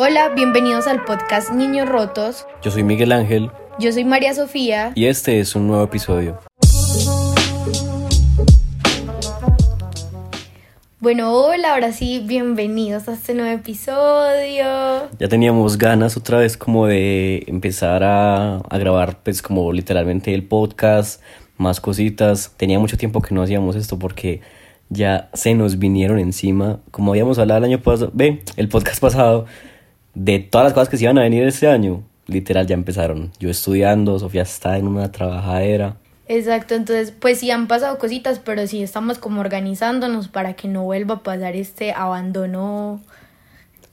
Hola, 0.00 0.28
bienvenidos 0.28 0.86
al 0.86 1.04
podcast 1.04 1.50
Niños 1.50 1.88
Rotos. 1.88 2.46
Yo 2.62 2.70
soy 2.70 2.84
Miguel 2.84 3.10
Ángel. 3.10 3.50
Yo 3.80 3.90
soy 3.90 4.04
María 4.04 4.32
Sofía. 4.32 4.92
Y 4.94 5.06
este 5.06 5.40
es 5.40 5.56
un 5.56 5.66
nuevo 5.66 5.82
episodio. 5.82 6.38
Bueno, 11.00 11.32
hola, 11.32 11.74
ahora 11.74 11.90
sí, 11.90 12.22
bienvenidos 12.24 13.08
a 13.08 13.14
este 13.14 13.34
nuevo 13.34 13.50
episodio. 13.50 15.08
Ya 15.18 15.28
teníamos 15.28 15.76
ganas 15.76 16.16
otra 16.16 16.38
vez 16.38 16.56
como 16.56 16.86
de 16.86 17.42
empezar 17.48 18.04
a, 18.04 18.58
a 18.58 18.78
grabar 18.78 19.18
pues 19.24 19.42
como 19.42 19.72
literalmente 19.72 20.32
el 20.32 20.44
podcast, 20.44 21.20
más 21.56 21.80
cositas. 21.80 22.52
Tenía 22.56 22.78
mucho 22.78 22.96
tiempo 22.96 23.20
que 23.20 23.34
no 23.34 23.42
hacíamos 23.42 23.74
esto 23.74 23.98
porque 23.98 24.42
ya 24.90 25.28
se 25.34 25.54
nos 25.54 25.80
vinieron 25.80 26.20
encima. 26.20 26.78
Como 26.92 27.10
habíamos 27.10 27.40
hablado 27.40 27.58
el 27.58 27.64
año 27.64 27.82
pasado, 27.82 28.12
ve, 28.14 28.44
el 28.56 28.68
podcast 28.68 29.00
pasado, 29.00 29.46
de 30.18 30.40
todas 30.40 30.64
las 30.64 30.72
cosas 30.72 30.88
que 30.88 30.96
se 30.96 31.04
iban 31.04 31.16
a 31.16 31.22
venir 31.22 31.44
este 31.44 31.68
año, 31.68 32.02
literal 32.26 32.66
ya 32.66 32.74
empezaron. 32.74 33.30
Yo 33.38 33.50
estudiando, 33.50 34.18
Sofía 34.18 34.42
está 34.42 34.76
en 34.76 34.88
una 34.88 35.12
trabajadera. 35.12 35.96
Exacto, 36.26 36.74
entonces 36.74 37.12
pues 37.12 37.38
sí 37.38 37.50
han 37.52 37.68
pasado 37.68 37.98
cositas, 37.98 38.40
pero 38.40 38.66
sí 38.66 38.82
estamos 38.82 39.18
como 39.18 39.40
organizándonos 39.40 40.28
para 40.28 40.54
que 40.54 40.66
no 40.66 40.82
vuelva 40.82 41.16
a 41.16 41.22
pasar 41.22 41.54
este 41.54 41.92
abandono 41.92 43.00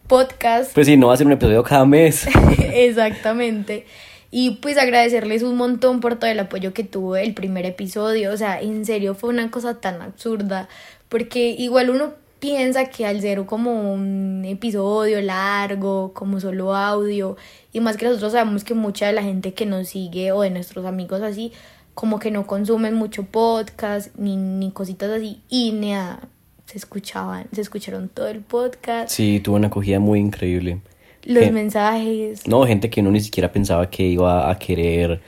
podcast. 0.07 0.73
Pues 0.73 0.87
sí, 0.87 0.97
no 0.97 1.07
va 1.07 1.13
a 1.13 1.17
ser 1.17 1.27
un 1.27 1.33
episodio 1.33 1.63
cada 1.63 1.85
mes. 1.85 2.27
Exactamente. 2.73 3.85
Y 4.31 4.57
pues 4.61 4.77
agradecerles 4.79 5.43
un 5.43 5.55
montón 5.55 5.99
por 5.99 6.15
todo 6.15 6.29
el 6.29 6.39
apoyo 6.39 6.73
que 6.73 6.83
tuvo 6.83 7.15
el 7.15 7.35
primer 7.35 7.65
episodio. 7.65 8.33
O 8.33 8.37
sea, 8.37 8.59
en 8.59 8.83
serio 8.83 9.13
fue 9.13 9.29
una 9.29 9.49
cosa 9.51 9.79
tan 9.79 10.01
absurda. 10.01 10.67
Porque 11.07 11.55
igual 11.57 11.91
uno 11.91 12.13
piensa 12.45 12.85
que 12.85 13.07
al 13.07 13.21
ser 13.21 13.43
como 13.45 13.91
un 13.91 14.45
episodio 14.45 15.19
largo, 15.19 16.13
como 16.13 16.39
solo 16.39 16.75
audio, 16.75 17.37
y 17.73 17.79
más 17.79 17.97
que 17.97 18.05
nosotros 18.05 18.33
sabemos 18.33 18.63
que 18.63 18.75
mucha 18.75 19.07
de 19.07 19.13
la 19.13 19.23
gente 19.23 19.55
que 19.55 19.65
nos 19.65 19.89
sigue 19.89 20.31
o 20.31 20.41
de 20.41 20.51
nuestros 20.51 20.85
amigos 20.85 21.21
así, 21.21 21.51
como 21.95 22.19
que 22.19 22.29
no 22.29 22.45
consumen 22.45 22.93
mucho 22.93 23.23
podcast 23.23 24.15
ni, 24.15 24.37
ni 24.37 24.69
cositas 24.69 25.09
así, 25.09 25.41
y 25.49 25.71
nada, 25.71 26.19
se 26.67 26.77
escuchaban, 26.77 27.47
se 27.51 27.61
escucharon 27.61 28.09
todo 28.09 28.27
el 28.27 28.41
podcast. 28.41 29.09
Sí, 29.09 29.39
tuvo 29.43 29.55
una 29.55 29.67
acogida 29.67 29.99
muy 29.99 30.19
increíble. 30.19 30.81
Los 31.23 31.51
mensajes. 31.51 32.47
No, 32.47 32.67
gente 32.67 32.91
que 32.91 33.01
uno 33.01 33.09
ni 33.09 33.21
siquiera 33.21 33.51
pensaba 33.51 33.89
que 33.89 34.03
iba 34.03 34.51
a 34.51 34.59
querer, 34.59 35.19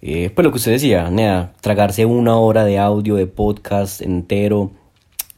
eh, 0.00 0.30
pues 0.34 0.42
lo 0.42 0.50
que 0.50 0.56
usted 0.56 0.72
decía, 0.72 1.10
nada, 1.10 1.52
tragarse 1.60 2.06
una 2.06 2.38
hora 2.38 2.64
de 2.64 2.78
audio, 2.78 3.16
de 3.16 3.26
podcast 3.26 4.00
entero 4.00 4.70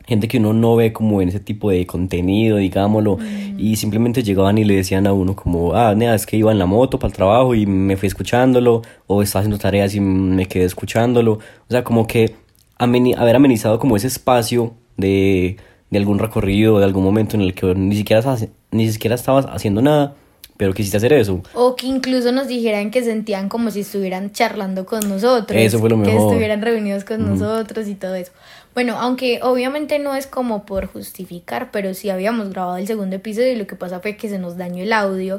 gente 0.06 0.28
que 0.28 0.38
uno 0.38 0.52
no 0.52 0.76
ve 0.76 0.92
como 0.92 1.22
en 1.22 1.28
ese 1.28 1.40
tipo 1.40 1.70
de 1.70 1.86
contenido, 1.86 2.58
digámoslo, 2.58 3.18
y 3.56 3.76
simplemente 3.76 4.22
llegaban 4.22 4.58
y 4.58 4.64
le 4.64 4.76
decían 4.76 5.06
a 5.06 5.12
uno 5.12 5.34
como, 5.34 5.74
ah, 5.74 5.94
nada, 5.94 6.14
es 6.14 6.26
que 6.26 6.36
iba 6.36 6.52
en 6.52 6.58
la 6.58 6.66
moto 6.66 6.98
para 6.98 7.08
el 7.08 7.16
trabajo 7.16 7.54
y 7.54 7.66
me 7.66 7.96
fui 7.96 8.06
escuchándolo, 8.06 8.82
o 9.06 9.22
estaba 9.22 9.40
haciendo 9.40 9.58
tareas 9.58 9.94
y 9.94 10.00
me 10.00 10.46
quedé 10.46 10.64
escuchándolo, 10.64 11.32
o 11.32 11.70
sea, 11.70 11.84
como 11.84 12.06
que 12.06 12.34
haber 12.76 13.36
amenizado 13.36 13.78
como 13.78 13.96
ese 13.96 14.08
espacio 14.08 14.74
de, 14.96 15.56
de 15.90 15.98
algún 15.98 16.18
recorrido, 16.18 16.78
de 16.78 16.84
algún 16.84 17.04
momento 17.04 17.36
en 17.36 17.42
el 17.42 17.54
que 17.54 17.74
ni 17.74 17.96
siquiera, 17.96 18.36
ni 18.70 18.90
siquiera 18.90 19.14
estabas 19.14 19.46
haciendo 19.46 19.80
nada, 19.80 20.14
pero 20.56 20.72
quisiste 20.72 20.96
hacer 20.96 21.12
eso. 21.12 21.42
O 21.54 21.74
que 21.74 21.86
incluso 21.86 22.30
nos 22.30 22.46
dijeran 22.46 22.90
que 22.90 23.02
sentían 23.02 23.48
como 23.48 23.70
si 23.70 23.80
estuvieran 23.80 24.32
charlando 24.32 24.86
con 24.86 25.08
nosotros. 25.08 25.60
Eso 25.60 25.78
fue 25.80 25.90
lo 25.90 25.96
mejor. 25.96 26.14
Que 26.14 26.24
estuvieran 26.24 26.62
reunidos 26.62 27.04
con 27.04 27.26
nosotros 27.26 27.88
y 27.88 27.94
todo 27.94 28.14
eso. 28.14 28.32
Bueno, 28.74 28.98
aunque 28.98 29.40
obviamente 29.42 29.98
no 29.98 30.16
es 30.16 30.26
como 30.26 30.66
por 30.66 30.86
justificar, 30.86 31.70
pero 31.70 31.94
sí 31.94 32.10
habíamos 32.10 32.50
grabado 32.50 32.76
el 32.76 32.86
segundo 32.86 33.16
episodio 33.16 33.52
y 33.52 33.56
lo 33.56 33.66
que 33.66 33.76
pasa 33.76 34.00
fue 34.00 34.16
que 34.16 34.28
se 34.28 34.38
nos 34.38 34.56
dañó 34.56 34.82
el 34.82 34.92
audio. 34.92 35.38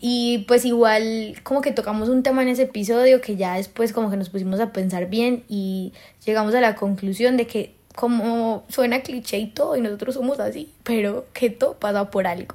Y 0.00 0.44
pues 0.48 0.64
igual 0.64 1.34
como 1.42 1.60
que 1.60 1.72
tocamos 1.72 2.08
un 2.08 2.22
tema 2.22 2.42
en 2.42 2.48
ese 2.48 2.62
episodio 2.62 3.20
que 3.20 3.36
ya 3.36 3.56
después 3.56 3.92
como 3.92 4.10
que 4.10 4.16
nos 4.16 4.30
pusimos 4.30 4.60
a 4.60 4.72
pensar 4.72 5.10
bien 5.10 5.42
y 5.48 5.92
llegamos 6.24 6.54
a 6.54 6.60
la 6.60 6.74
conclusión 6.76 7.36
de 7.36 7.46
que 7.46 7.74
como 7.96 8.64
suena 8.68 9.02
cliché 9.02 9.38
y 9.38 9.46
todo 9.48 9.76
y 9.76 9.80
nosotros 9.80 10.14
somos 10.14 10.38
así, 10.40 10.70
pero 10.84 11.26
que 11.34 11.50
todo 11.50 11.74
pasa 11.74 12.10
por 12.10 12.26
algo. 12.26 12.54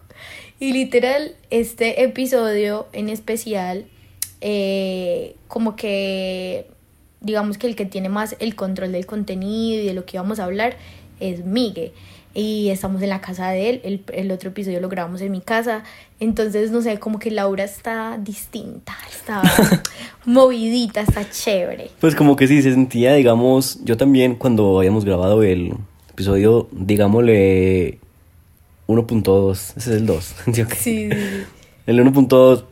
Y 0.60 0.72
literal, 0.72 1.36
este 1.50 2.04
episodio 2.04 2.88
en 2.94 3.10
especial, 3.10 3.86
eh, 4.42 5.36
como 5.48 5.76
que 5.76 6.68
digamos 7.22 7.58
que 7.58 7.68
el 7.68 7.76
que 7.76 7.86
tiene 7.86 8.10
más 8.10 8.36
el 8.40 8.56
control 8.56 8.92
del 8.92 9.06
contenido 9.06 9.82
y 9.82 9.86
de 9.88 9.94
lo 9.94 10.06
que 10.06 10.18
vamos 10.18 10.40
a 10.40 10.46
hablar 10.46 10.78
es 11.20 11.46
Migue. 11.46 11.94
Y 12.34 12.70
estamos 12.70 13.02
en 13.02 13.10
la 13.10 13.22
casa 13.22 13.50
de 13.50 13.70
él, 13.70 13.82
el, 13.86 14.04
el 14.12 14.30
otro 14.30 14.50
episodio 14.50 14.82
lo 14.82 14.90
grabamos 14.90 15.22
en 15.22 15.32
mi 15.32 15.40
casa. 15.40 15.84
Entonces, 16.20 16.70
no 16.70 16.82
sé, 16.82 17.00
como 17.00 17.18
que 17.18 17.32
Laura 17.32 17.64
está 17.64 18.18
distinta, 18.22 18.94
está 19.10 19.42
movidita, 20.26 21.00
está 21.00 21.30
chévere. 21.30 21.92
Pues 22.02 22.14
como 22.14 22.36
que 22.36 22.50
sí, 22.50 22.62
se 22.62 22.74
sentía, 22.74 23.14
digamos, 23.14 23.80
yo 23.86 23.96
también 23.96 24.36
cuando 24.36 24.80
habíamos 24.80 25.06
grabado 25.06 25.44
el 25.44 25.76
episodio, 26.12 26.68
digámosle 26.74 28.00
1.2, 28.88 29.52
ese 29.54 29.78
es 29.78 29.88
el 29.88 30.06
2, 30.06 30.36
¿sí? 30.54 30.66
sí. 30.78 31.10
El 31.86 32.00
1.2, 32.00 32.66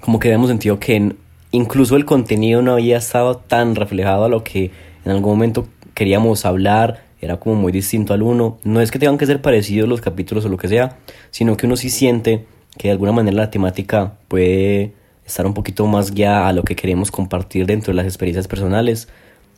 como 0.00 0.18
que 0.18 0.28
habíamos 0.28 0.48
sentido 0.48 0.78
que 0.78 1.14
incluso 1.54 1.96
el 1.96 2.04
contenido 2.04 2.62
no 2.62 2.72
había 2.72 2.98
estado 2.98 3.36
tan 3.36 3.76
reflejado 3.76 4.24
a 4.24 4.28
lo 4.28 4.42
que 4.42 4.72
en 5.04 5.12
algún 5.12 5.32
momento 5.32 5.68
queríamos 5.94 6.44
hablar, 6.44 7.04
era 7.20 7.36
como 7.38 7.54
muy 7.54 7.70
distinto 7.70 8.12
al 8.12 8.22
uno. 8.22 8.58
No 8.64 8.80
es 8.80 8.90
que 8.90 8.98
tengan 8.98 9.18
que 9.18 9.26
ser 9.26 9.40
parecidos 9.40 9.88
los 9.88 10.00
capítulos 10.00 10.44
o 10.44 10.48
lo 10.48 10.56
que 10.56 10.66
sea, 10.66 10.98
sino 11.30 11.56
que 11.56 11.66
uno 11.66 11.76
sí 11.76 11.90
siente 11.90 12.44
que 12.76 12.88
de 12.88 12.92
alguna 12.92 13.12
manera 13.12 13.36
la 13.36 13.50
temática 13.50 14.14
puede 14.26 14.94
estar 15.24 15.46
un 15.46 15.54
poquito 15.54 15.86
más 15.86 16.10
guiada 16.10 16.48
a 16.48 16.52
lo 16.52 16.64
que 16.64 16.74
queremos 16.74 17.12
compartir 17.12 17.66
dentro 17.66 17.92
de 17.92 17.98
las 17.98 18.06
experiencias 18.06 18.48
personales, 18.48 19.08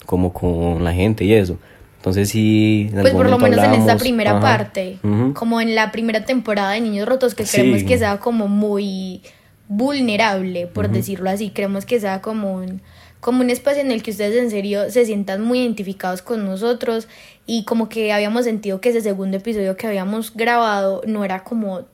como 0.05 0.35
con 0.35 0.85
la 0.85 0.93
gente 0.93 1.25
y 1.25 1.33
eso. 1.33 1.57
Entonces 1.97 2.29
sí... 2.29 2.91
pues 2.93 3.15
por 3.15 3.31
lo 3.31 3.39
menos 3.39 3.65
en 3.65 3.73
esta 3.73 3.97
primera 3.97 4.39
parte, 4.39 4.99
como 5.33 5.63
en 5.63 5.75
la 5.75 5.91
primera 5.91 6.27
temporada 6.27 6.73
de 6.73 6.83
Niños 6.83 7.09
Rotos, 7.09 7.35
que 7.35 7.45
creemos 7.45 7.85
que 7.85 7.97
sea 7.97 8.19
como 8.19 8.49
muy 8.49 9.23
vulnerable, 9.69 10.67
por 10.67 10.91
decirlo 10.91 11.31
así. 11.31 11.51
Creemos 11.51 11.87
que 11.87 12.01
sea 12.01 12.21
como 12.21 12.55
un, 12.55 12.81
como 13.21 13.41
un 13.41 13.51
espacio 13.51 13.83
en 13.83 13.91
el 13.91 14.03
que 14.03 14.11
ustedes 14.11 14.37
en 14.37 14.51
serio 14.51 14.91
se 14.91 15.05
sientan 15.05 15.43
muy 15.43 15.61
identificados 15.61 16.23
con 16.23 16.45
nosotros 16.45 17.09
y 17.47 17.65
como 17.65 17.89
que 17.89 18.13
habíamos 18.13 18.45
sentido 18.45 18.81
que 18.81 18.91
ese 18.91 19.01
segundo 19.01 19.37
episodio 19.37 19.77
que 19.77 19.87
habíamos 19.87 20.35
grabado 20.35 21.03
no 21.07 21.25
era 21.25 21.43
como 21.45 21.87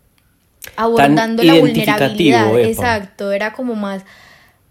abordando 0.76 1.42
la 1.42 1.54
vulnerabilidad. 1.54 2.58
Exacto, 2.58 3.32
era 3.32 3.52
como 3.52 3.74
más 3.74 4.04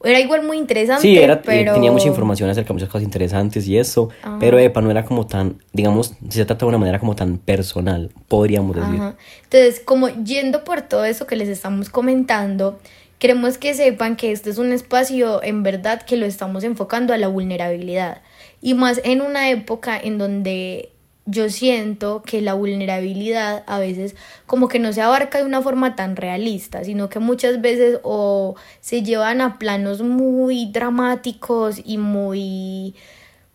era 0.03 0.19
igual 0.19 0.43
muy 0.43 0.57
interesante. 0.57 1.01
Sí, 1.01 1.17
era, 1.17 1.41
pero... 1.41 1.73
tenía 1.73 1.91
mucha 1.91 2.07
información 2.07 2.49
acerca 2.49 2.69
de 2.69 2.73
muchas 2.73 2.89
cosas 2.89 3.03
interesantes 3.03 3.67
y 3.67 3.77
eso, 3.77 4.09
pero 4.39 4.59
Epa 4.59 4.81
no 4.81 4.91
era 4.91 5.05
como 5.05 5.27
tan, 5.27 5.57
digamos, 5.73 6.15
se 6.29 6.45
trata 6.45 6.65
de 6.65 6.69
una 6.69 6.77
manera 6.77 6.99
como 6.99 7.15
tan 7.15 7.37
personal, 7.37 8.11
podríamos 8.27 8.75
decir. 8.75 9.01
Entonces, 9.43 9.81
como 9.83 10.09
yendo 10.09 10.63
por 10.63 10.81
todo 10.81 11.05
eso 11.05 11.27
que 11.27 11.35
les 11.35 11.49
estamos 11.49 11.89
comentando, 11.89 12.79
queremos 13.19 13.57
que 13.57 13.73
sepan 13.73 14.15
que 14.15 14.31
este 14.31 14.49
es 14.49 14.57
un 14.57 14.71
espacio 14.71 15.43
en 15.43 15.63
verdad 15.63 16.01
que 16.01 16.17
lo 16.17 16.25
estamos 16.25 16.63
enfocando 16.63 17.13
a 17.13 17.17
la 17.17 17.27
vulnerabilidad. 17.27 18.21
Y 18.61 18.73
más 18.73 19.01
en 19.03 19.21
una 19.21 19.49
época 19.49 19.99
en 19.99 20.17
donde 20.17 20.91
yo 21.25 21.49
siento 21.49 22.23
que 22.23 22.41
la 22.41 22.53
vulnerabilidad 22.53 23.63
a 23.67 23.79
veces 23.79 24.15
como 24.47 24.67
que 24.67 24.79
no 24.79 24.91
se 24.91 25.01
abarca 25.01 25.37
de 25.37 25.45
una 25.45 25.61
forma 25.61 25.95
tan 25.95 26.15
realista, 26.15 26.83
sino 26.83 27.09
que 27.09 27.19
muchas 27.19 27.61
veces 27.61 27.99
o 28.03 28.55
se 28.79 29.03
llevan 29.03 29.41
a 29.41 29.59
planos 29.59 30.01
muy 30.01 30.71
dramáticos 30.71 31.81
y 31.83 31.97
muy 31.97 32.95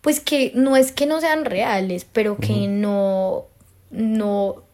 pues 0.01 0.19
que 0.19 0.51
no 0.55 0.77
es 0.77 0.91
que 0.91 1.05
no 1.05 1.19
sean 1.19 1.43
reales, 1.45 2.05
pero 2.05 2.37
que 2.37 2.67
no 2.67 3.45
no 3.91 4.66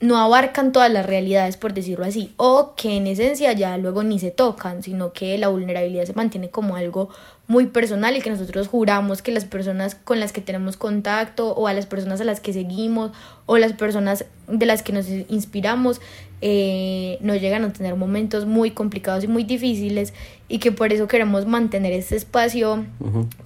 no 0.00 0.16
abarcan 0.16 0.72
todas 0.72 0.92
las 0.92 1.06
realidades, 1.06 1.56
por 1.56 1.74
decirlo 1.74 2.04
así, 2.04 2.32
o 2.36 2.74
que 2.76 2.96
en 2.96 3.06
esencia 3.06 3.52
ya 3.52 3.76
luego 3.78 4.04
ni 4.04 4.18
se 4.18 4.30
tocan, 4.30 4.82
sino 4.82 5.12
que 5.12 5.36
la 5.38 5.48
vulnerabilidad 5.48 6.04
se 6.04 6.12
mantiene 6.12 6.50
como 6.50 6.76
algo 6.76 7.08
muy 7.48 7.66
personal 7.66 8.16
y 8.16 8.20
que 8.20 8.30
nosotros 8.30 8.68
juramos 8.68 9.22
que 9.22 9.32
las 9.32 9.44
personas 9.44 9.94
con 9.94 10.20
las 10.20 10.32
que 10.32 10.40
tenemos 10.40 10.76
contacto 10.76 11.52
o 11.54 11.66
a 11.66 11.72
las 11.72 11.86
personas 11.86 12.20
a 12.20 12.24
las 12.24 12.40
que 12.40 12.52
seguimos 12.52 13.10
o 13.46 13.56
las 13.58 13.72
personas 13.72 14.26
de 14.46 14.66
las 14.66 14.82
que 14.82 14.92
nos 14.92 15.08
inspiramos 15.08 16.00
eh, 16.40 17.18
nos 17.20 17.40
llegan 17.40 17.64
a 17.64 17.72
tener 17.72 17.96
momentos 17.96 18.46
muy 18.46 18.70
complicados 18.70 19.24
y 19.24 19.28
muy 19.28 19.42
difíciles 19.44 20.12
y 20.48 20.58
que 20.58 20.70
por 20.70 20.92
eso 20.92 21.08
queremos 21.08 21.46
mantener 21.46 21.92
este 21.92 22.16
espacio, 22.16 22.84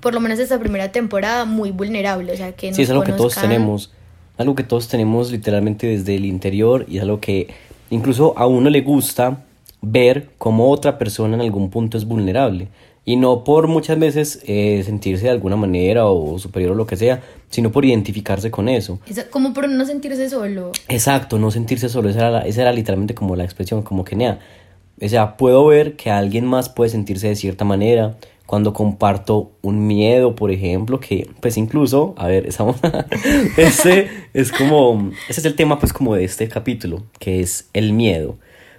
por 0.01 0.13
lo 0.13 0.21
menos 0.21 0.39
esta 0.39 0.59
primera 0.59 0.93
temporada, 0.93 1.45
muy 1.47 1.71
vulnerable, 1.71 2.33
o 2.33 2.37
sea 2.37 2.53
que... 2.53 2.75
sí, 2.75 2.83
es 2.83 2.91
algo 2.91 3.05
que 3.05 3.13
todos 3.13 3.37
tenemos, 3.37 3.93
algo 4.39 4.55
que 4.55 4.65
todos 4.65 4.89
tenemos 4.89 5.31
literalmente 5.31 5.87
desde 5.87 6.17
el 6.17 6.25
interior 6.25 6.87
y 6.89 6.97
es 6.97 7.03
algo 7.03 7.21
que 7.21 7.49
incluso 7.91 8.37
a 8.37 8.47
uno 8.47 8.71
le 8.71 8.81
gusta 8.81 9.45
ver 9.83 10.31
cómo 10.39 10.71
otra 10.71 10.99
persona 10.99 11.35
en 11.35 11.41
algún 11.41 11.69
punto 11.71 11.99
es 11.99 12.05
vulnerable 12.05 12.69
Y 13.05 13.17
no 13.17 13.43
por 13.43 13.67
muchas 13.67 13.99
veces 13.99 14.41
eh, 14.47 14.83
sentirse 14.85 15.25
de 15.25 15.31
alguna 15.31 15.57
manera 15.57 16.07
o 16.07 16.39
superior 16.39 16.73
o 16.73 16.75
lo 16.77 16.87
que 16.87 16.97
sea, 16.97 17.21
sino 17.51 17.73
por 17.73 17.85
identificarse 17.85 18.51
con 18.51 18.69
eso. 18.69 19.01
como 19.31 19.53
por 19.53 19.69
no 19.69 19.85
sentirse 19.85 20.31
solo. 20.31 20.71
Exacto, 20.89 21.39
no 21.39 21.51
sentirse 21.51 21.89
solo. 21.89 22.09
Esa 22.09 22.29
era, 22.29 22.41
esa 22.43 22.63
era 22.63 22.73
literalmente 22.73 23.15
como 23.15 23.35
la 23.35 23.43
expresión, 23.43 23.83
como 23.83 24.05
que, 24.05 24.15
nea, 24.15 24.39
o 25.01 25.09
sea, 25.09 25.37
puedo 25.37 25.67
ver 25.67 25.97
que 25.97 26.11
alguien 26.11 26.47
más 26.47 26.69
puede 26.69 26.91
sentirse 26.91 27.27
de 27.27 27.35
cierta 27.35 27.65
manera 27.65 28.15
cuando 28.53 28.75
comparto 28.75 29.53
un 29.63 29.87
miedo, 29.87 30.37
por 30.37 30.51
ejemplo, 30.51 31.01
que 31.01 31.27
pues 31.41 31.57
incluso, 31.57 32.15
a 32.19 32.27
ver, 32.27 32.47
esa, 32.47 32.67
ese 33.57 34.09
es 34.35 34.53
como, 34.53 35.11
ese 35.31 35.41
es 35.41 35.47
el 35.47 35.55
tema 35.55 35.79
pues 35.79 35.95
como 35.95 36.15
de 36.15 36.25
este 36.25 36.47
capítulo, 36.49 37.03
que 37.19 37.41
es 37.41 37.71
el 37.73 37.95
miedo. 37.95 38.37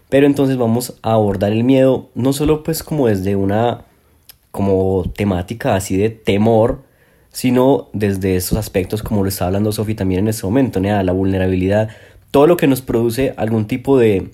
Pero 0.09 0.27
entonces 0.27 0.57
vamos 0.57 0.99
a 1.01 1.13
abordar 1.13 1.53
el 1.53 1.63
miedo 1.63 2.11
no 2.13 2.33
solo 2.33 2.61
pues 2.61 2.83
como 2.83 3.07
desde 3.07 3.35
una 3.35 3.85
como 4.51 5.11
temática 5.15 5.73
así 5.73 5.97
de 5.97 6.11
temor, 6.11 6.83
sino 7.31 7.89
desde 7.93 8.35
esos 8.35 8.59
aspectos 8.59 9.01
como 9.01 9.23
lo 9.23 9.29
está 9.29 9.47
hablando 9.47 9.71
Sofi 9.71 9.95
también 9.95 10.19
en 10.19 10.27
este 10.27 10.45
momento, 10.45 10.79
la 10.81 11.11
vulnerabilidad, 11.13 11.89
todo 12.29 12.45
lo 12.45 12.57
que 12.57 12.67
nos 12.67 12.83
produce 12.83 13.33
algún 13.37 13.65
tipo 13.65 13.97
de, 13.97 14.29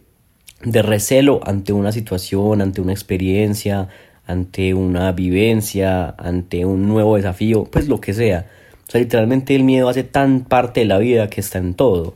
de 0.65 0.81
recelo 0.81 1.39
ante 1.45 1.71
una 1.71 1.93
situación, 1.93 2.61
ante 2.61 2.81
una 2.81 2.91
experiencia, 2.91 3.87
ante 4.29 4.75
una 4.75 5.11
vivencia, 5.11 6.13
ante 6.17 6.63
un 6.63 6.87
nuevo 6.87 7.15
desafío, 7.15 7.63
pues 7.63 7.87
lo 7.87 7.99
que 7.99 8.13
sea. 8.13 8.45
O 8.87 8.91
sea, 8.91 9.01
literalmente 9.01 9.55
el 9.55 9.63
miedo 9.63 9.89
hace 9.89 10.03
tan 10.03 10.41
parte 10.41 10.81
de 10.81 10.85
la 10.85 10.99
vida 10.99 11.31
que 11.31 11.41
está 11.41 11.57
en 11.57 11.73
todo. 11.73 12.13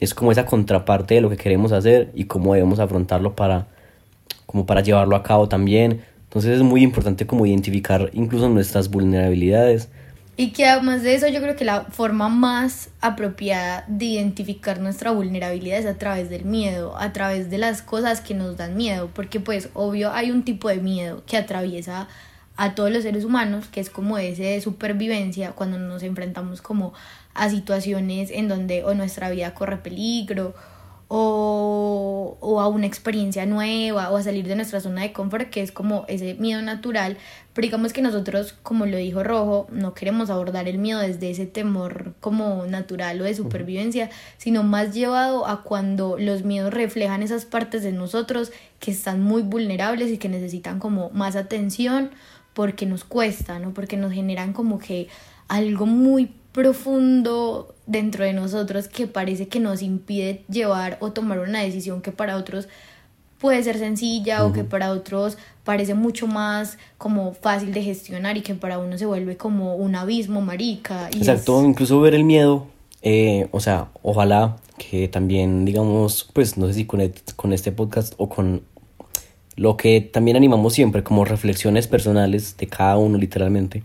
Es 0.00 0.14
como 0.14 0.32
esa 0.32 0.46
contraparte 0.46 1.14
de 1.14 1.20
lo 1.20 1.28
que 1.28 1.36
queremos 1.36 1.72
hacer 1.72 2.10
y 2.14 2.24
cómo 2.24 2.54
debemos 2.54 2.78
afrontarlo 2.80 3.36
para, 3.36 3.66
como 4.46 4.64
para 4.64 4.80
llevarlo 4.80 5.14
a 5.14 5.22
cabo 5.22 5.46
también. 5.46 6.00
Entonces 6.24 6.56
es 6.56 6.62
muy 6.62 6.82
importante 6.82 7.26
como 7.26 7.44
identificar 7.44 8.08
incluso 8.14 8.48
nuestras 8.48 8.90
vulnerabilidades. 8.90 9.90
Y 10.34 10.52
que 10.52 10.66
además 10.66 11.02
de 11.02 11.14
eso 11.14 11.28
yo 11.28 11.42
creo 11.42 11.56
que 11.56 11.64
la 11.66 11.82
forma 11.84 12.30
más 12.30 12.88
apropiada 13.02 13.84
de 13.86 14.06
identificar 14.06 14.80
nuestra 14.80 15.10
vulnerabilidad 15.10 15.78
es 15.78 15.86
a 15.86 15.98
través 15.98 16.30
del 16.30 16.46
miedo, 16.46 16.96
a 16.96 17.12
través 17.12 17.50
de 17.50 17.58
las 17.58 17.82
cosas 17.82 18.22
que 18.22 18.32
nos 18.32 18.56
dan 18.56 18.74
miedo, 18.76 19.10
porque 19.12 19.40
pues 19.40 19.68
obvio 19.74 20.10
hay 20.12 20.30
un 20.30 20.42
tipo 20.42 20.70
de 20.70 20.78
miedo 20.78 21.22
que 21.26 21.36
atraviesa 21.36 22.08
a 22.56 22.74
todos 22.74 22.90
los 22.90 23.02
seres 23.02 23.24
humanos, 23.24 23.66
que 23.70 23.80
es 23.80 23.90
como 23.90 24.16
ese 24.16 24.44
de 24.44 24.60
supervivencia, 24.62 25.52
cuando 25.52 25.78
nos 25.78 26.02
enfrentamos 26.02 26.62
como 26.62 26.94
a 27.34 27.50
situaciones 27.50 28.30
en 28.30 28.48
donde 28.48 28.84
o 28.84 28.94
nuestra 28.94 29.30
vida 29.30 29.52
corre 29.52 29.78
peligro 29.78 30.54
o, 31.14 32.38
o, 32.40 32.60
a 32.62 32.68
una 32.68 32.86
experiencia 32.86 33.44
nueva 33.44 34.08
o 34.08 34.16
a 34.16 34.22
salir 34.22 34.48
de 34.48 34.56
nuestra 34.56 34.80
zona 34.80 35.02
de 35.02 35.12
confort, 35.12 35.50
que 35.50 35.60
es 35.60 35.70
como 35.70 36.06
ese 36.08 36.32
miedo 36.36 36.62
natural. 36.62 37.18
Pero 37.52 37.66
digamos 37.66 37.92
que 37.92 38.00
nosotros, 38.00 38.54
como 38.62 38.86
lo 38.86 38.96
dijo 38.96 39.22
Rojo, 39.22 39.66
no 39.70 39.92
queremos 39.92 40.30
abordar 40.30 40.68
el 40.68 40.78
miedo 40.78 41.00
desde 41.00 41.30
ese 41.30 41.44
temor 41.44 42.14
como 42.20 42.64
natural 42.64 43.20
o 43.20 43.24
de 43.24 43.34
supervivencia, 43.34 44.08
sino 44.38 44.62
más 44.62 44.94
llevado 44.94 45.46
a 45.46 45.64
cuando 45.64 46.16
los 46.16 46.44
miedos 46.44 46.72
reflejan 46.72 47.22
esas 47.22 47.44
partes 47.44 47.82
de 47.82 47.92
nosotros 47.92 48.50
que 48.80 48.90
están 48.90 49.20
muy 49.20 49.42
vulnerables 49.42 50.10
y 50.10 50.16
que 50.16 50.30
necesitan 50.30 50.78
como 50.78 51.10
más 51.10 51.36
atención 51.36 52.10
porque 52.54 52.86
nos 52.86 53.04
cuesta, 53.04 53.58
¿no? 53.58 53.74
Porque 53.74 53.98
nos 53.98 54.14
generan 54.14 54.54
como 54.54 54.78
que 54.78 55.08
algo 55.48 55.84
muy 55.84 56.32
profundo 56.52 57.74
dentro 57.86 58.24
de 58.24 58.32
nosotros 58.32 58.88
que 58.88 59.06
parece 59.06 59.48
que 59.48 59.60
nos 59.60 59.82
impide 59.82 60.44
llevar 60.48 60.98
o 61.00 61.12
tomar 61.12 61.40
una 61.40 61.60
decisión 61.60 62.02
que 62.02 62.12
para 62.12 62.36
otros 62.36 62.68
puede 63.38 63.62
ser 63.64 63.76
sencilla 63.76 64.44
o 64.44 64.52
que 64.52 64.62
para 64.62 64.92
otros 64.92 65.36
parece 65.64 65.94
mucho 65.94 66.28
más 66.28 66.78
como 66.96 67.34
fácil 67.34 67.72
de 67.72 67.82
gestionar 67.82 68.36
y 68.36 68.42
que 68.42 68.54
para 68.54 68.78
uno 68.78 68.96
se 68.96 69.04
vuelve 69.04 69.36
como 69.36 69.74
un 69.74 69.96
abismo 69.96 70.40
marica. 70.40 71.08
Exacto, 71.08 71.64
incluso 71.64 72.00
ver 72.00 72.14
el 72.14 72.22
miedo, 72.22 72.68
eh, 73.02 73.48
o 73.50 73.58
sea, 73.58 73.88
ojalá 74.02 74.58
que 74.78 75.08
también 75.08 75.64
digamos, 75.64 76.28
pues 76.32 76.56
no 76.56 76.68
sé 76.68 76.74
si 76.74 76.84
con, 76.84 77.00
con 77.34 77.52
este 77.52 77.72
podcast 77.72 78.14
o 78.16 78.28
con 78.28 78.62
lo 79.56 79.76
que 79.76 80.00
también 80.00 80.36
animamos 80.36 80.74
siempre 80.74 81.02
como 81.02 81.24
reflexiones 81.24 81.86
personales 81.88 82.56
de 82.56 82.68
cada 82.68 82.96
uno 82.96 83.18
literalmente 83.18 83.82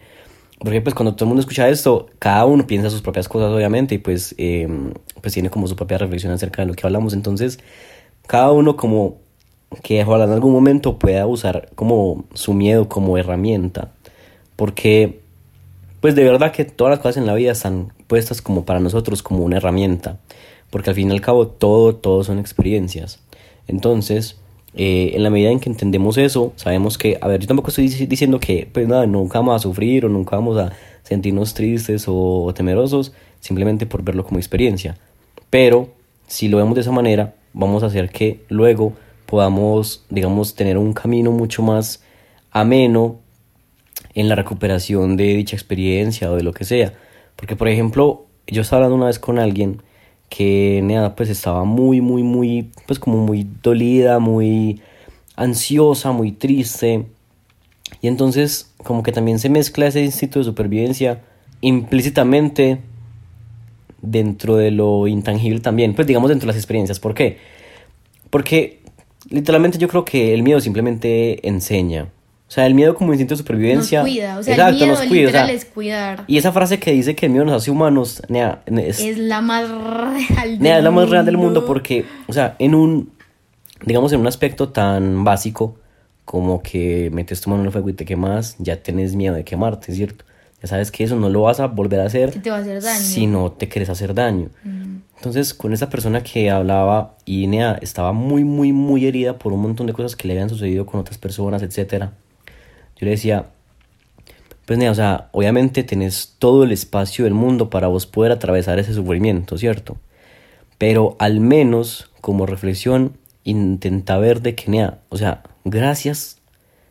porque 0.59 0.81
pues 0.81 0.95
cuando 0.95 1.13
todo 1.13 1.25
el 1.25 1.30
mundo 1.30 1.42
escucha 1.42 1.69
esto, 1.69 2.07
cada 2.19 2.45
uno 2.45 2.65
piensa 2.65 2.89
sus 2.89 3.01
propias 3.01 3.30
cosas 3.30 3.51
obviamente 3.51 3.95
y 3.95 3.98
pues, 4.00 4.33
em, 4.38 4.94
pues 5.21 5.33
tiene 5.33 5.50
como 5.50 5.68
su 5.68 5.75
propia 5.75 5.98
reflexión 5.98 6.31
acerca 6.31 6.63
de 6.63 6.68
lo 6.68 6.74
que 6.74 6.86
hablamos. 6.86 7.13
Entonces, 7.13 7.59
cada 8.25 8.51
uno 8.51 8.75
como 8.75 9.18
que 9.83 10.01
ojalá 10.04 10.25
en 10.25 10.31
algún 10.31 10.54
momento 10.54 10.98
pueda 10.98 11.27
usar 11.27 11.69
como 11.75 12.25
su 12.33 12.54
miedo 12.54 12.89
como 12.89 13.18
herramienta. 13.18 13.92
Porque 14.56 15.19
pues 16.01 16.15
de 16.15 16.24
verdad 16.24 16.51
que 16.51 16.65
todas 16.65 16.92
las 16.92 17.00
cosas 17.00 17.18
en 17.18 17.25
la 17.25 17.33
vida 17.33 17.51
están 17.51 17.94
puestas 18.07 18.42
como 18.42 18.65
para 18.65 18.80
nosotros 18.80 19.21
como 19.21 19.44
una 19.44 19.57
herramienta. 19.57 20.18
Porque 20.71 20.89
al 20.89 20.95
fin 20.95 21.10
y 21.10 21.13
al 21.13 21.21
cabo 21.21 21.48
todo, 21.48 21.95
todo 21.95 22.24
son 22.24 22.39
experiencias. 22.39 23.19
Entonces, 23.68 24.39
eh, 24.79 25.15
en 25.15 25.24
la 25.24 25.31
medida 25.31 25.50
en 25.50 25.59
que 25.59 25.69
entendemos 25.69 26.19
eso, 26.19 26.53
sabemos 26.56 27.00
que, 27.00 27.18
a 27.19 27.27
ver, 27.27 27.41
yo 27.41 27.47
tampoco 27.47 27.69
estoy 27.69 27.88
diciendo 27.88 28.39
que, 28.39 28.69
pues 28.71 28.88
nada, 28.88 29.07
nunca 29.07 29.39
vamos 29.39 29.56
a 29.56 29.59
sufrir 29.59 30.06
o 30.06 30.09
nunca 30.09 30.35
vamos 30.35 30.56
a 30.57 30.71
sentirnos 31.01 31.56
tristes 31.56 32.06
o 32.07 32.53
temerosos, 32.53 33.12
simplemente 33.39 33.88
por 33.88 34.03
verlo 34.03 34.24
como 34.24 34.38
experiencia. 34.38 34.95
Pero, 35.50 35.89
si 36.27 36.47
lo 36.47 36.57
vemos 36.57 36.75
de 36.75 36.81
esa 36.81 36.91
manera, 36.91 37.33
vamos 37.53 37.81
a 37.81 37.88
hacer 37.88 38.09
que 38.09 38.41
luego 38.50 38.94
podamos, 39.25 40.06
digamos, 40.09 40.53
tener 40.53 40.77
un 40.77 40.94
camino 40.94 41.31
mucho 41.31 41.63
más 41.63 42.03
ameno 42.51 43.19
en 44.13 44.29
la 44.29 44.35
recuperación 44.35 45.18
de 45.18 45.33
dicha 45.33 45.56
experiencia 45.56 46.31
o 46.31 46.35
de 46.35 46.44
lo 46.44 46.53
que 46.53 46.65
sea. 46.65 46.94
Porque, 47.35 47.56
por 47.56 47.68
ejemplo, 47.68 48.27
yo 48.45 48.62
estaba 48.62 48.83
hablando 48.83 48.95
una 48.95 49.07
vez 49.07 49.18
con 49.18 49.39
alguien 49.39 49.81
que 50.29 50.81
Nea 50.83 51.15
pues 51.15 51.29
estaba 51.29 51.63
muy, 51.63 52.01
muy, 52.01 52.24
muy, 52.24 52.71
pues 52.85 53.00
como 53.00 53.18
muy 53.18 53.47
dolida, 53.63 54.19
muy 54.19 54.81
ansiosa, 55.35 56.12
muy 56.12 56.31
triste. 56.31 57.06
Y 58.01 58.07
entonces 58.07 58.74
como 58.83 59.03
que 59.03 59.12
también 59.12 59.39
se 59.39 59.50
mezcla 59.50 59.88
ese 59.88 60.03
instinto 60.03 60.39
de 60.39 60.45
supervivencia 60.45 61.21
implícitamente 61.62 62.79
dentro 64.01 64.57
de 64.57 64.71
lo 64.71 65.07
intangible 65.07 65.59
también, 65.59 65.95
pues 65.95 66.07
digamos 66.07 66.29
dentro 66.29 66.45
de 66.45 66.53
las 66.53 66.57
experiencias. 66.57 67.00
¿Por 67.00 67.13
qué? 67.13 67.38
Porque 68.29 68.81
literalmente 69.29 69.77
yo 69.77 69.88
creo 69.88 70.06
que 70.06 70.33
el 70.33 70.44
miedo 70.44 70.59
simplemente 70.59 71.47
enseña. 71.47 72.09
O 72.48 72.52
sea, 72.52 72.66
el 72.66 72.74
miedo 72.76 72.96
como 72.96 73.12
instinto 73.12 73.34
de 73.34 73.40
supervivencia. 73.40 74.00
Nos 74.00 74.10
cuida, 74.10 74.40
o 74.40 74.44
sea, 74.44 74.70
el 74.70 74.76
miedo 74.76 74.88
nos 74.88 75.02
cuida, 75.02 75.52
es 75.52 75.66
cuidar. 75.66 76.24
Y 76.28 76.38
esa 76.38 76.54
frase 76.54 76.80
que 76.80 76.92
dice 76.94 77.14
que 77.14 77.26
el 77.26 77.34
miedo 77.34 77.44
nos 77.44 77.56
hace 77.56 77.72
humanos, 77.72 78.22
es, 78.66 79.18
la 79.18 79.42
más 79.42 79.70
real 79.70 80.28
del 80.28 80.52
mundo. 80.52 80.70
es 80.70 80.84
la 80.84 80.92
más 80.92 81.10
real 81.10 81.26
del 81.26 81.38
mundo 81.38 81.66
porque, 81.66 82.06
o 82.28 82.32
sea, 82.32 82.56
en 82.60 82.74
un, 82.74 83.12
digamos, 83.86 84.14
en 84.14 84.22
un 84.22 84.28
aspecto 84.28 84.70
tan 84.70 85.26
básico 85.26 85.76
como 86.24 86.63
que 86.63 87.10
metes 87.12 87.42
tu 87.42 87.50
mano 87.50 87.63
en 87.63 87.68
el 87.68 87.72
fuego 87.74 87.89
y 87.89 87.94
te 87.94 88.06
quemas, 88.06 88.56
ya 88.60 88.82
tienes 88.82 89.16
miedo 89.16 89.36
de 89.36 89.44
quemarte, 89.44 89.94
¿cierto? 89.94 90.24
Ya 90.62 90.70
sabes 90.70 90.89
que 90.89 91.04
eso 91.04 91.18
no 91.18 91.30
lo 91.30 91.42
vas 91.42 91.60
a 91.60 91.68
volver 91.68 92.00
a 92.00 92.06
hacer. 92.06 92.32
te 92.32 92.50
va 92.50 92.58
a 92.58 92.60
hacer 92.60 92.82
daño. 92.82 93.01
Si 93.01 93.27
no 93.27 93.51
te 93.51 93.68
quieres 93.68 93.89
hacer 93.89 94.13
daño. 94.13 94.50
Mm. 94.63 94.98
Entonces, 95.18 95.54
con 95.54 95.74
esa 95.74 95.89
persona 95.89 96.24
que 96.24 96.50
hablaba, 96.50 97.16
Inea 97.25 97.77
estaba 97.82 98.13
muy, 98.13 98.44
muy, 98.46 98.72
muy 98.72 99.06
herida 99.06 99.38
por 99.38 99.51
un 99.51 99.62
montón 99.62 99.86
de 99.86 99.94
cosas 99.94 100.16
que 100.16 100.27
le 100.27 100.34
habían 100.34 100.50
sucedido 100.50 100.86
con 100.86 101.00
otras 101.00 101.18
personas, 101.18 101.62
etcétera 101.62 102.13
yo 102.98 103.06
le 103.06 103.12
decía, 103.12 103.48
pues, 104.66 104.84
o 104.89 104.96
sea, 104.96 105.30
obviamente 105.32 105.84
tenés 105.84 106.36
todo 106.39 106.63
el 106.63 106.72
espacio 106.72 107.24
del 107.24 107.34
mundo 107.34 107.70
para 107.70 107.88
vos 107.88 108.06
poder 108.06 108.32
atravesar 108.32 108.80
ese 108.80 108.94
sufrimiento, 108.94 109.58
¿cierto? 109.58 109.98
Pero 110.77 111.16
al 111.20 111.39
menos, 111.39 112.12
como 112.22 112.46
reflexión, 112.46 113.18
intenta 113.44 114.18
ver 114.18 114.42
de 114.42 114.56
que, 114.56 114.70
nea, 114.70 115.00
o 115.10 115.18
sea, 115.18 115.44
gracias, 115.63 116.39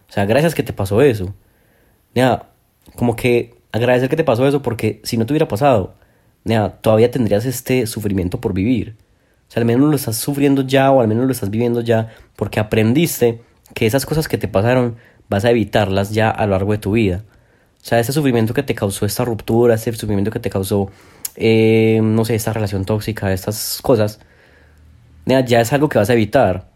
o 0.08 0.12
sea, 0.12 0.24
gracias 0.24 0.54
que 0.54 0.62
te 0.62 0.72
pasó 0.72 1.02
eso. 1.02 1.34
Como 2.94 3.14
que 3.14 3.54
agradecer 3.72 4.08
que 4.08 4.16
te 4.16 4.24
pasó 4.24 4.46
eso 4.48 4.62
porque 4.62 5.00
si 5.04 5.18
no 5.18 5.26
te 5.26 5.34
hubiera 5.34 5.48
pasado, 5.48 5.94
todavía 6.80 7.10
tendrías 7.10 7.44
este 7.44 7.86
sufrimiento 7.86 8.40
por 8.40 8.54
vivir. 8.54 8.96
O 9.48 9.52
sea, 9.52 9.60
al 9.60 9.66
menos 9.66 9.90
lo 9.90 9.96
estás 9.96 10.16
sufriendo 10.16 10.62
ya 10.62 10.90
o 10.90 11.00
al 11.00 11.08
menos 11.08 11.26
lo 11.26 11.32
estás 11.32 11.50
viviendo 11.50 11.82
ya 11.82 12.08
porque 12.36 12.58
aprendiste 12.58 13.42
que 13.74 13.84
esas 13.84 14.06
cosas 14.06 14.28
que 14.28 14.38
te 14.38 14.48
pasaron 14.48 14.96
vas 15.28 15.44
a 15.44 15.50
evitarlas 15.50 16.12
ya 16.12 16.30
a 16.30 16.46
lo 16.46 16.52
largo 16.52 16.72
de 16.72 16.78
tu 16.78 16.92
vida. 16.92 17.24
O 17.82 17.84
sea, 17.88 18.00
ese 18.00 18.12
sufrimiento 18.12 18.54
que 18.54 18.62
te 18.62 18.74
causó 18.74 19.06
esta 19.06 19.24
ruptura, 19.24 19.74
ese 19.74 19.92
sufrimiento 19.92 20.30
que 20.30 20.40
te 20.40 20.50
causó, 20.50 20.90
eh, 21.36 22.00
no 22.02 22.24
sé, 22.24 22.34
esta 22.34 22.52
relación 22.52 22.84
tóxica, 22.84 23.32
estas 23.32 23.80
cosas, 23.82 24.18
ya 25.26 25.60
es 25.60 25.72
algo 25.72 25.88
que 25.88 25.98
vas 25.98 26.10
a 26.10 26.14
evitar, 26.14 26.68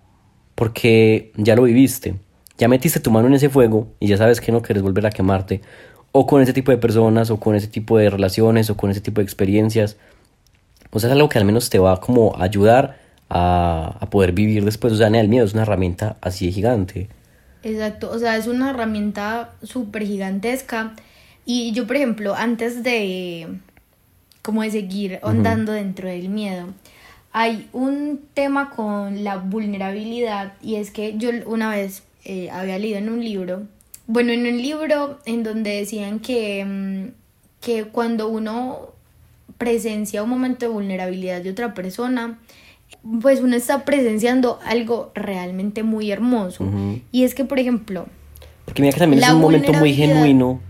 porque 0.54 1.32
ya 1.36 1.56
lo 1.56 1.62
viviste, 1.62 2.14
ya 2.58 2.68
metiste 2.68 3.00
tu 3.00 3.10
mano 3.10 3.28
en 3.28 3.34
ese 3.34 3.48
fuego 3.48 3.88
y 4.00 4.08
ya 4.08 4.16
sabes 4.18 4.40
que 4.40 4.52
no 4.52 4.62
quieres 4.62 4.82
volver 4.82 5.06
a 5.06 5.10
quemarte, 5.10 5.62
o 6.12 6.26
con 6.26 6.42
ese 6.42 6.52
tipo 6.52 6.70
de 6.70 6.78
personas, 6.78 7.30
o 7.30 7.38
con 7.38 7.54
ese 7.54 7.68
tipo 7.68 7.98
de 7.98 8.10
relaciones, 8.10 8.70
o 8.70 8.76
con 8.76 8.90
ese 8.90 9.00
tipo 9.00 9.20
de 9.20 9.24
experiencias. 9.24 9.96
O 10.90 10.98
sea, 10.98 11.08
es 11.08 11.12
algo 11.12 11.28
que 11.28 11.38
al 11.38 11.44
menos 11.44 11.70
te 11.70 11.78
va 11.78 12.00
como 12.00 12.36
a 12.36 12.42
ayudar 12.44 12.98
a, 13.28 13.96
a 14.00 14.10
poder 14.10 14.32
vivir 14.32 14.64
después. 14.64 14.92
O 14.92 14.96
sea, 14.96 15.06
el 15.06 15.28
miedo 15.28 15.46
es 15.46 15.54
una 15.54 15.62
herramienta 15.62 16.16
así 16.20 16.46
de 16.46 16.52
gigante. 16.52 17.08
Exacto, 17.62 18.10
o 18.10 18.18
sea, 18.18 18.36
es 18.36 18.46
una 18.46 18.70
herramienta 18.70 19.52
súper 19.62 20.06
gigantesca. 20.06 20.94
Y 21.44 21.72
yo, 21.72 21.86
por 21.86 21.96
ejemplo, 21.96 22.34
antes 22.34 22.82
de 22.82 23.48
como 24.42 24.62
de 24.62 24.70
seguir 24.70 25.20
andando 25.22 25.72
dentro 25.72 26.08
del 26.08 26.28
miedo, 26.28 26.68
hay 27.32 27.68
un 27.72 28.20
tema 28.34 28.70
con 28.70 29.22
la 29.22 29.36
vulnerabilidad 29.36 30.54
y 30.62 30.76
es 30.76 30.90
que 30.90 31.16
yo 31.18 31.30
una 31.46 31.70
vez 31.70 32.02
eh, 32.24 32.50
había 32.50 32.78
leído 32.78 32.98
en 32.98 33.08
un 33.08 33.24
libro, 33.24 33.66
bueno, 34.06 34.32
en 34.32 34.46
un 34.46 34.60
libro 34.60 35.20
en 35.26 35.42
donde 35.42 35.70
decían 35.70 36.20
que, 36.20 36.64
mm, 36.64 37.12
que 37.60 37.84
cuando 37.84 38.28
uno 38.28 38.90
presencia 39.58 40.22
un 40.22 40.30
momento 40.30 40.66
de 40.66 40.72
vulnerabilidad 40.72 41.42
de 41.42 41.50
otra 41.50 41.74
persona, 41.74 42.38
pues 43.20 43.40
uno 43.40 43.56
está 43.56 43.84
presenciando 43.84 44.58
algo 44.64 45.10
realmente 45.14 45.82
muy 45.82 46.10
hermoso. 46.10 46.64
Y 47.12 47.24
es 47.24 47.34
que, 47.34 47.44
por 47.44 47.58
ejemplo... 47.58 48.06
Porque 48.64 48.82
mira 48.82 48.92
que 48.92 49.00
también 49.00 49.22
es 49.22 49.30
un 49.30 49.40
momento 49.40 49.72
muy 49.72 49.94
genuino 49.94 50.60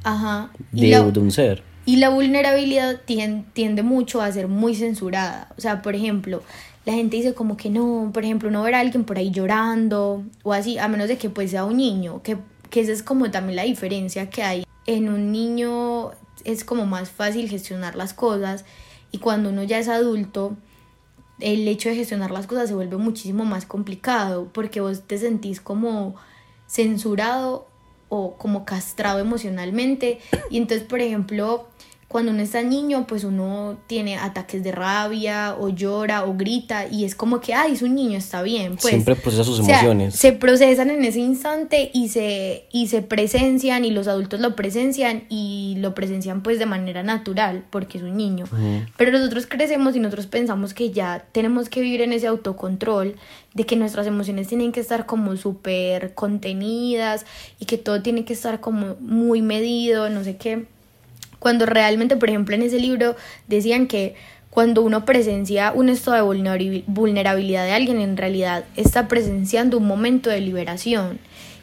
de, 0.73 1.01
un 1.01 1.31
ser. 1.31 1.63
Y 1.85 1.97
la 1.97 2.09
vulnerabilidad 2.09 3.01
tiende, 3.05 3.83
mucho 3.83 4.23
a 4.23 4.31
ser 4.33 4.49
muy 4.49 4.75
censurada. 4.75 5.49
O 5.59 5.61
sea, 5.61 5.83
por 5.83 5.95
ejemplo, 5.95 6.43
la 6.87 6.95
gente 6.95 7.17
dice 7.17 7.35
como 7.35 7.57
que 7.57 7.69
no, 7.69 8.11
por 8.15 8.25
ejemplo, 8.25 8.51
no 8.51 8.63
ver 8.63 8.75
a 8.75 8.81
alguien 8.81 9.05
por 9.05 9.19
ahí 9.19 9.31
llorando 9.31 10.25
o 10.43 10.53
así, 10.53 10.79
a 10.79 10.89
menos 10.89 11.09
de 11.09 11.19
que 11.19 11.29
pues 11.29 11.51
sea 11.51 11.65
un 11.65 11.77
niño, 11.77 12.23
que, 12.23 12.39
que 12.71 12.81
esa 12.81 12.93
es 12.93 13.03
como 13.03 13.31
también 13.31 13.57
la 13.57 13.65
diferencia 13.65 14.31
que 14.31 14.43
hay. 14.43 14.65
En 14.87 15.09
un 15.09 15.31
niño 15.31 16.13
es 16.45 16.65
como 16.65 16.87
más 16.87 17.11
fácil 17.11 17.51
gestionar 17.51 17.97
las 17.97 18.15
cosas 18.15 18.65
y 19.13 19.19
cuando 19.19 19.51
uno 19.51 19.63
ya 19.63 19.79
es 19.79 19.89
adulto, 19.89 20.57
el 21.41 21.67
hecho 21.69 21.89
de 21.89 21.97
gestionar 21.97 22.31
las 22.31 22.47
cosas 22.47 22.69
se 22.69 22.75
vuelve 22.75 22.97
muchísimo 22.97 23.45
más 23.45 23.67
complicado 23.67 24.49
porque 24.53 24.81
vos 24.81 25.03
te 25.07 25.19
sentís 25.19 25.61
como 25.61 26.15
censurado 26.67 27.67
o 28.09 28.37
como 28.37 28.65
castrado 28.65 29.19
emocionalmente. 29.19 30.21
Y 30.51 30.59
entonces 30.59 30.87
por 30.87 31.01
ejemplo 31.01 31.69
cuando 32.11 32.33
uno 32.33 32.43
está 32.43 32.61
niño, 32.61 33.07
pues 33.07 33.23
uno 33.23 33.79
tiene 33.87 34.17
ataques 34.17 34.65
de 34.65 34.73
rabia 34.73 35.55
o 35.57 35.69
llora 35.69 36.25
o 36.25 36.35
grita 36.35 36.89
y 36.89 37.05
es 37.05 37.15
como 37.15 37.41
que, 37.41 37.55
ay, 37.55 37.75
es 37.75 37.83
un 37.83 37.95
niño, 37.95 38.19
está 38.19 38.43
bien. 38.43 38.73
Pues, 38.73 38.95
Siempre 38.95 39.15
procesa 39.15 39.45
sus 39.45 39.61
emociones. 39.61 40.17
se 40.17 40.33
procesan 40.33 40.91
en 40.91 41.05
ese 41.05 41.21
instante 41.21 41.89
y 41.95 42.09
se, 42.09 42.65
y 42.73 42.89
se 42.89 43.03
presencian 43.03 43.85
y 43.85 43.93
los 43.93 44.09
adultos 44.09 44.41
lo 44.41 44.57
presencian 44.57 45.23
y 45.29 45.77
lo 45.79 45.95
presencian 45.95 46.43
pues 46.43 46.59
de 46.59 46.67
manera 46.67 47.05
natural 47.05 47.63
porque 47.71 47.99
es 47.99 48.03
un 48.03 48.17
niño. 48.17 48.47
Pero 48.97 49.13
nosotros 49.13 49.47
crecemos 49.47 49.95
y 49.95 50.01
nosotros 50.01 50.27
pensamos 50.27 50.75
que 50.75 50.91
ya 50.91 51.25
tenemos 51.31 51.69
que 51.69 51.81
vivir 51.81 52.01
en 52.01 52.13
ese 52.13 52.27
autocontrol 52.27 53.15
de 53.55 53.67
que 53.67 53.77
nuestras 53.77 54.09
emociones 54.09 54.49
tienen 54.49 54.73
que 54.73 54.81
estar 54.81 55.07
como 55.07 55.37
súper 55.37 56.13
contenidas 56.15 57.25
y 57.61 57.67
que 57.67 57.79
todo 57.79 58.03
tiene 58.03 58.25
que 58.25 58.33
estar 58.33 58.59
como 58.59 58.97
muy 58.99 59.43
medido, 59.43 60.11
no 60.11 60.25
sé 60.25 60.37
qué 60.37 60.67
cuando 61.41 61.67
realmente, 61.67 62.17
por 62.17 62.29
ejemplo, 62.29 62.55
en 62.55 62.63
ese 62.63 62.79
libro 62.79 63.17
decían 63.49 63.89
que 63.89 64.15
cuando 64.51 64.83
uno 64.83 65.05
presencia 65.05 65.73
un 65.73 65.89
estado 65.89 66.33
de 66.33 66.85
vulnerabilidad 66.87 67.65
de 67.65 67.73
alguien, 67.73 68.01
en 68.01 68.17
realidad 68.17 68.65
está 68.77 69.09
presenciando 69.09 69.79
un 69.79 69.87
momento 69.87 70.31
de 70.31 70.41
liberación 70.41 71.19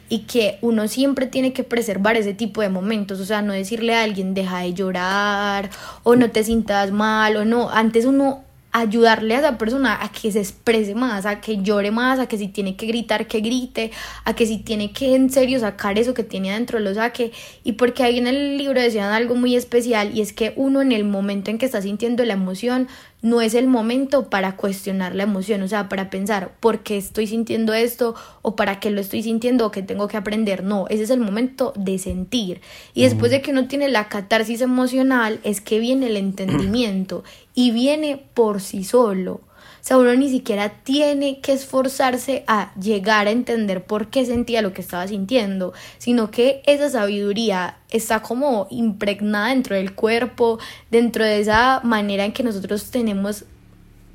y 0.08 0.20
que 0.20 0.58
uno 0.62 0.88
siempre 0.88 1.26
tiene 1.26 1.52
que 1.52 1.64
preservar 1.64 2.16
ese 2.16 2.32
tipo 2.32 2.62
de 2.62 2.70
momentos, 2.70 3.20
o 3.20 3.24
sea, 3.24 3.42
no 3.42 3.52
decirle 3.52 3.94
a 3.94 4.02
alguien 4.02 4.34
deja 4.34 4.60
de 4.60 4.72
llorar 4.72 5.70
o 6.02 6.16
no 6.16 6.30
te 6.30 6.44
sientas 6.44 6.90
mal 6.90 7.36
o 7.36 7.44
no, 7.44 7.68
antes 7.70 8.06
uno 8.06 8.42
ayudarle 8.72 9.34
a 9.34 9.38
esa 9.38 9.58
persona 9.58 9.98
a 10.02 10.12
que 10.12 10.30
se 10.30 10.40
exprese 10.40 10.94
más, 10.94 11.26
a 11.26 11.40
que 11.40 11.62
llore 11.62 11.90
más, 11.90 12.18
a 12.18 12.26
que 12.26 12.36
si 12.36 12.48
tiene 12.48 12.76
que 12.76 12.86
gritar, 12.86 13.26
que 13.26 13.40
grite, 13.40 13.90
a 14.24 14.34
que 14.34 14.46
si 14.46 14.58
tiene 14.58 14.92
que 14.92 15.14
en 15.14 15.30
serio 15.30 15.58
sacar 15.58 15.98
eso 15.98 16.14
que 16.14 16.22
tiene 16.22 16.50
adentro, 16.50 16.78
lo 16.78 16.94
saque. 16.94 17.32
Y 17.64 17.72
porque 17.72 18.02
ahí 18.02 18.18
en 18.18 18.26
el 18.26 18.58
libro 18.58 18.80
decían 18.80 19.12
algo 19.12 19.34
muy 19.34 19.56
especial 19.56 20.16
y 20.16 20.20
es 20.20 20.32
que 20.32 20.52
uno 20.56 20.82
en 20.82 20.92
el 20.92 21.04
momento 21.04 21.50
en 21.50 21.58
que 21.58 21.66
está 21.66 21.80
sintiendo 21.80 22.24
la 22.24 22.34
emoción 22.34 22.88
no 23.20 23.40
es 23.40 23.54
el 23.54 23.66
momento 23.66 24.30
para 24.30 24.54
cuestionar 24.54 25.14
la 25.14 25.24
emoción, 25.24 25.62
o 25.62 25.68
sea, 25.68 25.88
para 25.88 26.08
pensar 26.08 26.52
por 26.60 26.80
qué 26.80 26.96
estoy 26.96 27.26
sintiendo 27.26 27.74
esto 27.74 28.14
o 28.42 28.54
para 28.54 28.78
qué 28.78 28.90
lo 28.90 29.00
estoy 29.00 29.24
sintiendo 29.24 29.66
o 29.66 29.70
qué 29.72 29.82
tengo 29.82 30.06
que 30.06 30.16
aprender. 30.16 30.62
No, 30.62 30.86
ese 30.88 31.02
es 31.02 31.10
el 31.10 31.18
momento 31.18 31.72
de 31.76 31.98
sentir. 31.98 32.60
Y 32.94 33.02
después 33.02 33.32
de 33.32 33.42
que 33.42 33.50
uno 33.50 33.66
tiene 33.66 33.88
la 33.88 34.08
catarsis 34.08 34.60
emocional, 34.60 35.40
es 35.42 35.60
que 35.60 35.80
viene 35.80 36.06
el 36.06 36.16
entendimiento 36.16 37.24
y 37.58 37.72
viene 37.72 38.24
por 38.34 38.60
sí 38.60 38.84
solo. 38.84 39.32
O 39.32 39.40
sea, 39.80 39.98
uno 39.98 40.14
ni 40.14 40.30
siquiera 40.30 40.68
tiene 40.84 41.40
que 41.40 41.52
esforzarse 41.52 42.44
a 42.46 42.72
llegar 42.80 43.26
a 43.26 43.32
entender 43.32 43.82
por 43.82 44.10
qué 44.10 44.24
sentía 44.24 44.62
lo 44.62 44.72
que 44.72 44.80
estaba 44.80 45.08
sintiendo, 45.08 45.72
sino 45.98 46.30
que 46.30 46.62
esa 46.66 46.88
sabiduría 46.88 47.78
está 47.90 48.22
como 48.22 48.68
impregnada 48.70 49.48
dentro 49.48 49.74
del 49.74 49.92
cuerpo, 49.96 50.60
dentro 50.92 51.24
de 51.24 51.40
esa 51.40 51.80
manera 51.82 52.24
en 52.24 52.32
que 52.32 52.44
nosotros 52.44 52.92
tenemos 52.92 53.44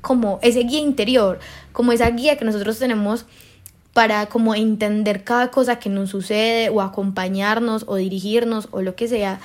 como 0.00 0.38
ese 0.40 0.60
guía 0.60 0.80
interior, 0.80 1.38
como 1.72 1.92
esa 1.92 2.08
guía 2.08 2.38
que 2.38 2.46
nosotros 2.46 2.78
tenemos 2.78 3.26
para 3.92 4.24
como 4.24 4.54
entender 4.54 5.22
cada 5.22 5.50
cosa 5.50 5.78
que 5.78 5.90
nos 5.90 6.08
sucede 6.08 6.70
o 6.70 6.80
acompañarnos 6.80 7.84
o 7.88 7.96
dirigirnos 7.96 8.68
o 8.70 8.80
lo 8.80 8.96
que 8.96 9.06
sea. 9.06 9.38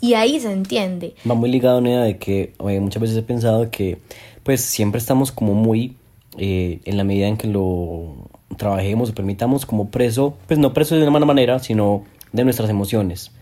Y 0.00 0.14
ahí 0.14 0.38
se 0.40 0.52
entiende. 0.52 1.14
Va 1.28 1.34
muy 1.34 1.50
ligado 1.50 1.76
a 1.76 1.80
una 1.80 1.90
idea 1.90 2.02
de 2.02 2.18
que 2.18 2.54
muchas 2.58 3.02
veces 3.02 3.16
he 3.16 3.22
pensado 3.22 3.70
que 3.70 3.98
pues 4.42 4.60
siempre 4.62 4.98
estamos 4.98 5.32
como 5.32 5.54
muy, 5.54 5.96
eh, 6.38 6.80
en 6.84 6.96
la 6.96 7.04
medida 7.04 7.26
en 7.26 7.36
que 7.36 7.48
lo 7.48 8.30
trabajemos 8.56 9.10
o 9.10 9.14
permitamos 9.14 9.66
como 9.66 9.90
preso, 9.90 10.36
pues 10.46 10.58
no 10.58 10.72
preso 10.72 10.94
de 10.94 11.02
una 11.02 11.10
mala 11.10 11.26
manera, 11.26 11.58
sino 11.58 12.04
de 12.32 12.44
nuestras 12.44 12.70
emociones. 12.70 13.32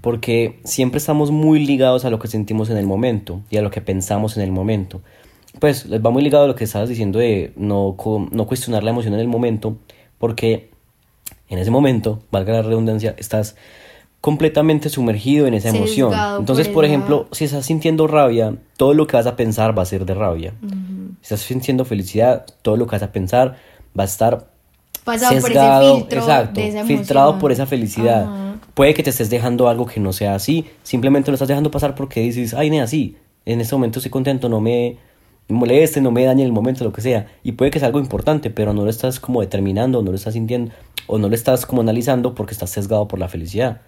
Porque 0.00 0.60
siempre 0.64 0.98
estamos 0.98 1.30
muy 1.30 1.64
ligados 1.64 2.04
a 2.04 2.10
lo 2.10 2.18
que 2.18 2.28
sentimos 2.28 2.70
en 2.70 2.76
el 2.76 2.86
momento 2.86 3.40
y 3.50 3.56
a 3.56 3.62
lo 3.62 3.70
que 3.70 3.80
pensamos 3.80 4.36
en 4.36 4.42
el 4.42 4.52
momento. 4.52 5.00
Pues 5.58 5.86
les 5.86 6.04
va 6.04 6.10
muy 6.10 6.22
ligado 6.22 6.44
a 6.44 6.48
lo 6.48 6.54
que 6.54 6.64
estabas 6.64 6.88
diciendo 6.88 7.18
de 7.18 7.52
no, 7.56 7.96
no 8.30 8.46
cuestionar 8.46 8.82
la 8.82 8.90
emoción 8.90 9.14
en 9.14 9.20
el 9.20 9.28
momento, 9.28 9.76
porque 10.18 10.70
en 11.48 11.58
ese 11.58 11.70
momento, 11.70 12.22
valga 12.30 12.52
la 12.54 12.62
redundancia, 12.62 13.14
estás 13.18 13.56
completamente 14.22 14.88
sumergido 14.88 15.48
en 15.48 15.54
esa 15.54 15.70
emoción. 15.70 16.14
Entonces, 16.38 16.68
por, 16.68 16.84
ejemplo, 16.84 17.26
si 17.32 17.44
estás 17.44 17.66
sintiendo 17.66 18.06
rabia, 18.06 18.54
todo 18.76 18.94
lo 18.94 19.08
que 19.08 19.16
vas 19.16 19.26
a 19.26 19.34
pensar 19.34 19.76
va 19.76 19.82
a 19.82 19.84
ser 19.84 20.06
de 20.06 20.14
rabia. 20.14 20.54
Si 20.60 21.34
estás 21.34 21.40
sintiendo 21.40 21.84
felicidad, 21.84 22.46
todo 22.62 22.76
lo 22.76 22.86
que 22.86 22.92
vas 22.92 23.02
a 23.02 23.10
pensar 23.10 23.56
va 23.98 24.04
a 24.04 24.06
estar 24.06 24.46
Pasado 25.04 25.32
sesgado, 25.40 25.98
por 25.98 26.06
ese 26.06 26.18
exacto, 26.18 26.60
filtrado 26.86 27.38
por 27.40 27.50
esa 27.50 27.66
felicidad. 27.66 28.54
Puede 28.74 28.94
que 28.94 29.02
te 29.02 29.10
estés 29.10 29.28
dejando 29.28 29.68
algo 29.68 29.86
que 29.86 29.98
no 29.98 30.12
sea 30.12 30.36
así, 30.36 30.66
simplemente 30.84 31.32
lo 31.32 31.34
estás 31.34 31.48
dejando 31.48 31.72
pasar 31.72 31.96
porque 31.96 32.20
dices, 32.20 32.54
ay, 32.54 32.70
no 32.70 32.80
así, 32.80 33.16
en 33.44 33.60
este 33.60 33.74
momento 33.74 33.98
estoy 33.98 34.10
contento, 34.10 34.48
no 34.48 34.60
me 34.60 34.98
moleste, 35.48 36.00
no 36.00 36.12
me 36.12 36.24
dañe 36.24 36.44
el 36.44 36.52
momento, 36.52 36.84
lo 36.84 36.92
que 36.92 37.00
sea. 37.00 37.26
Y 37.42 37.52
puede 37.52 37.72
que 37.72 37.80
sea 37.80 37.88
algo 37.88 37.98
importante, 37.98 38.50
pero 38.50 38.72
no 38.72 38.84
lo 38.84 38.90
estás 38.90 39.18
como 39.18 39.40
determinando, 39.40 40.00
no 40.00 40.12
lo 40.12 40.16
estás 40.16 40.34
sintiendo, 40.34 40.72
o 41.08 41.18
no 41.18 41.28
lo 41.28 41.34
estás 41.34 41.66
como 41.66 41.82
analizando 41.82 42.36
porque 42.36 42.52
estás 42.52 42.70
sesgado 42.70 43.08
por 43.08 43.18
la 43.18 43.28
felicidad. 43.28 43.80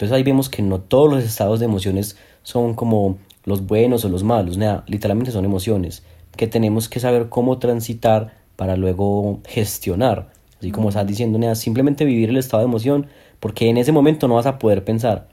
Entonces 0.00 0.16
ahí 0.16 0.22
vemos 0.22 0.48
que 0.48 0.62
no 0.62 0.80
todos 0.80 1.12
los 1.12 1.22
estados 1.22 1.60
de 1.60 1.66
emociones 1.66 2.16
son 2.42 2.72
como 2.72 3.18
los 3.44 3.66
buenos 3.66 4.02
o 4.06 4.08
los 4.08 4.24
malos, 4.24 4.56
nada, 4.56 4.82
literalmente 4.86 5.30
son 5.30 5.44
emociones 5.44 6.02
que 6.38 6.46
tenemos 6.46 6.88
que 6.88 7.00
saber 7.00 7.28
cómo 7.28 7.58
transitar 7.58 8.32
para 8.56 8.76
luego 8.76 9.40
gestionar. 9.46 10.30
Así 10.58 10.70
como 10.70 10.88
estás 10.88 11.06
diciendo, 11.06 11.38
nada, 11.38 11.54
simplemente 11.54 12.06
vivir 12.06 12.30
el 12.30 12.38
estado 12.38 12.62
de 12.62 12.68
emoción, 12.70 13.08
porque 13.40 13.68
en 13.68 13.76
ese 13.76 13.92
momento 13.92 14.26
no 14.26 14.36
vas 14.36 14.46
a 14.46 14.58
poder 14.58 14.84
pensar. 14.84 15.28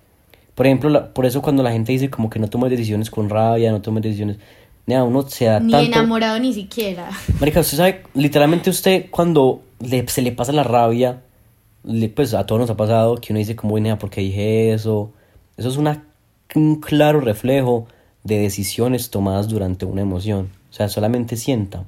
Por 0.53 0.65
ejemplo, 0.65 1.13
por 1.13 1.25
eso 1.25 1.41
cuando 1.41 1.63
la 1.63 1.71
gente 1.71 1.93
dice 1.93 2.09
como 2.09 2.29
que 2.29 2.39
no 2.39 2.50
tomes 2.50 2.69
decisiones 2.69 3.09
con 3.09 3.29
rabia, 3.29 3.71
no 3.71 3.81
tomes 3.81 4.03
decisiones, 4.03 4.36
nada, 4.86 5.05
uno 5.05 5.21
se 5.21 5.45
da 5.45 5.62
ni 5.62 5.86
enamorado 5.86 6.39
ni 6.39 6.53
siquiera. 6.53 7.09
Marica, 7.39 7.62
usted 7.62 7.77
sabe, 7.77 8.03
literalmente 8.15 8.69
usted 8.69 9.05
cuando 9.12 9.62
se 10.07 10.21
le 10.21 10.33
pasa 10.33 10.51
la 10.51 10.63
rabia, 10.63 11.21
pues 12.15 12.34
a 12.34 12.46
todos 12.46 12.60
nos 12.62 12.70
ha 12.70 12.77
pasado 12.77 13.15
que 13.17 13.32
uno 13.32 13.39
dice 13.39 13.56
como, 13.56 13.72
bueno, 13.72 13.98
¿por 13.98 14.10
qué 14.10 14.22
dije 14.22 14.74
eso? 14.74 15.12
Eso 15.56 15.70
es 15.70 15.77
una, 15.77 16.03
un 16.56 16.82
claro 16.82 17.20
reflejo 17.20 17.88
de 18.24 18.39
decisiones 18.39 19.10
tomadas 19.10 19.48
durante 19.48 19.86
una 19.86 20.01
emoción. 20.01 20.50
O 20.70 20.74
sea, 20.74 20.89
solamente 20.89 21.38
sienta. 21.38 21.86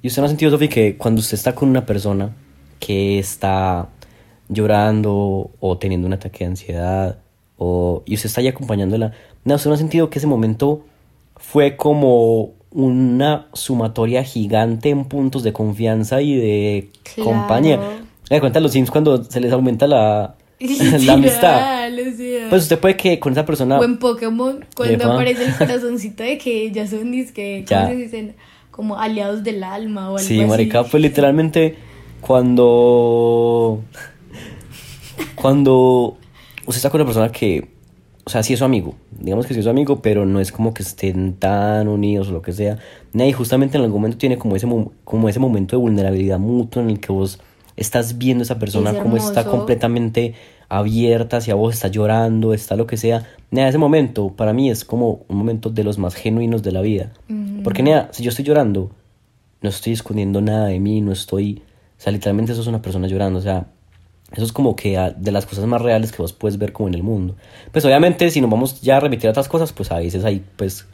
Y 0.00 0.08
usted 0.08 0.22
no 0.22 0.26
ha 0.26 0.28
sentido, 0.28 0.50
Sofi, 0.50 0.68
que 0.68 0.96
cuando 0.96 1.20
usted 1.20 1.34
está 1.34 1.54
con 1.54 1.68
una 1.68 1.84
persona 1.86 2.34
que 2.78 3.18
está 3.18 3.88
llorando 4.48 5.50
o 5.60 5.78
teniendo 5.78 6.06
un 6.06 6.12
ataque 6.12 6.44
de 6.44 6.50
ansiedad 6.50 7.18
o, 7.56 8.02
y 8.06 8.14
usted 8.14 8.26
está 8.26 8.40
ahí 8.40 8.48
acompañándola, 8.48 9.12
no, 9.44 9.54
usted 9.54 9.68
no 9.68 9.74
ha 9.74 9.78
sentido 9.78 10.10
que 10.10 10.18
ese 10.18 10.26
momento 10.26 10.84
fue 11.36 11.76
como 11.76 12.50
una 12.70 13.48
sumatoria 13.52 14.24
gigante 14.24 14.90
en 14.90 15.04
puntos 15.04 15.42
de 15.42 15.52
confianza 15.52 16.22
y 16.22 16.34
de 16.34 16.90
compañía. 17.22 17.78
Me 18.32 18.40
cuenta 18.40 18.60
los 18.60 18.72
Sims 18.72 18.90
cuando 18.90 19.22
se 19.24 19.40
les 19.40 19.52
aumenta 19.52 19.86
la, 19.86 20.36
la 20.58 21.12
amistad. 21.12 21.90
Pues 22.48 22.62
usted 22.62 22.78
puede 22.78 22.96
que 22.96 23.20
con 23.20 23.34
esa 23.34 23.44
persona. 23.44 23.78
O 23.78 23.84
en 23.84 23.98
Pokémon, 23.98 24.64
cuando 24.74 25.12
aparece 25.12 25.44
el 25.44 25.54
corazoncito 25.58 26.22
de 26.22 26.38
que 26.38 26.70
ya 26.70 26.86
son 26.86 27.12
disque, 27.12 27.62
¿cómo 27.68 27.88
se 27.88 27.94
dicen? 27.94 28.34
Como 28.70 28.98
aliados 28.98 29.44
del 29.44 29.62
alma 29.62 30.06
o 30.10 30.16
algo 30.16 30.26
sí, 30.26 30.42
marica, 30.46 30.82
pues 30.82 31.02
literalmente 31.02 31.76
cuando. 32.22 33.82
cuando 35.34 36.16
usted 36.60 36.76
está 36.76 36.88
con 36.88 37.02
una 37.02 37.06
persona 37.06 37.30
que, 37.30 37.68
o 38.24 38.30
sea, 38.30 38.42
sí 38.42 38.54
es 38.54 38.60
su 38.60 38.64
amigo, 38.64 38.94
digamos 39.10 39.46
que 39.46 39.52
sí 39.52 39.60
es 39.60 39.64
su 39.64 39.70
amigo, 39.70 40.00
pero 40.00 40.24
no 40.24 40.40
es 40.40 40.52
como 40.52 40.72
que 40.72 40.82
estén 40.82 41.34
tan 41.34 41.86
unidos 41.86 42.30
o 42.30 42.32
lo 42.32 42.40
que 42.40 42.52
sea. 42.52 42.78
Y 43.12 43.32
justamente 43.32 43.76
en 43.76 43.84
algún 43.84 44.00
momento 44.00 44.16
tiene 44.16 44.38
como 44.38 44.56
ese, 44.56 44.66
como 45.04 45.28
ese 45.28 45.38
momento 45.38 45.76
de 45.76 45.82
vulnerabilidad 45.82 46.38
mutua 46.38 46.80
en 46.80 46.88
el 46.88 46.98
que 46.98 47.12
vos 47.12 47.38
estás 47.76 48.18
viendo 48.18 48.42
a 48.42 48.44
esa 48.44 48.58
persona 48.58 48.94
como 48.94 49.16
está 49.16 49.44
completamente 49.44 50.34
abierta 50.68 51.36
hacia 51.36 51.54
vos, 51.54 51.74
está 51.74 51.88
llorando, 51.88 52.54
está 52.54 52.76
lo 52.76 52.86
que 52.86 52.96
sea. 52.96 53.26
Nea, 53.50 53.68
ese 53.68 53.78
momento 53.78 54.30
para 54.30 54.52
mí 54.52 54.70
es 54.70 54.84
como 54.84 55.20
un 55.28 55.36
momento 55.36 55.68
de 55.68 55.84
los 55.84 55.98
más 55.98 56.14
genuinos 56.14 56.62
de 56.62 56.72
la 56.72 56.80
vida. 56.80 57.12
Porque, 57.62 57.82
nea, 57.82 58.08
si 58.12 58.22
yo 58.22 58.30
estoy 58.30 58.44
llorando, 58.44 58.90
no 59.60 59.68
estoy 59.68 59.92
escondiendo 59.92 60.40
nada 60.40 60.66
de 60.66 60.80
mí, 60.80 61.00
no 61.00 61.12
estoy. 61.12 61.62
O 61.98 62.00
sea, 62.02 62.12
literalmente 62.12 62.52
eso 62.52 62.62
es 62.62 62.66
una 62.66 62.82
persona 62.82 63.06
llorando. 63.06 63.38
O 63.38 63.42
sea, 63.42 63.66
eso 64.32 64.44
es 64.44 64.52
como 64.52 64.74
que 64.74 64.98
de 65.16 65.32
las 65.32 65.46
cosas 65.46 65.66
más 65.66 65.82
reales 65.82 66.10
que 66.10 66.22
vos 66.22 66.32
puedes 66.32 66.58
ver 66.58 66.72
como 66.72 66.88
en 66.88 66.94
el 66.94 67.02
mundo. 67.02 67.36
Pues 67.70 67.84
obviamente, 67.84 68.30
si 68.30 68.40
nos 68.40 68.50
vamos 68.50 68.80
ya 68.80 68.96
a 68.96 69.00
remitir 69.00 69.28
a 69.28 69.30
otras 69.30 69.48
cosas, 69.48 69.72
pues 69.72 69.92
a 69.92 69.98
veces 69.98 70.24
hay, 70.24 70.42
pues, 70.56 70.86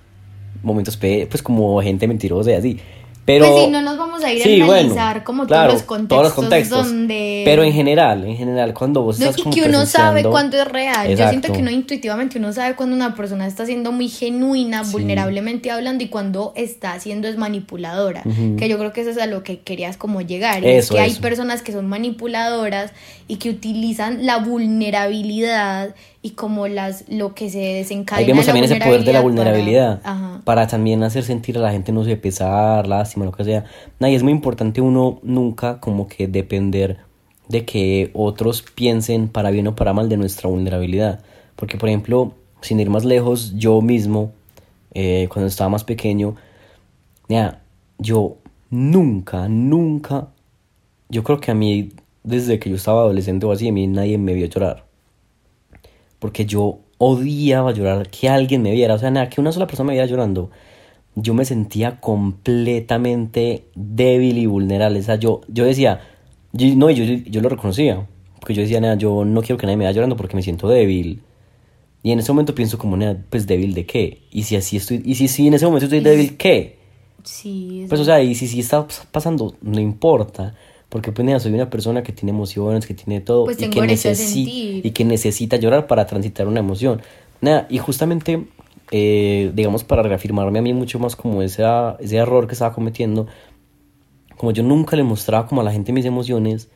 momentos, 0.62 0.96
pues, 0.96 1.42
como 1.42 1.80
gente 1.82 2.08
mentirosa 2.08 2.50
y 2.50 2.54
así. 2.54 2.80
Pero, 3.28 3.46
pues 3.46 3.64
sí, 3.66 3.70
no 3.70 3.82
nos 3.82 3.98
vamos 3.98 4.24
a 4.24 4.32
ir 4.32 4.62
a 4.62 4.64
analizar 4.64 5.22
como 5.22 5.46
todos, 5.46 5.70
los 5.70 5.82
contextos 5.82 6.08
todos 6.08 6.22
los 6.22 6.32
contextos 6.32 6.86
donde... 6.86 7.42
Pero 7.44 7.62
en 7.62 7.74
general, 7.74 8.24
en 8.24 8.38
general, 8.38 8.72
cuando 8.72 9.02
vos 9.02 9.20
estás 9.20 9.36
Y 9.36 9.50
que 9.50 9.68
uno 9.68 9.84
sabe 9.84 10.22
cuándo 10.22 10.56
es 10.56 10.66
real. 10.66 11.14
Yo 11.14 11.28
siento 11.28 11.52
que 11.52 11.58
uno 11.58 11.70
intuitivamente 11.70 12.38
uno 12.38 12.54
sabe 12.54 12.74
cuando 12.74 12.96
una 12.96 13.14
persona 13.14 13.46
está 13.46 13.66
siendo 13.66 13.92
muy 13.92 14.08
genuina, 14.08 14.82
vulnerablemente 14.82 15.70
hablando 15.70 16.02
y 16.04 16.08
cuando 16.08 16.54
está 16.56 16.98
siendo 17.00 17.28
es 17.28 17.36
manipuladora. 17.36 18.22
Que 18.56 18.66
yo 18.66 18.78
creo 18.78 18.94
que 18.94 19.02
eso 19.02 19.10
es 19.10 19.18
a 19.18 19.26
lo 19.26 19.42
que 19.42 19.60
querías 19.60 19.98
como 19.98 20.22
llegar. 20.22 20.64
es 20.64 20.88
que 20.88 20.98
hay 20.98 21.12
personas 21.16 21.60
que 21.60 21.72
son 21.72 21.86
manipuladoras 21.86 22.92
y 23.26 23.36
que 23.36 23.50
utilizan 23.50 24.24
la 24.24 24.38
vulnerabilidad 24.38 25.94
y 26.20 26.30
como 26.30 26.66
las 26.66 27.08
lo 27.08 27.34
que 27.34 27.48
se 27.48 27.58
desencadena. 27.58 28.20
Ahí 28.20 28.26
vemos 28.26 28.46
también 28.46 28.64
ese 28.64 28.76
poder 28.76 29.04
de 29.04 29.12
la 29.12 29.20
vulnerabilidad 29.20 30.00
para, 30.44 30.66
también 30.66 31.02
hacer 31.02 31.22
sentir 31.22 31.58
a 31.58 31.60
la 31.60 31.70
gente 31.70 31.92
no 31.92 32.04
sé 32.04 32.16
pesar, 32.16 32.86
lástima, 32.86 33.24
lo 33.24 33.32
que 33.32 33.44
sea. 33.44 33.64
y 34.00 34.14
es 34.14 34.22
muy 34.22 34.32
importante 34.32 34.80
uno 34.80 35.20
nunca 35.22 35.80
como 35.80 36.08
que 36.08 36.26
depender 36.26 36.98
de 37.48 37.64
que 37.64 38.10
otros 38.14 38.62
piensen 38.62 39.28
para 39.28 39.50
bien 39.50 39.68
o 39.68 39.76
para 39.76 39.92
mal 39.92 40.08
de 40.08 40.16
nuestra 40.16 40.48
vulnerabilidad. 40.48 41.20
Porque 41.56 41.78
por 41.78 41.88
ejemplo, 41.88 42.32
sin 42.60 42.80
ir 42.80 42.90
más 42.90 43.04
lejos, 43.04 43.54
yo 43.56 43.80
mismo, 43.80 44.32
eh, 44.94 45.28
cuando 45.32 45.46
estaba 45.48 45.70
más 45.70 45.84
pequeño, 45.84 46.34
ya, 47.28 47.62
yo 47.98 48.36
nunca, 48.70 49.48
nunca, 49.48 50.28
yo 51.08 51.22
creo 51.22 51.40
que 51.40 51.50
a 51.50 51.54
mí, 51.54 51.90
desde 52.24 52.58
que 52.58 52.70
yo 52.70 52.76
estaba 52.76 53.02
adolescente 53.02 53.46
o 53.46 53.52
así, 53.52 53.68
a 53.68 53.72
mí 53.72 53.86
nadie 53.86 54.18
me 54.18 54.34
vio 54.34 54.46
llorar 54.46 54.87
porque 56.18 56.46
yo 56.46 56.80
odiaba 56.98 57.72
llorar, 57.72 58.10
que 58.10 58.28
alguien 58.28 58.62
me 58.62 58.72
viera, 58.72 58.94
o 58.94 58.98
sea, 58.98 59.10
nada, 59.10 59.28
que 59.28 59.40
una 59.40 59.52
sola 59.52 59.66
persona 59.66 59.88
me 59.88 59.92
viera 59.94 60.06
llorando. 60.06 60.50
Yo 61.14 61.34
me 61.34 61.44
sentía 61.44 62.00
completamente 62.00 63.64
débil 63.74 64.38
y 64.38 64.46
vulnerable. 64.46 65.00
O 65.00 65.02
sea, 65.02 65.16
yo, 65.16 65.40
yo 65.48 65.64
decía, 65.64 66.00
yo, 66.52 66.74
no, 66.76 66.90
yo, 66.90 67.04
yo 67.04 67.40
lo 67.40 67.48
reconocía, 67.48 68.06
porque 68.40 68.54
yo 68.54 68.62
decía, 68.62 68.80
nada, 68.80 68.96
yo 68.96 69.24
no 69.24 69.40
quiero 69.42 69.58
que 69.58 69.66
nadie 69.66 69.76
me 69.76 69.84
vea 69.84 69.92
llorando 69.92 70.16
porque 70.16 70.36
me 70.36 70.42
siento 70.42 70.68
débil. 70.68 71.22
Y 72.02 72.12
en 72.12 72.20
ese 72.20 72.32
momento 72.32 72.54
pienso 72.54 72.78
como, 72.78 72.96
nada, 72.96 73.16
pues 73.30 73.46
débil 73.46 73.74
de 73.74 73.86
qué? 73.86 74.22
Y 74.30 74.44
si 74.44 74.56
así 74.56 74.76
estoy, 74.76 75.02
y 75.04 75.14
si, 75.16 75.28
si 75.28 75.48
en 75.48 75.54
ese 75.54 75.66
momento 75.66 75.86
estoy 75.86 76.00
débil, 76.00 76.36
¿qué? 76.36 76.78
Sí. 77.24 77.86
Pues 77.88 78.00
o 78.00 78.04
sea, 78.04 78.22
y 78.22 78.34
si, 78.34 78.46
si 78.46 78.60
está 78.60 78.86
pasando, 79.10 79.54
no 79.60 79.80
importa. 79.80 80.54
Porque 80.88 81.12
pues 81.12 81.42
soy 81.42 81.52
una 81.52 81.68
persona 81.68 82.02
que 82.02 82.12
tiene 82.12 82.30
emociones, 82.30 82.86
que 82.86 82.94
tiene 82.94 83.20
todo 83.20 83.44
pues 83.44 83.60
y, 83.60 83.68
que 83.68 83.80
necesita, 83.82 84.50
y 84.88 84.90
que 84.90 85.04
necesita 85.04 85.56
llorar 85.56 85.86
para 85.86 86.06
transitar 86.06 86.46
una 86.46 86.60
emoción. 86.60 87.02
Nada, 87.40 87.66
y 87.68 87.78
justamente, 87.78 88.46
eh, 88.90 89.52
digamos, 89.54 89.84
para 89.84 90.02
reafirmarme 90.02 90.58
a 90.58 90.62
mí 90.62 90.72
mucho 90.72 90.98
más 90.98 91.14
como 91.14 91.42
ese, 91.42 91.62
ese 92.00 92.16
error 92.16 92.46
que 92.46 92.54
estaba 92.54 92.74
cometiendo, 92.74 93.26
como 94.36 94.52
yo 94.52 94.62
nunca 94.62 94.96
le 94.96 95.02
mostraba 95.02 95.46
como 95.46 95.60
a 95.60 95.64
la 95.64 95.72
gente 95.72 95.92
mis 95.92 96.06
emociones, 96.06 96.70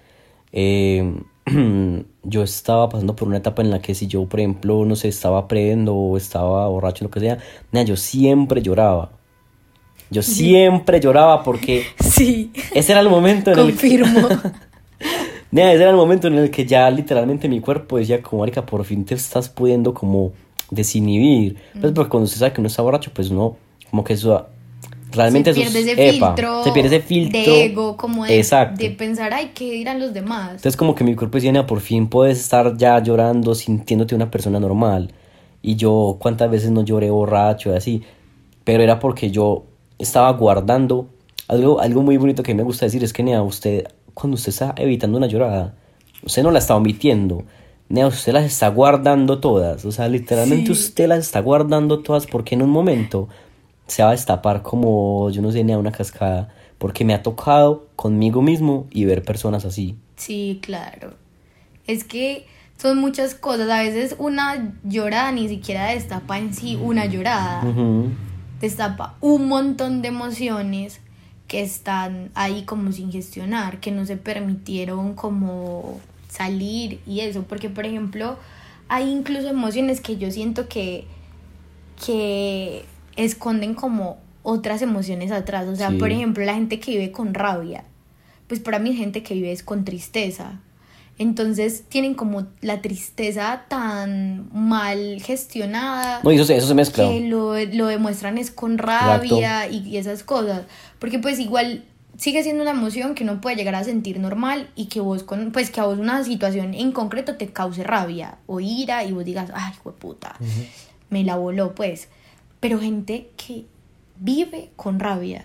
eh, 0.53 1.15
yo 2.23 2.43
estaba 2.43 2.89
pasando 2.89 3.17
por 3.17 3.29
una 3.29 3.39
etapa 3.39 3.63
en 3.63 3.71
la 3.71 3.81
que 3.81 3.95
si 3.95 4.07
yo, 4.07 4.27
por 4.27 4.41
ejemplo, 4.41 4.85
no 4.85 4.95
sé, 4.95 5.09
estaba 5.09 5.49
prendo 5.49 5.95
o 5.95 6.17
estaba 6.17 6.69
borracho, 6.69 7.05
lo 7.05 7.11
que 7.11 7.21
sea, 7.21 7.39
nada, 7.73 7.87
yo 7.87 7.97
siempre 7.97 8.63
lloraba. 8.63 9.22
Yo 10.13 10.23
siempre 10.23 11.01
lloraba 11.01 11.43
porque 11.43 11.87
sí. 11.99 12.53
ese 12.75 12.93
era 12.93 13.01
el 13.01 13.09
momento 13.09 13.51
en 13.51 13.57
Confirmo. 13.57 14.29
el 14.29 14.41
que... 15.51 15.73
ese 15.73 15.83
era 15.83 15.91
el 15.91 15.97
momento 15.97 16.29
en 16.29 16.35
el 16.35 16.51
que 16.51 16.67
ya 16.67 16.91
literalmente 16.91 17.49
mi 17.49 17.61
cuerpo 17.61 17.97
decía 17.97 18.21
como, 18.23 18.43
marica, 18.43 18.67
por 18.67 18.85
fin 18.85 19.07
te 19.07 19.15
estás 19.15 19.49
pudiendo 19.49 19.95
como 19.95 20.33
desinhibir. 20.71 21.57
Pues 21.81 21.93
porque 21.93 22.11
cuando 22.11 22.27
usted 22.27 22.39
sabe 22.39 22.53
que 22.53 22.61
uno 22.61 22.69
está 22.69 22.83
borracho, 22.83 23.11
pues 23.13 23.31
no, 23.31 23.57
como 23.91 24.05
que 24.05 24.13
eso... 24.13 24.47
Realmente 25.11 25.53
se 25.53 25.61
pierde 25.61 25.81
ese 25.81 26.13
filtro. 26.13 26.65
Se 26.65 26.73
pierde 26.73 26.97
ese 26.97 27.01
filtro. 27.07 27.41
De 27.41 27.65
ego, 27.65 27.97
como 27.99 28.25
de, 28.25 28.47
de 28.79 28.91
pensar, 28.91 29.35
ay, 29.35 29.51
¿qué 29.55 29.71
dirán 29.71 30.01
los 30.01 30.15
demás? 30.15 30.53
Entonces 30.53 30.77
como 30.77 30.95
que 30.95 31.05
mi 31.05 31.15
cuerpo 31.15 31.37
decía, 31.37 31.67
por 31.67 31.81
fin 31.81 32.07
puedes 32.07 32.39
estar 32.39 32.79
ya 32.79 32.99
llorando, 33.03 33.55
sintiéndote 33.55 34.15
una 34.15 34.31
persona 34.31 34.59
normal. 34.59 35.13
Y 35.61 35.77
yo, 35.77 36.17
¿cuántas 36.19 36.51
veces 36.51 36.71
no 36.71 36.83
lloré 36.83 37.11
borracho 37.11 37.73
y 37.73 37.77
así? 37.77 38.03
Pero 38.65 38.83
era 38.83 38.99
porque 38.99 39.31
yo 39.31 39.65
estaba 40.03 40.31
guardando. 40.33 41.09
Algo, 41.49 41.81
algo 41.81 42.03
muy 42.03 42.17
bonito 42.17 42.43
que 42.43 42.55
me 42.55 42.63
gusta 42.63 42.87
decir 42.87 43.03
es 43.05 43.13
que, 43.13 43.23
Nea, 43.23 43.43
usted, 43.43 43.87
cuando 44.15 44.35
usted 44.37 44.51
está 44.51 44.75
evitando 44.77 45.19
una 45.19 45.27
llorada, 45.27 45.75
usted 46.25 46.43
no 46.43 46.51
la 46.51 46.59
está 46.59 46.77
omitiendo. 46.77 47.45
Nea, 47.89 48.07
usted 48.07 48.33
las 48.33 48.45
está 48.45 48.69
guardando 48.69 49.39
todas. 49.39 49.85
O 49.85 49.93
sea, 49.93 50.09
literalmente 50.09 50.73
usted 50.73 51.09
las 51.09 51.21
está 51.21 51.41
guardando 51.41 52.01
todas 52.01 52.27
porque 52.27 52.55
en 52.55 52.63
un 52.63 52.71
momento 52.71 53.29
se 53.87 54.03
va 54.03 54.11
a 54.11 54.13
destapar 54.13 54.63
como, 54.63 55.31
yo 55.31 55.43
no 55.43 55.53
sé, 55.53 55.63
Nea, 55.65 55.79
una 55.79 55.93
cascada. 55.93 56.49
Porque 56.79 57.05
me 57.05 57.15
ha 57.15 57.23
tocado 57.23 57.87
conmigo 57.95 58.43
mismo 58.43 58.87
y 58.91 59.05
ver 59.05 59.23
personas 59.23 59.65
así. 59.65 59.97
Sí, 60.17 60.59
claro. 60.63 61.15
Es 61.87 62.03
que 62.03 62.47
son 62.77 62.99
muchas 62.99 63.35
cosas. 63.35 63.71
A 63.71 63.83
veces 63.83 64.17
una 64.19 64.75
llorada 64.83 65.31
ni 65.31 65.49
siquiera 65.49 65.87
destapa 65.89 66.39
en 66.39 66.55
sí 66.55 66.79
una 66.81 67.07
llorada 67.07 67.63
destapa 68.63 69.17
un 69.21 69.49
montón 69.49 70.01
de 70.01 70.09
emociones 70.09 71.01
que 71.49 71.63
están 71.63 72.31
ahí 72.35 72.63
como 72.63 72.93
sin 72.93 73.13
gestionar, 73.13 73.81
que 73.81 73.91
no 73.91 74.07
se 74.07 74.17
permitieron 74.17 75.15
como 75.15 76.01
salir 76.29 77.01
y 77.07 77.21
eso, 77.21 77.43
porque 77.43 77.69
por 77.69 77.85
ejemplo 77.85 78.39
hay 78.89 79.11
incluso 79.11 79.49
emociones 79.49 80.01
que 80.01 80.17
yo 80.17 80.31
siento 80.31 80.69
que, 80.69 81.05
que 82.07 82.85
esconden 83.17 83.75
como 83.75 84.19
otras 84.45 84.81
emociones 84.81 85.33
atrás, 85.33 85.67
o 85.67 85.77
sea, 85.77 85.91
por 85.91 86.11
ejemplo 86.11 86.45
la 86.45 86.55
gente 86.55 86.79
que 86.79 86.93
vive 86.93 87.11
con 87.11 87.35
rabia, 87.35 87.85
pues 88.47 88.61
para 88.61 88.79
mí 88.79 88.95
gente 88.95 89.25
que 89.25 89.35
vive 89.35 89.51
es 89.51 89.63
con 89.63 89.85
tristeza, 89.85 90.61
entonces 91.19 91.85
tienen 91.89 92.15
como 92.15 92.47
la 92.61 92.81
tristeza 92.81 93.65
tan 93.69 94.49
mal 94.53 95.21
gestionada. 95.23 96.21
No, 96.23 96.31
eso, 96.31 96.53
eso 96.53 96.67
se 96.67 96.75
mezcla. 96.75 97.09
Que 97.09 97.21
lo, 97.21 97.59
lo 97.59 97.87
demuestran 97.87 98.39
es 98.39 98.51
con 98.51 98.79
rabia 98.79 99.69
y, 99.69 99.97
esas 99.97 100.23
cosas. 100.23 100.63
Porque 100.99 101.19
pues 101.19 101.39
igual 101.39 101.85
sigue 102.17 102.43
siendo 102.43 102.63
una 102.63 102.73
emoción 102.73 103.15
que 103.15 103.25
uno 103.25 103.41
puede 103.41 103.57
llegar 103.57 103.75
a 103.75 103.85
sentir 103.85 104.19
normal 104.21 104.71
y 104.75 104.87
que 104.87 105.01
vos 105.01 105.23
con, 105.23 105.53
pues 105.53 105.71
que 105.71 105.81
a 105.81 105.85
vos 105.85 105.99
una 105.99 106.25
situación 106.25 106.75
en 106.75 106.93
concreto 106.93 107.37
te 107.37 107.49
cause 107.49 107.83
rabia 107.83 108.39
o 108.47 108.61
ira 108.61 109.05
y 109.05 109.13
vos 109.13 109.25
digas, 109.25 109.51
ay, 109.55 109.73
puta, 109.99 110.37
me 111.11 111.25
la 111.25 111.37
voló 111.37 111.75
pues. 111.75 112.09
Pero 112.61 112.81
gente 112.81 113.31
que 113.37 113.67
vive 114.19 114.71
con 114.77 115.01
rabia, 115.01 115.45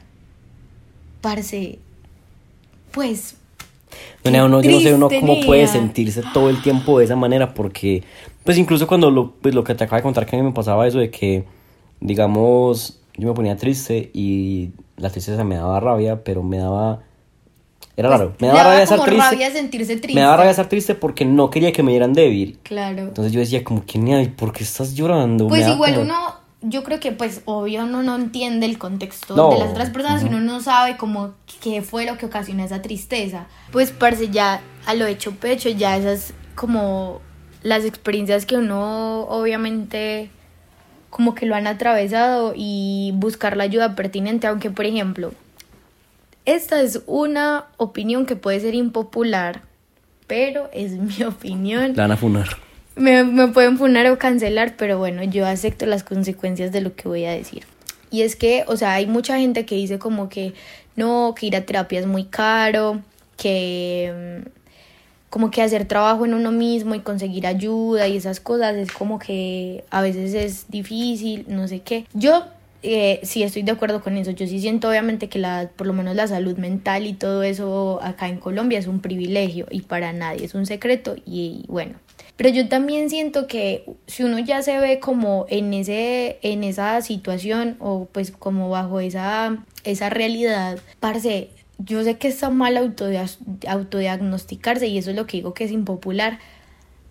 parce, 1.21 1.79
pues 2.91 3.35
no, 4.23 4.61
yo 4.61 4.71
no 4.71 4.79
sé 4.79 4.93
uno 4.93 5.09
cómo 5.09 5.39
puede 5.45 5.67
sentirse 5.67 6.21
todo 6.33 6.49
el 6.49 6.61
tiempo 6.61 6.99
de 6.99 7.05
esa 7.05 7.15
manera 7.15 7.53
porque, 7.53 8.03
pues 8.43 8.57
incluso 8.57 8.87
cuando 8.87 9.11
lo, 9.11 9.31
pues, 9.31 9.55
lo 9.55 9.63
que 9.63 9.75
te 9.75 9.83
acabo 9.83 9.97
de 9.97 10.03
contar 10.03 10.25
que 10.25 10.35
a 10.35 10.39
mí 10.39 10.45
me 10.45 10.53
pasaba 10.53 10.87
eso 10.87 10.99
de 10.99 11.09
que, 11.09 11.45
digamos, 11.99 12.99
yo 13.15 13.27
me 13.27 13.33
ponía 13.33 13.57
triste 13.57 14.09
y 14.13 14.71
la 14.97 15.09
tristeza 15.09 15.43
me 15.43 15.55
daba 15.55 15.79
rabia, 15.79 16.23
pero 16.23 16.43
me 16.43 16.57
daba... 16.57 17.01
Era 17.95 18.09
pues, 18.09 18.19
raro. 18.19 18.33
Me 18.39 18.47
daba 18.47 18.63
rabia 18.63 18.83
estar 18.83 19.03
triste. 19.03 19.29
Rabia 19.31 19.51
sentirse 19.51 19.95
triste. 19.97 20.13
Me 20.13 20.21
daba 20.21 20.37
rabia 20.37 20.51
estar 20.51 20.69
triste 20.69 20.93
porque 20.93 21.25
no 21.25 21.49
quería 21.49 21.71
que 21.71 21.81
me 21.81 21.91
dieran 21.91 22.13
débil. 22.13 22.59
Claro. 22.61 23.03
Entonces 23.03 23.33
yo 23.33 23.39
decía 23.39 23.63
como 23.63 23.83
que, 23.85 23.99
¿por 24.35 24.53
qué 24.53 24.63
estás 24.63 24.93
llorando? 24.93 25.47
Pues 25.47 25.67
igual 25.67 25.99
uno 25.99 26.46
yo 26.69 26.83
creo 26.83 26.99
que 26.99 27.11
pues 27.11 27.41
obvio 27.45 27.83
uno 27.83 28.03
no 28.03 28.15
entiende 28.15 28.65
el 28.65 28.77
contexto 28.77 29.49
de 29.49 29.57
las 29.57 29.69
otras 29.69 29.89
personas 29.89 30.23
y 30.23 30.27
uno 30.27 30.39
no 30.41 30.59
sabe 30.59 30.97
como 30.97 31.33
qué 31.61 31.81
fue 31.81 32.05
lo 32.05 32.17
que 32.17 32.25
ocasionó 32.25 32.63
esa 32.63 32.81
tristeza. 32.81 33.47
Pues 33.71 33.91
parce 33.91 34.29
ya 34.29 34.61
a 34.85 34.93
lo 34.93 35.05
hecho 35.05 35.31
pecho 35.31 35.69
ya 35.69 35.97
esas 35.97 36.33
como 36.55 37.21
las 37.63 37.85
experiencias 37.85 38.45
que 38.45 38.57
uno 38.57 39.21
obviamente 39.21 40.29
como 41.09 41.35
que 41.35 41.45
lo 41.45 41.55
han 41.55 41.67
atravesado 41.67 42.53
y 42.55 43.11
buscar 43.15 43.55
la 43.55 43.63
ayuda 43.63 43.95
pertinente, 43.95 44.47
aunque 44.47 44.69
por 44.69 44.85
ejemplo, 44.85 45.31
esta 46.45 46.81
es 46.81 47.01
una 47.07 47.65
opinión 47.77 48.25
que 48.25 48.35
puede 48.35 48.59
ser 48.59 48.75
impopular, 48.75 49.61
pero 50.27 50.69
es 50.73 50.91
mi 50.91 51.23
opinión. 51.23 51.93
La 51.95 52.03
van 52.03 52.11
a 52.11 52.17
funar. 52.17 52.66
Me, 52.97 53.47
pueden 53.49 53.77
funar 53.77 54.07
o 54.07 54.17
cancelar, 54.17 54.75
pero 54.75 54.97
bueno, 54.97 55.23
yo 55.23 55.45
acepto 55.45 55.85
las 55.85 56.03
consecuencias 56.03 56.71
de 56.71 56.81
lo 56.81 56.95
que 56.95 57.07
voy 57.07 57.25
a 57.25 57.31
decir. 57.31 57.65
Y 58.09 58.21
es 58.21 58.35
que, 58.35 58.63
o 58.67 58.77
sea, 58.77 58.93
hay 58.93 59.05
mucha 59.05 59.37
gente 59.37 59.65
que 59.65 59.75
dice 59.75 59.99
como 59.99 60.29
que 60.29 60.53
no, 60.95 61.35
que 61.37 61.47
ir 61.47 61.55
a 61.55 61.65
terapia 61.65 61.99
es 61.99 62.07
muy 62.07 62.25
caro, 62.25 63.01
que 63.35 64.41
mm, 64.45 64.49
como 65.29 65.51
que 65.51 65.61
hacer 65.61 65.85
trabajo 65.85 66.25
en 66.25 66.33
uno 66.33 66.51
mismo 66.51 66.95
y 66.95 66.99
conseguir 67.01 67.45
ayuda 67.45 68.07
y 68.07 68.17
esas 68.17 68.39
cosas 68.39 68.75
es 68.75 68.91
como 68.91 69.19
que 69.19 69.83
a 69.89 70.01
veces 70.01 70.33
es 70.33 70.69
difícil, 70.69 71.45
no 71.47 71.67
sé 71.67 71.81
qué. 71.81 72.05
Yo 72.13 72.45
eh, 72.83 73.19
sí 73.23 73.43
estoy 73.43 73.63
de 73.63 73.71
acuerdo 73.71 74.01
con 74.01 74.17
eso. 74.17 74.31
Yo 74.31 74.47
sí 74.47 74.59
siento 74.59 74.89
obviamente 74.89 75.29
que 75.29 75.39
la, 75.39 75.69
por 75.75 75.87
lo 75.87 75.93
menos 75.93 76.15
la 76.15 76.27
salud 76.27 76.57
mental 76.57 77.05
y 77.05 77.13
todo 77.13 77.43
eso 77.43 77.99
acá 78.01 78.29
en 78.29 78.39
Colombia 78.39 78.79
es 78.79 78.87
un 78.87 79.01
privilegio 79.01 79.67
y 79.69 79.81
para 79.81 80.13
nadie 80.13 80.45
es 80.45 80.55
un 80.55 80.65
secreto 80.65 81.15
y 81.25 81.65
bueno, 81.67 81.95
pero 82.37 82.49
yo 82.49 82.69
también 82.69 83.09
siento 83.09 83.47
que 83.47 83.83
si 84.05 84.23
uno 84.23 84.37
ya 84.37 84.61
se 84.61 84.79
ve 84.79 84.99
como 84.99 85.47
en, 85.49 85.73
ese, 85.73 86.37
en 86.43 86.63
esa 86.63 87.01
situación 87.01 87.75
o 87.79 88.07
pues 88.11 88.29
como 88.31 88.69
bajo 88.69 88.99
esa, 88.99 89.57
esa 89.83 90.09
realidad, 90.11 90.77
parce, 90.99 91.49
yo 91.79 92.03
sé 92.03 92.17
que 92.17 92.27
está 92.27 92.51
mal 92.51 92.77
autodiagnosticarse 93.67 94.87
y 94.87 94.99
eso 94.99 95.09
es 95.09 95.15
lo 95.15 95.25
que 95.25 95.37
digo 95.37 95.55
que 95.55 95.63
es 95.63 95.71
impopular. 95.71 96.37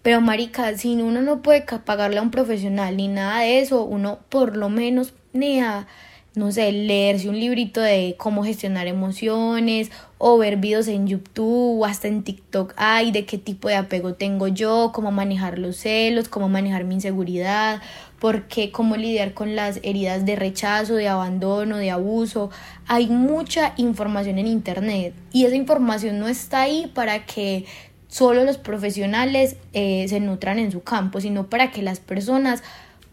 Pero 0.03 0.21
marica, 0.21 0.79
si 0.79 0.95
uno 0.95 1.21
no 1.21 1.43
puede 1.43 1.63
pagarle 1.63 2.19
a 2.19 2.23
un 2.23 2.31
profesional 2.31 2.97
ni 2.97 3.09
nada 3.09 3.41
de 3.41 3.59
eso, 3.59 3.83
uno 3.83 4.21
por 4.29 4.57
lo 4.57 4.69
menos, 4.69 5.13
ni 5.33 5.59
a 5.59 5.89
no 6.37 6.53
sé, 6.53 6.71
leerse 6.71 7.31
un 7.31 7.41
librito 7.41 7.81
de 7.81 8.15
cómo 8.19 8.45
gestionar 8.45 8.87
emociones 8.87 9.91
o 10.19 10.37
ver 10.37 10.59
videos 10.59 10.87
en 10.87 11.07
YouTube 11.07 11.81
o 11.81 11.87
hasta 11.87 12.09
en 12.09 12.25
TikTok, 12.25 12.75
ay, 12.77 13.11
de 13.11 13.25
qué 13.25 13.39
tipo 13.39 13.69
de 13.69 13.77
apego 13.77 14.13
tengo 14.13 14.47
yo, 14.47 14.93
cómo 14.95 15.11
manejar 15.11 15.59
los 15.59 15.79
celos, 15.79 16.29
cómo 16.29 16.51
manejar 16.51 16.85
mi 16.85 16.97
inseguridad, 16.97 17.81
porque 18.19 18.71
cómo 18.71 18.97
lidiar 18.97 19.33
con 19.33 19.57
las 19.57 19.81
heridas 19.83 20.27
de 20.27 20.37
rechazo, 20.37 20.95
de 20.97 21.09
abandono, 21.09 21.79
de 21.79 21.91
abuso. 21.91 22.51
Hay 22.87 23.07
mucha 23.07 23.73
información 23.79 24.39
en 24.39 24.47
Internet 24.47 25.15
y 25.33 25.47
esa 25.47 25.57
información 25.57 26.19
no 26.19 26.29
está 26.29 26.61
ahí 26.61 26.93
para 26.95 27.25
que 27.25 27.65
solo 28.09 28.45
los 28.45 28.59
profesionales 28.59 29.57
eh, 29.73 30.05
se 30.09 30.21
nutran 30.21 30.59
en 30.59 30.71
su 30.71 30.83
campo, 30.83 31.19
sino 31.23 31.49
para 31.49 31.71
que 31.71 31.81
las 31.81 31.99
personas 31.99 32.63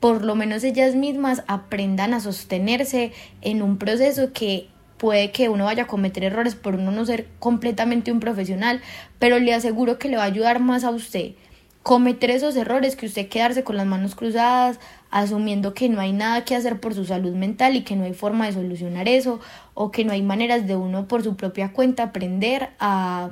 por 0.03 0.25
lo 0.25 0.35
menos 0.35 0.65
ellas 0.65 0.95
mismas 0.95 1.45
aprendan 1.47 2.13
a 2.13 2.19
sostenerse 2.19 3.13
en 3.39 3.61
un 3.61 3.77
proceso 3.77 4.33
que 4.33 4.67
puede 4.97 5.31
que 5.31 5.47
uno 5.47 5.63
vaya 5.63 5.83
a 5.83 5.87
cometer 5.87 6.25
errores 6.25 6.55
por 6.55 6.75
uno 6.75 6.91
no 6.91 7.05
ser 7.05 7.25
completamente 7.39 8.11
un 8.11 8.19
profesional, 8.19 8.81
pero 9.17 9.39
le 9.39 9.53
aseguro 9.53 9.99
que 9.99 10.09
le 10.09 10.17
va 10.17 10.23
a 10.23 10.25
ayudar 10.25 10.59
más 10.59 10.83
a 10.83 10.89
usted 10.89 11.35
cometer 11.83 12.31
esos 12.31 12.55
errores 12.57 12.97
que 12.97 13.05
usted 13.05 13.29
quedarse 13.29 13.63
con 13.63 13.77
las 13.77 13.85
manos 13.85 14.15
cruzadas, 14.15 14.77
asumiendo 15.13 15.75
que 15.75 15.89
no 15.89 16.01
hay 16.01 16.11
nada 16.11 16.43
que 16.43 16.55
hacer 16.55 16.79
por 16.79 16.95
su 16.95 17.05
salud 17.05 17.35
mental 17.35 17.75
y 17.75 17.83
que 17.83 17.95
no 17.95 18.03
hay 18.03 18.13
forma 18.13 18.47
de 18.47 18.53
solucionar 18.53 19.07
eso 19.07 19.39
o 19.75 19.91
que 19.91 20.03
no 20.05 20.11
hay 20.11 20.23
maneras 20.23 20.65
de 20.65 20.75
uno 20.75 21.07
por 21.07 21.21
su 21.21 21.35
propia 21.35 21.71
cuenta 21.71 22.01
aprender 22.01 22.71
a, 22.79 23.29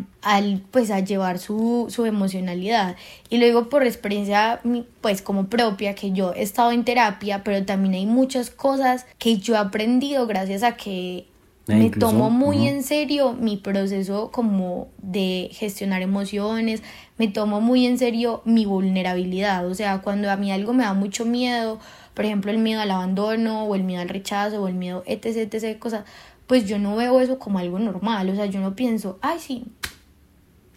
pues 0.69 0.91
a 0.91 0.99
llevar 0.99 1.39
su, 1.39 1.87
su 1.89 2.05
emocionalidad. 2.05 2.97
Y 3.29 3.39
lo 3.39 3.47
digo 3.47 3.69
por 3.69 3.83
experiencia 3.83 4.61
pues 5.01 5.23
como 5.23 5.47
propia 5.47 5.95
que 5.95 6.11
yo 6.11 6.33
he 6.35 6.43
estado 6.43 6.71
en 6.71 6.85
terapia 6.85 7.43
pero 7.43 7.65
también 7.65 7.95
hay 7.95 8.05
muchas 8.05 8.51
cosas 8.51 9.07
que 9.17 9.37
yo 9.37 9.55
he 9.55 9.57
aprendido 9.57 10.27
gracias 10.27 10.61
a 10.61 10.77
que 10.77 11.25
e 11.67 11.75
me 11.75 11.89
tomo 11.89 12.29
muy 12.29 12.67
en 12.67 12.83
serio 12.83 13.33
mi 13.33 13.57
proceso 13.57 14.31
como 14.31 14.87
de 15.01 15.49
gestionar 15.51 16.01
emociones, 16.01 16.81
me 17.17 17.27
tomo 17.27 17.61
muy 17.61 17.85
en 17.85 17.97
serio 17.97 18.41
mi 18.45 18.65
vulnerabilidad, 18.65 19.67
o 19.67 19.73
sea, 19.73 20.01
cuando 20.01 20.29
a 20.31 20.37
mí 20.37 20.51
algo 20.51 20.73
me 20.73 20.83
da 20.83 20.93
mucho 20.93 21.25
miedo, 21.25 21.79
por 22.13 22.25
ejemplo 22.25 22.51
el 22.51 22.57
miedo 22.57 22.81
al 22.81 22.91
abandono 22.91 23.65
o 23.65 23.75
el 23.75 23.83
miedo 23.83 24.01
al 24.01 24.09
rechazo 24.09 24.61
o 24.61 24.67
el 24.67 24.73
miedo 24.73 25.03
etc, 25.05 25.53
etc, 25.53 25.77
cosas, 25.77 26.05
pues 26.47 26.65
yo 26.67 26.79
no 26.79 26.95
veo 26.95 27.21
eso 27.21 27.39
como 27.39 27.59
algo 27.59 27.79
normal, 27.79 28.29
o 28.29 28.35
sea, 28.35 28.45
yo 28.47 28.59
no 28.59 28.75
pienso, 28.75 29.19
ay 29.21 29.39
sí, 29.39 29.65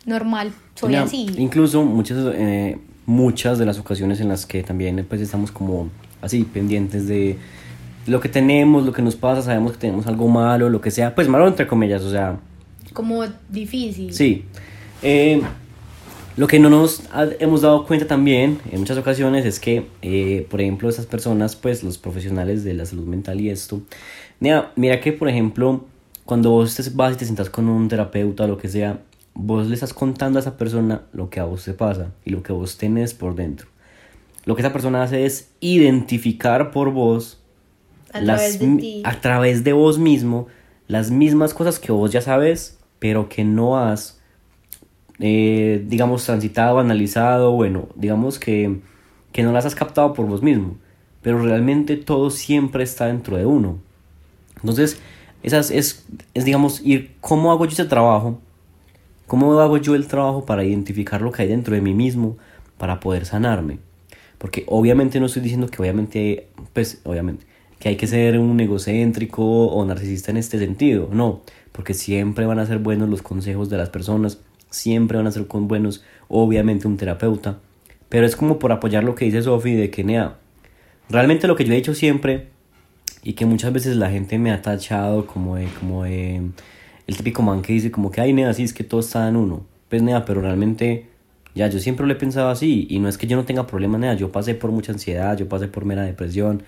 normal, 0.07 0.53
soy 0.75 0.95
así. 0.97 1.27
Incluso 1.39 1.83
muchas, 1.83 2.19
eh, 2.35 2.79
muchas 3.07 3.59
de 3.59 3.67
las 3.67 3.79
ocasiones 3.79 4.21
en 4.21 4.29
las 4.29 4.47
que 4.47 4.63
también 4.63 5.05
pues 5.09 5.21
estamos 5.21 5.51
como 5.51 5.89
así 6.21 6.45
pendientes 6.45 7.07
de 7.07 7.39
lo 8.07 8.21
que 8.21 8.29
tenemos, 8.29 8.85
lo 8.85 8.93
que 8.93 9.03
nos 9.03 9.17
pasa, 9.17 9.43
sabemos 9.43 9.73
que 9.73 9.79
tenemos 9.79 10.07
algo 10.07 10.29
malo, 10.29 10.69
lo 10.69 10.81
que 10.81 10.91
sea, 10.91 11.15
pues 11.15 11.29
malo 11.29 11.47
entre 11.49 11.67
comillas, 11.67 12.03
o 12.03 12.11
sea... 12.11 12.39
Como 12.93 13.25
difícil. 13.49 14.13
Sí. 14.13 14.45
Eh, 15.03 15.43
lo 16.37 16.47
que 16.47 16.59
no 16.59 16.69
nos 16.69 17.05
hemos 17.39 17.63
dado 17.63 17.87
cuenta 17.87 18.07
también 18.07 18.59
en 18.71 18.81
muchas 18.81 18.99
ocasiones 18.99 19.45
es 19.47 19.61
que, 19.61 19.87
eh, 20.03 20.47
por 20.51 20.61
ejemplo, 20.61 20.89
esas 20.89 21.07
personas, 21.07 21.55
pues 21.55 21.83
los 21.85 21.97
profesionales 21.97 22.65
de 22.65 22.75
la 22.75 22.87
salud 22.87 23.07
mental 23.07 23.41
y 23.41 23.51
esto, 23.51 23.83
mira, 24.41 24.73
mira 24.75 25.01
que, 25.01 25.13
por 25.13 25.29
ejemplo, 25.29 25.85
cuando 26.25 26.51
vos 26.51 26.75
te 26.75 26.83
vas 26.91 27.15
y 27.15 27.17
te 27.17 27.25
sientas 27.25 27.51
con 27.51 27.69
un 27.69 27.89
terapeuta 27.89 28.45
o 28.45 28.49
lo 28.49 28.59
que 28.59 28.69
sea, 28.69 29.01
vos 29.35 29.69
le 29.69 29.75
estás 29.75 29.95
contando 29.95 30.39
a 30.39 30.41
esa 30.41 30.57
persona 30.57 31.03
lo 31.13 31.31
que 31.31 31.39
a 31.39 31.45
vos 31.45 31.65
te 31.65 31.73
pasa 31.73 32.13
y 32.25 32.31
lo 32.31 32.43
que 32.43 32.53
vos 32.53 32.77
tenés 32.79 33.15
por 33.15 33.35
dentro. 33.35 33.69
Lo 34.45 34.57
que 34.57 34.63
esa 34.63 34.73
persona 34.73 35.03
hace 35.03 35.27
es 35.27 35.51
identificar 35.61 36.71
por 36.71 36.91
vos 36.91 37.39
a 38.15 38.23
través 38.23 38.59
de 38.59 38.77
ti. 38.77 39.03
A 39.05 39.21
través 39.21 39.65
de 39.65 39.73
vos 39.73 39.99
mismo, 39.99 40.47
las 40.87 41.11
mismas 41.11 41.53
cosas 41.53 41.79
que 41.79 41.93
vos 41.93 42.13
ya 42.13 42.21
sabes, 42.21 42.79
pero 42.99 43.29
que 43.29 43.45
no 43.45 43.79
has, 43.79 44.21
eh, 45.19 45.85
digamos, 45.87 46.25
transitado, 46.25 46.79
analizado, 46.79 47.53
bueno, 47.53 47.89
digamos 47.97 48.39
que, 48.39 48.81
que 49.33 49.43
no 49.43 49.53
las 49.53 49.67
has 49.67 49.75
captado 49.75 50.13
por 50.15 50.27
vos 50.27 50.43
mismo. 50.43 50.77
Pero 51.23 51.43
realmente 51.43 51.97
todo 51.97 52.31
siempre 52.31 52.85
está 52.85 53.07
dentro 53.07 53.37
de 53.37 53.47
uno. 53.47 53.79
Entonces, 54.57 55.01
esas 55.43 55.71
es, 55.71 56.07
es, 56.35 56.45
digamos, 56.45 56.81
ir, 56.85 57.17
¿cómo 57.21 57.51
hago 57.51 57.65
yo 57.65 57.73
ese 57.73 57.85
trabajo? 57.85 58.39
¿Cómo 59.27 59.59
hago 59.59 59.79
yo 59.79 59.95
el 59.95 60.07
trabajo 60.07 60.45
para 60.45 60.65
identificar 60.65 61.21
lo 61.21 61.33
que 61.33 61.43
hay 61.43 61.49
dentro 61.49 61.75
de 61.75 61.81
mí 61.81 61.95
mismo 61.95 62.37
para 62.79 63.01
poder 63.01 63.27
sanarme? 63.27 63.79
Porque 64.39 64.65
obviamente 64.67 65.19
no 65.19 65.27
estoy 65.27 65.43
diciendo 65.43 65.67
que 65.69 65.81
obviamente, 65.81 66.49
pues 66.73 67.01
obviamente, 67.05 67.47
que 67.85 67.91
hay 67.91 67.97
que 67.97 68.07
ser 68.07 68.39
un 68.39 68.59
egocéntrico 68.59 69.67
o 69.67 69.85
narcisista 69.85 70.31
en 70.31 70.39
este 70.39 70.59
sentido, 70.59 71.11
no, 71.13 71.43
porque 71.71 71.93
siempre 71.93 72.47
van 72.47 72.59
a 72.59 72.65
ser 72.65 72.79
buenos 72.79 73.11
los 73.11 73.21
consejos 73.21 73.69
de 73.69 73.77
las 73.77 73.91
personas, 73.91 74.41
siempre 74.71 75.19
van 75.19 75.27
a 75.27 75.31
ser 75.31 75.43
buenos, 75.43 76.03
obviamente 76.29 76.89
un 76.89 76.97
terapeuta, 76.97 77.59
pero 78.09 78.25
es 78.25 78.37
como 78.37 78.59
por 78.59 78.73
apoyar 78.73 79.05
lo 79.05 79.15
que 79.15 79.27
dice 79.27 79.43
Sofi 79.43 79.75
de 79.75 79.91
que 79.91 80.03
Nea, 80.03 80.39
realmente 81.11 81.47
lo 81.47 81.57
que 81.57 81.67
yo 81.67 81.75
he 81.75 81.77
dicho 81.77 81.95
siempre 81.95 82.47
y 83.23 83.35
que 83.35 83.45
muchas 83.45 83.71
veces 83.71 83.97
la 83.97 84.11
gente 84.11 84.39
me 84.39 84.51
ha 84.51 84.63
tachado 84.63 85.27
como 85.27 85.57
de, 85.57 85.67
como 85.79 86.05
de 86.05 86.41
el 87.07 87.17
típico 87.19 87.43
man 87.43 87.61
que 87.61 87.75
dice 87.75 87.91
como 87.91 88.11
que 88.11 88.23
ay 88.23 88.33
Nea, 88.33 88.55
sí 88.55 88.63
es 88.63 88.73
que 88.73 88.85
todo 88.85 89.01
está 89.01 89.29
en 89.29 89.37
uno, 89.37 89.63
pues 89.91 90.01
Nea, 90.01 90.25
pero 90.25 90.41
realmente 90.41 91.09
ya 91.55 91.67
yo 91.69 91.79
siempre 91.79 92.07
lo 92.07 92.15
he 92.15 92.17
pensado 92.17 92.49
así 92.49 92.87
y 92.89 92.99
no 92.99 93.11
es 93.11 93.19
que 93.19 93.27
yo 93.27 93.37
no 93.37 93.45
tenga 93.45 93.67
problemas 93.67 94.01
Nea, 94.01 94.15
yo 94.15 94.33
pasé 94.33 94.55
por 94.55 94.71
mucha 94.71 94.93
ansiedad, 94.93 95.37
yo 95.37 95.51
pasé 95.51 95.69
por 95.69 95.85
mera 95.85 96.01
depresión, 96.01 96.63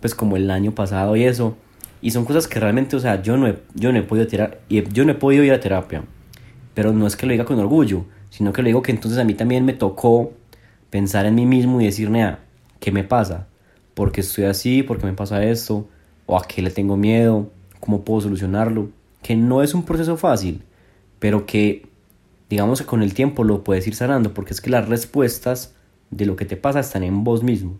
pues 0.00 0.14
como 0.14 0.36
el 0.36 0.50
año 0.50 0.72
pasado 0.72 1.16
y 1.16 1.24
eso. 1.24 1.56
Y 2.02 2.10
son 2.10 2.24
cosas 2.24 2.46
que 2.46 2.60
realmente, 2.60 2.96
o 2.96 3.00
sea, 3.00 3.22
yo 3.22 3.36
no 3.36 3.48
he, 3.48 3.58
yo 3.74 3.92
no 3.92 3.98
he 3.98 4.02
podido 4.02 4.26
tirar, 4.26 4.60
yo 4.68 5.04
no 5.04 5.12
he 5.12 5.14
podido 5.14 5.42
ir 5.44 5.52
a 5.52 5.60
terapia. 5.60 6.04
Pero 6.74 6.92
no 6.92 7.06
es 7.06 7.16
que 7.16 7.26
lo 7.26 7.32
diga 7.32 7.44
con 7.44 7.58
orgullo, 7.58 8.04
sino 8.30 8.52
que 8.52 8.62
lo 8.62 8.66
digo 8.66 8.82
que 8.82 8.92
entonces 8.92 9.18
a 9.18 9.24
mí 9.24 9.34
también 9.34 9.64
me 9.64 9.72
tocó 9.72 10.32
pensar 10.90 11.26
en 11.26 11.34
mí 11.34 11.46
mismo 11.46 11.80
y 11.80 11.86
decirme, 11.86 12.24
a 12.24 12.40
¿qué 12.80 12.92
me 12.92 13.04
pasa? 13.04 13.46
¿Por 13.94 14.12
qué 14.12 14.20
estoy 14.20 14.44
así? 14.44 14.82
¿Por 14.82 14.98
qué 14.98 15.06
me 15.06 15.14
pasa 15.14 15.42
esto? 15.42 15.88
¿O 16.26 16.36
a 16.36 16.46
qué 16.46 16.60
le 16.62 16.70
tengo 16.70 16.96
miedo? 16.96 17.50
¿Cómo 17.80 18.02
puedo 18.02 18.20
solucionarlo? 18.20 18.90
Que 19.22 19.36
no 19.36 19.62
es 19.62 19.74
un 19.74 19.84
proceso 19.84 20.16
fácil, 20.16 20.62
pero 21.18 21.46
que 21.46 21.86
digamos 22.48 22.80
que 22.80 22.86
con 22.86 23.02
el 23.02 23.14
tiempo 23.14 23.42
lo 23.42 23.64
puedes 23.64 23.86
ir 23.86 23.94
sanando, 23.94 24.34
porque 24.34 24.52
es 24.52 24.60
que 24.60 24.70
las 24.70 24.88
respuestas 24.88 25.74
de 26.10 26.26
lo 26.26 26.36
que 26.36 26.44
te 26.44 26.56
pasa 26.56 26.80
están 26.80 27.02
en 27.02 27.24
vos 27.24 27.42
mismo. 27.42 27.78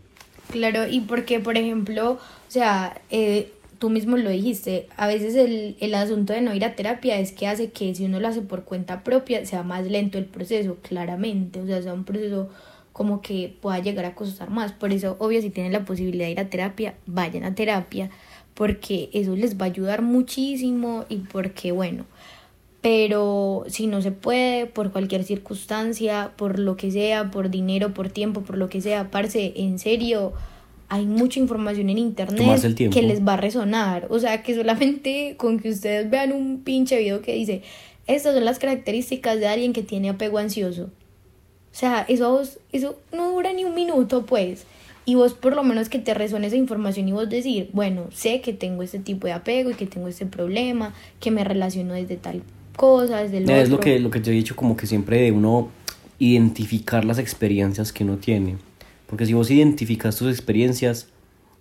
Claro, 0.50 0.86
y 0.88 1.00
porque, 1.00 1.40
por 1.40 1.56
ejemplo, 1.56 2.12
o 2.12 2.50
sea, 2.50 3.00
eh, 3.10 3.52
tú 3.78 3.90
mismo 3.90 4.16
lo 4.16 4.30
dijiste, 4.30 4.88
a 4.96 5.06
veces 5.06 5.34
el, 5.34 5.76
el 5.80 5.94
asunto 5.94 6.32
de 6.32 6.40
no 6.40 6.54
ir 6.54 6.64
a 6.64 6.76
terapia 6.76 7.18
es 7.18 7.32
que 7.32 7.46
hace 7.48 7.70
que 7.72 7.94
si 7.94 8.04
uno 8.04 8.20
lo 8.20 8.28
hace 8.28 8.42
por 8.42 8.64
cuenta 8.64 9.02
propia 9.02 9.44
sea 9.44 9.62
más 9.62 9.86
lento 9.86 10.18
el 10.18 10.24
proceso, 10.26 10.76
claramente, 10.82 11.60
o 11.60 11.66
sea, 11.66 11.82
sea 11.82 11.94
un 11.94 12.04
proceso 12.04 12.48
como 12.92 13.20
que 13.20 13.54
pueda 13.60 13.78
llegar 13.80 14.06
a 14.06 14.14
costar 14.14 14.48
más. 14.50 14.72
Por 14.72 14.92
eso, 14.92 15.16
obvio, 15.18 15.42
si 15.42 15.50
tienen 15.50 15.72
la 15.72 15.84
posibilidad 15.84 16.26
de 16.26 16.32
ir 16.32 16.40
a 16.40 16.48
terapia, 16.48 16.94
vayan 17.06 17.44
a 17.44 17.54
terapia, 17.54 18.10
porque 18.54 19.10
eso 19.12 19.36
les 19.36 19.60
va 19.60 19.66
a 19.66 19.68
ayudar 19.68 20.00
muchísimo 20.00 21.04
y 21.08 21.18
porque, 21.18 21.72
bueno, 21.72 22.06
pero 22.86 23.64
si 23.66 23.88
no 23.88 24.00
se 24.00 24.12
puede, 24.12 24.66
por 24.66 24.92
cualquier 24.92 25.24
circunstancia, 25.24 26.30
por 26.36 26.60
lo 26.60 26.76
que 26.76 26.92
sea, 26.92 27.32
por 27.32 27.50
dinero, 27.50 27.92
por 27.92 28.10
tiempo, 28.10 28.42
por 28.42 28.56
lo 28.56 28.68
que 28.68 28.80
sea, 28.80 29.10
parce, 29.10 29.54
en 29.56 29.80
serio, 29.80 30.34
hay 30.88 31.04
mucha 31.04 31.40
información 31.40 31.90
en 31.90 31.98
internet 31.98 32.60
que 32.92 33.02
les 33.02 33.26
va 33.26 33.32
a 33.32 33.38
resonar. 33.38 34.06
O 34.08 34.20
sea, 34.20 34.44
que 34.44 34.54
solamente 34.54 35.34
con 35.36 35.58
que 35.58 35.70
ustedes 35.70 36.08
vean 36.08 36.30
un 36.30 36.60
pinche 36.60 36.96
video 36.96 37.22
que 37.22 37.34
dice 37.34 37.62
estas 38.06 38.34
son 38.34 38.44
las 38.44 38.60
características 38.60 39.40
de 39.40 39.48
alguien 39.48 39.72
que 39.72 39.82
tiene 39.82 40.10
apego 40.10 40.38
ansioso. 40.38 40.84
O 40.84 41.78
sea, 41.78 42.06
eso, 42.08 42.40
eso 42.70 43.00
no 43.12 43.32
dura 43.32 43.52
ni 43.52 43.64
un 43.64 43.74
minuto, 43.74 44.26
pues. 44.26 44.64
Y 45.04 45.16
vos 45.16 45.34
por 45.34 45.56
lo 45.56 45.64
menos 45.64 45.88
que 45.88 45.98
te 45.98 46.14
resuene 46.14 46.46
esa 46.46 46.56
información 46.56 47.08
y 47.08 47.12
vos 47.12 47.28
decir, 47.28 47.68
bueno, 47.72 48.06
sé 48.12 48.40
que 48.42 48.52
tengo 48.52 48.84
este 48.84 49.00
tipo 49.00 49.26
de 49.26 49.32
apego 49.32 49.70
y 49.70 49.74
que 49.74 49.86
tengo 49.86 50.06
este 50.06 50.26
problema, 50.26 50.94
que 51.18 51.32
me 51.32 51.42
relaciono 51.42 51.94
desde 51.94 52.16
tal 52.16 52.44
cosa, 52.76 53.18
desde 53.18 53.38
el 53.38 53.50
Es 53.50 53.68
lo 53.68 53.76
otro. 53.76 53.84
que, 53.84 53.98
lo 53.98 54.10
que 54.10 54.20
te 54.20 54.30
he 54.30 54.34
dicho, 54.34 54.56
como 54.56 54.76
que 54.76 54.86
siempre 54.86 55.20
de 55.20 55.32
uno 55.32 55.68
identificar 56.18 57.04
las 57.04 57.18
experiencias 57.18 57.92
que 57.92 58.04
uno 58.04 58.16
tiene. 58.16 58.56
Porque 59.06 59.26
si 59.26 59.34
vos 59.34 59.50
identificas 59.50 60.16
tus 60.16 60.30
experiencias, 60.30 61.08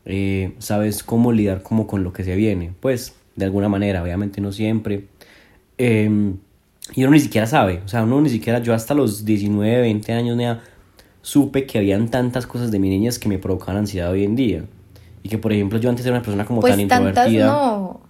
eh, 0.05 0.53
sabes 0.59 1.03
cómo 1.03 1.31
lidiar 1.31 1.61
como 1.61 1.87
con 1.87 2.03
lo 2.03 2.13
que 2.13 2.23
se 2.23 2.35
viene. 2.35 2.71
Pues, 2.79 3.15
de 3.35 3.45
alguna 3.45 3.69
manera, 3.69 4.01
obviamente 4.01 4.41
no 4.41 4.51
siempre. 4.51 5.05
Eh, 5.77 6.33
y 6.93 7.03
uno 7.03 7.11
ni 7.11 7.19
siquiera 7.19 7.47
sabe, 7.47 7.81
o 7.83 7.87
sea, 7.87 8.03
uno 8.03 8.21
ni 8.21 8.29
siquiera, 8.29 8.59
yo 8.59 8.73
hasta 8.73 8.93
los 8.93 9.25
19, 9.25 9.81
20 9.81 10.13
años 10.13 10.37
ya 10.37 10.61
supe 11.21 11.65
que 11.65 11.79
habían 11.79 12.09
tantas 12.09 12.45
cosas 12.45 12.69
de 12.71 12.77
mi 12.77 12.89
niñez 12.89 13.17
que 13.17 13.27
me 13.27 13.39
provocaban 13.39 13.77
ansiedad 13.77 14.11
hoy 14.11 14.23
en 14.23 14.35
día. 14.35 14.65
Y 15.23 15.29
que, 15.29 15.39
por 15.39 15.51
ejemplo, 15.51 15.79
yo 15.79 15.89
antes 15.89 16.05
era 16.05 16.13
una 16.13 16.21
persona 16.21 16.45
como 16.45 16.61
pues 16.61 16.77
tan 16.77 16.87
tantas 16.87 17.27
introvertida. 17.27 17.47
no. 17.47 18.04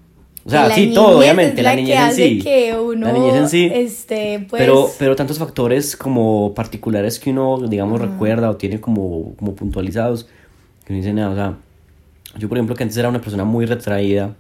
O 0.46 0.50
sea, 0.50 0.70
sí, 0.70 0.92
todo, 0.94 1.18
obviamente, 1.18 1.64
la 1.64 1.72
la 1.72 1.76
niñez 1.76 1.98
que 1.98 2.06
en 2.06 2.14
sí. 2.14 2.40
que 2.40 2.78
uno, 2.78 3.08
la 3.08 3.14
niñez 3.14 3.36
en 3.36 3.50
sí. 3.50 3.70
este, 3.74 4.46
pues, 4.48 4.62
Pero, 4.62 4.90
pero 5.00 5.16
tantos 5.16 5.40
factores 5.40 5.98
como 5.98 6.54
particulares 6.54 7.20
que 7.20 7.32
uno, 7.32 7.58
digamos, 7.68 8.00
Ajá. 8.00 8.12
recuerda 8.12 8.52
o 8.52 8.56
tiene 8.56 8.80
como, 8.80 9.34
como 9.38 9.56
puntualizados, 9.56 10.28
que 10.86 10.94
no 10.94 10.98
dicen 10.98 11.16
nada. 11.16 11.32
O 11.32 11.36
sea, 11.36 11.58
yo, 12.38 12.48
por 12.48 12.60
ejemplo, 12.60 12.76
que 12.76 12.84
antes 12.84 12.96
era 12.98 13.10
una 13.10 13.22
persona 13.22 13.44
muy 13.44 13.66
retraída, 13.66 14.36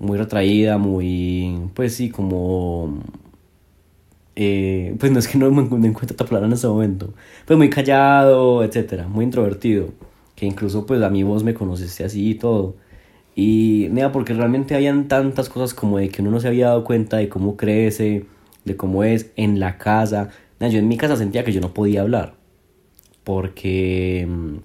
muy 0.00 0.18
retraída, 0.18 0.76
muy, 0.78 1.56
pues 1.74 1.94
sí, 1.94 2.10
como... 2.10 2.98
eh, 4.34 4.96
pues 4.98 5.12
no 5.12 5.18
es 5.20 5.28
que 5.28 5.38
no 5.38 5.50
me, 5.52 5.62
encuentro 5.86 6.14
otra 6.14 6.26
palabra 6.26 6.48
en 6.48 6.54
ese 6.54 6.66
momento. 6.66 7.14
Pues 7.46 7.56
muy 7.56 7.70
callado, 7.70 8.64
etcétera, 8.64 9.06
muy 9.06 9.24
introvertido. 9.24 9.90
Que 10.34 10.46
incluso, 10.46 10.84
pues 10.86 11.00
a 11.02 11.10
mí 11.10 11.22
vos 11.22 11.44
me 11.44 11.54
conociste 11.54 12.04
así 12.04 12.30
y 12.30 12.34
todo. 12.34 12.74
Y 13.34 13.88
nada, 13.90 14.12
porque 14.12 14.34
realmente 14.34 14.74
habían 14.74 15.08
tantas 15.08 15.48
cosas 15.48 15.72
como 15.74 15.98
de 15.98 16.08
que 16.10 16.20
uno 16.22 16.30
no 16.30 16.40
se 16.40 16.48
había 16.48 16.66
dado 16.68 16.84
cuenta 16.84 17.16
de 17.16 17.28
cómo 17.28 17.56
crece, 17.56 18.26
de 18.64 18.76
cómo 18.76 19.04
es 19.04 19.30
en 19.36 19.58
la 19.58 19.78
casa. 19.78 20.28
Nada, 20.60 20.72
yo 20.72 20.78
en 20.78 20.88
mi 20.88 20.96
casa 20.96 21.16
sentía 21.16 21.44
que 21.44 21.52
yo 21.52 21.60
no 21.60 21.72
podía 21.72 22.02
hablar 22.02 22.34
porque 23.24 24.26
mm, 24.28 24.56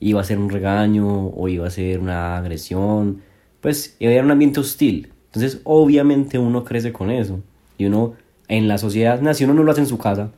iba 0.00 0.20
a 0.20 0.24
ser 0.24 0.38
un 0.38 0.50
regaño 0.50 1.26
o 1.28 1.48
iba 1.48 1.66
a 1.66 1.70
ser 1.70 2.00
una 2.00 2.36
agresión. 2.36 3.22
Pues 3.60 3.96
era 4.00 4.22
un 4.22 4.30
ambiente 4.30 4.60
hostil. 4.60 5.12
Entonces, 5.26 5.60
obviamente 5.64 6.38
uno 6.38 6.64
crece 6.64 6.92
con 6.92 7.10
eso. 7.10 7.40
Y 7.78 7.86
uno 7.86 8.14
en 8.48 8.68
la 8.68 8.78
sociedad, 8.78 9.20
nada, 9.20 9.34
si 9.34 9.44
uno 9.44 9.54
no 9.54 9.62
lo 9.62 9.72
hace 9.72 9.80
en 9.80 9.86
su 9.86 9.98
casa, 9.98 10.30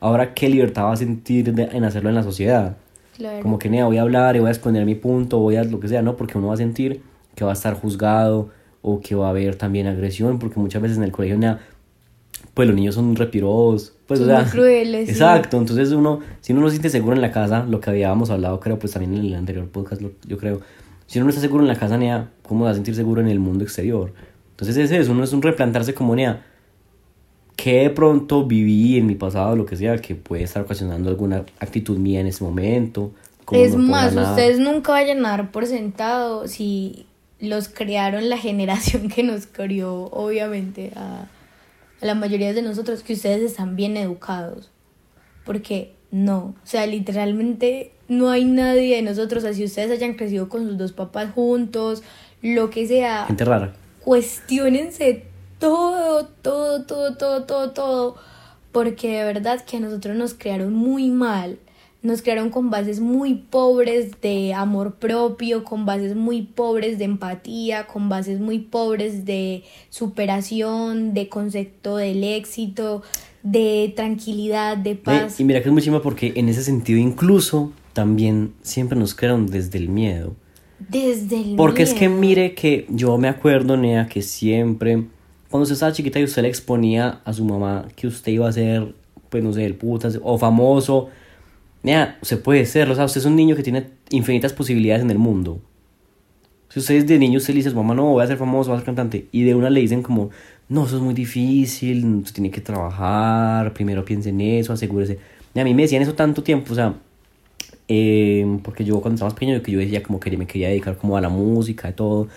ahora 0.00 0.34
qué 0.34 0.48
libertad 0.48 0.84
va 0.84 0.92
a 0.92 0.96
sentir 0.96 1.54
de- 1.54 1.68
en 1.76 1.84
hacerlo 1.84 2.08
en 2.08 2.16
la 2.16 2.22
sociedad. 2.22 2.76
claro. 3.16 3.40
Como 3.42 3.58
que 3.58 3.70
nea, 3.70 3.86
voy 3.86 3.98
a 3.98 4.02
hablar 4.02 4.36
y 4.36 4.40
voy 4.40 4.48
a 4.48 4.52
exponer 4.52 4.84
mi 4.84 4.94
punto, 4.96 5.38
voy 5.38 5.56
a 5.56 5.64
lo 5.64 5.78
que 5.80 5.88
sea, 5.88 6.02
¿no? 6.02 6.16
Porque 6.16 6.36
uno 6.38 6.48
va 6.48 6.54
a 6.54 6.56
sentir 6.58 7.00
que 7.34 7.44
va 7.44 7.50
a 7.50 7.54
estar 7.54 7.74
juzgado 7.74 8.50
o 8.82 9.00
que 9.00 9.14
va 9.14 9.26
a 9.26 9.30
haber 9.30 9.56
también 9.56 9.86
agresión, 9.86 10.38
porque 10.38 10.58
muchas 10.60 10.82
veces 10.82 10.96
en 10.98 11.04
el 11.04 11.12
colegio, 11.12 11.38
nea, 11.38 11.60
pues 12.54 12.66
los 12.68 12.76
niños 12.76 12.94
son 12.94 13.14
repiros, 13.16 13.94
pues 14.06 14.20
Son 14.20 14.28
o 14.28 14.32
sea, 14.32 14.42
muy 14.42 14.50
crueles, 14.50 15.06
sí. 15.06 15.12
exacto, 15.12 15.56
entonces 15.56 15.92
uno, 15.92 16.20
si 16.40 16.52
uno 16.52 16.62
no 16.62 16.68
se 16.68 16.72
siente 16.72 16.90
seguro 16.90 17.14
en 17.14 17.22
la 17.22 17.30
casa, 17.32 17.64
lo 17.64 17.80
que 17.80 17.90
habíamos 17.90 18.30
hablado, 18.30 18.58
creo, 18.60 18.78
pues 18.78 18.92
también 18.92 19.14
en 19.14 19.24
el 19.26 19.34
anterior 19.34 19.68
podcast, 19.68 20.02
lo- 20.02 20.12
yo 20.26 20.36
creo, 20.38 20.60
si 21.06 21.18
uno 21.18 21.24
no 21.26 21.30
está 21.30 21.40
seguro 21.40 21.62
en 21.62 21.68
la 21.68 21.76
casa, 21.76 21.96
nea, 21.96 22.30
¿cómo 22.42 22.64
va 22.64 22.70
a 22.70 22.74
sentir 22.74 22.94
seguro 22.94 23.20
en 23.20 23.28
el 23.28 23.38
mundo 23.38 23.64
exterior? 23.64 24.12
Entonces 24.50 24.76
es 24.76 24.90
eso, 24.90 25.12
uno 25.12 25.24
es 25.24 25.32
un 25.32 25.42
replantarse 25.42 25.94
como, 25.94 26.14
nea, 26.16 26.44
que 27.56 27.82
de 27.82 27.90
pronto 27.90 28.44
viví 28.44 28.98
en 28.98 29.06
mi 29.06 29.14
pasado, 29.14 29.54
lo 29.56 29.64
que 29.66 29.76
sea, 29.76 29.98
que 29.98 30.14
puede 30.14 30.42
estar 30.42 30.62
ocasionando 30.62 31.08
alguna 31.10 31.44
actitud 31.60 31.96
mía 31.98 32.20
en 32.20 32.26
ese 32.26 32.42
momento. 32.42 33.12
Es 33.52 33.76
no 33.76 33.78
más, 33.78 34.14
nada. 34.14 34.30
ustedes 34.30 34.58
nunca 34.58 34.92
vayan 34.92 35.24
a 35.26 35.30
dar 35.30 35.50
por 35.52 35.66
sentado 35.66 36.48
si 36.48 37.06
los 37.42 37.68
crearon 37.68 38.30
la 38.30 38.38
generación 38.38 39.08
que 39.10 39.22
nos 39.22 39.46
crió, 39.46 40.04
obviamente, 40.04 40.92
a, 40.96 41.26
a 42.00 42.06
la 42.06 42.14
mayoría 42.14 42.54
de 42.54 42.62
nosotros, 42.62 43.02
que 43.02 43.12
ustedes 43.12 43.42
están 43.42 43.76
bien 43.76 43.96
educados. 43.98 44.70
Porque 45.44 45.94
no, 46.10 46.54
o 46.62 46.66
sea, 46.66 46.86
literalmente 46.86 47.92
no 48.08 48.30
hay 48.30 48.44
nadie 48.44 48.96
de 48.96 49.02
nosotros, 49.02 49.44
así 49.44 49.64
ustedes 49.64 49.90
hayan 49.90 50.14
crecido 50.14 50.48
con 50.48 50.66
sus 50.68 50.78
dos 50.78 50.92
papás 50.92 51.32
juntos, 51.34 52.02
lo 52.42 52.70
que 52.70 52.86
sea, 52.86 53.24
Gente 53.26 53.44
rara. 53.44 53.72
cuestionense 54.04 55.24
todo, 55.58 56.26
todo, 56.26 56.84
todo, 56.84 57.16
todo, 57.16 57.44
todo, 57.44 57.70
todo, 57.70 58.16
porque 58.72 59.18
de 59.18 59.24
verdad 59.24 59.64
que 59.64 59.78
a 59.78 59.80
nosotros 59.80 60.16
nos 60.16 60.34
crearon 60.34 60.72
muy 60.72 61.08
mal. 61.10 61.58
Nos 62.02 62.20
crearon 62.20 62.50
con 62.50 62.70
bases 62.70 62.98
muy 62.98 63.34
pobres 63.34 64.20
de 64.20 64.54
amor 64.54 64.96
propio, 64.96 65.62
con 65.62 65.86
bases 65.86 66.16
muy 66.16 66.42
pobres 66.42 66.98
de 66.98 67.04
empatía, 67.04 67.86
con 67.86 68.08
bases 68.08 68.40
muy 68.40 68.58
pobres 68.58 69.24
de 69.24 69.62
superación, 69.88 71.14
de 71.14 71.28
concepto 71.28 71.96
del 71.96 72.24
éxito, 72.24 73.02
de 73.44 73.92
tranquilidad, 73.94 74.76
de 74.76 74.96
paz. 74.96 75.38
y 75.38 75.44
mira 75.44 75.62
que 75.62 75.68
es 75.68 75.72
muy 75.72 75.82
chima 75.82 76.02
porque 76.02 76.32
en 76.34 76.48
ese 76.48 76.64
sentido 76.64 76.98
incluso 76.98 77.72
también 77.92 78.54
siempre 78.62 78.98
nos 78.98 79.14
crearon 79.14 79.46
desde 79.46 79.78
el 79.78 79.88
miedo. 79.88 80.34
Desde 80.88 81.40
el 81.40 81.56
Porque 81.56 81.82
es 81.82 81.94
que 81.94 82.08
mire 82.08 82.54
que 82.54 82.86
yo 82.88 83.16
me 83.18 83.28
acuerdo, 83.28 83.76
Nea, 83.76 84.08
que 84.08 84.22
siempre, 84.22 85.04
cuando 85.50 85.62
usted 85.62 85.74
estaba 85.74 85.92
chiquita 85.92 86.18
y 86.18 86.24
usted 86.24 86.42
le 86.42 86.48
exponía 86.48 87.20
a 87.24 87.32
su 87.32 87.44
mamá 87.44 87.86
que 87.94 88.06
usted 88.06 88.32
iba 88.32 88.48
a 88.48 88.52
ser, 88.52 88.94
pues 89.28 89.44
no 89.44 89.52
sé, 89.52 89.64
el 89.64 89.76
putas 89.76 90.18
o 90.22 90.38
famoso, 90.38 91.08
Nea, 91.82 92.18
usted 92.22 92.40
puede 92.40 92.64
serlo, 92.64 92.92
o 92.92 92.96
sea, 92.96 93.04
usted 93.04 93.20
es 93.20 93.26
un 93.26 93.36
niño 93.36 93.56
que 93.56 93.62
tiene 93.62 93.88
infinitas 94.10 94.52
posibilidades 94.52 95.02
en 95.02 95.10
el 95.10 95.18
mundo. 95.18 95.60
Si 96.68 96.78
usted 96.78 96.94
es 96.94 97.06
de 97.06 97.18
niño, 97.18 97.38
usted 97.38 97.52
le 97.52 97.58
dice 97.58 97.68
a 97.68 97.72
su 97.72 97.76
mamá, 97.76 97.94
no, 97.94 98.04
voy 98.04 98.24
a 98.24 98.26
ser 98.26 98.38
famoso, 98.38 98.70
voy 98.70 98.76
a 98.76 98.80
ser 98.80 98.86
cantante, 98.86 99.26
y 99.32 99.42
de 99.42 99.54
una 99.54 99.68
le 99.68 99.80
dicen 99.80 100.02
como, 100.02 100.30
no, 100.68 100.86
eso 100.86 100.96
es 100.96 101.02
muy 101.02 101.12
difícil, 101.12 102.04
usted 102.16 102.34
tiene 102.34 102.50
que 102.50 102.60
trabajar, 102.60 103.74
primero 103.74 104.04
piense 104.04 104.30
en 104.30 104.40
eso, 104.40 104.72
asegúrese. 104.72 105.18
Y 105.54 105.60
a 105.60 105.64
mí 105.64 105.74
me 105.74 105.82
decían 105.82 106.02
eso 106.02 106.14
tanto 106.14 106.42
tiempo, 106.42 106.72
o 106.72 106.76
sea, 106.76 106.94
eh, 107.88 108.58
porque 108.62 108.84
yo 108.84 109.00
cuando 109.00 109.16
estaba 109.16 109.30
más 109.30 109.34
pequeño, 109.34 109.60
que 109.62 109.72
yo 109.72 109.78
decía 109.80 110.02
como 110.02 110.20
que 110.20 110.34
me 110.36 110.46
quería 110.46 110.68
dedicar 110.68 110.96
como 110.96 111.16
a 111.16 111.20
la 111.20 111.28
música 111.28 111.90
y 111.90 111.92
todo, 111.92 112.28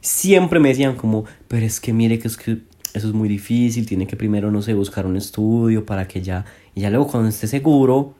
siempre 0.00 0.58
me 0.58 0.70
decían 0.70 0.96
como, 0.96 1.24
pero 1.48 1.66
es 1.66 1.80
que 1.80 1.92
mire 1.92 2.18
que 2.18 2.28
es 2.28 2.36
que 2.36 2.58
eso 2.94 3.08
es 3.08 3.14
muy 3.14 3.28
difícil, 3.28 3.86
tiene 3.86 4.06
que 4.06 4.16
primero, 4.16 4.50
no 4.50 4.62
sé, 4.62 4.74
buscar 4.74 5.06
un 5.06 5.16
estudio 5.16 5.84
para 5.84 6.08
que 6.08 6.22
ya, 6.22 6.44
y 6.74 6.80
ya 6.80 6.90
luego 6.90 7.08
cuando 7.08 7.28
esté 7.28 7.46
seguro, 7.46 8.14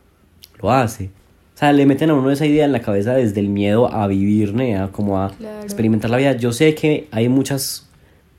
lo 0.63 0.71
hace. 0.71 1.11
O 1.55 1.59
sea, 1.59 1.73
le 1.73 1.85
meten 1.87 2.11
a 2.11 2.15
uno 2.15 2.31
esa 2.31 2.47
idea 2.47 2.65
en 2.65 2.73
la 2.73 2.81
cabeza 2.81 3.15
desde 3.15 3.41
el 3.41 3.49
miedo 3.49 3.93
a 3.93 4.07
vivir, 4.07 4.55
¿no? 4.55 4.91
como 4.93 5.21
a 5.23 5.31
Claro. 5.31 5.63
experimentar 5.63 6.11
la 6.11 6.17
vida. 6.17 6.37
Yo 6.37 6.53
sé 6.53 6.75
que 6.75 7.09
hay 7.11 7.29
muchas, 7.29 7.89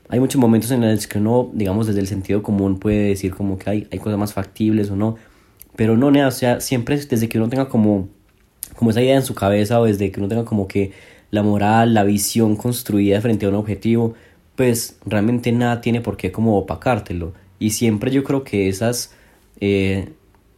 hay 0.08 0.20
muchos 0.20 0.40
momentos 0.40 0.70
en 0.72 0.80
los 0.80 1.06
que 1.06 1.18
uno, 1.18 1.50
digamos, 1.52 1.86
desde 1.86 2.00
el 2.00 2.06
sentido 2.06 2.42
común 2.42 2.78
puede 2.78 3.08
decir 3.08 3.32
como 3.34 3.56
que 3.58 3.70
hay, 3.70 3.88
hay 3.92 3.98
cosas 3.98 4.18
más 4.18 4.32
factibles 4.32 4.90
o 4.90 4.96
no, 4.96 5.16
pero 5.76 5.96
no, 5.96 6.10
nea, 6.10 6.26
o 6.28 6.30
sea, 6.32 6.60
siempre 6.60 6.96
desde 6.96 7.28
que 7.28 7.38
uno 7.38 7.48
tenga 7.48 7.68
como, 7.68 8.08
como 8.76 8.90
esa 8.90 9.00
idea 9.00 9.16
en 9.16 9.22
su 9.22 9.34
cabeza 9.34 9.80
o 9.80 9.84
desde 9.84 10.10
que 10.10 10.20
uno 10.20 10.28
tenga 10.28 10.44
como 10.44 10.66
que 10.68 10.92
la 11.30 11.42
moral, 11.42 11.94
la 11.94 12.04
visión 12.04 12.56
construida 12.56 13.20
frente 13.20 13.46
a 13.46 13.48
un 13.48 13.54
objetivo, 13.54 14.14
pues 14.56 14.98
realmente 15.06 15.50
nada 15.52 15.80
tiene 15.80 16.00
por 16.00 16.16
qué 16.16 16.30
como 16.30 16.58
opacártelo. 16.58 17.32
Y 17.58 17.70
siempre 17.70 18.10
yo 18.10 18.22
creo 18.22 18.44
que 18.44 18.68
esas 18.68 19.12
eh, 19.60 20.10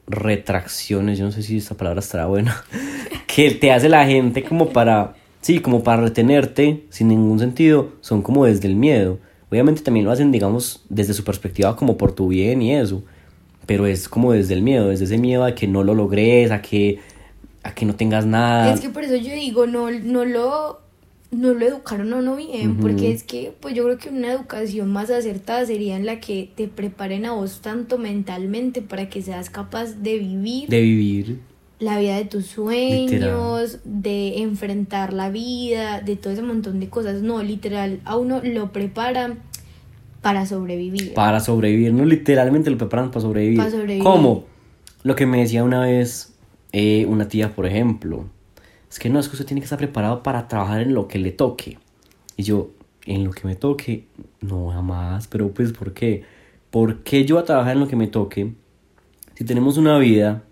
retracciones, 0.06 1.18
yo 1.18 1.24
no 1.24 1.32
sé 1.32 1.42
si 1.42 1.58
esta 1.58 1.76
palabra 1.76 2.00
estará 2.00 2.26
buena, 2.26 2.64
que 3.26 3.50
te 3.50 3.72
hace 3.72 3.88
la 3.88 4.06
gente 4.06 4.42
como 4.44 4.70
para, 4.70 5.14
sí, 5.40 5.60
como 5.60 5.82
para 5.82 6.02
retenerte 6.02 6.84
sin 6.90 7.08
ningún 7.08 7.38
sentido, 7.38 7.92
son 8.00 8.22
como 8.22 8.44
desde 8.44 8.68
el 8.68 8.76
miedo. 8.76 9.18
Obviamente 9.50 9.82
también 9.82 10.06
lo 10.06 10.12
hacen, 10.12 10.32
digamos, 10.32 10.84
desde 10.88 11.14
su 11.14 11.22
perspectiva 11.22 11.76
como 11.76 11.96
por 11.96 12.12
tu 12.12 12.28
bien 12.28 12.62
y 12.62 12.74
eso, 12.74 13.02
pero 13.64 13.86
es 13.86 14.08
como 14.08 14.32
desde 14.32 14.54
el 14.54 14.62
miedo, 14.62 14.88
desde 14.88 15.04
ese 15.04 15.18
miedo 15.18 15.44
a 15.44 15.54
que 15.54 15.66
no 15.66 15.84
lo 15.84 15.94
logres, 15.94 16.50
a 16.50 16.62
que, 16.62 17.00
a 17.62 17.74
que 17.74 17.86
no 17.86 17.94
tengas 17.94 18.26
nada. 18.26 18.72
Es 18.72 18.80
que 18.80 18.90
por 18.90 19.04
eso 19.04 19.16
yo 19.16 19.32
digo, 19.34 19.66
no, 19.66 19.90
no 19.90 20.24
lo 20.24 20.85
no 21.30 21.54
lo 21.54 21.66
educaron 21.66 22.12
a 22.12 22.18
uno 22.18 22.36
bien, 22.36 22.76
porque 22.76 23.10
es 23.12 23.22
que 23.22 23.52
pues 23.60 23.74
yo 23.74 23.84
creo 23.84 23.98
que 23.98 24.08
una 24.08 24.32
educación 24.32 24.92
más 24.92 25.10
acertada 25.10 25.66
sería 25.66 25.96
en 25.96 26.06
la 26.06 26.20
que 26.20 26.50
te 26.54 26.68
preparen 26.68 27.26
a 27.26 27.32
vos 27.32 27.60
tanto 27.60 27.98
mentalmente 27.98 28.80
para 28.82 29.08
que 29.08 29.22
seas 29.22 29.50
capaz 29.50 29.94
de 30.02 30.18
vivir 30.18 30.68
De 30.68 30.80
vivir. 30.80 31.40
la 31.78 31.98
vida 31.98 32.16
de 32.16 32.24
tus 32.24 32.46
sueños, 32.46 33.80
de 33.84 34.38
enfrentar 34.42 35.12
la 35.12 35.30
vida, 35.30 36.00
de 36.00 36.16
todo 36.16 36.32
ese 36.32 36.42
montón 36.42 36.80
de 36.80 36.88
cosas. 36.88 37.22
No, 37.22 37.42
literal, 37.42 38.00
a 38.04 38.16
uno 38.16 38.40
lo 38.42 38.72
preparan 38.72 39.40
para 40.22 40.46
sobrevivir. 40.46 41.12
Para 41.14 41.40
sobrevivir, 41.40 41.92
no 41.92 42.04
literalmente 42.04 42.70
lo 42.70 42.78
preparan 42.78 43.10
para 43.10 43.20
sobrevivir. 43.20 43.58
Para 43.58 43.70
sobrevivir. 43.70 44.02
¿Cómo? 44.02 44.44
Lo 45.02 45.14
que 45.14 45.26
me 45.26 45.38
decía 45.40 45.64
una 45.64 45.80
vez 45.82 46.34
eh, 46.72 47.04
una 47.06 47.28
tía, 47.28 47.54
por 47.54 47.66
ejemplo, 47.66 48.26
es 48.96 49.00
que 49.00 49.10
no, 49.10 49.20
es 49.20 49.28
que 49.28 49.34
usted 49.34 49.44
tiene 49.44 49.60
que 49.60 49.66
estar 49.66 49.78
preparado 49.78 50.22
para 50.22 50.48
trabajar 50.48 50.80
en 50.80 50.94
lo 50.94 51.06
que 51.06 51.18
le 51.18 51.30
toque. 51.30 51.76
Y 52.34 52.44
yo, 52.44 52.70
en 53.04 53.24
lo 53.24 53.30
que 53.30 53.46
me 53.46 53.54
toque, 53.54 54.06
no 54.40 54.70
jamás, 54.70 55.26
pero 55.26 55.52
pues 55.52 55.70
¿por 55.72 55.92
qué? 55.92 56.24
¿por 56.70 57.02
qué 57.02 57.26
yo 57.26 57.34
voy 57.34 57.42
a 57.42 57.44
trabajar 57.44 57.74
en 57.74 57.80
lo 57.80 57.88
que 57.88 57.94
me 57.94 58.06
toque? 58.06 58.54
Si 59.34 59.44
tenemos 59.44 59.76
una 59.76 59.98
vida 59.98 60.44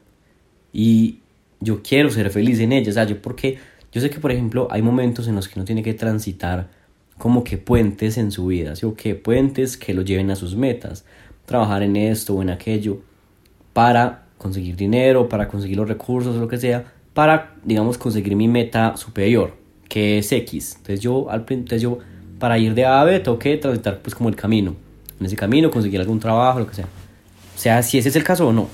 y 0.74 1.20
yo 1.59 1.83
quiero 1.83 2.11
ser 2.11 2.28
feliz 2.28 2.61
en 2.61 2.72
ella, 2.72 2.90
o 2.90 2.92
sea, 2.92 3.04
yo 3.04 3.22
porque 3.22 3.57
yo 3.90 4.02
sé 4.02 4.11
que 4.11 4.20
por 4.20 4.30
ejemplo 4.30 4.68
hay 4.70 4.83
momentos 4.83 5.26
en 5.26 5.37
los 5.37 5.48
que 5.48 5.59
uno 5.59 5.64
tiene 5.64 5.83
que 5.83 5.94
transitar 5.94 6.68
como 7.16 7.44
que 7.44 7.57
puentes 7.57 8.18
en 8.18 8.30
su 8.30 8.48
vida, 8.48 8.76
¿sí? 8.76 8.85
o 8.85 8.94
que 8.94 9.14
puentes 9.14 9.78
que 9.78 9.94
lo 9.94 10.02
lleven 10.02 10.30
a 10.30 10.37
sus 10.37 10.54
metas, 10.54 11.07
trabajar 11.46 11.83
en 11.83 11.96
esto 11.96 12.35
o 12.35 12.42
en 12.42 12.50
aquello 12.50 13.00
para 13.72 14.26
conseguir 14.37 14.76
dinero, 14.76 15.30
para 15.30 15.48
conseguir 15.48 15.78
los 15.78 15.88
recursos 15.88 16.37
o 16.37 16.40
lo 16.40 16.48
que 16.48 16.59
sea, 16.59 16.92
para 17.14 17.55
digamos 17.64 17.96
conseguir 17.96 18.37
mi 18.37 18.48
meta 18.48 18.96
superior, 18.96 19.55
que 19.88 20.18
es 20.18 20.31
X. 20.31 20.74
Entonces 20.77 21.00
yo 21.00 21.31
al 21.31 21.40
entonces 21.48 21.81
yo 21.81 21.98
para 22.38 22.59
ir 22.59 22.74
de 22.74 22.85
A 22.85 23.00
a 23.00 23.05
B 23.05 23.20
tengo 23.20 23.38
que 23.38 23.57
transitar 23.57 24.00
pues 24.00 24.14
como 24.14 24.29
el 24.29 24.37
camino. 24.37 24.74
En 25.18 25.27
ese 25.27 25.37
camino 25.37 25.70
conseguir 25.70 26.00
algún 26.00 26.20
trabajo, 26.20 26.59
lo 26.59 26.66
que 26.66 26.74
sea. 26.74 26.88
O 27.55 27.59
sea, 27.59 27.83
si 27.83 27.98
ese 27.98 28.09
es 28.09 28.16
el 28.16 28.24
caso 28.24 28.48
o 28.48 28.53
no. 28.53 28.68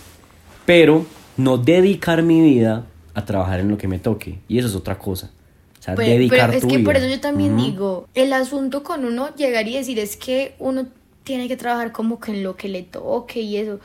Pero 0.64 1.05
no 1.37 1.59
dedicar 1.59 2.22
mi 2.22 2.40
vida 2.40 2.87
a 3.14 3.24
trabajar 3.24 3.61
en 3.61 3.68
lo 3.68 3.76
que 3.76 3.87
me 3.88 3.98
toque. 3.98 4.38
Y 4.48 4.59
eso 4.59 4.68
es 4.68 4.74
otra 4.74 4.98
cosa. 4.98 5.31
O 5.79 5.83
sea, 5.83 5.94
Pues, 5.94 6.09
dedicar 6.09 6.48
pero 6.50 6.59
es 6.59 6.62
tu 6.62 6.68
que 6.68 6.79
por 6.81 6.96
eso 6.96 7.07
yo 7.09 7.20
también 7.20 7.55
Ujú. 7.55 7.64
digo, 7.64 8.09
el 8.14 8.33
asunto 8.33 8.83
con 8.83 9.05
uno 9.05 9.35
llegar 9.35 9.68
y 9.68 9.74
decir 9.76 9.98
es 9.98 10.16
que 10.16 10.55
uno 10.59 10.87
tiene 11.24 11.48
que 11.48 11.57
trabajar 11.57 11.92
como 11.92 12.18
que 12.18 12.33
en 12.33 12.42
lo 12.42 12.57
que 12.57 12.68
le 12.68 12.83
toque 12.83 13.40
y 13.40 13.57
eso, 13.57 13.81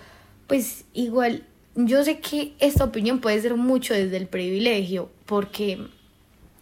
pues 0.48 0.86
igual, 0.94 1.44
yo 1.76 2.04
sé 2.04 2.20
que 2.20 2.54
esta 2.60 2.84
opinión 2.84 3.20
puede 3.20 3.42
ser 3.42 3.56
mucho 3.56 3.94
desde 3.94 4.18
el 4.18 4.28
privilegio, 4.28 5.10
porque, 5.26 5.78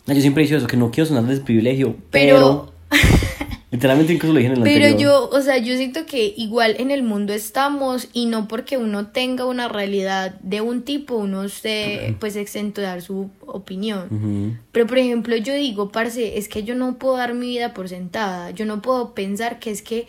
No, 0.06 0.14
yo 0.14 0.22
siempre 0.22 0.44
he 0.44 0.46
dicho 0.46 0.58
eso, 0.58 0.68
que 0.68 0.78
no 0.78 0.92
quiero 0.92 1.08
sonar 1.08 1.26
de 1.26 1.40
privilegio, 1.42 1.96
pero, 2.10 2.72
pero... 2.90 3.00
literalmente 3.72 4.14
incluso 4.14 4.34
lo 4.34 4.40
dije 4.40 4.52
en 4.52 4.58
el 4.58 4.64
pero 4.64 4.86
anterior. 4.86 5.00
yo, 5.00 5.30
o 5.30 5.42
sea, 5.42 5.58
yo 5.58 5.76
siento 5.78 6.06
que 6.06 6.34
igual 6.38 6.76
en 6.78 6.92
el 6.92 7.02
mundo 7.02 7.34
estamos 7.34 8.08
y 8.14 8.28
no 8.28 8.48
porque 8.48 8.78
uno 8.78 9.08
tenga 9.08 9.46
una 9.46 9.68
realidad 9.68 10.36
de 10.42 10.62
un 10.62 10.84
tipo, 10.84 11.16
uno 11.16 11.44
esté 11.44 12.16
pues 12.20 12.36
exento 12.36 12.82
de 12.82 12.88
dar 12.88 13.02
su 13.02 13.30
opinión. 13.46 14.60
Pero 14.72 14.86
por 14.86 15.00
ejemplo, 15.00 15.36
yo 15.38 15.56
digo, 15.56 15.92
parce, 15.92 16.38
es 16.38 16.48
que 16.48 16.64
yo 16.64 16.76
no 16.76 16.98
puedo 17.00 17.18
dar 17.18 17.34
mi 17.34 17.48
vida 17.48 17.74
por 17.74 17.90
sentada. 17.90 18.52
Yo 18.52 18.66
no 18.66 18.82
puedo 18.82 19.16
pensar 19.16 19.58
que 19.60 19.72
es 19.72 19.82
que 19.82 20.06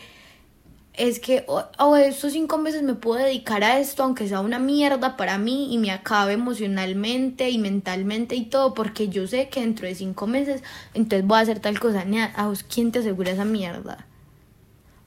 es 0.97 1.19
que 1.19 1.45
o, 1.49 1.97
estos 1.97 2.33
cinco 2.33 2.59
meses 2.59 2.83
me 2.83 2.95
puedo 2.95 3.25
dedicar 3.25 3.65
a 3.65 3.81
esto, 3.81 4.05
aunque 4.05 4.29
sea 4.29 4.41
una 4.41 4.61
mierda 4.61 5.17
para 5.17 5.39
mí 5.39 5.73
y 5.75 5.79
me 5.79 5.91
acabe 5.91 6.35
emocionalmente 6.35 7.51
y 7.51 7.59
mentalmente 7.59 8.37
y 8.37 8.45
todo, 8.45 8.75
porque 8.75 9.09
yo 9.09 9.27
sé 9.27 9.49
que 9.49 9.61
dentro 9.61 9.89
de 9.89 9.95
cinco 9.97 10.27
meses 10.27 10.63
entonces 10.95 11.27
voy 11.27 11.39
a 11.39 11.41
hacer 11.41 11.59
tal 11.59 11.81
cosa. 11.81 12.05
¿A 12.37 12.47
vos 12.47 12.63
quién 12.63 12.93
te 12.93 13.01
asegura 13.01 13.33
esa 13.33 13.45
mierda? 13.45 14.07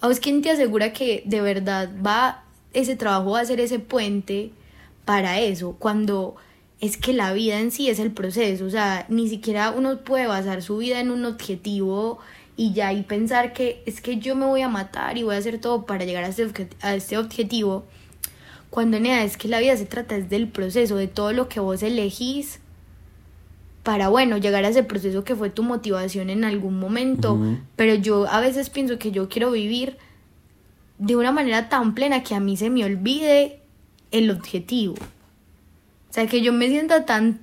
¿A 0.02 0.08
vos 0.08 0.20
quién 0.20 0.42
te 0.42 0.52
asegura 0.52 0.92
que 0.92 1.24
de 1.26 1.42
verdad 1.42 1.90
va 2.06 2.44
ese 2.74 2.96
trabajo 2.96 3.32
va 3.32 3.40
a 3.40 3.46
ser 3.46 3.62
ese 3.62 3.80
puente 3.80 4.52
para 5.06 5.40
eso? 5.40 5.78
Cuando 5.80 6.36
es 6.82 6.98
que 6.98 7.14
la 7.14 7.32
vida 7.32 7.60
en 7.60 7.72
sí 7.72 7.90
es 7.90 8.00
el 8.00 8.12
proceso, 8.12 8.66
o 8.66 8.70
sea, 8.70 9.06
ni 9.08 9.30
siquiera 9.30 9.72
uno 9.72 10.00
puede 10.04 10.28
basar 10.28 10.62
su 10.62 10.78
vida 10.78 11.00
en 11.00 11.12
un 11.12 11.26
objetivo 11.26 12.20
y 12.58 12.74
ya 12.74 12.92
y 12.92 13.04
pensar 13.04 13.54
que 13.54 13.84
es 13.86 14.02
que 14.02 14.18
yo 14.18 14.36
me 14.36 14.48
voy 14.48 14.62
a 14.62 14.68
matar 14.68 15.18
y 15.18 15.24
voy 15.24 15.36
a 15.36 15.38
hacer 15.38 15.60
todo 15.60 15.86
para 15.86 16.04
llegar 16.04 16.24
a 16.24 16.28
este, 16.30 16.68
a 16.82 16.96
este 16.96 17.18
objetivo. 17.18 17.86
Cuando 18.72 19.00
nada, 19.00 19.24
es 19.24 19.38
que 19.38 19.48
la 19.48 19.60
vida 19.60 19.78
se 19.78 19.86
trata 19.86 20.18
es 20.18 20.30
del 20.30 20.50
proceso, 20.50 20.98
de 20.98 21.08
todo 21.08 21.32
lo 21.32 21.48
que 21.48 21.60
vos 21.60 21.84
elegís 21.84 22.60
para, 23.84 24.10
bueno, 24.10 24.38
llegar 24.38 24.66
a 24.66 24.70
ese 24.70 24.84
proceso 24.84 25.24
que 25.24 25.36
fue 25.36 25.50
tu 25.50 25.64
motivación 25.64 26.30
en 26.30 26.44
algún 26.44 26.78
momento. 26.78 27.40
Pero 27.78 27.96
yo 27.96 28.28
a 28.28 28.42
veces 28.42 28.70
pienso 28.70 29.00
que 29.00 29.12
yo 29.12 29.30
quiero 29.30 29.52
vivir 29.52 29.98
de 30.98 31.16
una 31.16 31.32
manera 31.32 31.70
tan 31.70 31.94
plena 31.94 32.24
que 32.24 32.36
a 32.36 32.40
mí 32.40 32.58
se 32.58 32.70
me 32.70 32.84
olvide 32.84 33.62
el 34.12 34.30
objetivo. 34.32 34.96
O 34.96 36.14
sea, 36.14 36.28
que 36.28 36.42
yo 36.42 36.52
me 36.52 36.68
sienta 36.68 37.06
tan 37.06 37.40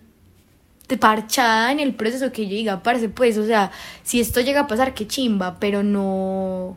parchada 1.00 1.72
en 1.72 1.80
el 1.80 1.94
proceso 1.94 2.30
que 2.32 2.44
yo 2.46 2.50
diga, 2.54 2.82
parce, 2.82 3.08
pues, 3.08 3.38
o 3.38 3.46
sea, 3.46 3.70
si 4.02 4.20
esto 4.20 4.40
llega 4.40 4.60
a 4.60 4.66
pasar, 4.66 4.94
qué 4.94 5.06
chimba, 5.06 5.58
pero 5.58 5.82
no, 5.82 6.76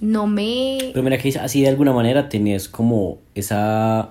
no 0.00 0.26
me... 0.26 0.78
Pero 0.92 1.02
mira 1.02 1.18
que 1.18 1.36
así 1.38 1.62
de 1.62 1.68
alguna 1.68 1.92
manera 1.92 2.28
tenés 2.28 2.68
como 2.68 3.18
esa... 3.34 4.10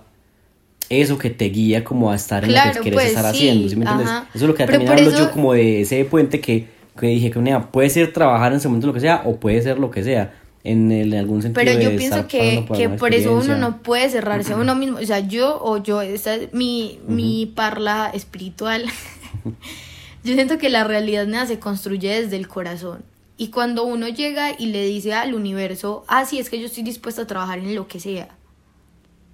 Eso 0.89 1.17
que 1.17 1.29
te 1.29 1.45
guía 1.49 1.83
como 1.83 2.11
a 2.11 2.15
estar 2.15 2.45
en 2.45 2.53
lo 2.53 2.61
que 2.61 2.79
quieres 2.79 2.93
pues, 2.93 3.07
estar 3.07 3.33
sí, 3.33 3.49
haciendo, 3.49 3.67
¿sí 3.67 3.75
me 3.75 3.83
entiendes? 3.83 4.09
Eso 4.33 4.45
es 4.45 4.47
lo 4.47 4.55
que 4.55 4.65
también 4.65 4.89
hablo 4.89 5.09
eso- 5.09 5.19
yo 5.19 5.31
como 5.31 5.51
de 5.51 5.81
ese 5.81 6.05
puente 6.05 6.39
que, 6.39 6.67
que 6.97 7.07
dije 7.07 7.29
que 7.29 7.39
mira, 7.39 7.71
puede 7.71 7.89
ser 7.89 8.13
trabajar 8.13 8.53
en 8.53 8.59
ese 8.59 8.69
momento 8.69 8.87
lo 8.87 8.93
que 8.93 9.01
sea 9.01 9.21
o 9.25 9.35
puede 9.35 9.61
ser 9.61 9.79
lo 9.79 9.91
que 9.91 10.01
sea, 10.03 10.33
en, 10.71 10.91
el- 10.91 11.13
en 11.13 11.19
algún 11.19 11.41
sentido 11.41 11.63
Pero 11.65 11.79
yo 11.79 11.89
de 11.91 11.97
pienso 11.97 12.27
que, 12.27 12.65
que 12.75 12.89
por 12.89 13.13
eso 13.13 13.33
uno 13.33 13.57
no 13.57 13.77
puede 13.81 14.09
cerrarse 14.09 14.53
a 14.53 14.57
uno 14.57 14.75
mismo. 14.75 14.97
O 14.97 15.05
sea, 15.05 15.19
yo 15.19 15.59
o 15.61 15.77
yo, 15.77 16.01
esta 16.01 16.35
es 16.35 16.53
mi, 16.53 16.99
mi 17.07 17.45
parla 17.45 18.11
espiritual. 18.13 18.85
yo 20.23 20.33
siento 20.33 20.57
que 20.57 20.69
la 20.69 20.83
realidad 20.83 21.25
nada 21.27 21.45
se 21.45 21.59
construye 21.59 22.21
desde 22.21 22.35
el 22.35 22.47
corazón. 22.47 23.03
Y 23.37 23.49
cuando 23.49 23.83
uno 23.83 24.07
llega 24.07 24.51
y 24.57 24.67
le 24.67 24.83
dice 24.85 25.13
al 25.13 25.35
universo, 25.35 26.03
ah, 26.07 26.25
sí, 26.25 26.39
es 26.39 26.49
que 26.49 26.59
yo 26.59 26.65
estoy 26.65 26.83
dispuesto 26.83 27.21
a 27.21 27.27
trabajar 27.27 27.59
en 27.59 27.75
lo 27.75 27.87
que 27.87 27.99
sea, 27.99 28.29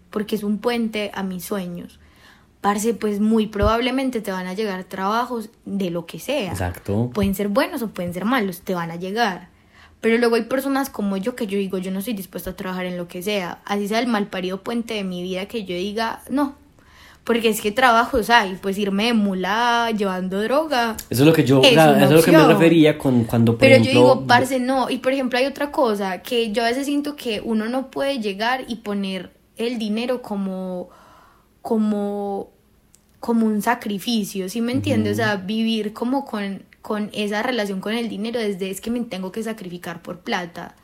porque 0.09 0.35
es 0.35 0.43
un 0.43 0.57
puente 0.57 1.09
a 1.13 1.23
mis 1.23 1.45
sueños. 1.45 1.99
Parce, 2.59 2.93
pues 2.93 3.19
muy 3.19 3.47
probablemente 3.47 4.21
te 4.21 4.31
van 4.31 4.47
a 4.47 4.53
llegar 4.53 4.83
trabajos 4.85 5.49
de 5.65 5.89
lo 5.89 6.05
que 6.05 6.19
sea. 6.19 6.51
Exacto. 6.51 7.11
Pueden 7.13 7.33
ser 7.35 7.47
buenos 7.49 7.81
o 7.81 7.89
pueden 7.89 8.13
ser 8.13 8.23
malos, 8.25 8.61
te 8.61 8.73
van 8.73 8.91
a 8.91 8.95
llegar. 8.95 9.49
Pero 10.03 10.17
luego 10.17 10.35
hay 10.35 10.41
personas 10.41 10.89
como 10.89 11.15
yo 11.15 11.33
que 11.33 11.47
yo 11.47 11.57
digo, 11.57 11.77
yo 11.77 11.89
no 11.89 11.99
estoy 11.99 12.13
dispuesta 12.13 12.49
a 12.49 12.55
trabajar 12.57 12.85
en 12.85 12.97
lo 12.97 13.07
que 13.07 13.23
sea. 13.23 13.59
Así 13.63 13.87
sea 13.87 13.99
el 13.99 14.07
malparido 14.07 14.61
puente 14.61 14.95
de 14.95 15.05
mi 15.05 15.23
vida 15.23 15.45
que 15.45 15.63
yo 15.63 15.77
diga, 15.77 16.19
no. 16.29 16.55
Porque 17.23 17.47
es 17.47 17.61
que 17.61 17.71
trabajos 17.71 18.29
hay, 18.29 18.57
pues 18.61 18.77
irme 18.77 19.05
de 19.05 19.13
mula 19.13 19.91
llevando 19.91 20.41
droga. 20.43 20.97
Eso 21.09 21.23
es 21.23 21.27
lo 21.27 21.31
que 21.31 21.45
yo, 21.45 21.61
Es 21.63 21.71
eso 21.71 22.03
es 22.03 22.11
lo 22.11 22.21
que 22.21 22.31
me 22.33 22.45
refería 22.45 22.97
con 22.97 23.23
cuando, 23.23 23.53
por 23.53 23.59
Pero 23.61 23.75
ejemplo... 23.75 23.93
yo 23.93 23.99
digo, 24.01 24.27
parce, 24.27 24.59
no. 24.59 24.89
Y 24.89 24.97
por 24.97 25.13
ejemplo, 25.13 25.39
hay 25.39 25.45
otra 25.45 25.71
cosa 25.71 26.21
que 26.21 26.51
yo 26.51 26.63
a 26.63 26.65
veces 26.65 26.85
siento 26.85 27.15
que 27.15 27.39
uno 27.41 27.69
no 27.69 27.89
puede 27.89 28.19
llegar 28.19 28.65
y 28.67 28.75
poner 28.75 29.31
el 29.55 29.79
dinero 29.79 30.21
como, 30.21 30.89
como, 31.61 32.49
como 33.21 33.45
un 33.45 33.61
sacrificio, 33.61 34.49
¿sí 34.49 34.59
me 34.59 34.73
entiendes? 34.73 35.13
O 35.13 35.15
sea, 35.15 35.37
vivir 35.37 35.93
como 35.93 36.25
con, 36.25 36.63
con 36.83 37.09
esa 37.13 37.41
relación 37.41 37.79
con 37.79 37.93
el 37.93 38.09
dinero 38.09 38.39
desde 38.39 38.69
es 38.69 38.81
que 38.81 38.91
me 38.91 38.99
tengo 38.99 39.31
que 39.31 39.41
sacrificar 39.41 40.01
por 40.01 40.19
plata. 40.19 40.75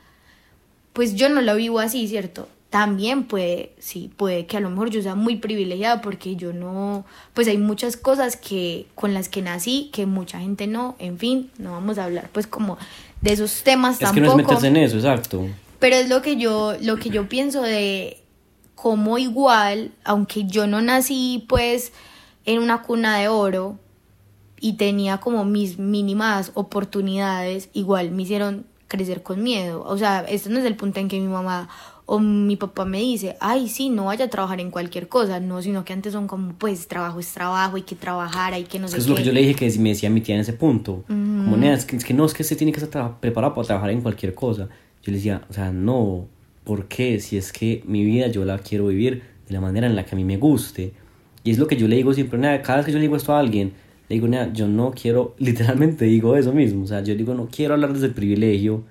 Pues 0.94 1.14
yo 1.14 1.28
no 1.28 1.42
lo 1.42 1.54
vivo 1.54 1.78
así, 1.78 2.08
¿cierto? 2.08 2.48
También 2.70 3.24
puede, 3.24 3.72
sí, 3.78 4.10
puede 4.16 4.46
que 4.46 4.56
a 4.56 4.60
lo 4.60 4.70
mejor 4.70 4.88
yo 4.88 5.02
sea 5.02 5.14
muy 5.14 5.36
privilegiada 5.36 6.00
porque 6.00 6.36
yo 6.36 6.54
no, 6.54 7.04
pues 7.34 7.48
hay 7.48 7.58
muchas 7.58 7.98
cosas 7.98 8.36
que 8.38 8.86
con 8.94 9.12
las 9.12 9.28
que 9.28 9.42
nací 9.42 9.90
que 9.92 10.06
mucha 10.06 10.40
gente 10.40 10.66
no, 10.66 10.96
en 10.98 11.18
fin, 11.18 11.50
no 11.58 11.72
vamos 11.72 11.98
a 11.98 12.04
hablar 12.04 12.30
pues 12.32 12.46
como 12.46 12.78
de 13.20 13.34
esos 13.34 13.62
temas 13.62 14.00
Es 14.00 14.10
que 14.10 14.22
no 14.22 14.28
tampoco. 14.28 14.54
es 14.54 14.62
meterse 14.62 14.66
en 14.68 14.76
eso, 14.78 14.96
exacto. 14.96 15.46
Pero 15.80 15.96
es 15.96 16.08
lo 16.08 16.22
que 16.22 16.36
yo, 16.36 16.76
lo 16.80 16.96
que 16.96 17.10
yo 17.10 17.28
pienso 17.28 17.60
de 17.60 18.16
cómo 18.74 19.18
igual, 19.18 19.92
aunque 20.02 20.44
yo 20.46 20.66
no 20.66 20.80
nací 20.80 21.44
pues 21.46 21.92
en 22.46 22.58
una 22.58 22.80
cuna 22.80 23.18
de 23.18 23.28
oro 23.28 23.78
y 24.60 24.74
tenía 24.74 25.18
como 25.18 25.44
mis 25.44 25.78
mínimas 25.78 26.52
oportunidades, 26.54 27.70
igual 27.72 28.10
me 28.10 28.22
hicieron 28.24 28.66
crecer 28.88 29.22
con 29.22 29.42
miedo. 29.42 29.82
O 29.86 29.96
sea, 29.96 30.20
esto 30.28 30.50
no 30.50 30.58
es 30.58 30.64
el 30.64 30.76
punto 30.76 31.00
en 31.00 31.08
que 31.08 31.18
mi 31.20 31.28
mamá 31.28 31.68
o 32.06 32.18
mi 32.18 32.56
papá 32.56 32.84
me 32.84 32.98
dice, 32.98 33.36
ay, 33.40 33.68
sí, 33.68 33.88
no 33.88 34.06
vaya 34.06 34.24
a 34.24 34.28
trabajar 34.28 34.58
en 34.60 34.72
cualquier 34.72 35.06
cosa, 35.06 35.38
no, 35.38 35.62
sino 35.62 35.84
que 35.84 35.92
antes 35.92 36.12
son 36.12 36.26
como, 36.26 36.54
pues, 36.54 36.88
trabajo 36.88 37.20
es 37.20 37.32
trabajo, 37.32 37.76
hay 37.76 37.82
que 37.82 37.94
trabajar, 37.94 38.52
hay 38.52 38.64
que 38.64 38.80
no 38.80 38.88
sé 38.88 38.98
es 38.98 39.04
qué. 39.04 39.10
lo 39.10 39.16
que 39.16 39.22
yo 39.22 39.32
le 39.32 39.40
dije 39.42 39.54
que 39.54 39.78
me 39.78 39.90
decía 39.90 40.10
mi 40.10 40.20
tía 40.20 40.34
en 40.34 40.40
ese 40.40 40.52
punto. 40.54 41.04
Como, 41.06 41.56
"Nea, 41.56 41.72
es 41.74 41.84
que, 41.84 41.94
es 41.96 42.04
que 42.04 42.12
no, 42.12 42.24
es 42.24 42.34
que 42.34 42.42
se 42.42 42.56
tiene 42.56 42.72
que 42.72 42.80
estar 42.80 43.20
preparado 43.20 43.54
para 43.54 43.64
trabajar 43.66 43.90
en 43.90 44.00
cualquier 44.02 44.34
cosa. 44.34 44.64
Yo 45.02 45.12
le 45.12 45.18
decía, 45.18 45.42
o 45.48 45.52
sea, 45.52 45.70
no, 45.70 46.26
¿por 46.64 46.88
qué? 46.88 47.20
Si 47.20 47.36
es 47.36 47.52
que 47.52 47.82
mi 47.86 48.04
vida 48.04 48.26
yo 48.26 48.44
la 48.44 48.58
quiero 48.58 48.88
vivir 48.88 49.22
de 49.46 49.54
la 49.54 49.60
manera 49.60 49.86
en 49.86 49.94
la 49.94 50.04
que 50.04 50.16
a 50.16 50.18
mí 50.18 50.24
me 50.24 50.36
guste. 50.36 50.92
Y 51.44 51.52
es 51.52 51.58
lo 51.58 51.68
que 51.68 51.76
yo 51.76 51.86
le 51.86 51.94
digo 51.94 52.12
siempre, 52.12 52.40
nada, 52.40 52.60
cada 52.60 52.78
vez 52.78 52.86
que 52.86 52.92
yo 52.92 52.98
le 52.98 53.02
digo 53.02 53.14
esto 53.16 53.32
a 53.32 53.38
alguien, 53.38 53.72
le 54.10 54.16
digo, 54.16 54.26
nada, 54.26 54.52
yo 54.52 54.66
no 54.66 54.90
quiero, 54.90 55.36
literalmente 55.38 56.04
digo 56.04 56.36
eso 56.36 56.52
mismo. 56.52 56.82
O 56.82 56.86
sea, 56.86 57.00
yo 57.02 57.14
digo, 57.14 57.32
no 57.32 57.48
quiero 57.48 57.74
hablar 57.74 57.92
desde 57.92 58.06
el 58.06 58.12
privilegio, 58.12 58.82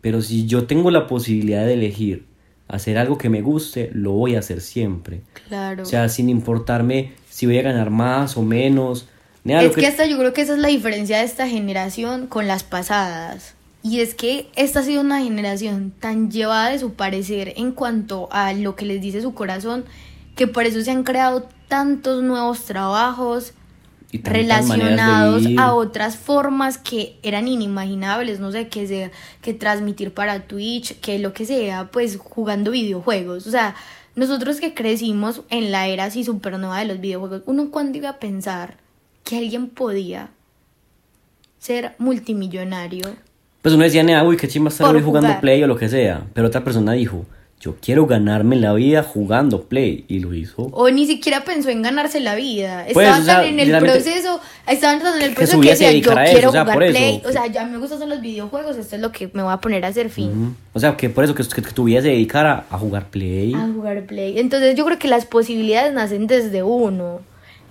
pero 0.00 0.20
si 0.20 0.46
yo 0.46 0.66
tengo 0.66 0.90
la 0.90 1.06
posibilidad 1.06 1.64
de 1.64 1.74
elegir 1.74 2.26
hacer 2.66 2.98
algo 2.98 3.16
que 3.16 3.28
me 3.28 3.40
guste, 3.40 3.90
lo 3.92 4.12
voy 4.12 4.34
a 4.34 4.40
hacer 4.40 4.60
siempre. 4.60 5.20
Claro. 5.48 5.84
O 5.84 5.86
sea, 5.86 6.08
sin 6.08 6.28
importarme 6.28 7.12
si 7.30 7.46
voy 7.46 7.58
a 7.58 7.62
ganar 7.62 7.90
más 7.90 8.36
o 8.36 8.42
menos. 8.42 9.06
Nada, 9.44 9.62
es 9.62 9.76
que... 9.76 9.86
hasta 9.86 10.06
yo 10.06 10.18
creo 10.18 10.32
que 10.32 10.42
esa 10.42 10.54
es 10.54 10.58
la 10.58 10.68
diferencia 10.68 11.18
de 11.18 11.24
esta 11.24 11.46
generación 11.46 12.26
con 12.26 12.48
las 12.48 12.64
pasadas. 12.64 13.54
Y 13.84 14.00
es 14.00 14.16
que 14.16 14.48
esta 14.56 14.80
ha 14.80 14.82
sido 14.82 15.02
una 15.02 15.22
generación 15.22 15.92
tan 16.00 16.32
llevada 16.32 16.70
de 16.70 16.80
su 16.80 16.94
parecer 16.94 17.52
en 17.56 17.70
cuanto 17.70 18.28
a 18.32 18.52
lo 18.54 18.74
que 18.74 18.86
les 18.86 19.00
dice 19.00 19.22
su 19.22 19.34
corazón, 19.34 19.84
que 20.34 20.48
por 20.48 20.64
eso 20.64 20.80
se 20.82 20.90
han 20.90 21.04
creado 21.04 21.46
tantos 21.68 22.24
nuevos 22.24 22.64
trabajos 22.64 23.52
y 24.14 24.22
relacionados 24.22 25.44
a 25.58 25.74
otras 25.74 26.16
formas 26.16 26.78
que 26.78 27.16
eran 27.24 27.48
inimaginables, 27.48 28.38
no 28.38 28.52
sé, 28.52 28.68
que 28.68 28.86
sea, 28.86 29.10
que 29.42 29.54
transmitir 29.54 30.14
para 30.14 30.46
Twitch, 30.46 31.00
que 31.00 31.18
lo 31.18 31.32
que 31.32 31.44
sea, 31.44 31.90
pues 31.90 32.16
jugando 32.16 32.70
videojuegos. 32.70 33.48
O 33.48 33.50
sea, 33.50 33.74
nosotros 34.14 34.60
que 34.60 34.72
crecimos 34.72 35.42
en 35.50 35.72
la 35.72 35.88
era 35.88 36.04
así 36.04 36.22
supernova 36.22 36.78
de 36.78 36.84
los 36.84 37.00
videojuegos, 37.00 37.42
uno 37.46 37.72
cuando 37.72 37.98
iba 37.98 38.08
a 38.10 38.20
pensar 38.20 38.76
que 39.24 39.36
alguien 39.36 39.66
podía 39.68 40.28
ser 41.58 41.96
multimillonario. 41.98 43.16
Pues 43.62 43.74
uno 43.74 43.82
decía, 43.82 44.04
"Nea, 44.04 44.22
uy, 44.22 44.36
qué 44.36 44.46
chimba 44.46 44.68
estar 44.68 44.94
hoy 44.94 45.02
jugando 45.02 45.26
jugar. 45.26 45.40
Play 45.40 45.60
o 45.64 45.66
lo 45.66 45.76
que 45.76 45.88
sea. 45.88 46.24
Pero 46.34 46.46
otra 46.46 46.62
persona 46.62 46.92
dijo, 46.92 47.26
yo 47.64 47.76
quiero 47.80 48.04
ganarme 48.04 48.56
la 48.56 48.74
vida 48.74 49.02
jugando 49.02 49.62
Play. 49.62 50.04
Y 50.06 50.18
lo 50.18 50.34
hizo. 50.34 50.64
O 50.72 50.90
ni 50.90 51.06
siquiera 51.06 51.44
pensó 51.44 51.70
en 51.70 51.80
ganarse 51.80 52.20
la 52.20 52.34
vida. 52.34 52.84
Pues, 52.92 53.06
Estaban 53.06 53.22
o 53.22 53.24
sea, 53.24 53.36
tan 53.36 53.46
en 53.46 53.58
el 53.58 53.78
proceso, 53.78 54.40
estaban 54.68 55.00
tan 55.00 55.16
en 55.16 55.22
el 55.22 55.28
que 55.30 55.36
proceso 55.36 55.60
que 55.62 55.74
se 55.74 55.84
decía, 55.86 55.98
yo 56.00 56.14
a 56.14 56.24
eso, 56.24 56.32
quiero 56.34 56.48
o 56.50 56.52
sea, 56.52 56.62
jugar 56.64 56.78
play. 56.78 57.22
O 57.24 57.32
sea, 57.32 57.46
ya 57.46 57.64
me 57.64 57.78
gustan 57.78 58.06
los 58.10 58.20
videojuegos, 58.20 58.76
esto 58.76 58.96
es 58.96 59.00
lo 59.00 59.10
que 59.12 59.30
me 59.32 59.42
voy 59.42 59.52
a 59.52 59.56
poner 59.62 59.82
a 59.86 59.88
hacer 59.88 60.10
fin. 60.10 60.54
O 60.74 60.80
sea, 60.80 60.94
que 60.98 61.08
por 61.08 61.24
eso 61.24 61.34
que, 61.34 61.42
que, 61.42 61.62
que 61.62 61.72
tu 61.72 61.84
vida 61.84 62.02
se 62.02 62.08
dedicara 62.08 62.66
a 62.68 62.78
jugar 62.78 63.06
Play. 63.08 63.54
A 63.54 63.66
jugar 63.72 64.04
play. 64.04 64.38
Entonces 64.38 64.74
yo 64.74 64.84
creo 64.84 64.98
que 64.98 65.08
las 65.08 65.24
posibilidades 65.24 65.94
nacen 65.94 66.26
desde 66.26 66.62
uno. 66.62 67.20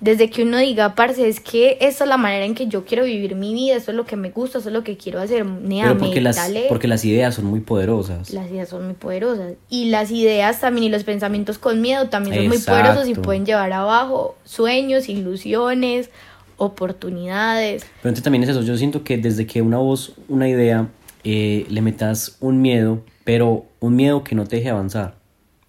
Desde 0.04 0.28
que 0.28 0.42
uno 0.42 0.58
diga, 0.58 0.94
parce, 0.94 1.26
es 1.26 1.40
que 1.40 1.78
esta 1.80 2.04
es 2.04 2.10
la 2.10 2.18
manera 2.18 2.44
en 2.44 2.54
que 2.54 2.66
yo 2.66 2.84
quiero 2.84 3.04
vivir 3.04 3.36
mi 3.36 3.54
vida, 3.54 3.76
esto 3.76 3.90
es 3.90 3.96
lo 3.96 4.04
que 4.04 4.16
me 4.16 4.28
gusta, 4.28 4.58
esto 4.58 4.68
es 4.68 4.74
lo 4.74 4.84
que 4.84 4.98
quiero 4.98 5.18
hacer. 5.18 5.46
Nea, 5.46 5.86
Pero 5.86 5.98
porque 5.98 6.20
las, 6.20 6.36
métale. 6.36 6.66
porque 6.68 6.88
las 6.88 7.06
ideas 7.06 7.34
son 7.34 7.46
muy 7.46 7.60
poderosas. 7.60 8.30
Las 8.30 8.50
ideas 8.50 8.68
son 8.68 8.84
muy 8.84 8.92
poderosas. 8.92 9.54
Y 9.70 9.86
las 9.86 10.10
ideas 10.10 10.60
también 10.60 10.84
y 10.84 10.88
los 10.90 11.04
pensamientos 11.04 11.56
con 11.56 11.80
miedo 11.80 12.10
también 12.10 12.36
son 12.36 12.48
muy 12.48 12.58
poderosos 12.58 13.08
y 13.08 13.14
pueden 13.14 13.46
llevar 13.46 13.72
abajo 13.72 14.36
sueños, 14.44 15.08
ilusiones, 15.08 16.10
oportunidades. 16.58 17.84
Pero 18.02 18.10
entonces 18.10 18.24
también 18.24 18.42
es 18.42 18.50
eso, 18.50 18.60
yo 18.60 18.76
siento 18.76 19.04
que 19.04 19.16
desde 19.16 19.46
que 19.46 19.62
una 19.62 19.78
voz, 19.78 20.12
una 20.28 20.46
idea, 20.46 20.86
eh, 21.24 21.64
le 21.70 21.80
metas 21.80 22.36
un 22.40 22.60
miedo, 22.60 23.02
pero 23.24 23.64
un 23.80 23.96
miedo 23.96 24.22
que 24.22 24.34
no 24.34 24.46
te 24.46 24.56
deje 24.56 24.68
avanzar, 24.68 25.14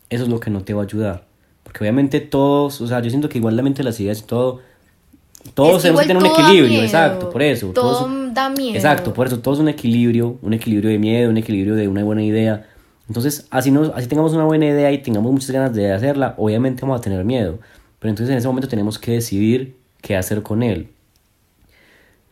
eso 0.09 0.23
es 0.23 0.29
lo 0.29 0.41
que 0.41 0.49
no 0.49 0.61
te 0.65 0.73
va 0.73 0.81
a 0.81 0.85
ayudar. 0.85 1.24
Porque 1.75 1.83
obviamente 1.83 2.21
todos, 2.21 2.79
o 2.79 2.87
sea, 2.87 3.01
yo 3.01 3.09
siento 3.09 3.27
que 3.27 3.37
igualmente 3.37 3.83
las 3.83 3.99
ideas 3.99 4.21
y 4.21 4.23
todo, 4.23 4.61
todos 5.53 5.81
tenemos 5.81 6.03
que 6.03 6.05
igual 6.05 6.07
tener 6.07 6.23
un 6.23 6.25
equilibrio, 6.29 6.69
miedo. 6.69 6.83
exacto, 6.83 7.29
por 7.29 7.41
eso. 7.43 7.67
Todo 7.73 7.97
todos- 8.05 8.33
da 8.33 8.47
miedo. 8.47 8.75
Exacto, 8.75 9.13
por 9.13 9.27
eso 9.27 9.39
todo 9.39 9.55
es 9.55 9.59
un 9.59 9.67
equilibrio, 9.67 10.37
un 10.41 10.53
equilibrio 10.53 10.89
de 10.89 10.97
miedo, 10.99 11.29
un 11.29 11.35
equilibrio 11.35 11.75
de 11.75 11.89
una 11.89 12.01
buena 12.05 12.23
idea. 12.23 12.65
Entonces, 13.09 13.45
así, 13.49 13.71
no, 13.71 13.91
así 13.93 14.07
tengamos 14.07 14.31
una 14.31 14.45
buena 14.45 14.67
idea 14.67 14.89
y 14.93 14.99
tengamos 14.99 15.33
muchas 15.33 15.51
ganas 15.51 15.73
de 15.75 15.91
hacerla, 15.91 16.33
obviamente 16.37 16.81
vamos 16.83 16.99
a 16.99 17.01
tener 17.03 17.25
miedo. 17.25 17.59
Pero 17.99 18.09
entonces 18.09 18.31
en 18.31 18.37
ese 18.37 18.47
momento 18.47 18.69
tenemos 18.69 18.97
que 18.97 19.11
decidir 19.11 19.75
qué 19.99 20.15
hacer 20.15 20.43
con 20.43 20.63
él. 20.63 20.87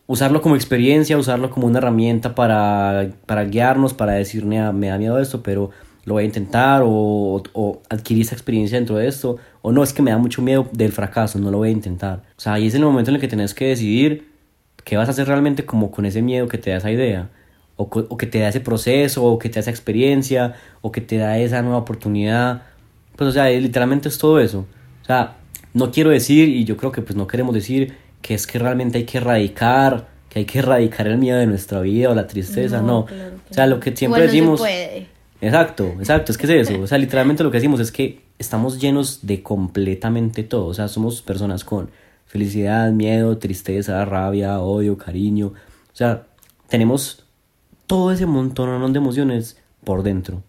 Usarlo 0.07 0.41
como 0.41 0.55
experiencia, 0.55 1.17
usarlo 1.17 1.49
como 1.49 1.67
una 1.67 1.79
herramienta 1.79 2.33
para, 2.33 3.09
para 3.25 3.43
guiarnos, 3.43 3.93
para 3.93 4.13
decir, 4.13 4.45
"Nea, 4.45 4.71
me 4.71 4.87
da 4.87 4.97
miedo 4.97 5.19
esto, 5.19 5.43
pero 5.43 5.71
lo 6.05 6.15
voy 6.15 6.23
a 6.23 6.25
intentar, 6.25 6.81
o, 6.83 7.41
o 7.53 7.81
adquirir 7.89 8.23
esa 8.23 8.35
experiencia 8.35 8.77
dentro 8.77 8.97
de 8.97 9.07
esto, 9.07 9.37
o 9.61 9.71
no, 9.71 9.83
es 9.83 9.93
que 9.93 10.01
me 10.01 10.11
da 10.11 10.17
mucho 10.17 10.41
miedo 10.41 10.67
del 10.71 10.91
fracaso, 10.91 11.39
no 11.39 11.49
lo 11.49 11.59
voy 11.59 11.69
a 11.69 11.71
intentar. 11.71 12.23
O 12.37 12.41
sea, 12.41 12.53
ahí 12.53 12.67
es 12.67 12.75
el 12.75 12.83
momento 12.83 13.11
en 13.11 13.15
el 13.15 13.21
que 13.21 13.27
tienes 13.27 13.53
que 13.53 13.67
decidir 13.67 14.29
qué 14.83 14.97
vas 14.97 15.07
a 15.07 15.11
hacer 15.11 15.27
realmente 15.27 15.65
como 15.65 15.91
con 15.91 16.05
ese 16.05 16.21
miedo 16.21 16.47
que 16.47 16.57
te 16.57 16.71
da 16.71 16.77
esa 16.77 16.91
idea, 16.91 17.29
o, 17.77 17.83
o 17.83 18.17
que 18.17 18.27
te 18.27 18.39
da 18.39 18.49
ese 18.49 18.59
proceso, 18.59 19.23
o 19.23 19.39
que 19.39 19.49
te 19.49 19.55
da 19.55 19.61
esa 19.61 19.71
experiencia, 19.71 20.55
o 20.81 20.91
que 20.91 21.01
te 21.01 21.17
da 21.17 21.37
esa 21.37 21.61
nueva 21.61 21.77
oportunidad. 21.77 22.63
Pues, 23.15 23.29
o 23.29 23.31
sea, 23.31 23.49
literalmente 23.49 24.09
es 24.09 24.17
todo 24.17 24.39
eso. 24.39 24.65
O 25.01 25.05
sea, 25.05 25.37
no 25.73 25.91
quiero 25.91 26.09
decir, 26.09 26.49
y 26.49 26.65
yo 26.65 26.77
creo 26.77 26.91
que 26.91 27.01
pues 27.01 27.15
no 27.15 27.27
queremos 27.27 27.55
decir, 27.55 27.93
que 28.21 28.33
es 28.33 28.45
que 28.45 28.59
realmente 28.59 28.97
hay 28.97 29.03
que 29.05 29.17
erradicar, 29.17 30.07
que 30.29 30.39
hay 30.39 30.45
que 30.45 30.59
erradicar 30.59 31.07
el 31.07 31.17
miedo 31.17 31.37
de 31.37 31.47
nuestra 31.47 31.79
vida 31.81 32.09
o 32.09 32.15
la 32.15 32.27
tristeza, 32.27 32.81
no. 32.81 33.05
claro 33.05 33.35
que 33.35 33.51
o 33.51 33.53
sea, 33.53 33.67
lo 33.67 33.79
que 33.79 33.95
siempre 33.95 34.25
Igual 34.25 34.27
no 34.27 34.31
se 34.31 34.35
decimos... 34.35 34.59
puede. 34.59 35.12
Exacto, 35.43 35.87
exacto, 35.99 36.31
es 36.31 36.37
que 36.37 36.45
es 36.45 36.69
eso. 36.69 36.81
O 36.81 36.87
sea, 36.87 36.97
literalmente 36.97 37.43
lo 37.43 37.51
que 37.51 37.57
decimos 37.57 37.81
es 37.81 37.91
que 37.91 38.23
estamos 38.39 38.79
llenos 38.79 39.19
de 39.23 39.43
completamente 39.43 40.43
todo. 40.43 40.67
O 40.67 40.73
sea, 40.73 40.87
somos 40.87 41.21
personas 41.21 41.65
con 41.65 41.91
felicidad, 42.25 42.93
miedo, 42.93 43.37
tristeza, 43.37 44.05
rabia, 44.05 44.61
odio, 44.61 44.97
cariño. 44.97 45.47
O 45.47 45.95
sea, 45.95 46.27
tenemos 46.69 47.25
todo 47.87 48.13
ese 48.13 48.25
montón 48.25 48.93
de 48.93 48.99
emociones 48.99 49.57
por 49.83 50.01
dentro. 50.01 50.41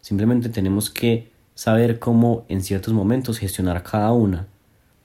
Simplemente 0.00 0.48
tenemos 0.48 0.88
que 0.88 1.30
saber 1.54 1.98
cómo 1.98 2.46
en 2.48 2.62
ciertos 2.62 2.94
momentos 2.94 3.38
gestionar 3.38 3.82
cada 3.82 4.12
una. 4.12 4.46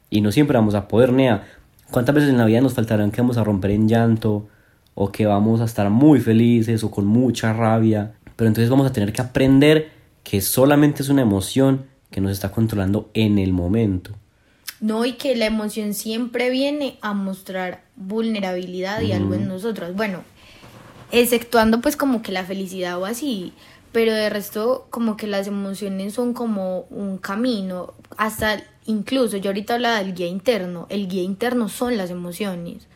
Y 0.10 0.22
no 0.22 0.32
siempre 0.32 0.58
vamos 0.58 0.74
a 0.74 0.88
poder, 0.88 1.12
Nea. 1.12 1.44
¿Cuántas 1.92 2.16
veces 2.16 2.30
en 2.30 2.38
la 2.38 2.46
vida 2.46 2.62
nos 2.62 2.76
faltarán 2.76 3.12
que 3.12 3.20
vamos 3.20 3.36
a 3.36 3.44
romper 3.44 3.72
en 3.72 3.90
llanto? 3.90 4.48
O 4.96 5.12
que 5.12 5.26
vamos 5.26 5.60
a 5.60 5.66
estar 5.66 5.90
muy 5.90 6.22
felices 6.22 6.82
o 6.86 6.92
con 6.92 7.06
mucha 7.06 7.52
rabia. 7.52 8.14
Pero 8.36 8.48
entonces 8.48 8.70
vamos 8.70 8.88
a 8.88 8.94
tener 8.94 9.14
que 9.14 9.22
aprender 9.22 9.92
que 10.24 10.42
solamente 10.42 11.04
es 11.04 11.10
una 11.10 11.22
emoción 11.22 11.86
que 12.12 12.22
nos 12.22 12.32
está 12.32 12.52
controlando 12.52 13.10
en 13.14 13.40
el 13.40 13.54
momento. 13.54 14.12
No, 14.80 15.06
y 15.06 15.14
que 15.14 15.36
la 15.36 15.46
emoción 15.46 15.94
siempre 15.94 16.50
viene 16.50 16.98
a 17.02 17.14
mostrar 17.14 17.84
vulnerabilidad 17.96 19.02
y 19.02 19.14
algo 19.14 19.34
en 19.34 19.48
nosotros. 19.48 19.96
Bueno, 19.96 20.24
exceptuando 21.12 21.80
pues 21.80 21.96
como 21.96 22.22
que 22.22 22.32
la 22.32 22.44
felicidad 22.44 23.00
o 23.00 23.06
así, 23.06 23.54
pero 23.92 24.12
de 24.12 24.30
resto 24.30 24.88
como 24.90 25.16
que 25.16 25.28
las 25.28 25.48
emociones 25.48 26.14
son 26.14 26.34
como 26.34 26.82
un 26.90 27.18
camino, 27.18 27.94
hasta 28.18 28.62
incluso 28.86 29.38
yo 29.38 29.52
ahorita 29.52 29.76
hablaba 29.76 30.00
del 30.00 30.16
guía 30.16 30.28
interno, 30.28 30.88
el 30.90 31.08
guía 31.08 31.24
interno 31.24 31.70
son 31.70 31.96
las 31.96 32.10
emociones. 32.10 32.88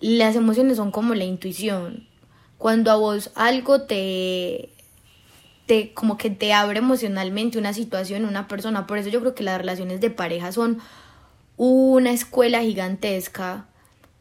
Las 0.00 0.34
emociones 0.34 0.78
son 0.78 0.90
como 0.90 1.14
la 1.14 1.24
intuición. 1.24 2.08
Cuando 2.62 2.92
a 2.92 2.94
vos 2.94 3.32
algo 3.34 3.82
te 3.82 4.68
te 5.66 5.92
como 5.94 6.16
que 6.16 6.30
te 6.30 6.52
abre 6.52 6.78
emocionalmente 6.78 7.58
una 7.58 7.72
situación, 7.72 8.24
una 8.24 8.46
persona. 8.46 8.86
Por 8.86 8.98
eso 8.98 9.08
yo 9.08 9.18
creo 9.18 9.34
que 9.34 9.42
las 9.42 9.58
relaciones 9.58 10.00
de 10.00 10.10
pareja 10.10 10.52
son 10.52 10.78
una 11.56 12.12
escuela 12.12 12.60
gigantesca 12.60 13.66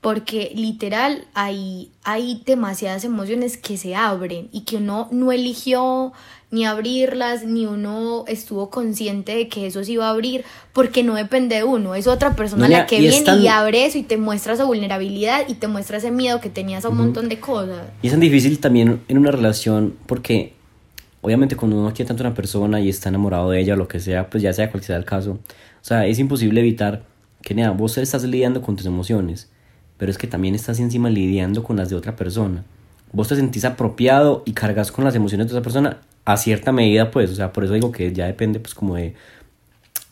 porque 0.01 0.51
literal 0.55 1.27
hay, 1.35 1.91
hay 2.03 2.41
demasiadas 2.43 3.03
emociones 3.03 3.57
que 3.57 3.77
se 3.77 3.93
abren 3.95 4.49
y 4.51 4.61
que 4.61 4.77
uno 4.77 5.07
no 5.11 5.31
eligió 5.31 6.11
ni 6.51 6.65
abrirlas, 6.65 7.45
ni 7.45 7.65
uno 7.65 8.25
estuvo 8.27 8.69
consciente 8.69 9.33
de 9.35 9.47
que 9.47 9.67
eso 9.67 9.83
se 9.83 9.93
iba 9.93 10.07
a 10.07 10.11
abrir, 10.11 10.43
porque 10.73 11.01
no 11.01 11.15
depende 11.15 11.55
de 11.55 11.63
uno, 11.63 11.95
es 11.95 12.07
otra 12.07 12.35
persona 12.35 12.67
No, 12.67 12.71
la 12.73 12.85
que 12.85 12.97
y 12.97 13.01
viene 13.01 13.21
tan- 13.21 13.41
y 13.41 13.47
abre 13.47 13.85
eso 13.85 13.97
y 13.97 14.03
te 14.03 14.17
muestra 14.17 14.53
esa 14.53 14.65
vulnerabilidad 14.65 15.45
y 15.47 15.53
te 15.55 15.67
muestra 15.67 15.97
ese 15.97 16.11
miedo 16.11 16.41
que 16.41 16.49
tenías 16.49 16.83
a 16.85 16.89
un 16.89 16.97
montón 16.97 17.29
de 17.29 17.39
cosas. 17.39 17.87
Y 18.01 18.07
es 18.07 18.13
tan 18.13 18.19
difícil 18.19 18.59
también 18.59 18.99
en 19.07 19.17
una 19.17 19.31
relación 19.31 19.95
porque 20.07 20.53
obviamente 21.21 21.55
cuando 21.55 21.77
uno 21.79 21.93
quiere 21.93 22.07
tanto 22.07 22.23
a 22.23 22.27
una 22.27 22.35
persona 22.35 22.81
y 22.81 22.89
está 22.89 23.09
enamorado 23.09 23.49
de 23.51 23.59
ella 23.61 23.73
o 23.75 23.77
lo 23.77 23.87
que 23.87 23.99
sea, 23.99 24.29
pues 24.29 24.43
ya 24.43 24.51
sea 24.51 24.69
cual 24.71 24.83
sea 24.83 24.97
el 24.97 25.05
caso, 25.05 25.31
o 25.31 25.83
sea, 25.83 26.05
es 26.05 26.19
imposible 26.19 26.59
evitar 26.59 27.03
que 27.41 27.55
nada, 27.55 27.71
vos 27.71 27.97
estás 27.97 28.23
lidiando 28.23 28.61
con 28.61 28.75
tus 28.75 28.85
emociones, 28.85 29.49
pero 29.97 30.11
es 30.11 30.17
que 30.17 30.27
también 30.27 30.53
estás 30.55 30.79
encima 30.79 31.09
lidiando 31.09 31.63
con 31.63 31.77
las 31.77 31.89
de 31.89 31.95
otra 31.95 32.15
persona. 32.15 32.63
Vos 33.13 33.27
te 33.29 33.35
sentís 33.35 33.65
apropiado 33.65 34.43
y 34.45 34.53
cargas 34.53 34.91
con 34.91 35.05
las 35.05 35.15
emociones 35.15 35.47
de 35.47 35.53
esa 35.53 35.61
persona 35.61 35.97
a 36.25 36.37
cierta 36.37 36.71
medida, 36.71 37.11
pues, 37.11 37.31
o 37.31 37.35
sea, 37.35 37.51
por 37.53 37.63
eso 37.63 37.73
digo 37.73 37.91
que 37.91 38.13
ya 38.13 38.27
depende 38.27 38.59
pues 38.59 38.75
como 38.75 38.95
de 38.95 39.15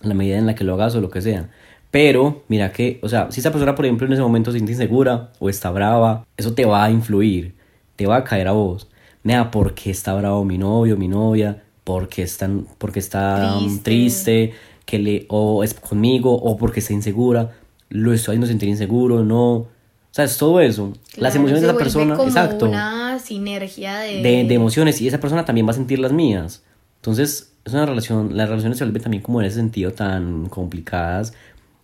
la 0.01 0.13
medida 0.13 0.37
en 0.37 0.45
la 0.45 0.55
que 0.55 0.63
lo 0.63 0.73
hagas 0.73 0.95
o 0.95 1.01
lo 1.01 1.09
que 1.09 1.21
sea. 1.21 1.49
Pero, 1.91 2.43
mira 2.47 2.71
que, 2.71 2.99
o 3.01 3.09
sea, 3.09 3.31
si 3.31 3.39
esa 3.39 3.51
persona, 3.51 3.75
por 3.75 3.85
ejemplo, 3.85 4.05
en 4.05 4.13
ese 4.13 4.21
momento 4.21 4.51
se 4.51 4.57
siente 4.59 4.73
insegura 4.73 5.31
o 5.39 5.49
está 5.49 5.71
brava, 5.71 6.25
eso 6.37 6.53
te 6.53 6.65
va 6.65 6.83
a 6.85 6.91
influir, 6.91 7.55
te 7.95 8.05
va 8.05 8.17
a 8.17 8.23
caer 8.23 8.47
a 8.47 8.51
vos. 8.51 8.87
Nada, 9.23 9.51
porque 9.51 9.89
está 9.91 10.13
bravo 10.13 10.45
mi 10.45 10.57
novio, 10.57 10.97
mi 10.97 11.07
novia, 11.07 11.63
porque 11.83 12.21
está, 12.21 12.49
porque 12.77 12.99
está 12.99 13.55
Triste. 13.59 13.81
triste, 13.83 14.53
que 14.85 14.99
le, 14.99 15.25
o 15.29 15.63
es 15.63 15.73
conmigo, 15.73 16.33
o 16.33 16.57
porque 16.57 16.79
está 16.79 16.93
insegura, 16.93 17.51
lo 17.89 18.13
estoy 18.13 18.33
haciendo 18.33 18.47
sentir 18.47 18.69
inseguro, 18.69 19.23
no. 19.23 19.53
O 19.53 19.67
sea, 20.11 20.25
es 20.25 20.37
todo 20.37 20.59
eso. 20.61 20.93
Las 21.17 21.35
emociones 21.35 21.61
de 21.61 21.67
la 21.67 21.75
persona, 21.75 22.15
exacto 22.23 22.67
Una 22.67 23.08
sinergia 23.19 23.99
de, 23.99 24.21
de, 24.21 24.43
de 24.43 24.53
emociones 24.53 25.01
y 25.01 25.07
esa 25.07 25.19
persona 25.19 25.45
también 25.45 25.67
va 25.67 25.71
a 25.71 25.75
sentir 25.75 25.99
las 25.99 26.11
mías. 26.11 26.63
Entonces, 26.97 27.53
es 27.63 27.73
una 27.73 27.85
relación, 27.85 28.35
las 28.35 28.49
relaciones 28.49 28.77
se 28.77 28.83
vuelven 28.83 29.01
también 29.01 29.23
como 29.23 29.41
en 29.41 29.47
ese 29.47 29.57
sentido 29.57 29.91
tan 29.91 30.47
complicadas 30.47 31.33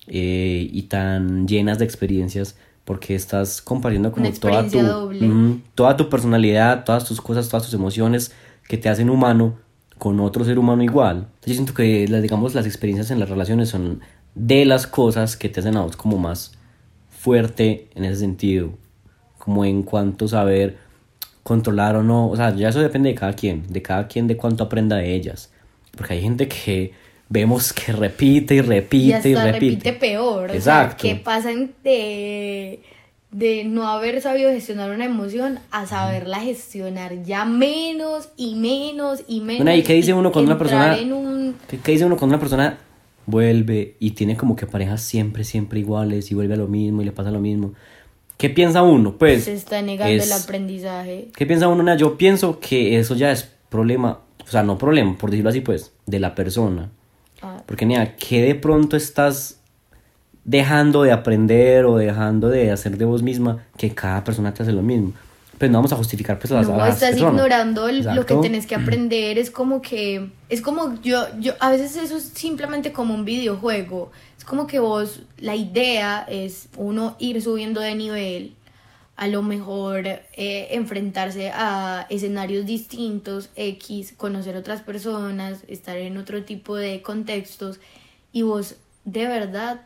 eh, 0.07 0.67
y 0.71 0.83
tan 0.83 1.47
llenas 1.47 1.79
de 1.79 1.85
experiencias 1.85 2.57
porque 2.83 3.15
estás 3.15 3.61
compartiendo 3.61 4.11
como 4.11 4.31
toda 4.31 4.67
tu. 4.67 4.79
Ujú, 4.79 5.61
toda 5.73 5.97
tu 5.97 6.09
personalidad, 6.09 6.83
todas 6.83 7.05
tus 7.05 7.19
cosas, 7.19 7.49
todas 7.49 7.65
tus 7.65 7.73
emociones 7.73 8.31
que 8.67 8.77
te 8.77 8.89
hacen 8.89 9.09
humano 9.09 9.55
con 9.97 10.19
otro 10.19 10.43
ser 10.43 10.59
humano 10.59 10.83
igual. 10.83 11.27
Yo 11.45 11.53
siento 11.53 11.73
que 11.73 12.07
las, 12.07 12.21
digamos, 12.21 12.53
las 12.53 12.65
experiencias 12.65 13.11
en 13.11 13.19
las 13.19 13.29
relaciones 13.29 13.69
son 13.69 14.01
de 14.35 14.65
las 14.65 14.85
cosas 14.85 15.37
que 15.37 15.49
te 15.49 15.61
hacen 15.61 15.77
a 15.77 15.81
vos 15.81 15.95
como 15.95 16.17
más 16.17 16.51
fuerte 17.09 17.89
en 17.95 18.03
ese 18.03 18.17
sentido, 18.17 18.71
como 19.39 19.65
en 19.65 19.81
cuanto 19.81 20.27
saber 20.27 20.77
controlar 21.45 21.95
o 21.95 22.01
no, 22.01 22.27
o 22.27 22.35
sea, 22.35 22.55
ya 22.55 22.69
eso 22.69 22.79
depende 22.79 23.09
de 23.09 23.15
cada 23.15 23.33
quien, 23.33 23.71
de 23.71 23.79
cada 23.83 24.07
quien 24.07 24.25
de 24.25 24.35
cuánto 24.35 24.63
aprenda 24.63 24.95
de 24.95 25.13
ellas, 25.13 25.51
porque 25.95 26.15
hay 26.15 26.21
gente 26.21 26.47
que 26.47 26.91
vemos 27.29 27.71
que 27.71 27.91
repite 27.91 28.55
y 28.55 28.61
repite 28.61 28.97
y, 28.97 29.09
y, 29.09 29.13
hasta 29.35 29.51
repite. 29.51 29.75
repite 29.75 29.93
peor. 29.93 30.49
Exacto. 30.49 30.95
O 30.97 31.01
sea, 31.01 31.13
que 31.13 31.21
pasan 31.23 31.71
de, 31.83 32.79
de 33.29 33.63
no 33.63 33.87
haber 33.87 34.21
sabido 34.21 34.49
gestionar 34.49 34.89
una 34.89 35.05
emoción 35.05 35.59
a 35.69 35.85
saberla 35.85 36.39
gestionar 36.39 37.21
ya 37.23 37.45
menos 37.45 38.29
y 38.37 38.55
menos 38.55 39.21
y 39.27 39.41
menos. 39.41 39.63
Bueno, 39.65 39.77
¿y 39.77 39.83
qué 39.83 39.93
dice 39.93 40.13
uno 40.15 40.31
cuando 40.31 40.49
una 40.51 40.57
persona- 40.57 40.97
un- 40.97 41.55
¿Qué, 41.69 41.77
qué 41.77 41.91
dice 41.91 42.05
uno 42.05 42.17
cuando 42.17 42.33
una 42.37 42.39
persona 42.41 42.77
vuelve 43.27 43.95
y 43.99 44.11
tiene 44.11 44.35
como 44.35 44.55
que 44.55 44.65
parejas 44.65 45.01
siempre, 45.03 45.43
siempre 45.43 45.79
iguales 45.79 46.31
y 46.31 46.35
vuelve 46.35 46.55
a 46.55 46.57
lo 46.57 46.67
mismo 46.67 47.03
y 47.03 47.05
le 47.05 47.11
pasa 47.11 47.29
lo 47.29 47.39
mismo? 47.39 47.73
¿Qué 48.37 48.49
piensa 48.49 48.83
uno? 48.83 49.13
Pues 49.17 49.45
se 49.45 49.53
está 49.53 49.81
negando 49.81 50.13
es- 50.13 50.25
el 50.25 50.33
aprendizaje. 50.33 51.29
¿Qué 51.35 51.45
piensa 51.45 51.67
uno? 51.67 51.83
Nea? 51.83 51.95
Yo 51.95 52.17
pienso 52.17 52.59
que 52.59 52.99
eso 52.99 53.15
ya 53.15 53.31
es 53.31 53.49
problema, 53.69 54.19
o 54.45 54.47
sea, 54.51 54.63
no 54.63 54.77
problema, 54.77 55.17
por 55.17 55.29
decirlo 55.31 55.49
así, 55.49 55.61
pues, 55.61 55.91
de 56.05 56.19
la 56.19 56.35
persona. 56.35 56.89
Ah, 57.41 57.61
Porque, 57.65 57.85
Nea, 57.85 58.15
¿qué 58.17 58.41
de 58.41 58.55
pronto 58.55 58.97
estás 58.97 59.59
dejando 60.43 61.03
de 61.03 61.11
aprender 61.11 61.85
o 61.85 61.97
dejando 61.97 62.49
de 62.49 62.71
hacer 62.71 62.97
de 62.97 63.05
vos 63.05 63.23
misma 63.23 63.63
que 63.77 63.93
cada 63.93 64.23
persona 64.23 64.53
te 64.53 64.63
hace 64.63 64.71
lo 64.71 64.81
mismo? 64.81 65.13
Pues 65.57 65.71
no 65.71 65.77
vamos 65.77 65.93
a 65.93 65.95
justificar 65.95 66.37
pues 66.37 66.51
a 66.51 66.55
las, 66.55 66.67
a 66.67 66.71
no, 66.73 66.77
las 66.79 66.95
estás 66.95 67.11
personas. 67.11 67.33
ignorando 67.33 67.87
el- 67.87 68.03
lo 68.03 68.25
que 68.25 68.35
tenés 68.35 68.67
que 68.67 68.75
aprender. 68.75 69.37
Es 69.37 69.49
como 69.49 69.81
que. 69.81 70.29
Es 70.49 70.59
como 70.61 71.01
yo. 71.01 71.27
yo 71.39 71.53
A 71.61 71.69
veces 71.71 71.95
eso 71.95 72.17
es 72.17 72.23
simplemente 72.35 72.91
como 72.91 73.13
un 73.15 73.23
videojuego. 73.23 74.11
Como 74.45 74.67
que 74.67 74.79
vos. 74.79 75.21
La 75.37 75.55
idea 75.55 76.25
es 76.29 76.69
uno 76.77 77.15
ir 77.19 77.41
subiendo 77.41 77.81
de 77.81 77.95
nivel. 77.95 78.55
A 79.15 79.27
lo 79.27 79.41
mejor 79.41 80.05
eh, 80.07 80.67
enfrentarse 80.71 81.49
a 81.49 82.05
escenarios 82.09 82.65
distintos, 82.65 83.49
X, 83.55 84.13
conocer 84.15 84.57
otras 84.57 84.81
personas, 84.81 85.63
estar 85.67 85.97
en 85.97 86.17
otro 86.17 86.43
tipo 86.43 86.75
de 86.75 87.01
contextos. 87.01 87.79
Y 88.31 88.41
vos 88.41 88.75
de 89.05 89.25
verdad 89.25 89.81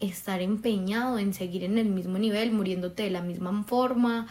estar 0.00 0.40
empeñado 0.40 1.18
en 1.18 1.34
seguir 1.34 1.64
en 1.64 1.76
el 1.76 1.88
mismo 1.88 2.18
nivel, 2.18 2.52
muriéndote 2.52 3.02
de 3.02 3.10
la 3.10 3.20
misma 3.20 3.64
forma. 3.64 4.28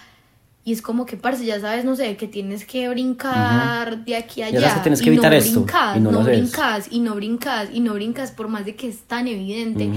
Y 0.68 0.74
es 0.74 0.82
como 0.82 1.06
que, 1.06 1.16
parce, 1.16 1.46
ya 1.46 1.62
sabes, 1.62 1.86
no 1.86 1.96
sé, 1.96 2.18
que 2.18 2.28
tienes 2.28 2.66
que 2.66 2.90
brincar 2.90 4.04
de 4.04 4.18
aquí 4.18 4.42
a 4.42 4.48
allá. 4.48 4.76
sí 4.76 4.80
tienes 4.84 5.00
que 5.00 5.06
y 5.06 5.14
evitar 5.14 5.32
no 5.32 5.38
esto, 5.38 5.62
brincas, 5.62 5.96
y 5.96 6.00
no 6.02 6.24
brincas, 6.24 6.88
y 6.92 7.00
no 7.00 7.16
brincas, 7.16 7.70
y 7.72 7.80
no 7.80 7.94
brincas, 7.94 8.32
por 8.32 8.50
más 8.50 8.66
de 8.66 8.76
que 8.76 8.90
es 8.90 8.98
tan 9.04 9.30
evidente. 9.30 9.90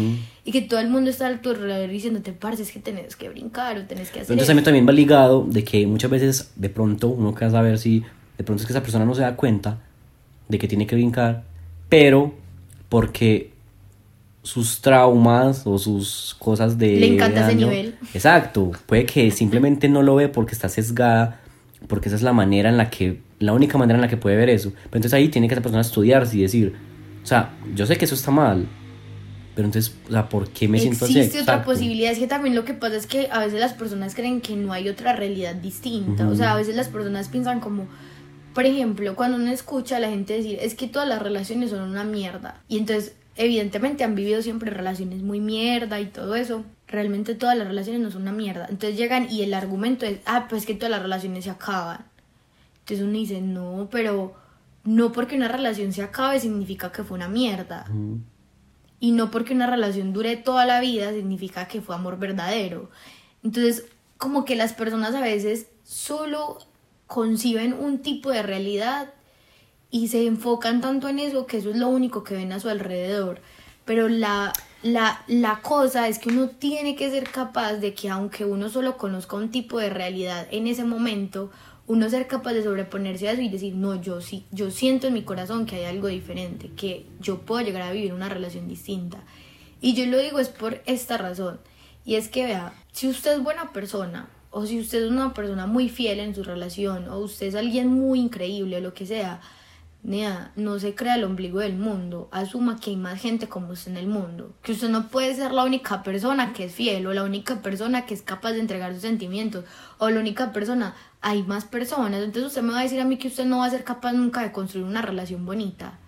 Y 0.44 0.52
que 0.52 0.62
todo 0.62 0.78
el 0.78 0.88
mundo 0.88 1.10
está 1.10 1.26
a 1.26 1.42
tu 1.42 1.50
alrededor 1.50 1.90
diciéndote, 1.90 2.32
parce, 2.32 2.62
es 2.62 2.70
que 2.70 2.78
tenés 2.78 3.16
que 3.16 3.28
brincar 3.28 3.78
o 3.78 3.84
tenés 3.84 4.10
que 4.12 4.20
hacer 4.20 4.32
Entonces 4.32 4.42
esto". 4.42 4.46
también, 4.46 4.64
también 4.64 4.86
va 4.86 4.92
ligado 4.92 5.44
de 5.44 5.64
que 5.64 5.88
muchas 5.88 6.08
veces 6.08 6.52
de 6.54 6.68
pronto 6.68 7.08
uno 7.08 7.34
quiere 7.34 7.50
saber 7.50 7.76
si 7.76 8.04
de 8.38 8.44
pronto 8.44 8.62
es 8.62 8.66
que 8.68 8.72
esa 8.72 8.80
persona 8.80 9.04
no 9.04 9.16
se 9.16 9.22
da 9.22 9.34
cuenta 9.34 9.80
de 10.48 10.56
que 10.56 10.68
tiene 10.68 10.86
que 10.86 10.94
brincar, 10.94 11.42
pero 11.88 12.32
porque 12.88 13.50
sus 14.42 14.80
traumas 14.80 15.66
o 15.66 15.78
sus 15.78 16.34
cosas 16.38 16.78
de... 16.78 16.96
Le 16.98 17.14
encanta 17.14 17.40
ese 17.40 17.50
daño- 17.50 17.68
nivel. 17.68 17.94
Exacto, 18.14 18.72
puede 18.86 19.04
que 19.06 19.30
simplemente 19.30 19.88
no 19.88 20.02
lo 20.02 20.14
ve 20.14 20.28
porque 20.28 20.52
está 20.54 20.68
sesgada, 20.68 21.40
porque 21.88 22.08
esa 22.08 22.16
es 22.16 22.22
la 22.22 22.32
manera 22.32 22.68
en 22.70 22.76
la 22.76 22.88
que, 22.90 23.20
la 23.38 23.52
única 23.52 23.76
manera 23.76 23.96
en 23.98 24.00
la 24.02 24.08
que 24.08 24.16
puede 24.16 24.36
ver 24.36 24.48
eso. 24.48 24.70
Pero 24.70 24.84
entonces 24.94 25.12
ahí 25.14 25.28
tiene 25.28 25.46
que 25.46 25.54
esa 25.54 25.62
persona 25.62 25.82
estudiarse 25.82 26.38
y 26.38 26.42
decir, 26.42 26.74
o 27.22 27.26
sea, 27.26 27.50
yo 27.74 27.84
sé 27.86 27.96
que 27.98 28.06
eso 28.06 28.14
está 28.14 28.30
mal, 28.30 28.66
pero 29.54 29.66
entonces, 29.66 29.94
o 30.08 30.10
sea, 30.10 30.28
¿por 30.28 30.48
qué 30.48 30.68
me 30.68 30.78
siento 30.78 31.04
así? 31.04 31.18
Existe 31.18 31.42
otra 31.42 31.56
Exacto. 31.56 31.72
posibilidad, 31.72 32.10
es 32.12 32.18
que 32.18 32.26
también 32.26 32.54
lo 32.54 32.64
que 32.64 32.72
pasa 32.72 32.96
es 32.96 33.06
que 33.06 33.28
a 33.30 33.40
veces 33.40 33.60
las 33.60 33.74
personas 33.74 34.14
creen 34.14 34.40
que 34.40 34.56
no 34.56 34.72
hay 34.72 34.88
otra 34.88 35.14
realidad 35.14 35.54
distinta, 35.54 36.26
o 36.28 36.34
sea, 36.34 36.52
a 36.52 36.56
veces 36.56 36.76
las 36.76 36.88
personas 36.88 37.28
piensan 37.28 37.60
como, 37.60 37.88
por 38.54 38.64
ejemplo, 38.64 39.14
cuando 39.16 39.36
uno 39.36 39.50
escucha 39.50 39.96
a 39.98 40.00
la 40.00 40.08
gente 40.08 40.32
decir, 40.32 40.58
es 40.62 40.74
que 40.74 40.86
todas 40.86 41.06
las 41.06 41.20
relaciones 41.20 41.70
son 41.70 41.82
una 41.82 42.04
mierda, 42.04 42.62
y 42.68 42.78
entonces 42.78 43.12
evidentemente 43.40 44.04
han 44.04 44.14
vivido 44.14 44.42
siempre 44.42 44.70
relaciones 44.70 45.22
muy 45.22 45.40
mierda 45.40 45.98
y 45.98 46.06
todo 46.06 46.34
eso, 46.34 46.64
realmente 46.86 47.34
todas 47.34 47.56
las 47.56 47.66
relaciones 47.66 48.02
no 48.02 48.10
son 48.10 48.22
una 48.22 48.32
mierda, 48.32 48.66
entonces 48.68 48.98
llegan 48.98 49.30
y 49.30 49.42
el 49.42 49.54
argumento 49.54 50.04
es, 50.04 50.20
ah, 50.26 50.46
pues 50.48 50.66
que 50.66 50.74
todas 50.74 50.90
las 50.90 51.00
relaciones 51.00 51.44
se 51.44 51.50
acaban, 51.50 52.04
entonces 52.80 53.06
uno 53.06 53.14
dice, 53.14 53.40
no, 53.40 53.88
pero 53.90 54.34
no 54.84 55.12
porque 55.12 55.36
una 55.36 55.48
relación 55.48 55.92
se 55.92 56.02
acabe 56.02 56.38
significa 56.38 56.92
que 56.92 57.02
fue 57.02 57.16
una 57.16 57.28
mierda. 57.28 57.86
Y 58.98 59.12
no 59.12 59.30
porque 59.30 59.54
una 59.54 59.66
relación 59.66 60.12
dure 60.12 60.36
toda 60.36 60.66
la 60.66 60.80
vida 60.80 61.12
significa 61.12 61.68
que 61.68 61.80
fue 61.80 61.94
amor 61.94 62.18
verdadero. 62.18 62.90
Entonces, 63.42 63.86
como 64.18 64.44
que 64.44 64.56
las 64.56 64.74
personas 64.74 65.14
a 65.14 65.22
veces 65.22 65.68
solo 65.84 66.58
conciben 67.06 67.72
un 67.72 68.00
tipo 68.00 68.30
de 68.30 68.42
realidad 68.42 69.14
y 69.90 70.08
se 70.08 70.26
enfocan 70.26 70.80
tanto 70.80 71.08
en 71.08 71.18
eso 71.18 71.46
que 71.46 71.58
eso 71.58 71.70
es 71.70 71.76
lo 71.76 71.88
único 71.88 72.22
que 72.24 72.34
ven 72.34 72.52
a 72.52 72.60
su 72.60 72.68
alrededor. 72.68 73.40
Pero 73.84 74.08
la, 74.08 74.52
la, 74.82 75.24
la 75.26 75.60
cosa 75.62 76.08
es 76.08 76.18
que 76.18 76.28
uno 76.28 76.48
tiene 76.48 76.94
que 76.94 77.10
ser 77.10 77.28
capaz 77.28 77.74
de 77.74 77.94
que 77.94 78.08
aunque 78.08 78.44
uno 78.44 78.68
solo 78.68 78.96
conozca 78.96 79.36
un 79.36 79.50
tipo 79.50 79.78
de 79.78 79.90
realidad 79.90 80.46
en 80.50 80.66
ese 80.66 80.84
momento, 80.84 81.50
uno 81.86 82.08
ser 82.08 82.28
capaz 82.28 82.52
de 82.52 82.62
sobreponerse 82.62 83.28
a 83.28 83.32
eso 83.32 83.42
y 83.42 83.48
decir, 83.48 83.74
no, 83.74 84.00
yo 84.00 84.20
sí, 84.20 84.44
yo 84.52 84.70
siento 84.70 85.08
en 85.08 85.14
mi 85.14 85.22
corazón 85.22 85.66
que 85.66 85.74
hay 85.74 85.84
algo 85.86 86.06
diferente, 86.06 86.70
que 86.76 87.06
yo 87.18 87.40
puedo 87.40 87.64
llegar 87.64 87.82
a 87.82 87.90
vivir 87.90 88.12
una 88.12 88.28
relación 88.28 88.68
distinta. 88.68 89.24
Y 89.80 89.94
yo 89.94 90.06
lo 90.06 90.18
digo 90.18 90.38
es 90.38 90.50
por 90.50 90.82
esta 90.86 91.18
razón. 91.18 91.58
Y 92.04 92.14
es 92.14 92.28
que 92.28 92.44
vea, 92.44 92.72
si 92.92 93.08
usted 93.08 93.32
es 93.32 93.42
buena 93.42 93.72
persona, 93.72 94.28
o 94.52 94.66
si 94.66 94.78
usted 94.78 95.02
es 95.02 95.10
una 95.10 95.34
persona 95.34 95.66
muy 95.66 95.88
fiel 95.88 96.20
en 96.20 96.34
su 96.34 96.44
relación, 96.44 97.08
o 97.08 97.18
usted 97.18 97.46
es 97.46 97.54
alguien 97.56 97.88
muy 97.88 98.20
increíble, 98.20 98.76
o 98.76 98.80
lo 98.80 98.94
que 98.94 99.06
sea, 99.06 99.40
Nea, 100.02 100.52
no 100.56 100.78
se 100.78 100.94
crea 100.94 101.16
el 101.16 101.24
ombligo 101.24 101.58
del 101.58 101.76
mundo. 101.76 102.28
Asuma 102.32 102.80
que 102.80 102.90
hay 102.90 102.96
más 102.96 103.20
gente 103.20 103.48
como 103.48 103.72
usted 103.72 103.90
en 103.90 103.98
el 103.98 104.06
mundo. 104.06 104.54
Que 104.62 104.72
usted 104.72 104.88
no 104.88 105.08
puede 105.08 105.34
ser 105.34 105.52
la 105.52 105.64
única 105.64 106.02
persona 106.02 106.54
que 106.54 106.64
es 106.64 106.74
fiel 106.74 107.06
o 107.06 107.12
la 107.12 107.22
única 107.22 107.60
persona 107.60 108.06
que 108.06 108.14
es 108.14 108.22
capaz 108.22 108.52
de 108.52 108.60
entregar 108.60 108.92
sus 108.94 109.02
sentimientos 109.02 109.64
o 109.98 110.08
la 110.08 110.20
única 110.20 110.52
persona. 110.52 110.94
Hay 111.20 111.42
más 111.42 111.66
personas. 111.66 112.22
Entonces 112.22 112.46
usted 112.46 112.62
me 112.62 112.72
va 112.72 112.80
a 112.80 112.82
decir 112.82 113.00
a 113.00 113.04
mí 113.04 113.18
que 113.18 113.28
usted 113.28 113.44
no 113.44 113.58
va 113.58 113.66
a 113.66 113.70
ser 113.70 113.84
capaz 113.84 114.12
nunca 114.12 114.40
de 114.40 114.52
construir 114.52 114.86
una 114.86 115.02
relación 115.02 115.44
bonita. 115.44 115.98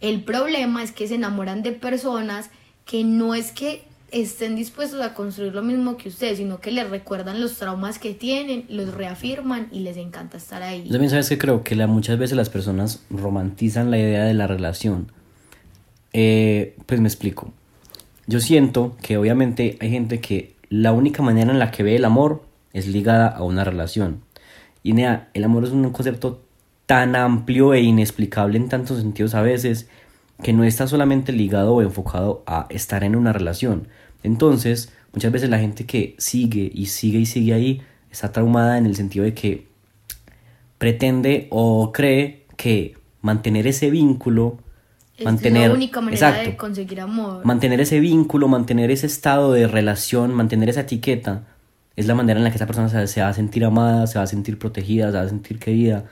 El 0.00 0.24
problema 0.24 0.82
es 0.82 0.90
que 0.90 1.06
se 1.06 1.14
enamoran 1.14 1.62
de 1.62 1.72
personas 1.72 2.50
que 2.84 3.04
no 3.04 3.34
es 3.34 3.52
que 3.52 3.86
estén 4.10 4.56
dispuestos 4.56 5.00
a 5.00 5.14
construir 5.14 5.54
lo 5.54 5.62
mismo 5.62 5.96
que 5.96 6.08
usted, 6.08 6.36
sino 6.36 6.60
que 6.60 6.70
les 6.70 6.88
recuerdan 6.88 7.40
los 7.40 7.58
traumas 7.58 7.98
que 7.98 8.14
tienen, 8.14 8.64
los 8.68 8.94
reafirman 8.94 9.68
y 9.70 9.80
les 9.80 9.96
encanta 9.96 10.36
estar 10.36 10.62
ahí. 10.62 10.88
También 10.88 11.10
sabes 11.10 11.28
que 11.28 11.38
creo 11.38 11.62
que 11.62 11.74
la, 11.74 11.86
muchas 11.86 12.18
veces 12.18 12.36
las 12.36 12.48
personas 12.48 13.02
romantizan 13.10 13.90
la 13.90 13.98
idea 13.98 14.24
de 14.24 14.34
la 14.34 14.46
relación. 14.46 15.12
Eh, 16.12 16.76
pues 16.86 17.00
me 17.00 17.08
explico. 17.08 17.52
Yo 18.26 18.40
siento 18.40 18.96
que 19.02 19.16
obviamente 19.16 19.76
hay 19.80 19.90
gente 19.90 20.20
que 20.20 20.54
la 20.70 20.92
única 20.92 21.22
manera 21.22 21.50
en 21.50 21.58
la 21.58 21.70
que 21.70 21.82
ve 21.82 21.96
el 21.96 22.04
amor 22.04 22.42
es 22.72 22.86
ligada 22.86 23.28
a 23.28 23.42
una 23.42 23.64
relación. 23.64 24.22
Y 24.82 24.92
nea, 24.92 25.28
el 25.34 25.44
amor 25.44 25.64
es 25.64 25.70
un 25.70 25.90
concepto 25.90 26.42
tan 26.86 27.16
amplio 27.16 27.74
e 27.74 27.80
inexplicable 27.80 28.56
en 28.56 28.68
tantos 28.68 28.98
sentidos 29.00 29.34
a 29.34 29.42
veces 29.42 29.88
que 30.42 30.52
no 30.52 30.64
está 30.64 30.86
solamente 30.86 31.32
ligado 31.32 31.74
o 31.74 31.82
enfocado 31.82 32.42
a 32.46 32.66
estar 32.70 33.04
en 33.04 33.16
una 33.16 33.32
relación. 33.32 33.88
Entonces, 34.22 34.92
muchas 35.12 35.32
veces 35.32 35.50
la 35.50 35.58
gente 35.58 35.86
que 35.86 36.14
sigue 36.18 36.70
y 36.72 36.86
sigue 36.86 37.18
y 37.18 37.26
sigue 37.26 37.54
ahí 37.54 37.82
está 38.10 38.32
traumada 38.32 38.78
en 38.78 38.86
el 38.86 38.96
sentido 38.96 39.24
de 39.24 39.34
que 39.34 39.68
pretende 40.78 41.48
o 41.50 41.92
cree 41.92 42.46
que 42.56 42.96
mantener 43.20 43.66
ese 43.66 43.90
vínculo, 43.90 44.58
Es 45.16 45.24
mantener 45.24 45.68
la 45.68 45.74
única 45.74 46.00
manera 46.00 46.28
exacto, 46.28 46.50
de 46.50 46.56
conseguir 46.56 47.00
amor. 47.00 47.44
mantener 47.44 47.80
ese 47.80 48.00
vínculo, 48.00 48.48
mantener 48.48 48.90
ese 48.90 49.06
estado 49.06 49.52
de 49.52 49.66
relación, 49.66 50.34
mantener 50.34 50.68
esa 50.68 50.82
etiqueta, 50.82 51.44
es 51.96 52.06
la 52.06 52.14
manera 52.14 52.38
en 52.38 52.44
la 52.44 52.50
que 52.50 52.56
esa 52.56 52.66
persona 52.66 52.88
se, 52.88 53.06
se 53.08 53.20
va 53.20 53.28
a 53.28 53.34
sentir 53.34 53.64
amada, 53.64 54.06
se 54.06 54.18
va 54.18 54.24
a 54.24 54.28
sentir 54.28 54.58
protegida, 54.58 55.10
se 55.10 55.16
va 55.16 55.22
a 55.22 55.28
sentir 55.28 55.58
querida. 55.58 56.04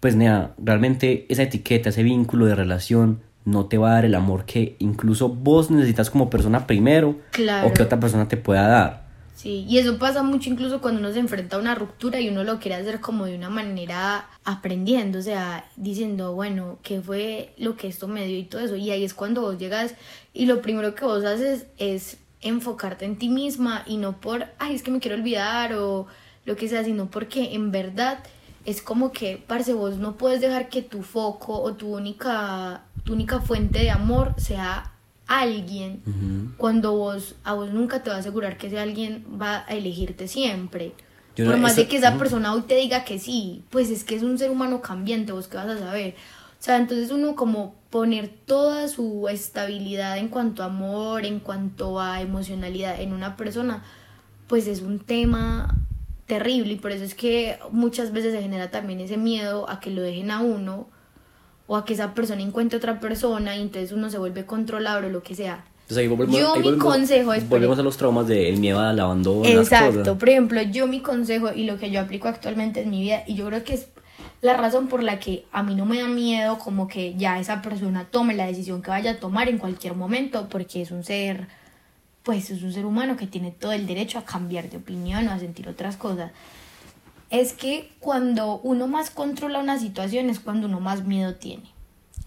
Pues 0.00 0.16
nea, 0.16 0.54
realmente 0.58 1.26
esa 1.28 1.44
etiqueta, 1.44 1.90
ese 1.90 2.02
vínculo 2.02 2.46
de 2.46 2.56
relación 2.56 3.20
no 3.44 3.66
te 3.66 3.78
va 3.78 3.90
a 3.90 3.94
dar 3.94 4.04
el 4.04 4.14
amor 4.14 4.44
que 4.44 4.76
incluso 4.78 5.28
vos 5.28 5.70
necesitas 5.70 6.10
como 6.10 6.28
persona 6.30 6.66
primero 6.66 7.16
Claro. 7.32 7.68
o 7.68 7.72
que 7.72 7.82
otra 7.82 7.98
persona 8.00 8.28
te 8.28 8.36
pueda 8.36 8.66
dar. 8.68 9.10
Sí, 9.34 9.64
y 9.66 9.78
eso 9.78 9.96
pasa 9.98 10.22
mucho 10.22 10.50
incluso 10.50 10.82
cuando 10.82 11.00
uno 11.00 11.12
se 11.12 11.18
enfrenta 11.18 11.56
a 11.56 11.60
una 11.60 11.74
ruptura 11.74 12.20
y 12.20 12.28
uno 12.28 12.44
lo 12.44 12.58
quiere 12.58 12.74
hacer 12.76 13.00
como 13.00 13.24
de 13.24 13.34
una 13.34 13.48
manera 13.48 14.26
aprendiendo, 14.44 15.18
o 15.18 15.22
sea, 15.22 15.64
diciendo, 15.76 16.34
bueno, 16.34 16.78
¿qué 16.82 17.00
fue 17.00 17.54
lo 17.56 17.74
que 17.74 17.88
esto 17.88 18.06
me 18.06 18.26
dio 18.26 18.36
y 18.38 18.42
todo 18.44 18.60
eso? 18.60 18.76
Y 18.76 18.90
ahí 18.90 19.02
es 19.02 19.14
cuando 19.14 19.40
vos 19.40 19.56
llegas 19.56 19.94
y 20.34 20.44
lo 20.44 20.60
primero 20.60 20.94
que 20.94 21.06
vos 21.06 21.24
haces 21.24 21.64
es 21.78 22.18
enfocarte 22.42 23.06
en 23.06 23.16
ti 23.16 23.30
misma 23.30 23.82
y 23.86 23.96
no 23.96 24.20
por, 24.20 24.44
ay, 24.58 24.74
es 24.74 24.82
que 24.82 24.90
me 24.90 25.00
quiero 25.00 25.16
olvidar 25.16 25.72
o 25.72 26.06
lo 26.44 26.56
que 26.56 26.68
sea, 26.68 26.84
sino 26.84 27.10
porque 27.10 27.54
en 27.54 27.70
verdad 27.72 28.18
es 28.64 28.82
como 28.82 29.12
que, 29.12 29.42
parce, 29.46 29.72
vos 29.72 29.96
no 29.96 30.16
puedes 30.16 30.40
dejar 30.40 30.68
que 30.68 30.82
tu 30.82 31.02
foco 31.02 31.60
o 31.60 31.72
tu 31.74 31.94
única, 31.96 32.82
tu 33.04 33.12
única 33.14 33.40
fuente 33.40 33.78
de 33.80 33.90
amor 33.90 34.34
sea 34.38 34.92
alguien 35.26 36.02
cuando 36.58 36.92
vos 36.96 37.36
a 37.44 37.52
vos 37.54 37.70
nunca 37.72 38.02
te 38.02 38.10
va 38.10 38.16
a 38.16 38.18
asegurar 38.18 38.58
que 38.58 38.66
ese 38.66 38.78
alguien 38.80 39.24
va 39.40 39.64
a 39.66 39.74
elegirte 39.74 40.26
siempre. 40.28 40.92
Yo 41.36 41.44
Por 41.46 41.54
no- 41.56 41.62
más 41.62 41.76
de 41.76 41.86
que 41.86 41.96
esa 41.96 42.18
persona 42.18 42.52
hoy 42.52 42.62
te 42.62 42.74
diga 42.76 43.04
que 43.04 43.18
sí, 43.18 43.62
pues 43.70 43.90
es 43.90 44.02
que 44.04 44.16
es 44.16 44.22
un 44.24 44.36
ser 44.38 44.50
humano 44.50 44.80
cambiante, 44.82 45.32
vos 45.32 45.46
qué 45.48 45.56
vas 45.56 45.68
a 45.68 45.78
saber. 45.78 46.14
O 46.58 46.62
sea, 46.62 46.76
entonces 46.76 47.10
uno 47.12 47.36
como 47.36 47.74
poner 47.88 48.28
toda 48.28 48.88
su 48.88 49.28
estabilidad 49.28 50.18
en 50.18 50.28
cuanto 50.28 50.62
a 50.62 50.66
amor, 50.66 51.24
en 51.24 51.38
cuanto 51.40 52.00
a 52.00 52.20
emocionalidad 52.20 53.00
en 53.00 53.12
una 53.14 53.36
persona, 53.36 53.82
pues 54.48 54.66
es 54.66 54.82
un 54.82 54.98
tema 54.98 55.76
terrible 56.30 56.72
y 56.74 56.76
por 56.76 56.92
eso 56.92 57.04
es 57.04 57.14
que 57.16 57.58
muchas 57.72 58.12
veces 58.12 58.32
se 58.32 58.40
genera 58.40 58.70
también 58.70 59.00
ese 59.00 59.16
miedo 59.16 59.68
a 59.68 59.80
que 59.80 59.90
lo 59.90 60.00
dejen 60.00 60.30
a 60.30 60.40
uno 60.40 60.86
o 61.66 61.76
a 61.76 61.84
que 61.84 61.92
esa 61.94 62.14
persona 62.14 62.40
encuentre 62.40 62.78
otra 62.78 63.00
persona 63.00 63.56
y 63.56 63.62
entonces 63.62 63.90
uno 63.92 64.08
se 64.10 64.18
vuelve 64.18 64.46
controlador 64.46 65.06
o 65.06 65.08
lo 65.10 65.22
que 65.22 65.34
sea. 65.34 65.64
Entonces 65.82 65.98
ahí 65.98 66.08
volvemos, 66.08 66.38
Yo 66.38 66.52
ahí 66.54 66.60
mi 66.60 66.64
volvemos- 66.68 66.84
consejo 66.84 67.32
es, 67.34 67.48
Volvemos 67.48 67.78
a 67.80 67.82
los 67.82 67.96
traumas 67.96 68.28
del 68.28 68.58
miedo 68.58 68.78
al 68.78 68.98
abandono. 69.00 69.44
Exacto, 69.44 70.16
por 70.16 70.28
ejemplo, 70.28 70.62
yo 70.62 70.86
mi 70.86 71.00
consejo 71.00 71.50
y 71.52 71.64
lo 71.64 71.78
que 71.78 71.90
yo 71.90 72.00
aplico 72.00 72.28
actualmente 72.28 72.82
en 72.82 72.90
mi 72.90 73.00
vida, 73.02 73.24
y 73.26 73.34
yo 73.34 73.46
creo 73.46 73.64
que 73.64 73.74
es 73.74 73.88
la 74.40 74.56
razón 74.56 74.86
por 74.86 75.02
la 75.02 75.18
que 75.18 75.44
a 75.50 75.62
mí 75.64 75.74
no 75.74 75.84
me 75.86 75.98
da 76.00 76.06
miedo 76.06 76.58
como 76.58 76.86
que 76.86 77.14
ya 77.16 77.40
esa 77.40 77.60
persona 77.60 78.06
tome 78.10 78.34
la 78.34 78.46
decisión 78.46 78.82
que 78.82 78.90
vaya 78.90 79.10
a 79.12 79.16
tomar 79.16 79.48
en 79.48 79.58
cualquier 79.58 79.94
momento, 79.96 80.48
porque 80.48 80.80
es 80.82 80.92
un 80.92 81.02
ser, 81.02 81.48
pues 82.30 82.48
es 82.48 82.62
un 82.62 82.72
ser 82.72 82.86
humano 82.86 83.16
que 83.16 83.26
tiene 83.26 83.50
todo 83.50 83.72
el 83.72 83.88
derecho 83.88 84.16
a 84.16 84.24
cambiar 84.24 84.70
de 84.70 84.76
opinión 84.76 85.26
o 85.26 85.32
a 85.32 85.40
sentir 85.40 85.68
otras 85.68 85.96
cosas. 85.96 86.30
Es 87.28 87.52
que 87.52 87.90
cuando 87.98 88.60
uno 88.60 88.86
más 88.86 89.10
controla 89.10 89.58
una 89.58 89.80
situación 89.80 90.30
es 90.30 90.38
cuando 90.38 90.68
uno 90.68 90.78
más 90.78 91.04
miedo 91.04 91.34
tiene. 91.34 91.64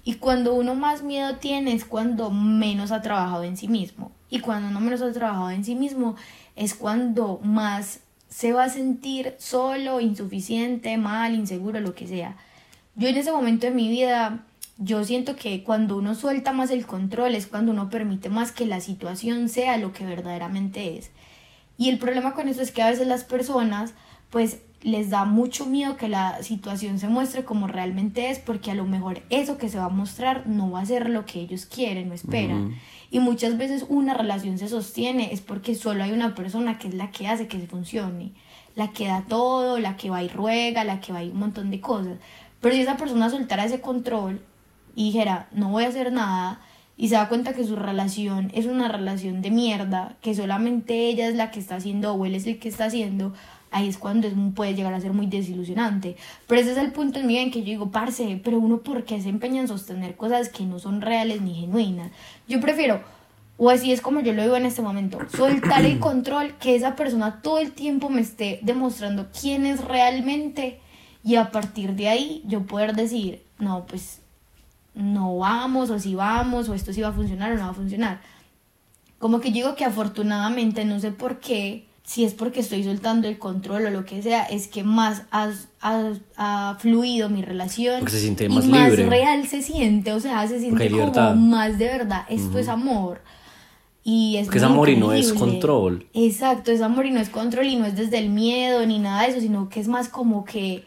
Y 0.03 0.15
cuando 0.15 0.55
uno 0.55 0.75
más 0.75 1.03
miedo 1.03 1.37
tiene 1.37 1.71
es 1.71 1.85
cuando 1.85 2.31
menos 2.31 2.91
ha 2.91 3.01
trabajado 3.01 3.45
en 3.45 3.55
sí 3.55 3.69
mismo. 3.69 4.11
Y 4.29 4.41
cuando 4.41 4.67
uno 4.67 4.81
menos 4.81 5.01
ha 5.01 5.13
trabajado 5.13 5.51
en 5.51 5.63
sí 5.63 5.73
mismo 5.73 6.17
es 6.57 6.73
cuando 6.73 7.39
más 7.41 8.01
se 8.27 8.51
va 8.51 8.65
a 8.65 8.69
sentir 8.69 9.35
solo, 9.37 10.01
insuficiente, 10.01 10.97
mal, 10.97 11.33
inseguro, 11.33 11.79
lo 11.79 11.95
que 11.95 12.07
sea. 12.07 12.35
Yo 12.97 13.07
en 13.07 13.15
ese 13.15 13.31
momento 13.31 13.67
de 13.67 13.71
mi 13.71 13.87
vida, 13.87 14.43
yo 14.77 15.03
siento 15.03 15.35
que 15.35 15.63
cuando 15.63 15.97
uno 15.97 16.15
suelta 16.15 16.51
más 16.51 16.71
el 16.71 16.85
control 16.85 17.35
es 17.35 17.47
cuando 17.47 17.71
uno 17.71 17.89
permite 17.89 18.29
más 18.29 18.51
que 18.51 18.65
la 18.65 18.81
situación 18.81 19.49
sea 19.49 19.77
lo 19.77 19.93
que 19.93 20.05
verdaderamente 20.05 20.97
es. 20.97 21.11
Y 21.77 21.89
el 21.89 21.99
problema 21.99 22.33
con 22.33 22.47
eso 22.47 22.61
es 22.61 22.71
que 22.71 22.81
a 22.81 22.89
veces 22.89 23.07
las 23.07 23.23
personas, 23.23 23.93
pues 24.29 24.59
les 24.81 25.09
da 25.09 25.25
mucho 25.25 25.65
miedo 25.65 25.95
que 25.95 26.09
la 26.09 26.43
situación 26.43 26.99
se 26.99 27.07
muestre 27.07 27.45
como 27.45 27.67
realmente 27.67 28.29
es, 28.29 28.39
porque 28.39 28.71
a 28.71 28.75
lo 28.75 28.85
mejor 28.85 29.21
eso 29.29 29.57
que 29.57 29.69
se 29.69 29.77
va 29.77 29.85
a 29.85 29.89
mostrar 29.89 30.45
no 30.47 30.71
va 30.71 30.81
a 30.81 30.85
ser 30.85 31.09
lo 31.09 31.25
que 31.25 31.39
ellos 31.39 31.65
quieren 31.65 32.11
o 32.11 32.13
esperan. 32.13 32.75
Y 33.09 33.19
muchas 33.19 33.57
veces 33.57 33.85
una 33.87 34.13
relación 34.13 34.57
se 34.57 34.67
sostiene 34.67 35.33
es 35.33 35.39
porque 35.39 35.75
solo 35.75 36.03
hay 36.03 36.11
una 36.11 36.35
persona 36.35 36.77
que 36.79 36.89
es 36.89 36.95
la 36.95 37.11
que 37.11 37.27
hace 37.27 37.47
que 37.47 37.59
se 37.59 37.67
funcione, 37.67 38.31
la 38.75 38.91
que 38.91 39.07
da 39.07 39.23
todo, 39.27 39.79
la 39.79 39.95
que 39.95 40.09
va 40.09 40.23
y 40.23 40.27
ruega, 40.27 40.83
la 40.83 40.99
que 40.99 41.13
va 41.13 41.23
y 41.23 41.29
un 41.29 41.39
montón 41.39 41.71
de 41.71 41.79
cosas. 41.79 42.17
Pero 42.59 42.75
si 42.75 42.81
esa 42.81 42.97
persona 42.97 43.29
soltara 43.29 43.65
ese 43.65 43.81
control 43.81 44.41
y 44.95 45.05
dijera, 45.05 45.47
no 45.51 45.69
voy 45.69 45.85
a 45.85 45.89
hacer 45.89 46.11
nada, 46.11 46.59
y 46.95 47.09
se 47.09 47.15
da 47.15 47.27
cuenta 47.27 47.53
que 47.53 47.65
su 47.65 47.75
relación 47.75 48.51
es 48.53 48.65
una 48.65 48.87
relación 48.87 49.41
de 49.41 49.51
mierda, 49.51 50.15
que 50.21 50.35
solamente 50.35 51.07
ella 51.07 51.27
es 51.27 51.35
la 51.35 51.51
que 51.51 51.59
está 51.59 51.77
haciendo 51.77 52.13
o 52.13 52.25
él 52.25 52.35
es 52.35 52.45
el 52.45 52.59
que 52.59 52.69
está 52.69 52.85
haciendo, 52.85 53.33
ahí 53.71 53.87
es 53.87 53.97
cuando 53.97 54.29
puede 54.53 54.75
llegar 54.75 54.93
a 54.93 55.01
ser 55.01 55.13
muy 55.13 55.25
desilusionante. 55.25 56.15
Pero 56.47 56.61
ese 56.61 56.73
es 56.73 56.77
el 56.77 56.91
punto 56.91 57.19
en 57.19 57.27
vida 57.27 57.41
en 57.41 57.51
que 57.51 57.59
yo 57.59 57.65
digo, 57.65 57.91
parce, 57.91 58.39
pero 58.43 58.59
uno 58.59 58.81
por 58.81 59.03
qué 59.03 59.19
se 59.21 59.29
empeña 59.29 59.61
en 59.61 59.67
sostener 59.67 60.15
cosas 60.15 60.49
que 60.49 60.63
no 60.65 60.79
son 60.79 61.01
reales 61.01 61.41
ni 61.41 61.55
genuinas. 61.55 62.11
Yo 62.47 62.61
prefiero, 62.61 63.01
o 63.57 63.71
así 63.71 63.91
es 63.91 64.01
como 64.01 64.19
yo 64.21 64.33
lo 64.33 64.43
digo 64.43 64.55
en 64.55 64.67
este 64.67 64.83
momento, 64.83 65.17
soltar 65.35 65.83
el 65.85 65.99
control, 65.99 66.55
que 66.59 66.75
esa 66.75 66.95
persona 66.95 67.41
todo 67.41 67.57
el 67.57 67.71
tiempo 67.71 68.09
me 68.09 68.21
esté 68.21 68.59
demostrando 68.61 69.27
quién 69.39 69.65
es 69.65 69.83
realmente 69.83 70.79
y 71.23 71.35
a 71.35 71.51
partir 71.51 71.95
de 71.95 72.09
ahí 72.09 72.43
yo 72.45 72.63
poder 72.63 72.95
decir, 72.95 73.43
no, 73.57 73.85
pues 73.85 74.22
no 74.95 75.37
vamos 75.37 75.89
o 75.89 75.99
si 75.99 76.15
vamos 76.15 76.69
o 76.69 76.73
esto 76.73 76.93
sí 76.93 77.01
va 77.01 77.09
a 77.09 77.13
funcionar 77.13 77.51
o 77.51 77.55
no 77.55 77.61
va 77.61 77.69
a 77.69 77.73
funcionar. 77.73 78.21
Como 79.19 79.39
que 79.39 79.49
yo 79.49 79.55
digo 79.55 79.75
que 79.75 79.85
afortunadamente, 79.85 80.85
no 80.85 80.99
sé 80.99 81.11
por 81.11 81.39
qué, 81.39 81.87
si 82.03 82.25
es 82.25 82.33
porque 82.33 82.59
estoy 82.59 82.83
soltando 82.83 83.29
el 83.29 83.39
control 83.39 83.85
o 83.85 83.89
lo 83.89 84.05
que 84.05 84.21
sea, 84.21 84.43
es 84.43 84.67
que 84.67 84.83
más 84.83 85.23
ha, 85.31 86.75
fluido 86.79 87.29
mi 87.29 87.41
relación 87.41 87.99
Porque 87.99 88.11
se 88.13 88.19
siente 88.19 88.45
y 88.45 88.49
más 88.49 88.65
más 88.65 88.89
libre. 88.89 89.09
real 89.09 89.47
se 89.47 89.61
siente, 89.61 90.11
o 90.11 90.19
sea, 90.19 90.45
se 90.47 90.59
siente 90.59 90.89
como 90.89 91.35
más 91.35 91.77
de 91.77 91.85
verdad, 91.85 92.25
esto 92.29 92.59
es 92.59 92.67
amor. 92.67 93.21
Y 94.05 94.35
es 94.35 94.47
Porque 94.47 94.57
es 94.57 94.63
amor 94.65 94.89
y 94.89 94.97
no 94.97 95.13
es 95.13 95.31
control. 95.31 96.07
Exacto, 96.13 96.71
es 96.71 96.81
amor 96.81 97.05
y 97.05 97.11
no 97.11 97.21
es 97.21 97.29
control 97.29 97.67
y 97.67 97.77
no 97.77 97.85
es 97.85 97.95
desde 97.95 98.17
el 98.17 98.29
miedo 98.29 98.85
ni 98.85 98.99
nada 98.99 99.23
de 99.23 99.29
eso, 99.29 99.39
sino 99.39 99.69
que 99.69 99.79
es 99.79 99.87
más 99.87 100.09
como 100.09 100.43
que, 100.43 100.83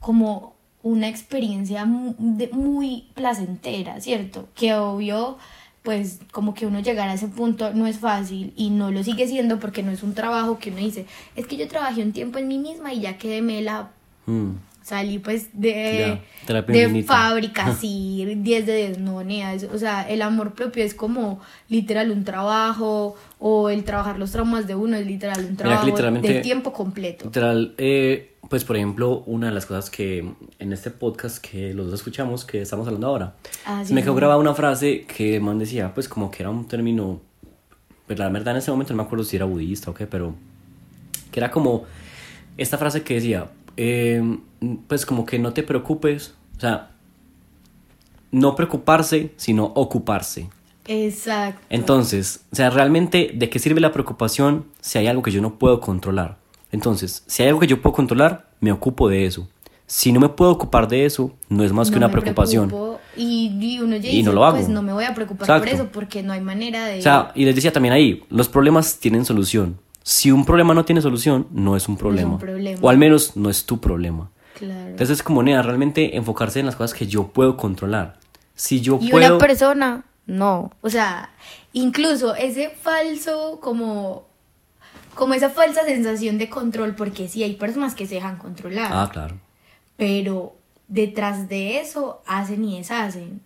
como 0.00 0.55
una 0.86 1.08
experiencia 1.08 1.84
muy 1.84 3.08
placentera, 3.14 4.00
¿cierto? 4.00 4.48
Que 4.54 4.74
obvio, 4.74 5.36
pues 5.82 6.20
como 6.32 6.54
que 6.54 6.66
uno 6.66 6.80
llegar 6.80 7.08
a 7.08 7.14
ese 7.14 7.28
punto 7.28 7.72
no 7.74 7.86
es 7.86 7.98
fácil 7.98 8.52
y 8.56 8.70
no 8.70 8.90
lo 8.92 9.02
sigue 9.02 9.26
siendo 9.26 9.58
porque 9.58 9.82
no 9.82 9.90
es 9.90 10.02
un 10.02 10.14
trabajo 10.14 10.58
que 10.58 10.70
uno 10.70 10.78
dice, 10.78 11.06
es 11.34 11.46
que 11.46 11.56
yo 11.56 11.66
trabajé 11.68 12.02
un 12.02 12.12
tiempo 12.12 12.38
en 12.38 12.46
mí 12.48 12.58
misma 12.58 12.92
y 12.92 13.00
ya 13.00 13.18
quedé 13.18 13.42
mela, 13.42 13.90
Mm. 14.26 14.52
salí 14.82 15.18
pues 15.20 15.48
de, 15.52 16.20
Ya, 16.48 16.62
de 16.62 17.02
fábrica, 17.04 17.66
así, 17.66 18.24
10 18.36 18.66
de 18.66 18.76
10, 18.76 18.98
no, 18.98 19.22
nea, 19.24 19.54
es- 19.54 19.64
o 19.64 19.78
sea, 19.78 20.02
el 20.08 20.22
amor 20.22 20.52
propio 20.54 20.84
es 20.84 20.94
como 20.94 21.40
literal 21.68 22.10
un 22.12 22.22
trabajo 22.24 23.14
o 23.40 23.68
el 23.70 23.82
trabajar 23.84 24.18
los 24.18 24.30
traumas 24.32 24.66
de 24.68 24.74
uno 24.76 24.96
es 24.96 25.06
literal 25.06 25.44
un 25.44 25.56
trabajo 25.56 25.86
de 26.20 26.40
tiempo 26.42 26.72
completo. 26.72 27.24
Literal, 27.26 27.74
eh, 27.78 28.35
pues 28.48 28.64
por 28.64 28.76
ejemplo, 28.76 29.22
una 29.26 29.48
de 29.48 29.52
las 29.54 29.66
cosas 29.66 29.90
que 29.90 30.32
en 30.58 30.72
este 30.72 30.90
podcast 30.90 31.38
que 31.38 31.74
los 31.74 31.86
dos 31.86 31.94
escuchamos, 32.00 32.44
que 32.44 32.62
estamos 32.62 32.86
hablando 32.86 33.06
ahora, 33.08 33.34
Ah, 33.64 33.82
sí, 33.84 33.92
me 33.94 34.00
sí. 34.00 34.04
quedó 34.04 34.14
grabada 34.14 34.38
una 34.38 34.54
frase 34.54 35.04
que 35.06 35.40
man 35.40 35.58
decía, 35.58 35.92
pues 35.94 36.08
como 36.08 36.30
que 36.30 36.42
era 36.42 36.50
un 36.50 36.66
término, 36.68 37.20
pues 38.06 38.18
la 38.18 38.28
verdad 38.28 38.54
en 38.54 38.58
ese 38.58 38.70
momento 38.70 38.92
no 38.92 38.98
me 38.98 39.02
acuerdo 39.04 39.24
si 39.24 39.36
era 39.36 39.44
budista 39.46 39.90
o 39.90 39.94
qué, 39.94 40.06
pero 40.06 40.34
que 41.32 41.40
era 41.40 41.50
como 41.50 41.84
esta 42.56 42.78
frase 42.78 43.02
que 43.02 43.14
decía, 43.14 43.50
eh, 43.76 44.38
pues 44.88 45.04
como 45.04 45.26
que 45.26 45.38
no 45.38 45.52
te 45.52 45.62
preocupes, 45.62 46.34
o 46.56 46.60
sea, 46.60 46.90
no 48.30 48.54
preocuparse, 48.54 49.32
sino 49.36 49.64
ocuparse. 49.74 50.48
Exacto. 50.88 51.60
Entonces, 51.68 52.44
o 52.52 52.56
sea, 52.56 52.70
realmente, 52.70 53.32
¿de 53.34 53.50
qué 53.50 53.58
sirve 53.58 53.80
la 53.80 53.92
preocupación 53.92 54.66
si 54.80 54.98
hay 54.98 55.08
algo 55.08 55.22
que 55.22 55.32
yo 55.32 55.42
no 55.42 55.58
puedo 55.58 55.80
controlar? 55.80 56.38
Entonces, 56.76 57.24
si 57.26 57.42
hay 57.42 57.48
algo 57.48 57.60
que 57.60 57.66
yo 57.66 57.80
puedo 57.80 57.94
controlar, 57.94 58.50
me 58.60 58.70
ocupo 58.70 59.08
de 59.08 59.24
eso. 59.24 59.48
Si 59.86 60.12
no 60.12 60.20
me 60.20 60.28
puedo 60.28 60.50
ocupar 60.50 60.88
de 60.88 61.06
eso, 61.06 61.32
no 61.48 61.64
es 61.64 61.72
más 61.72 61.88
que 61.88 61.98
No 61.98 62.04
una 62.04 62.10
preocupación. 62.10 62.70
Y, 63.16 63.50
y 63.58 63.80
uno 63.80 63.96
ya 63.96 64.10
Y 64.10 64.16
dice, 64.16 64.24
no 64.24 64.32
lo 64.32 64.44
hago. 64.44 64.56
pues 64.58 64.68
no 64.68 64.82
me 64.82 64.92
voy 64.92 65.04
a 65.04 65.14
preocupar 65.14 65.58
por 65.58 65.68
eso 65.68 65.88
porque 65.90 66.22
no 66.22 66.34
hay 66.34 66.42
manera 66.42 66.84
de... 66.84 66.98
O 66.98 67.02
sea, 67.02 67.32
y 67.34 67.46
les 67.46 67.54
decía 67.54 67.72
también 67.72 67.94
ahí, 67.94 68.22
los 68.28 68.50
problemas 68.50 68.98
tienen 68.98 69.24
solución. 69.24 69.78
Si 70.02 70.30
un 70.30 70.44
problema 70.44 70.74
no 70.74 70.84
tiene 70.84 71.00
solución, 71.00 71.46
no 71.50 71.76
es 71.76 71.88
un 71.88 71.96
problema. 71.96 72.38
problema. 72.38 72.78
O 72.82 72.90
al 72.90 72.98
menos 72.98 73.38
no 73.38 73.48
es 73.48 73.64
tu 73.64 73.80
problema. 73.80 74.30
claro. 74.58 74.90
Entonces 74.90 75.18
es 75.18 75.22
como 75.22 75.42
nea, 75.42 75.62
realmente 75.62 76.14
enfocarse 76.16 76.60
en 76.60 76.66
las 76.66 76.76
cosas 76.76 76.92
que 76.92 77.06
yo 77.06 77.28
puedo 77.28 77.56
controlar. 77.56 78.18
Si 78.54 78.82
yo 78.82 78.98
y 79.00 79.08
puedo... 79.10 79.26
una 79.34 79.38
persona, 79.38 80.04
no. 80.26 80.72
O 80.82 80.90
sea, 80.90 81.30
incluso 81.72 82.34
ese 82.34 82.68
falso, 82.68 83.60
como, 83.62 84.25
como 85.16 85.34
esa 85.34 85.50
falsa 85.50 85.82
sensación 85.84 86.38
de 86.38 86.48
control, 86.48 86.94
porque 86.94 87.26
sí 87.28 87.42
hay 87.42 87.54
personas 87.54 87.94
que 87.96 88.06
se 88.06 88.14
dejan 88.16 88.36
controlar, 88.36 88.90
Ah, 88.94 89.10
claro. 89.12 89.36
pero 89.96 90.54
detrás 90.88 91.48
de 91.48 91.80
eso 91.80 92.22
hacen 92.26 92.64
y 92.64 92.78
deshacen. 92.78 93.40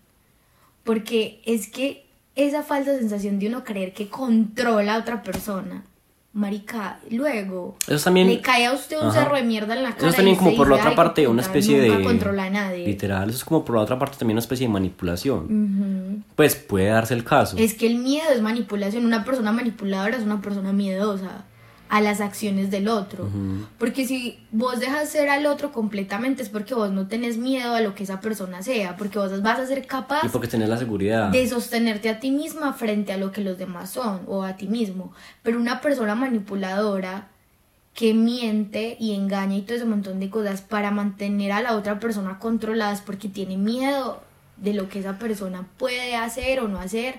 Porque 0.85 1.41
es 1.47 1.69
que 1.69 2.07
esa 2.35 2.63
falsa 2.63 2.97
sensación 2.99 3.39
de 3.39 3.49
uno 3.49 3.65
creer 3.65 3.93
que 3.93 4.09
controla 4.09 4.95
a 4.95 4.99
otra 4.99 5.23
persona, 5.23 5.85
marica, 6.33 7.01
luego 7.11 7.77
Eso 7.83 7.95
es 7.97 8.05
también- 8.05 8.29
le 8.29 8.41
cae 8.41 8.67
a 8.67 8.73
usted 8.73 8.97
un 8.99 9.09
Ajá. 9.09 9.23
cerro 9.25 9.37
de 9.37 9.43
mierda 9.43 9.75
en 9.75 9.83
la 9.83 9.91
cara. 9.91 9.99
Eso 9.99 10.09
es 10.11 10.17
también 10.17 10.37
como 10.37 10.57
por 10.57 10.69
la 10.69 10.77
otra 10.77 10.91
"Ay, 10.91 10.97
parte 10.97 11.27
una 11.29 11.43
especie 11.43 11.81
de... 11.81 12.03
controla 12.03 12.45
a 12.45 12.51
nadie. 12.51 12.87
Literal, 12.87 13.29
eso 13.29 13.39
es 13.39 13.45
como 13.45 13.65
por 13.65 13.77
la 13.77 13.83
otra 13.83 13.99
parte 13.99 14.17
también 14.17 14.37
una 14.37 14.41
especie 14.43 14.67
de 14.67 14.73
manipulación. 14.73 16.25
Pues 16.37 16.55
puede 16.55 16.87
darse 16.87 17.15
el 17.15 17.25
caso. 17.25 17.57
Es 17.59 17.75
que 17.75 17.87
el 17.87 17.97
miedo 17.99 18.31
es 18.33 18.41
manipulación. 18.43 19.05
Una 19.07 19.25
persona 19.25 19.53
manipuladora 19.53 20.17
es 20.17 20.23
una 20.23 20.41
persona 20.41 20.73
miedosa 20.73 21.45
a 21.91 22.01
las 22.01 22.21
acciones 22.21 22.71
del 22.71 22.87
otro. 22.87 23.29
Porque 23.77 24.07
si 24.07 24.39
vos 24.53 24.79
dejas 24.79 25.09
ser 25.09 25.29
al 25.29 25.45
otro 25.47 25.73
completamente 25.73 26.41
es 26.41 26.49
porque 26.49 26.73
vos 26.73 26.93
no 26.93 27.09
tenés 27.09 27.37
miedo 27.37 27.75
a 27.75 27.81
lo 27.81 27.97
que 27.97 28.05
esa 28.05 28.21
persona 28.21 28.63
sea, 28.63 28.97
porque 28.97 29.19
vos 29.19 29.43
vas 29.43 29.59
a 29.59 29.67
ser 29.67 29.85
capaz 29.87 30.21
Y 30.25 30.29
porque 30.29 30.47
tenés 30.47 30.69
la 30.69 30.79
seguridad. 30.79 31.31
de 31.31 31.49
sostenerte 31.49 32.09
a 32.09 32.21
ti 32.21 32.31
misma 32.31 32.73
frente 32.75 33.13
a 33.13 33.17
lo 33.17 33.33
que 33.33 33.41
los 33.43 33.59
demás 33.59 33.91
son 33.91 34.21
o 34.29 34.45
a 34.45 34.57
ti 34.57 34.69
mismo. 34.69 35.13
Pero 35.43 35.59
una 35.59 35.81
persona 35.81 36.15
manipuladora 36.15 37.27
que 37.93 38.15
miente 38.15 38.97
y 39.01 39.17
engaña 39.17 39.57
y 39.57 39.63
todo 39.63 39.75
ese 39.75 39.85
montón 39.85 40.21
de 40.21 40.31
cosas 40.31 40.63
para 40.63 40.93
mantener 40.93 41.51
a 41.51 41.61
la 41.61 41.75
otra 41.75 41.99
persona 41.99 42.39
controlada 42.39 42.93
es 42.93 43.01
porque 43.01 43.29
tiene 43.29 43.57
miedo 43.57 44.23
de 44.59 44.75
lo 44.75 44.89
que 44.89 45.01
esa 45.01 45.19
persona 45.19 45.67
puede 45.77 46.15
hacer 46.15 46.61
o 46.61 46.69
no 46.69 46.79
hacer 46.79 47.17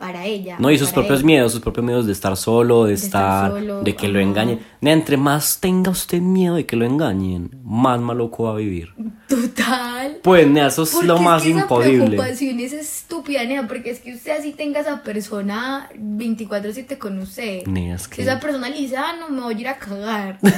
para 0.00 0.24
ella. 0.24 0.56
No, 0.58 0.70
y 0.70 0.78
sus 0.78 0.90
propios 0.90 1.20
él. 1.20 1.26
miedos, 1.26 1.52
sus 1.52 1.60
propios 1.60 1.84
miedos 1.84 2.06
de 2.06 2.12
estar 2.12 2.36
solo, 2.36 2.84
de, 2.84 2.88
De 2.88 2.94
estar 2.94 3.46
estar, 3.46 3.50
solo, 3.60 3.82
de 3.82 3.94
que 3.94 4.08
lo 4.08 4.18
ajá. 4.18 4.28
engañen. 4.28 4.60
Nea, 4.80 4.94
entre 4.94 5.16
más 5.18 5.60
tenga 5.60 5.90
usted 5.90 6.20
miedo 6.22 6.54
de 6.56 6.64
que 6.66 6.74
lo 6.74 6.86
engañen, 6.86 7.50
más 7.62 8.00
maluco 8.00 8.44
va 8.44 8.52
a 8.52 8.56
vivir. 8.56 8.94
Total. 9.28 10.16
Pues, 10.22 10.48
nea, 10.48 10.68
eso 10.68 10.82
es 10.84 10.90
Porque 10.90 11.06
lo 11.06 11.16
es 11.16 11.20
más 11.20 11.42
que 11.42 11.50
esa 11.50 11.60
imposible. 11.60 12.06
preocupación 12.06 12.60
es 12.60 12.72
estúpida, 12.72 13.44
nea, 13.44 13.68
porque 13.68 13.90
es 13.90 14.00
que 14.00 14.14
usted 14.14 14.38
así 14.38 14.52
tenga 14.52 14.80
esa 14.80 15.02
persona 15.02 15.88
24-7 15.96 16.98
con 16.98 17.18
usted. 17.18 17.66
Nea, 17.66 17.96
es 17.96 18.02
Si 18.04 18.10
que... 18.10 18.22
esa 18.22 18.40
persona 18.40 18.68
le 18.70 18.76
dice, 18.78 18.96
ah, 18.96 19.12
no, 19.20 19.28
me 19.28 19.42
voy 19.42 19.54
a 19.54 19.60
ir 19.60 19.68
a 19.68 19.78
cagar. 19.78 20.38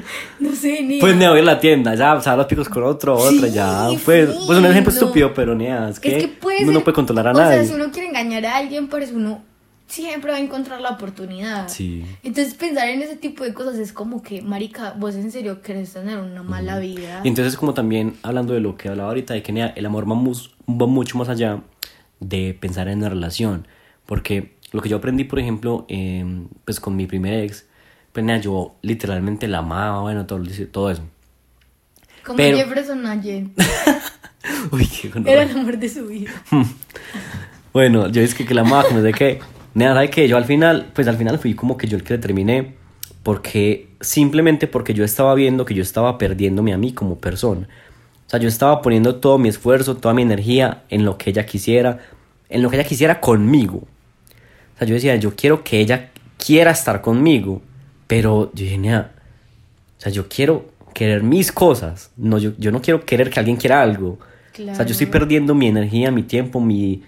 no 0.40 0.52
sé, 0.54 0.82
nea. 0.82 1.00
Pues, 1.00 1.16
nea, 1.16 1.30
voy 1.30 1.40
a 1.40 1.42
la 1.42 1.60
tienda, 1.60 1.94
ya, 1.94 2.20
se 2.20 2.30
da 2.30 2.36
los 2.36 2.46
picos 2.46 2.68
con 2.68 2.82
otro, 2.84 3.14
otra, 3.16 3.48
Sí, 3.48 3.50
ya. 3.52 3.88
Pues, 4.04 4.30
pues 4.46 4.58
un 4.58 4.66
ejemplo 4.66 4.92
estúpido, 4.92 5.32
pero, 5.34 5.54
nea, 5.54 5.88
es 5.88 6.00
que, 6.00 6.16
es 6.16 6.22
que 6.24 6.28
puede 6.28 6.62
uno 6.64 6.72
no 6.72 6.80
puede 6.84 6.94
controlar 6.94 7.28
a 7.28 7.30
o 7.32 7.34
nadie. 7.34 7.58
sea, 7.58 7.64
si 7.66 7.80
uno 7.80 7.90
quiere 7.92 8.08
engañar 8.08 8.44
a 8.46 8.56
alguien, 8.56 8.88
pues 8.88 9.12
uno 9.12 9.42
siempre 9.86 10.30
va 10.30 10.36
a 10.36 10.40
encontrar 10.40 10.80
la 10.82 10.90
oportunidad. 10.90 11.66
Sí. 11.68 12.04
Entonces 12.22 12.52
pensar 12.54 12.88
en 12.90 13.00
ese 13.00 13.16
tipo 13.16 13.42
de 13.44 13.54
cosas 13.54 13.76
es 13.78 13.92
como 13.92 14.22
que, 14.22 14.42
marica, 14.42 14.94
vos 14.98 15.14
en 15.14 15.32
serio 15.32 15.62
querés 15.62 15.94
tener 15.94 16.18
una 16.18 16.42
mala 16.42 16.78
vida. 16.78 17.22
Y 17.24 17.28
entonces 17.28 17.56
como 17.56 17.72
también 17.72 18.14
hablando 18.22 18.52
de 18.52 18.60
lo 18.60 18.76
que 18.76 18.90
hablaba 18.90 19.08
ahorita, 19.08 19.32
de 19.32 19.42
que 19.42 19.50
nea, 19.52 19.72
el 19.76 19.86
amor 19.86 20.04
va, 20.10 20.14
mus- 20.14 20.54
va 20.68 20.86
mucho 20.86 21.16
más 21.16 21.30
allá 21.30 21.62
de 22.20 22.54
pensar 22.60 22.88
en 22.88 22.98
una 22.98 23.08
relación. 23.08 23.66
Porque 24.04 24.56
lo 24.72 24.82
que 24.82 24.90
yo 24.90 24.98
aprendí, 24.98 25.24
por 25.24 25.38
ejemplo, 25.38 25.86
eh, 25.88 26.22
pues 26.66 26.80
con 26.80 26.94
mi 26.94 27.06
primer 27.06 27.32
ex, 27.44 27.64
pues 28.18 28.26
nea, 28.26 28.38
yo 28.38 28.74
literalmente 28.82 29.46
la 29.46 29.58
amaba, 29.58 30.00
bueno, 30.00 30.26
todo, 30.26 30.42
todo 30.72 30.90
eso. 30.90 31.04
Como 32.24 32.36
pero- 32.36 32.56
Jefferson 32.56 33.06
ayer. 33.06 33.44
Uy, 34.72 34.88
qué 34.88 35.12
Era 35.24 35.44
el 35.44 35.52
amor 35.52 35.78
de 35.78 35.88
su 35.88 36.06
vida. 36.06 36.32
Bueno, 37.72 38.08
yo 38.08 38.22
es 38.22 38.34
que, 38.34 38.52
la 38.54 38.62
amaba, 38.62 38.90
no 38.92 39.02
sé 39.02 39.12
qué. 39.12 39.38
Nea, 39.74 39.94
¿sabe 39.94 40.10
qué? 40.10 40.26
Yo 40.26 40.36
al 40.36 40.46
final, 40.46 40.90
pues 40.94 41.06
al 41.06 41.16
final 41.16 41.38
fui 41.38 41.54
como 41.54 41.76
que 41.76 41.86
yo 41.86 41.96
el 41.96 42.02
que 42.02 42.14
le 42.14 42.18
terminé. 42.18 42.74
Porque, 43.22 43.90
simplemente 44.00 44.66
porque 44.66 44.94
yo 44.94 45.04
estaba 45.04 45.32
viendo 45.36 45.64
que 45.64 45.74
yo 45.74 45.82
estaba 45.82 46.18
perdiéndome 46.18 46.72
a 46.72 46.78
mí 46.78 46.92
como 46.92 47.18
persona. 47.18 47.68
O 48.26 48.30
sea, 48.30 48.40
yo 48.40 48.48
estaba 48.48 48.82
poniendo 48.82 49.16
todo 49.16 49.38
mi 49.38 49.48
esfuerzo, 49.48 49.96
toda 49.96 50.12
mi 50.12 50.22
energía 50.22 50.82
en 50.88 51.04
lo 51.04 51.18
que 51.18 51.30
ella 51.30 51.46
quisiera, 51.46 52.00
en 52.48 52.62
lo 52.62 52.70
que 52.70 52.76
ella 52.76 52.88
quisiera 52.88 53.20
conmigo. 53.20 53.76
O 54.74 54.78
sea, 54.78 54.88
yo 54.88 54.94
decía, 54.94 55.14
yo 55.16 55.36
quiero 55.36 55.62
que 55.62 55.78
ella 55.78 56.10
quiera 56.38 56.70
estar 56.70 57.00
conmigo, 57.00 57.62
pero 58.08 58.50
yo 58.54 58.64
dije, 58.64 58.78
"Nea, 58.78 59.12
o 59.98 60.00
sea, 60.00 60.10
yo 60.10 60.28
quiero 60.28 60.66
querer 60.94 61.22
mis 61.22 61.52
cosas, 61.52 62.10
no, 62.16 62.38
yo, 62.38 62.52
yo 62.58 62.72
no 62.72 62.82
quiero 62.82 63.04
querer 63.06 63.30
que 63.30 63.38
alguien 63.38 63.56
quiera 63.56 63.80
algo. 63.82 64.18
O 64.18 64.74
sea, 64.74 64.84
yo 64.84 64.90
estoy 64.90 65.06
Claro. 65.06 65.20
perdiendo 65.20 65.54
mi 65.54 65.68
energía, 65.68 66.10
mi 66.10 66.24
tiempo, 66.24 66.60
mi, 66.60 67.04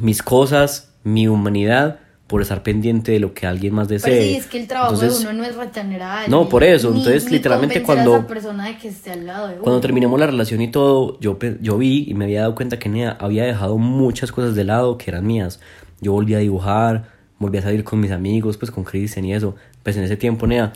mis 0.00 0.22
cosas, 0.22 0.90
mi 1.04 1.28
humanidad 1.28 1.98
por 2.26 2.40
estar 2.40 2.62
pendiente 2.62 3.12
de 3.12 3.20
lo 3.20 3.34
que 3.34 3.46
alguien 3.46 3.74
más 3.74 3.86
desee. 3.88 4.10
Pero 4.10 4.24
sí, 4.24 4.34
es 4.36 4.46
que 4.46 4.58
el 4.60 4.66
trabajo 4.66 4.94
Entonces, 4.94 5.20
de 5.22 5.28
uno 5.28 5.38
no 5.38 5.44
es 5.44 5.54
retener 5.56 6.02
a 6.02 6.14
alguien. 6.20 6.30
No, 6.30 6.48
por 6.48 6.64
eso, 6.64 6.90
ni- 6.90 6.98
entonces, 7.00 7.26
ni 7.26 7.32
literalmente, 7.32 7.82
cuando- 7.82 8.14
A 8.14 8.18
esa 8.20 8.26
persona 8.26 8.66
de 8.68 8.78
que 8.78 8.88
esté 8.88 9.12
al 9.12 9.26
lado 9.26 9.48
de 9.48 9.54
uno. 9.54 9.62
Cuando 9.62 9.80
terminamos 9.82 10.18
la 10.18 10.26
relación 10.26 10.62
y 10.62 10.68
todo, 10.68 11.18
yo, 11.20 11.38
yo 11.60 11.76
vi 11.76 12.06
y 12.08 12.14
me 12.14 12.24
había 12.24 12.40
dado 12.40 12.54
cuenta 12.54 12.78
que 12.78 12.88
había 13.18 13.44
dejado 13.44 13.76
muchas 13.76 14.32
cosas 14.32 14.54
de 14.54 14.64
lado 14.64 14.96
que 14.96 15.10
eran 15.10 15.26
mías. 15.26 15.60
Yo 16.00 16.12
volví 16.12 16.34
a 16.34 16.38
dibujar, 16.38 17.10
volví 17.44 17.58
a 17.58 17.62
salir 17.62 17.84
con 17.84 18.00
mis 18.00 18.10
amigos, 18.10 18.56
pues 18.56 18.70
con 18.70 18.84
Cristian 18.84 19.24
y 19.24 19.34
eso, 19.34 19.54
pues 19.82 19.96
en 19.96 20.04
ese 20.04 20.16
tiempo, 20.16 20.46
Nea. 20.46 20.72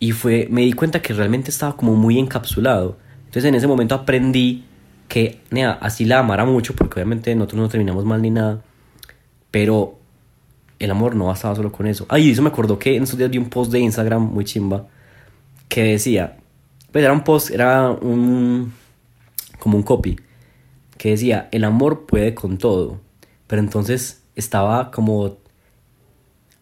Y 0.00 0.12
fue, 0.12 0.48
me 0.50 0.62
di 0.62 0.72
cuenta 0.72 1.02
que 1.02 1.12
realmente 1.12 1.50
estaba 1.50 1.76
como 1.76 1.94
muy 1.94 2.18
encapsulado. 2.18 2.96
Entonces 3.20 3.44
en 3.44 3.54
ese 3.54 3.66
momento 3.66 3.94
aprendí 3.94 4.64
que, 5.08 5.40
Nea, 5.50 5.72
así 5.72 6.04
la 6.04 6.20
amara 6.20 6.44
mucho, 6.44 6.74
porque 6.74 6.94
obviamente 6.94 7.34
nosotros 7.34 7.60
no 7.60 7.68
terminamos 7.68 8.04
mal 8.04 8.22
ni 8.22 8.30
nada, 8.30 8.62
pero 9.50 9.98
el 10.78 10.90
amor 10.90 11.14
no 11.16 11.26
bastaba 11.26 11.54
solo 11.54 11.72
con 11.72 11.86
eso. 11.86 12.06
Ay, 12.08 12.30
eso 12.30 12.42
me 12.42 12.48
acordó 12.48 12.78
que 12.78 12.96
en 12.96 13.02
estos 13.02 13.18
días 13.18 13.30
vi 13.30 13.38
un 13.38 13.50
post 13.50 13.72
de 13.72 13.80
Instagram 13.80 14.22
muy 14.22 14.44
chimba 14.44 14.86
que 15.68 15.82
decía, 15.82 16.38
pues 16.92 17.04
era 17.04 17.12
un 17.12 17.22
post, 17.22 17.50
era 17.50 17.90
un, 17.90 18.72
como 19.58 19.76
un 19.76 19.82
copy, 19.82 20.18
que 20.96 21.10
decía, 21.10 21.48
el 21.52 21.64
amor 21.64 22.06
puede 22.06 22.34
con 22.34 22.58
todo, 22.58 23.00
pero 23.46 23.60
entonces 23.60 24.22
estaba 24.34 24.90
como, 24.90 25.36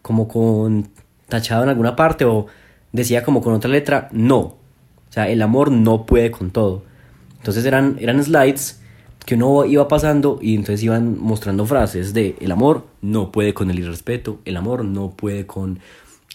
como 0.07 0.29
con 0.29 0.87
tachado 1.27 1.63
en 1.63 1.69
alguna 1.69 1.97
parte 1.97 2.23
o 2.23 2.47
decía 2.93 3.25
como 3.25 3.41
con 3.41 3.53
otra 3.53 3.69
letra, 3.69 4.07
no, 4.13 4.39
o 4.39 4.57
sea, 5.09 5.27
el 5.27 5.41
amor 5.41 5.69
no 5.69 6.05
puede 6.05 6.31
con 6.31 6.51
todo. 6.51 6.83
Entonces 7.35 7.65
eran, 7.65 7.97
eran 7.99 8.23
slides 8.23 8.81
que 9.25 9.35
uno 9.35 9.65
iba 9.65 9.89
pasando 9.89 10.39
y 10.41 10.55
entonces 10.55 10.81
iban 10.83 11.19
mostrando 11.19 11.65
frases 11.65 12.13
de 12.13 12.37
el 12.39 12.53
amor 12.53 12.87
no 13.01 13.33
puede 13.33 13.53
con 13.53 13.69
el 13.69 13.79
irrespeto, 13.79 14.39
el 14.45 14.55
amor 14.55 14.85
no 14.85 15.11
puede 15.11 15.45
con 15.45 15.79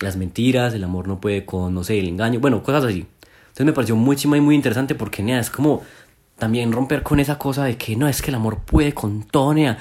las 0.03 0.17
mentiras, 0.17 0.75
el 0.75 0.85
amor 0.85 1.09
no 1.09 1.19
puede 1.19 1.47
con, 1.47 1.73
no 1.73 1.83
sé, 1.83 1.99
el 1.99 2.09
engaño, 2.09 2.41
bueno, 2.41 2.63
cosas 2.63 2.85
así. 2.85 3.07
Entonces 3.45 3.67
me 3.67 3.73
pareció 3.73 3.97
muy 3.97 4.17
chima 4.17 4.37
y 4.37 4.43
muy 4.43 4.55
interesante 4.55 4.95
porque, 4.95 5.23
nea, 5.23 5.41
es 5.41 5.49
como 5.49 5.81
también 6.39 6.73
romper 6.73 7.03
con 7.03 7.21
esa 7.21 7.39
cosa 7.39 7.65
de 7.65 7.79
que 7.79 7.97
no, 7.97 8.07
es 8.09 8.21
que 8.21 8.31
el 8.31 8.35
amor 8.35 8.59
puede 8.59 8.93
con 8.93 9.23
todo, 9.23 9.55
nea. 9.55 9.79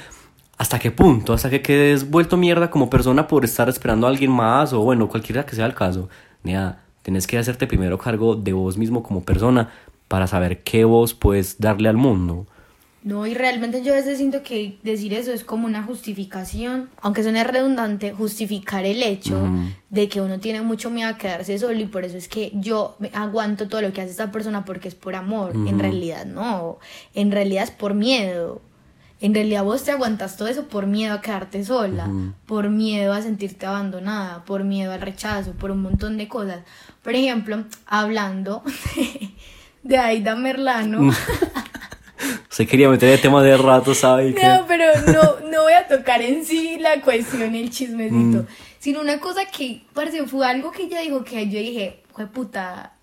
¿Hasta 0.61 0.77
qué 0.77 0.91
punto? 0.91 1.33
¿Hasta 1.33 1.49
que 1.49 1.63
quedes 1.63 2.11
vuelto 2.11 2.37
mierda 2.37 2.69
como 2.69 2.87
persona 2.87 3.27
por 3.27 3.43
estar 3.43 3.67
esperando 3.67 4.05
a 4.05 4.11
alguien 4.11 4.29
más? 4.29 4.73
O 4.73 4.81
bueno, 4.81 5.09
cualquiera 5.09 5.43
que 5.43 5.55
sea 5.55 5.65
el 5.65 5.73
caso. 5.73 6.07
Nea, 6.43 6.83
tenés 7.01 7.25
que 7.25 7.39
hacerte 7.39 7.65
primero 7.65 7.97
cargo 7.97 8.35
de 8.35 8.53
vos 8.53 8.77
mismo 8.77 9.01
como 9.01 9.23
persona 9.23 9.71
para 10.07 10.27
saber 10.27 10.61
qué 10.61 10.85
vos 10.85 11.15
puedes 11.15 11.59
darle 11.59 11.89
al 11.89 11.97
mundo. 11.97 12.45
No, 13.03 13.25
y 13.25 13.33
realmente 13.33 13.81
yo 13.81 13.93
a 13.93 13.95
veces 13.95 14.19
siento 14.19 14.43
que 14.43 14.77
decir 14.83 15.15
eso 15.15 15.31
es 15.31 15.43
como 15.43 15.65
una 15.65 15.81
justificación, 15.81 16.89
aunque 17.01 17.23
suene 17.23 17.43
redundante, 17.43 18.11
justificar 18.11 18.85
el 18.85 19.01
hecho 19.01 19.49
de 19.89 20.09
que 20.09 20.21
uno 20.21 20.39
tiene 20.39 20.61
mucho 20.61 20.91
miedo 20.91 21.09
a 21.09 21.17
quedarse 21.17 21.57
solo 21.57 21.79
y 21.79 21.87
por 21.87 22.05
eso 22.05 22.17
es 22.17 22.27
que 22.27 22.51
yo 22.53 22.95
me 22.99 23.09
aguanto 23.15 23.67
todo 23.67 23.81
lo 23.81 23.91
que 23.93 24.01
hace 24.01 24.11
esta 24.11 24.31
persona 24.31 24.63
porque 24.63 24.89
es 24.89 24.93
por 24.95 25.15
amor. 25.15 25.53
En 25.55 25.79
realidad 25.79 26.27
no, 26.27 26.77
en 27.15 27.31
realidad 27.31 27.63
es 27.63 27.71
por 27.71 27.95
miedo. 27.95 28.61
En 29.21 29.33
realidad 29.35 29.63
vos 29.63 29.83
te 29.83 29.91
aguantas 29.91 30.35
todo 30.35 30.47
eso 30.47 30.67
por 30.67 30.87
miedo 30.87 31.13
a 31.13 31.21
quedarte 31.21 31.63
sola, 31.63 32.09
por 32.47 32.69
miedo 32.69 33.13
a 33.13 33.21
sentirte 33.21 33.67
abandonada, 33.67 34.43
por 34.45 34.63
miedo 34.63 34.91
al 34.93 35.01
rechazo, 35.01 35.51
por 35.51 35.69
un 35.71 35.81
montón 35.83 36.17
de 36.17 36.27
cosas. 36.27 36.61
Por 37.03 37.13
ejemplo, 37.13 37.63
hablando 37.85 38.63
de, 38.95 39.29
de 39.83 39.97
Aida 39.97 40.35
Merlano. 40.35 41.13
Se 42.49 42.67
quería 42.67 42.89
meter 42.89 43.09
el 43.09 43.21
tema 43.21 43.41
de 43.41 43.55
rato, 43.57 43.95
¿sabe? 43.95 44.33
Que- 44.33 44.43
No, 44.45 44.65
pero 44.67 44.85
no, 45.07 45.49
no 45.49 45.61
voy 45.63 45.73
a 45.73 45.87
tocar 45.87 46.21
en 46.21 46.43
sí 46.45 46.77
la 46.79 47.01
cuestión, 47.01 47.55
el 47.55 47.69
chismecito, 47.69 48.43
Mm. 48.43 48.45
sino 48.79 49.01
una 49.01 49.19
cosa 49.19 49.45
que, 49.45 49.83
parece, 49.93 50.25
fue 50.27 50.45
algo 50.45 50.71
que 50.71 50.83
ella 50.83 50.99
dijo 51.01 51.23
que 51.23 51.47
yo 51.49 51.59
dije, 51.59 52.03
fue 52.13 52.27
puta, 52.27 52.93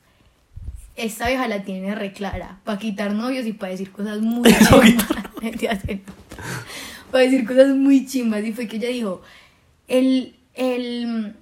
esta 0.96 1.28
vieja 1.28 1.48
la 1.48 1.62
tiene 1.62 1.94
re 1.94 2.12
clara, 2.12 2.58
para 2.64 2.78
quitar 2.78 3.12
novios 3.14 3.46
y 3.46 3.52
para 3.52 3.72
decir 3.72 3.90
cosas 3.90 4.20
muy 4.20 4.50
Para 7.11 7.24
decir 7.24 7.47
cosas 7.47 7.68
muy 7.68 8.07
chimbas, 8.07 8.45
y 8.45 8.53
fue 8.53 8.68
que 8.68 8.76
ella 8.76 8.89
dijo, 8.89 9.22
el, 9.86 10.36
el, 10.55 11.34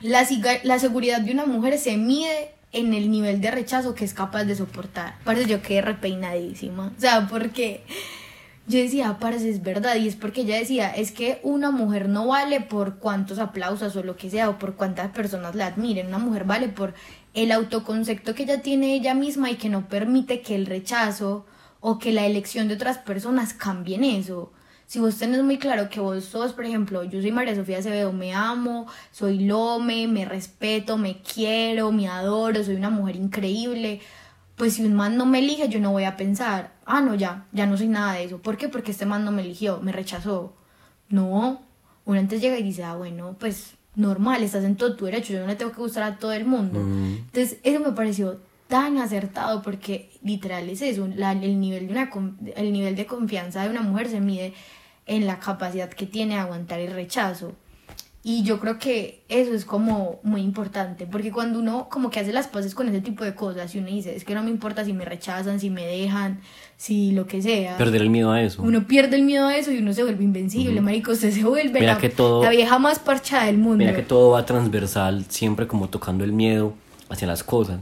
la, 0.00 0.26
la 0.64 0.78
seguridad 0.78 1.20
de 1.20 1.32
una 1.32 1.46
mujer 1.46 1.78
se 1.78 1.96
mide 1.96 2.50
en 2.72 2.92
el 2.92 3.10
nivel 3.10 3.40
de 3.40 3.50
rechazo 3.50 3.94
que 3.94 4.04
es 4.04 4.12
capaz 4.12 4.44
de 4.44 4.56
soportar. 4.56 5.14
Parece 5.24 5.48
yo 5.48 5.62
quedé 5.62 5.80
repeinadísima. 5.80 6.92
O 6.96 7.00
sea, 7.00 7.28
porque 7.28 7.84
yo 8.66 8.78
decía, 8.78 9.18
parece 9.20 9.48
es 9.48 9.62
verdad. 9.62 9.96
Y 9.96 10.08
es 10.08 10.16
porque 10.16 10.42
ella 10.42 10.58
decía, 10.58 10.90
es 10.90 11.12
que 11.12 11.38
una 11.42 11.70
mujer 11.70 12.08
no 12.08 12.26
vale 12.26 12.60
por 12.60 12.96
cuántos 12.96 13.38
aplausos 13.38 13.94
o 13.96 14.02
lo 14.02 14.16
que 14.16 14.28
sea, 14.28 14.50
o 14.50 14.58
por 14.58 14.74
cuántas 14.74 15.12
personas 15.12 15.54
la 15.54 15.66
admiren. 15.66 16.08
Una 16.08 16.18
mujer 16.18 16.44
vale 16.44 16.68
por 16.68 16.94
el 17.32 17.52
autoconcepto 17.52 18.34
que 18.34 18.42
ella 18.42 18.60
tiene 18.60 18.94
ella 18.94 19.14
misma 19.14 19.50
y 19.50 19.56
que 19.56 19.68
no 19.68 19.88
permite 19.88 20.40
que 20.40 20.56
el 20.56 20.66
rechazo 20.66 21.46
o 21.86 21.98
que 21.98 22.12
la 22.12 22.24
elección 22.24 22.66
de 22.66 22.76
otras 22.76 22.96
personas 22.96 23.52
cambien 23.52 24.04
eso. 24.04 24.50
Si 24.86 25.00
vos 25.00 25.18
tenés 25.18 25.42
muy 25.42 25.58
claro 25.58 25.90
que 25.90 26.00
vos 26.00 26.24
sos, 26.24 26.54
por 26.54 26.64
ejemplo, 26.64 27.04
yo 27.04 27.20
soy 27.20 27.30
María 27.30 27.54
Sofía 27.54 27.76
Acevedo, 27.76 28.10
me 28.10 28.32
amo, 28.32 28.86
soy 29.12 29.40
Lome, 29.40 30.08
me 30.08 30.24
respeto, 30.24 30.96
me 30.96 31.20
quiero, 31.20 31.92
me 31.92 32.08
adoro, 32.08 32.64
soy 32.64 32.76
una 32.76 32.88
mujer 32.88 33.16
increíble, 33.16 34.00
pues 34.56 34.72
si 34.72 34.82
un 34.82 34.94
man 34.94 35.18
no 35.18 35.26
me 35.26 35.40
elige, 35.40 35.68
yo 35.68 35.78
no 35.78 35.92
voy 35.92 36.04
a 36.04 36.16
pensar, 36.16 36.72
ah, 36.86 37.02
no, 37.02 37.14
ya, 37.16 37.44
ya 37.52 37.66
no 37.66 37.76
soy 37.76 37.88
nada 37.88 38.14
de 38.14 38.24
eso. 38.24 38.38
¿Por 38.38 38.56
qué? 38.56 38.70
Porque 38.70 38.92
este 38.92 39.04
man 39.04 39.22
no 39.22 39.30
me 39.30 39.42
eligió, 39.42 39.78
me 39.82 39.92
rechazó. 39.92 40.54
No, 41.10 41.60
uno 42.06 42.18
antes 42.18 42.40
llega 42.40 42.58
y 42.58 42.62
dice, 42.62 42.82
ah, 42.82 42.94
bueno, 42.94 43.36
pues 43.38 43.74
normal, 43.94 44.42
estás 44.42 44.64
en 44.64 44.76
todo 44.76 44.96
tu 44.96 45.04
derecho, 45.04 45.34
yo 45.34 45.40
no 45.40 45.48
le 45.48 45.56
tengo 45.56 45.72
que 45.72 45.82
gustar 45.82 46.04
a 46.04 46.16
todo 46.16 46.32
el 46.32 46.46
mundo. 46.46 46.80
Mm. 46.80 47.16
Entonces, 47.26 47.58
eso 47.62 47.80
me 47.80 47.92
pareció 47.92 48.40
tan 48.68 48.96
acertado 48.96 49.60
porque 49.60 50.10
literal 50.24 50.68
es 50.68 50.82
eso, 50.82 51.08
la- 51.14 51.32
el, 51.32 51.60
nivel 51.60 51.86
de 51.86 51.92
una, 51.92 52.10
el 52.56 52.72
nivel 52.72 52.96
de 52.96 53.06
confianza 53.06 53.62
de 53.62 53.70
una 53.70 53.82
mujer 53.82 54.08
se 54.08 54.20
mide 54.20 54.52
en 55.06 55.26
la 55.26 55.38
capacidad 55.38 55.88
que 55.90 56.06
tiene 56.06 56.34
de 56.34 56.40
aguantar 56.40 56.80
el 56.80 56.92
rechazo. 56.92 57.52
Y 58.26 58.42
yo 58.42 58.58
creo 58.58 58.78
que 58.78 59.22
eso 59.28 59.52
es 59.52 59.66
como 59.66 60.18
muy 60.22 60.40
importante, 60.40 61.06
porque 61.06 61.30
cuando 61.30 61.58
uno 61.58 61.88
como 61.90 62.08
que 62.08 62.20
hace 62.20 62.32
las 62.32 62.46
paces 62.48 62.74
con 62.74 62.88
ese 62.88 63.02
tipo 63.02 63.22
de 63.22 63.34
cosas 63.34 63.74
y 63.74 63.78
uno 63.80 63.88
dice, 63.88 64.16
es 64.16 64.24
que 64.24 64.34
no 64.34 64.42
me 64.42 64.48
importa 64.48 64.82
si 64.82 64.94
me 64.94 65.04
rechazan, 65.04 65.60
si 65.60 65.68
me 65.68 65.84
dejan, 65.84 66.40
si 66.78 67.12
lo 67.12 67.26
que 67.26 67.42
sea. 67.42 67.76
Perder 67.76 68.00
el 68.00 68.08
miedo 68.08 68.32
a 68.32 68.40
eso. 68.40 68.62
Uno 68.62 68.86
pierde 68.86 69.16
el 69.16 69.24
miedo 69.24 69.46
a 69.48 69.54
eso 69.54 69.72
y 69.72 69.76
uno 69.76 69.92
se 69.92 70.02
vuelve 70.04 70.24
invencible, 70.24 70.80
marico, 70.80 71.12
usted 71.12 71.32
se 71.32 71.44
vuelve 71.44 71.80
Mira 71.80 71.96
la, 71.96 72.00
que 72.00 72.08
todo- 72.08 72.42
la 72.42 72.48
vieja 72.48 72.78
más 72.78 72.98
parchada 72.98 73.44
del 73.44 73.58
mundo. 73.58 73.76
Mira 73.84 73.94
que 73.94 74.00
todo 74.02 74.30
va 74.30 74.46
transversal, 74.46 75.26
siempre 75.28 75.66
como 75.66 75.90
tocando 75.90 76.24
el 76.24 76.32
miedo 76.32 76.72
hacia 77.10 77.26
las 77.26 77.44
cosas. 77.44 77.80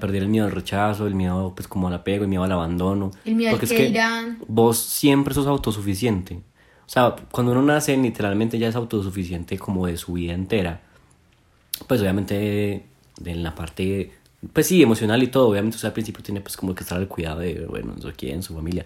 Perder 0.00 0.22
el 0.22 0.28
miedo 0.28 0.46
al 0.46 0.52
rechazo, 0.52 1.06
el 1.06 1.14
miedo 1.14 1.52
pues 1.54 1.68
como 1.68 1.88
al 1.88 1.94
apego, 1.94 2.24
el 2.24 2.28
miedo 2.30 2.42
al 2.44 2.52
abandono. 2.52 3.10
El 3.24 3.34
miedo 3.34 3.50
al 3.50 3.56
Porque 3.58 3.66
que 3.66 3.74
es 3.74 3.80
que 3.88 3.92
vos 4.48 4.78
siempre 4.78 5.34
sos 5.34 5.46
autosuficiente. 5.46 6.36
O 6.36 6.88
sea, 6.88 7.14
cuando 7.30 7.52
uno 7.52 7.62
nace 7.62 7.96
literalmente 7.96 8.58
ya 8.58 8.68
es 8.68 8.74
autosuficiente 8.76 9.58
como 9.58 9.86
de 9.86 9.96
su 9.96 10.14
vida 10.14 10.32
entera. 10.32 10.80
Pues 11.86 12.00
obviamente 12.00 12.84
en 13.24 13.42
la 13.42 13.54
parte, 13.54 14.12
pues 14.52 14.66
sí, 14.66 14.82
emocional 14.82 15.22
y 15.22 15.26
todo. 15.26 15.48
Obviamente 15.48 15.76
al 15.86 15.92
principio 15.92 16.22
tiene 16.22 16.40
pues 16.40 16.56
como 16.56 16.74
que 16.74 16.82
estar 16.82 16.96
al 16.98 17.08
cuidado 17.08 17.40
de, 17.40 17.66
bueno, 17.68 17.94
quién, 18.16 18.42
su 18.42 18.54
familia. 18.54 18.84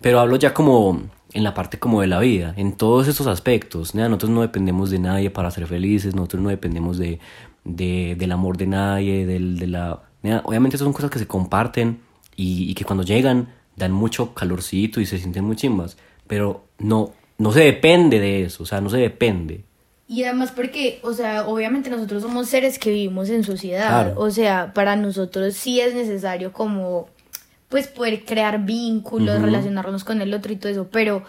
Pero 0.00 0.20
hablo 0.20 0.36
ya 0.36 0.52
como 0.54 1.02
en 1.32 1.42
la 1.44 1.54
parte 1.54 1.78
como 1.78 2.00
de 2.00 2.06
la 2.06 2.20
vida, 2.20 2.54
en 2.56 2.72
todos 2.76 3.08
estos 3.08 3.26
aspectos. 3.26 3.94
¿no? 3.94 4.02
Nosotros 4.08 4.30
no 4.30 4.42
dependemos 4.42 4.90
de 4.90 4.98
nadie 4.98 5.30
para 5.30 5.50
ser 5.50 5.66
felices, 5.66 6.14
nosotros 6.14 6.42
no 6.42 6.48
dependemos 6.50 6.98
de, 6.98 7.18
de- 7.64 8.14
del 8.18 8.32
amor 8.32 8.56
de 8.56 8.66
nadie, 8.66 9.26
del, 9.26 9.58
de 9.58 9.66
la... 9.68 10.02
Obviamente 10.44 10.78
son 10.78 10.92
cosas 10.92 11.10
que 11.10 11.18
se 11.18 11.26
comparten 11.26 12.00
y, 12.36 12.70
y 12.70 12.74
que 12.74 12.84
cuando 12.84 13.04
llegan 13.04 13.48
dan 13.76 13.92
mucho 13.92 14.34
calorcito 14.34 15.00
y 15.00 15.06
se 15.06 15.18
sienten 15.18 15.44
muy 15.44 15.56
chimbas, 15.56 15.96
pero 16.26 16.64
no, 16.78 17.12
no 17.38 17.52
se 17.52 17.60
depende 17.60 18.18
de 18.18 18.44
eso, 18.44 18.64
o 18.64 18.66
sea, 18.66 18.80
no 18.80 18.90
se 18.90 18.98
depende. 18.98 19.64
Y 20.08 20.24
además 20.24 20.52
porque, 20.52 21.00
o 21.02 21.12
sea, 21.12 21.46
obviamente 21.46 21.90
nosotros 21.90 22.22
somos 22.22 22.48
seres 22.48 22.78
que 22.78 22.90
vivimos 22.90 23.28
en 23.28 23.44
sociedad. 23.44 23.88
Claro. 23.88 24.14
O 24.20 24.30
sea, 24.30 24.72
para 24.72 24.96
nosotros 24.96 25.54
sí 25.54 25.80
es 25.80 25.94
necesario 25.94 26.52
como, 26.52 27.08
pues, 27.68 27.88
poder 27.88 28.24
crear 28.24 28.64
vínculos, 28.64 29.42
relacionarnos 29.42 30.04
con 30.04 30.22
el 30.22 30.32
otro 30.32 30.50
y 30.50 30.56
todo 30.56 30.72
eso. 30.72 30.88
Pero, 30.90 31.24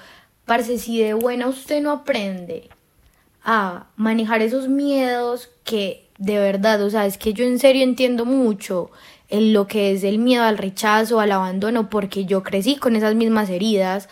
parce, 0.45 0.77
si 0.77 1.01
de 1.01 1.13
buena 1.13 1.47
usted 1.47 1.81
no 1.81 1.91
aprende 1.91 2.69
a 3.43 3.87
manejar 3.97 4.41
esos 4.41 4.69
miedos 4.69 5.49
que 5.65 6.08
de 6.19 6.37
verdad, 6.37 6.83
o 6.83 6.89
sea, 6.91 7.05
es 7.07 7.17
que 7.17 7.33
yo 7.33 7.43
en 7.45 7.57
serio 7.59 7.81
entiendo 7.83 8.25
mucho 8.25 8.91
en 9.29 9.53
lo 9.53 9.65
que 9.67 9.91
es 9.91 10.03
el 10.03 10.19
miedo 10.19 10.43
al 10.43 10.57
rechazo, 10.57 11.19
al 11.19 11.31
abandono, 11.31 11.89
porque 11.89 12.25
yo 12.25 12.43
crecí 12.43 12.75
con 12.75 12.95
esas 12.95 13.15
mismas 13.15 13.49
heridas 13.49 14.09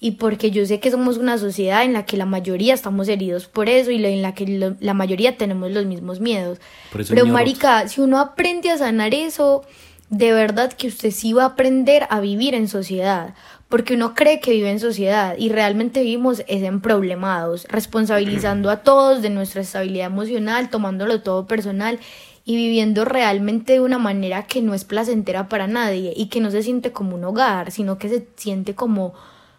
y 0.00 0.12
porque 0.12 0.50
yo 0.52 0.64
sé 0.66 0.78
que 0.78 0.90
somos 0.92 1.18
una 1.18 1.36
sociedad 1.38 1.82
en 1.84 1.92
la 1.92 2.04
que 2.06 2.16
la 2.16 2.26
mayoría 2.26 2.72
estamos 2.74 3.08
heridos 3.08 3.46
por 3.46 3.68
eso 3.68 3.90
y 3.90 4.04
en 4.04 4.22
la 4.22 4.34
que 4.34 4.46
lo- 4.46 4.76
la 4.78 4.94
mayoría 4.94 5.36
tenemos 5.36 5.72
los 5.72 5.84
mismos 5.86 6.20
miedos. 6.20 6.58
Por 6.92 7.00
eso 7.00 7.12
el 7.12 7.16
Pero 7.20 7.32
marica, 7.32 7.88
si 7.88 8.00
uno 8.00 8.20
aprende 8.20 8.70
a 8.70 8.78
sanar 8.78 9.12
eso, 9.12 9.64
de 10.10 10.32
verdad 10.32 10.72
que 10.72 10.86
usted 10.86 11.10
sí 11.10 11.32
va 11.32 11.42
a 11.42 11.46
aprender 11.46 12.06
a 12.10 12.20
vivir 12.20 12.54
en 12.54 12.68
sociedad, 12.68 13.34
porque 13.68 13.94
uno 13.94 14.14
cree 14.14 14.40
que 14.40 14.52
vive 14.52 14.70
en 14.70 14.80
sociedad 14.80 15.34
y 15.38 15.50
realmente 15.50 16.00
vivimos 16.02 16.42
es 16.48 16.62
en 16.62 16.80
problemados, 16.80 17.66
responsabilizando 17.68 18.70
a 18.70 18.78
todos 18.78 19.20
de 19.22 19.30
nuestra 19.30 19.60
estabilidad 19.60 20.06
emocional, 20.06 20.70
tomándolo 20.70 21.20
todo 21.20 21.46
personal 21.46 21.98
y 22.46 22.56
viviendo 22.56 23.04
realmente 23.04 23.74
de 23.74 23.80
una 23.80 23.98
manera 23.98 24.46
que 24.46 24.62
no 24.62 24.72
es 24.72 24.84
placentera 24.84 25.48
para 25.50 25.66
nadie 25.66 26.14
y 26.16 26.26
que 26.26 26.40
no 26.40 26.50
se 26.50 26.62
siente 26.62 26.92
como 26.92 27.14
un 27.16 27.24
hogar, 27.24 27.70
sino 27.70 27.98
que 27.98 28.08
se 28.08 28.26
siente 28.36 28.74
como, 28.74 29.12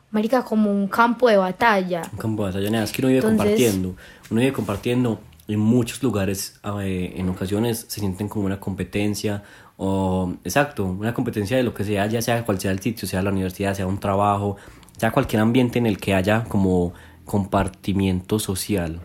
marica, 0.10 0.44
como 0.44 0.72
un 0.72 0.88
campo 0.88 1.30
de 1.30 1.38
batalla. 1.38 2.02
Un 2.12 2.18
campo 2.18 2.46
de 2.46 2.52
batalla, 2.52 2.72
nada, 2.72 2.84
es 2.86 2.92
que 2.92 3.02
uno 3.04 3.10
vive 3.10 3.20
Entonces- 3.20 3.38
compartiendo, 3.46 3.96
uno 4.32 4.40
vive 4.42 4.54
compartiendo 4.54 5.20
en 5.48 5.60
muchos 5.60 6.02
lugares, 6.02 6.60
eh, 6.82 7.14
en 7.16 7.30
ocasiones 7.30 7.86
se 7.88 8.00
sienten 8.00 8.28
como 8.28 8.46
una 8.46 8.60
competencia 8.60 9.44
o, 9.82 10.34
exacto, 10.44 10.84
una 10.84 11.14
competencia 11.14 11.56
de 11.56 11.64
lo 11.64 11.74
que 11.74 11.86
sea, 11.86 12.06
ya 12.06 12.22
sea 12.22 12.44
cual 12.44 12.60
sea 12.60 12.72
el 12.72 12.82
sitio, 12.82 13.08
sea 13.08 13.22
la 13.22 13.32
universidad, 13.32 13.74
sea 13.74 13.88
un 13.88 13.98
trabajo, 13.98 14.58
sea 14.98 15.12
cualquier 15.12 15.42
ambiente 15.42 15.80
en 15.80 15.86
el 15.86 15.98
que 15.98 16.14
haya 16.14 16.44
como 16.44 16.94
compartimiento 17.24 18.40
social. 18.40 19.00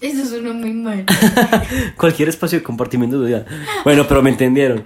Eso 0.00 0.24
suena 0.26 0.52
muy 0.52 0.74
mal. 0.74 1.06
Cualquier 1.96 2.28
espacio 2.28 2.60
de 2.60 2.62
compartimiento 2.62 3.20
social. 3.20 3.44
Bueno, 3.82 4.06
pero 4.06 4.22
me 4.22 4.30
entendieron. 4.30 4.84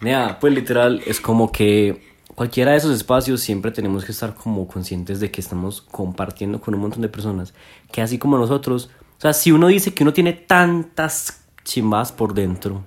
Nea, 0.00 0.38
pues 0.40 0.54
literal 0.54 1.02
es 1.04 1.20
como 1.20 1.52
que 1.52 2.00
cualquiera 2.34 2.70
de 2.70 2.78
esos 2.78 2.96
espacios 2.96 3.42
siempre 3.42 3.70
tenemos 3.70 4.02
que 4.02 4.12
estar 4.12 4.34
como 4.34 4.66
conscientes 4.66 5.20
de 5.20 5.30
que 5.30 5.42
estamos 5.42 5.82
compartiendo 5.82 6.58
con 6.58 6.74
un 6.74 6.80
montón 6.80 7.02
de 7.02 7.08
personas 7.10 7.52
que 7.92 8.00
así 8.00 8.16
como 8.16 8.38
nosotros, 8.38 8.88
o 9.18 9.20
sea, 9.20 9.34
si 9.34 9.52
uno 9.52 9.66
dice 9.66 9.92
que 9.92 10.04
uno 10.04 10.14
tiene 10.14 10.32
tantas 10.32 11.44
chimbas 11.64 12.12
por 12.12 12.32
dentro 12.32 12.82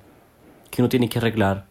que 0.71 0.81
uno 0.81 0.89
tiene 0.89 1.09
que 1.09 1.19
arreglar, 1.19 1.67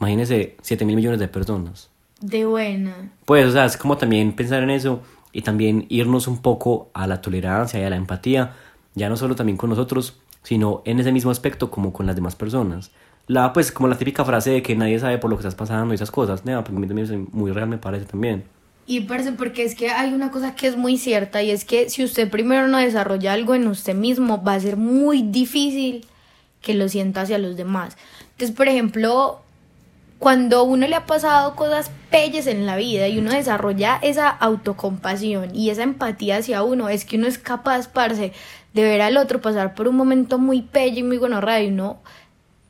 imagínese 0.00 0.56
7 0.62 0.84
mil 0.84 0.96
millones 0.96 1.20
de 1.20 1.28
personas. 1.28 1.90
De 2.20 2.46
buena. 2.46 3.12
Pues, 3.24 3.46
o 3.46 3.52
sea, 3.52 3.66
es 3.66 3.76
como 3.76 3.98
también 3.98 4.32
pensar 4.32 4.62
en 4.62 4.70
eso 4.70 5.02
y 5.32 5.42
también 5.42 5.86
irnos 5.88 6.26
un 6.26 6.40
poco 6.40 6.90
a 6.94 7.06
la 7.06 7.20
tolerancia 7.20 7.80
y 7.80 7.84
a 7.84 7.90
la 7.90 7.96
empatía, 7.96 8.54
ya 8.94 9.08
no 9.08 9.16
solo 9.16 9.36
también 9.36 9.56
con 9.56 9.70
nosotros, 9.70 10.18
sino 10.42 10.82
en 10.84 10.98
ese 10.98 11.12
mismo 11.12 11.30
aspecto 11.30 11.70
como 11.70 11.92
con 11.92 12.06
las 12.06 12.16
demás 12.16 12.34
personas. 12.34 12.90
La, 13.26 13.52
pues, 13.52 13.70
como 13.70 13.88
la 13.88 13.98
típica 13.98 14.24
frase 14.24 14.50
de 14.50 14.62
que 14.62 14.74
nadie 14.74 14.98
sabe 14.98 15.18
por 15.18 15.30
lo 15.30 15.36
que 15.36 15.42
estás 15.42 15.54
pasando 15.54 15.92
y 15.92 15.96
esas 15.96 16.10
cosas, 16.10 16.44
nada, 16.46 16.64
pues 16.64 16.74
a 16.74 16.80
mí 16.80 16.86
también 16.86 17.12
es 17.12 17.32
muy 17.34 17.52
real, 17.52 17.68
me 17.68 17.78
parece 17.78 18.06
también. 18.06 18.44
Y 18.86 19.00
parce, 19.00 19.32
porque 19.32 19.64
es 19.64 19.74
que 19.74 19.90
hay 19.90 20.14
una 20.14 20.30
cosa 20.30 20.54
que 20.54 20.66
es 20.66 20.76
muy 20.78 20.96
cierta 20.96 21.42
y 21.42 21.50
es 21.50 21.66
que 21.66 21.90
si 21.90 22.02
usted 22.02 22.30
primero 22.30 22.68
no 22.68 22.78
desarrolla 22.78 23.34
algo 23.34 23.54
en 23.54 23.68
usted 23.68 23.94
mismo, 23.94 24.42
va 24.42 24.54
a 24.54 24.60
ser 24.60 24.78
muy 24.78 25.20
difícil 25.20 26.06
que 26.62 26.74
lo 26.74 26.88
sienta 26.88 27.22
hacia 27.22 27.38
los 27.38 27.56
demás. 27.56 27.96
Entonces, 28.32 28.56
por 28.56 28.68
ejemplo, 28.68 29.40
cuando 30.18 30.64
uno 30.64 30.86
le 30.86 30.96
ha 30.96 31.06
pasado 31.06 31.54
cosas 31.54 31.90
pelles 32.10 32.46
en 32.46 32.66
la 32.66 32.76
vida 32.76 33.08
y 33.08 33.18
uno 33.18 33.30
desarrolla 33.30 33.98
esa 34.02 34.28
autocompasión 34.28 35.54
y 35.54 35.70
esa 35.70 35.84
empatía 35.84 36.38
hacia 36.38 36.62
uno, 36.62 36.88
es 36.88 37.04
que 37.04 37.16
uno 37.16 37.26
es 37.26 37.38
capaz, 37.38 37.88
parce, 37.88 38.32
de 38.74 38.82
ver 38.82 39.00
al 39.00 39.16
otro 39.16 39.40
pasar 39.40 39.74
por 39.74 39.88
un 39.88 39.96
momento 39.96 40.38
muy 40.38 40.62
pelle 40.62 41.00
y 41.00 41.02
muy 41.02 41.16
gonorrea 41.16 41.62
y 41.62 41.68
uno 41.68 42.00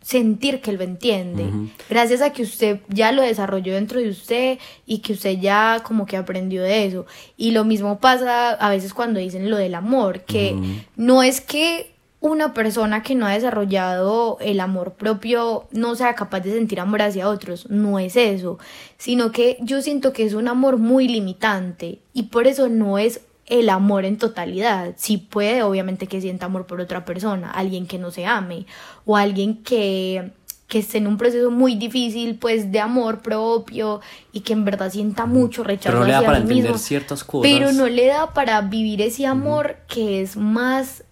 sentir 0.03 0.61
que 0.61 0.73
lo 0.73 0.85
entiende. 0.85 1.45
Gracias 1.91 2.23
a 2.23 2.33
que 2.33 2.43
usted 2.43 2.81
ya 2.89 3.13
lo 3.13 3.21
desarrolló 3.21 3.75
dentro 3.75 4.01
de 4.01 4.09
usted 4.09 4.59
y 4.87 4.99
que 4.99 5.13
usted 5.13 5.39
ya 5.39 5.83
como 5.83 6.07
que 6.07 6.17
aprendió 6.17 6.63
de 6.63 6.87
eso. 6.87 7.05
Y 7.37 7.51
lo 7.51 7.65
mismo 7.65 7.99
pasa 7.99 8.53
a 8.53 8.71
veces 8.71 8.95
cuando 8.95 9.21
dicen 9.21 9.51
lo 9.51 9.59
del 9.59 9.75
amor, 9.75 10.23
que 10.23 10.57
no 10.97 11.23
es 11.23 11.43
que 11.43 11.95
una 12.21 12.53
persona 12.53 13.03
que 13.03 13.15
no 13.15 13.27
ha 13.27 13.33
desarrollado 13.33 14.39
el 14.41 14.59
amor 14.61 14.95
propio 14.95 15.69
no 15.71 15.95
sea 15.95 16.15
capaz 16.15 16.41
de 16.41 16.53
sentir 16.53 16.81
amor 16.81 17.03
hacia 17.03 17.29
otros, 17.29 17.71
no 17.71 17.99
es 17.99 18.17
eso, 18.17 18.59
sino 18.97 19.31
que 19.31 19.57
yo 19.61 19.81
siento 19.83 20.13
que 20.13 20.25
es 20.25 20.35
un 20.35 20.49
amor 20.49 20.79
muy 20.79 21.07
limitante 21.07 22.01
y 22.13 22.25
por 22.25 22.47
eso 22.49 22.69
no 22.69 22.99
es 22.99 23.21
el 23.47 23.71
amor 23.71 24.05
en 24.05 24.19
totalidad. 24.19 24.95
Sí 24.99 25.17
puede, 25.17 25.63
obviamente, 25.63 26.07
que 26.07 26.21
sienta 26.21 26.47
amor 26.47 26.67
por 26.67 26.81
otra 26.81 27.05
persona, 27.05 27.51
alguien 27.51 27.87
que 27.87 27.99
no 27.99 28.11
se 28.11 28.27
ame 28.27 28.67
o 29.07 29.17
alguien 29.17 29.63
que 29.63 30.33
que 30.67 30.81
esté 30.81 30.99
en 30.99 31.07
un 31.07 31.17
proceso 31.17 31.51
muy 31.51 31.77
difícil 31.77 32.37
pues 32.39 32.71
de 32.71 32.79
amor 32.79 33.21
propio 33.23 34.03
y 34.33 34.41
que 34.41 34.53
en 34.53 34.67
verdad 34.67 34.93
sienta 34.93 35.25
mucho 35.25 35.65
rechazo 35.65 35.97
Pero 35.97 36.01
no 36.01 36.07
le 36.07 36.13
da 36.13 36.21
para 36.21 36.37
sí 36.37 36.43
entender 36.43 36.63
mismo, 36.65 36.79
ciertas 36.79 37.25
cosas. 37.25 37.51
pero 37.51 37.73
no 37.73 37.87
le 37.87 38.05
da 38.07 38.35
para 38.35 38.61
vivir 38.61 39.01
ese 39.01 39.25
amor 39.27 39.77
que 39.89 40.21
es 40.21 40.37
más 40.37 41.05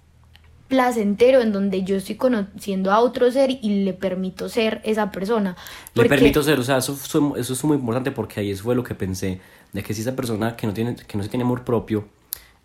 placentero 0.68 1.40
en 1.40 1.52
donde 1.52 1.84
yo 1.84 1.96
estoy 1.96 2.16
conociendo 2.16 2.92
a 2.92 3.00
otro 3.00 3.30
ser 3.30 3.50
y 3.50 3.84
le 3.84 3.92
permito 3.92 4.48
ser 4.48 4.80
esa 4.84 5.10
persona. 5.10 5.56
Le 5.94 6.06
permito 6.06 6.42
ser, 6.42 6.58
o 6.58 6.62
sea, 6.62 6.78
eso, 6.78 6.94
eso 7.36 7.52
es 7.52 7.64
muy 7.64 7.76
importante 7.76 8.10
porque 8.10 8.40
ahí 8.40 8.50
eso 8.50 8.64
fue 8.64 8.74
lo 8.74 8.82
que 8.82 8.94
pensé, 8.94 9.40
de 9.72 9.82
que 9.82 9.94
si 9.94 10.00
esa 10.00 10.16
persona 10.16 10.56
que 10.56 10.66
no, 10.66 10.74
tiene, 10.74 10.96
que 10.96 11.16
no 11.16 11.22
se 11.22 11.28
tiene 11.28 11.44
amor 11.44 11.64
propio, 11.64 12.06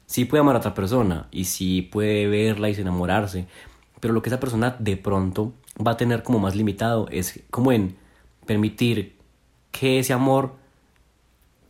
sí 0.05 0.25
puede 0.25 0.41
amar 0.41 0.55
a 0.55 0.59
otra 0.59 0.73
persona 0.73 1.27
y 1.31 1.45
sí 1.45 1.81
puede 1.83 2.27
verla 2.27 2.69
y 2.69 2.73
enamorarse, 2.73 3.45
pero 3.99 4.13
lo 4.13 4.21
que 4.21 4.29
esa 4.29 4.39
persona 4.39 4.75
de 4.79 4.97
pronto 4.97 5.53
va 5.85 5.91
a 5.91 5.97
tener 5.97 6.23
como 6.23 6.39
más 6.39 6.55
limitado 6.55 7.07
es 7.11 7.41
como 7.49 7.71
en 7.71 7.95
permitir 8.45 9.15
que 9.71 9.99
ese 9.99 10.13
amor 10.13 10.55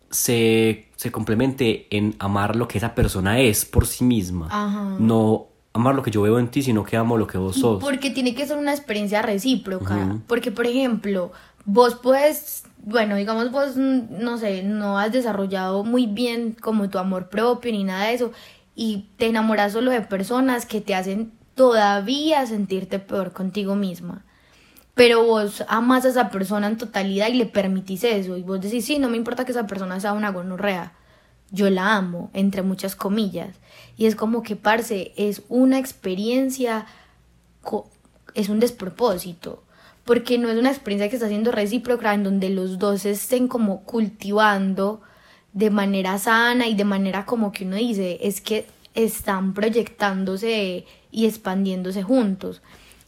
se, 0.10 0.90
se 0.96 1.12
complemente 1.12 1.88
en 1.96 2.16
amar 2.20 2.56
lo 2.56 2.68
que 2.68 2.78
esa 2.78 2.96
persona 2.96 3.40
es 3.40 3.66
por 3.66 3.86
sí 3.86 4.04
misma, 4.04 4.48
Ajá. 4.50 4.96
no 5.00 5.51
amar 5.74 5.96
lo 5.96 6.04
que 6.04 6.12
yo 6.12 6.22
veo 6.22 6.40
en 6.40 6.50
ti, 6.50 6.62
sino 6.62 6.84
que 6.84 6.98
amo 6.98 7.18
lo 7.18 7.28
que 7.28 7.38
vos 7.38 7.56
sos. 7.56 7.82
Porque 7.82 8.10
tiene 8.10 8.36
que 8.36 8.46
ser 8.46 8.58
una 8.58 8.74
experiencia 8.74 9.22
recíproca. 9.22 10.20
Porque, 10.28 10.52
por 10.52 10.68
ejemplo, 10.68 11.32
vos 11.66 11.96
puedes, 11.96 12.64
bueno, 12.84 13.16
digamos 13.16 13.52
vos, 13.52 13.78
mm, 13.78 14.20
no 14.20 14.38
sé, 14.38 14.64
no 14.64 14.98
has 15.00 15.12
desarrollado 15.12 15.84
muy 15.84 16.08
bien 16.08 16.56
como 16.60 16.90
tu 16.90 16.98
amor 16.98 17.30
propio 17.30 17.72
ni 17.72 17.84
nada 17.84 18.08
de 18.08 18.14
eso, 18.16 18.32
y 18.76 19.10
te 19.18 19.28
enamoras 19.28 19.74
solo 19.74 19.92
de 19.92 20.02
personas 20.02 20.66
que 20.66 20.82
te 20.82 20.96
hacen 20.96 21.32
todavía 21.56 22.46
sentirte 22.46 23.00
peor 23.00 23.34
contigo 23.34 23.76
misma. 23.76 24.24
Pero 24.94 25.24
vos 25.26 25.64
amas 25.68 26.06
a 26.06 26.10
esa 26.10 26.30
persona 26.30 26.68
en 26.68 26.78
totalidad 26.78 27.30
y 27.30 27.36
le 27.36 27.46
permitís 27.46 28.04
eso. 28.04 28.38
Y 28.38 28.44
vos 28.44 28.60
decís, 28.60 28.86
sí, 28.86 29.00
no 29.00 29.10
me 29.10 29.18
importa 29.18 29.46
que 29.46 29.52
esa 29.52 29.68
persona 29.68 30.00
sea 30.00 30.14
una 30.14 30.32
gonorrea. 30.32 30.94
yo 31.54 31.70
la 31.70 31.96
amo, 31.96 32.30
entre 32.34 32.62
muchas 32.62 32.96
comillas. 32.96 33.58
Y 33.98 34.06
es 34.06 34.16
como 34.16 34.44
que, 34.44 34.56
parce, 34.56 35.14
es 35.16 35.44
una 35.50 35.80
experiencia, 35.80 36.86
es 38.34 38.50
un 38.50 38.60
despropósito. 38.60 39.64
Porque 40.06 40.38
no 40.38 40.50
es 40.50 40.58
una 40.58 40.72
experiencia 40.72 41.10
que 41.10 41.16
está 41.16 41.28
siendo 41.28 41.52
recíproca 41.52 42.14
en 42.14 42.24
donde 42.24 42.50
los 42.50 42.80
dos 42.80 43.06
estén 43.06 43.48
como 43.48 43.84
cultivando 43.84 45.02
de 45.54 45.70
manera 45.70 46.18
sana 46.18 46.68
y 46.68 46.76
de 46.76 46.86
manera 46.86 47.26
como 47.26 47.52
que 47.52 47.66
uno 47.66 47.76
dice, 47.76 48.18
es 48.22 48.42
que 48.42 48.66
están 48.96 49.54
proyectándose 49.54 50.86
y 51.12 51.26
expandiéndose 51.26 52.04
juntos. 52.04 52.62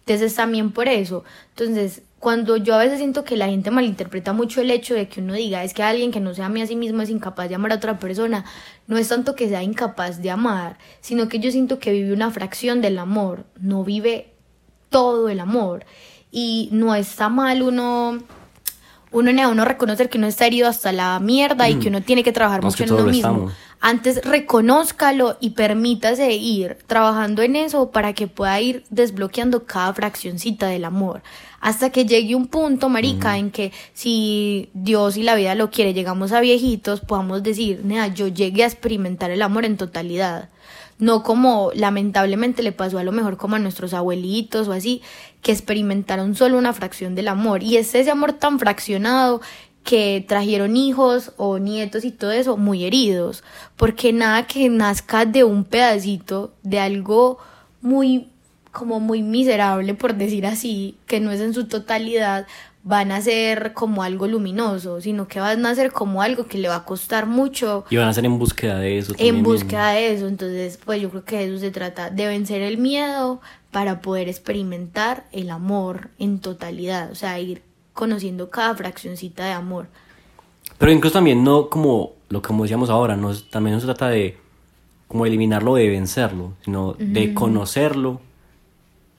Entonces 0.06 0.36
también 0.36 0.72
por 0.72 0.88
eso. 0.88 1.24
Entonces, 1.50 2.02
cuando 2.20 2.58
yo 2.58 2.76
a 2.76 2.78
veces 2.78 3.00
siento 3.00 3.24
que 3.24 3.38
la 3.38 3.48
gente 3.48 3.72
malinterpreta 3.72 4.34
mucho 4.34 4.62
el 4.62 4.72
hecho 4.72 4.94
de 4.94 5.08
que 5.08 5.22
uno 5.22 5.34
diga 5.34 5.64
es 5.64 5.74
que 5.74 5.84
alguien 5.84 6.12
que 6.12 6.20
no 6.20 6.34
sea 6.34 6.46
a 6.46 6.50
mí 6.50 6.62
a 6.62 6.68
sí 6.68 6.76
mismo 6.76 7.02
es 7.02 7.10
incapaz 7.10 7.50
de 7.50 7.56
amar 7.56 7.72
a 7.72 7.76
otra 7.76 8.00
persona, 8.00 8.46
no 8.88 8.98
es 8.98 9.10
tanto 9.10 9.36
que 9.36 9.50
sea 9.50 9.64
incapaz 9.64 10.22
de 10.22 10.32
amar, 10.32 10.78
sino 11.02 11.28
que 11.28 11.40
yo 11.40 11.52
siento 11.52 11.80
que 11.80 11.92
vive 11.92 12.14
una 12.14 12.32
fracción 12.32 12.82
del 12.82 12.98
amor, 13.00 13.46
no 13.60 13.84
vive 13.84 14.34
todo 14.90 15.30
el 15.30 15.40
amor. 15.40 15.86
Y 16.32 16.70
no 16.72 16.96
está 16.96 17.30
mal 17.30 17.62
uno 17.62 18.20
uno 19.12 19.50
uno 19.50 19.66
reconocer 19.66 20.10
que 20.10 20.18
uno 20.18 20.28
está 20.28 20.48
herido 20.48 20.68
hasta 20.68 20.92
la 20.92 21.20
mierda 21.20 21.70
y 21.70 21.76
que 21.76 21.90
uno 21.90 22.02
tiene 22.02 22.24
que 22.24 22.32
trabajar 22.32 22.64
mucho 22.64 22.84
en 22.84 22.94
uno 22.94 23.04
mismo. 23.04 23.52
Antes 23.86 24.24
reconózcalo 24.24 25.36
y 25.42 25.50
permítase 25.50 26.32
ir 26.32 26.78
trabajando 26.88 27.42
en 27.42 27.58
eso 27.58 27.92
para 27.92 28.14
que 28.14 28.28
pueda 28.28 28.62
ir 28.62 28.86
desbloqueando 28.90 29.66
cada 29.66 29.94
fraccioncita 29.94 30.68
del 30.68 30.86
amor. 30.86 31.22
Hasta 31.60 31.90
que 31.90 32.06
llegue 32.06 32.34
un 32.34 32.48
punto, 32.48 32.88
marica, 32.88 33.38
en 33.38 33.52
que 33.52 33.74
si 33.94 34.70
Dios 34.74 35.18
y 35.18 35.24
la 35.24 35.36
vida 35.36 35.54
lo 35.54 35.70
quiere, 35.70 35.94
llegamos 35.94 36.32
a 36.32 36.40
viejitos, 36.40 37.02
podamos 37.02 37.44
decir, 37.44 37.82
nada, 37.84 38.08
yo 38.08 38.30
llegué 38.30 38.64
a 38.64 38.68
experimentar 38.68 39.32
el 39.32 39.42
amor 39.42 39.66
en 39.66 39.76
totalidad 39.76 40.48
no 41.00 41.24
como 41.24 41.72
lamentablemente 41.74 42.64
le 42.64 42.72
pasó 42.72 43.00
a 43.00 43.04
lo 43.04 43.12
mejor 43.12 43.36
como 43.36 43.56
a 43.56 43.60
nuestros 43.60 43.94
abuelitos 43.94 44.68
o 44.68 44.72
así, 44.72 45.02
que 45.42 45.52
experimentaron 45.52 46.36
solo 46.36 46.58
una 46.58 46.72
fracción 46.72 47.16
del 47.16 47.28
amor. 47.28 47.64
Y 47.64 47.78
es 47.78 47.94
ese 47.96 48.12
amor 48.12 48.34
tan 48.34 48.60
fraccionado 48.60 49.42
que 49.84 50.24
trajeron 50.28 50.78
hijos 50.78 51.34
o 51.38 51.60
nietos 51.60 52.06
y 52.06 52.12
todo 52.12 52.32
eso 52.32 52.58
muy 52.58 52.86
heridos, 52.86 53.44
porque 53.76 54.14
nada 54.14 54.48
que 54.48 54.70
nazca 54.70 55.26
de 55.26 55.44
un 55.44 55.66
pedacito, 55.66 56.54
de 56.64 56.80
algo 56.80 57.38
muy 57.82 58.30
como 58.72 59.00
muy 59.00 59.22
miserable 59.22 59.94
por 59.94 60.16
decir 60.16 60.46
así, 60.48 60.98
que 61.06 61.20
no 61.20 61.32
es 61.32 61.42
en 61.42 61.54
su 61.54 61.68
totalidad, 61.68 62.48
van 62.84 63.12
a 63.12 63.22
ser 63.22 63.74
como 63.74 64.04
algo 64.04 64.28
luminoso, 64.28 65.00
sino 65.00 65.28
que 65.28 65.40
van 65.40 65.66
a 65.66 65.76
ser 65.76 65.92
como 65.92 66.22
algo 66.22 66.48
que 66.48 66.58
le 66.58 66.68
va 66.68 66.78
a 66.78 66.86
costar 66.86 67.28
mucho. 67.28 67.86
Y 67.90 67.98
van 67.98 68.08
a 68.08 68.14
ser 68.14 68.26
en 68.26 68.38
búsqueda 68.40 68.80
de 68.80 68.98
eso. 68.98 69.14
En 69.18 69.44
búsqueda 69.44 69.92
de 69.92 70.14
eso, 70.14 70.28
entonces 70.28 70.80
pues 70.84 71.02
yo 71.02 71.10
creo 71.10 71.24
que 71.24 71.38
de 71.38 71.46
eso 71.46 71.60
se 71.60 71.72
trata, 71.72 72.10
de 72.10 72.28
vencer 72.28 72.62
el 72.62 72.78
miedo 72.78 73.42
para 73.72 74.02
poder 74.02 74.28
experimentar 74.28 75.26
el 75.32 75.50
amor 75.50 76.10
en 76.20 76.40
totalidad, 76.40 77.12
o 77.12 77.16
sea, 77.16 77.40
ir 77.40 77.62
conociendo 77.94 78.50
cada 78.50 78.76
fraccioncita 78.76 79.46
de 79.46 79.52
amor. 79.52 79.88
Pero 80.78 80.92
incluso 80.92 81.14
también 81.14 81.44
no 81.44 81.70
como 81.70 82.14
lo 82.30 82.42
que 82.42 82.54
decíamos 82.54 82.90
ahora, 82.90 83.16
no, 83.16 83.34
también 83.36 83.76
no 83.76 83.80
se 83.80 83.86
trata 83.86 84.10
de 84.10 84.38
como 85.08 85.26
eliminarlo 85.26 85.76
de 85.76 85.90
vencerlo, 85.90 86.54
sino 86.66 86.96
de 86.98 87.36
conocerlo, 87.36 88.20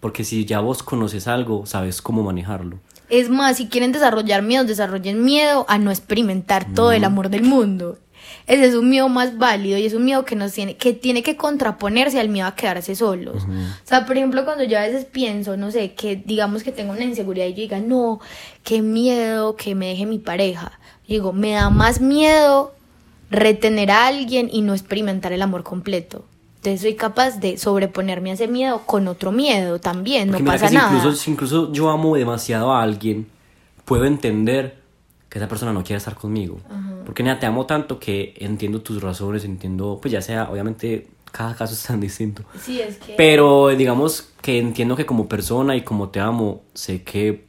porque 0.01 0.25
si 0.25 0.45
ya 0.45 0.59
vos 0.59 0.83
conoces 0.83 1.29
algo, 1.29 1.67
sabes 1.67 2.03
cómo 2.03 2.25
manejarlo. 2.25 2.81
Es 3.09 3.31
más, 3.31 3.59
si 3.59 3.69
quieren 3.69 3.93
desarrollar 3.93 4.43
miedo, 4.43 4.65
desarrollen 4.65 5.23
miedo 5.23 5.65
a 5.69 5.79
no 5.79 5.91
experimentar 5.91 6.67
todo 6.75 6.91
el 6.91 7.05
amor 7.05 7.29
del 7.29 7.43
mundo. 7.43 7.99
Ese 8.47 8.67
es 8.67 8.75
un 8.75 8.89
miedo 8.89 9.09
más 9.09 9.39
válido 9.39 9.79
y 9.79 9.87
es 9.87 9.95
un 9.95 10.05
miedo 10.05 10.25
que 10.25 10.37
nos 10.37 10.53
tiene, 10.53 10.77
que 10.77 10.93
tiene 10.93 11.23
que 11.23 11.37
contraponerse 11.37 12.21
al 12.21 12.29
miedo 12.29 12.47
a 12.47 12.55
quedarse 12.55 12.95
solos. 12.95 13.45
O 13.45 13.87
sea, 13.87 14.07
por 14.07 14.17
ejemplo, 14.17 14.45
cuando 14.45 14.65
yo 14.65 14.79
a 14.79 14.83
veces 14.83 15.05
pienso, 15.05 15.57
no 15.57 15.71
sé, 15.71 15.95
que 15.95 16.17
digamos 16.17 16.63
que 16.63 16.73
tengo 16.73 16.93
una 16.93 17.05
inseguridad 17.05 17.47
y 17.47 17.51
yo 17.51 17.57
diga, 17.57 17.81
no, 17.81 18.21
qué 18.63 18.83
miedo 18.83 19.57
que 19.57 19.75
me 19.75 19.89
deje 19.89 20.07
mi 20.07 20.19
pareja. 20.19 20.73
Digo, 21.07 21.33
me 21.33 21.53
da 21.53 21.71
más 21.71 22.01
miedo 22.01 22.75
retener 23.31 23.91
a 23.91 24.07
alguien 24.07 24.49
y 24.53 24.63
no 24.63 24.75
experimentar 24.75 25.33
el 25.33 25.43
amor 25.43 25.63
completo. 25.63 26.25
Entonces 26.57 26.81
soy 26.81 26.95
capaz 26.95 27.41
de 27.41 27.59
sobreponerme 27.59 28.31
a 28.31 28.35
ese 28.35 28.49
miedo 28.49 28.83
con 28.87 29.07
otro 29.07 29.33
miedo 29.33 29.79
también, 29.81 30.31
no 30.31 30.39
pasa 30.39 30.71
nada. 30.71 30.97
Incluso, 30.97 31.17
si 31.17 31.31
incluso 31.31 31.73
yo 31.73 31.91
amo 31.91 32.17
demasiado 32.17 32.73
a 32.73 32.83
alguien, 32.83 33.27
puedo 33.85 34.07
entender 34.07 34.84
que 35.35 35.41
esa 35.41 35.49
persona 35.49 35.73
no 35.73 35.83
quiere 35.83 35.97
estar 35.97 36.15
conmigo. 36.15 36.61
Porque 37.05 37.25
nada, 37.25 37.41
te 37.41 37.47
amo 37.47 37.67
tanto 37.67 37.99
que 37.99 38.35
entiendo 38.37 38.83
tus 38.83 39.03
razones, 39.03 39.45
entiendo, 39.45 39.99
pues 40.01 40.13
ya 40.13 40.23
sea, 40.23 40.49
obviamente 40.49 41.09
cada 41.33 41.57
caso 41.57 41.75
es 41.75 41.83
tan 41.83 41.99
distinto. 41.99 42.45
Sí, 42.57 42.81
es 42.81 42.99
que... 42.99 43.15
Pero 43.17 43.71
digamos 43.71 44.33
que 44.41 44.61
entiendo 44.61 44.95
que 44.95 45.05
como 45.05 45.29
persona 45.29 45.75
y 45.75 45.81
como 45.81 46.11
te 46.11 46.21
amo, 46.21 46.63
sé 46.73 47.03
que 47.03 47.49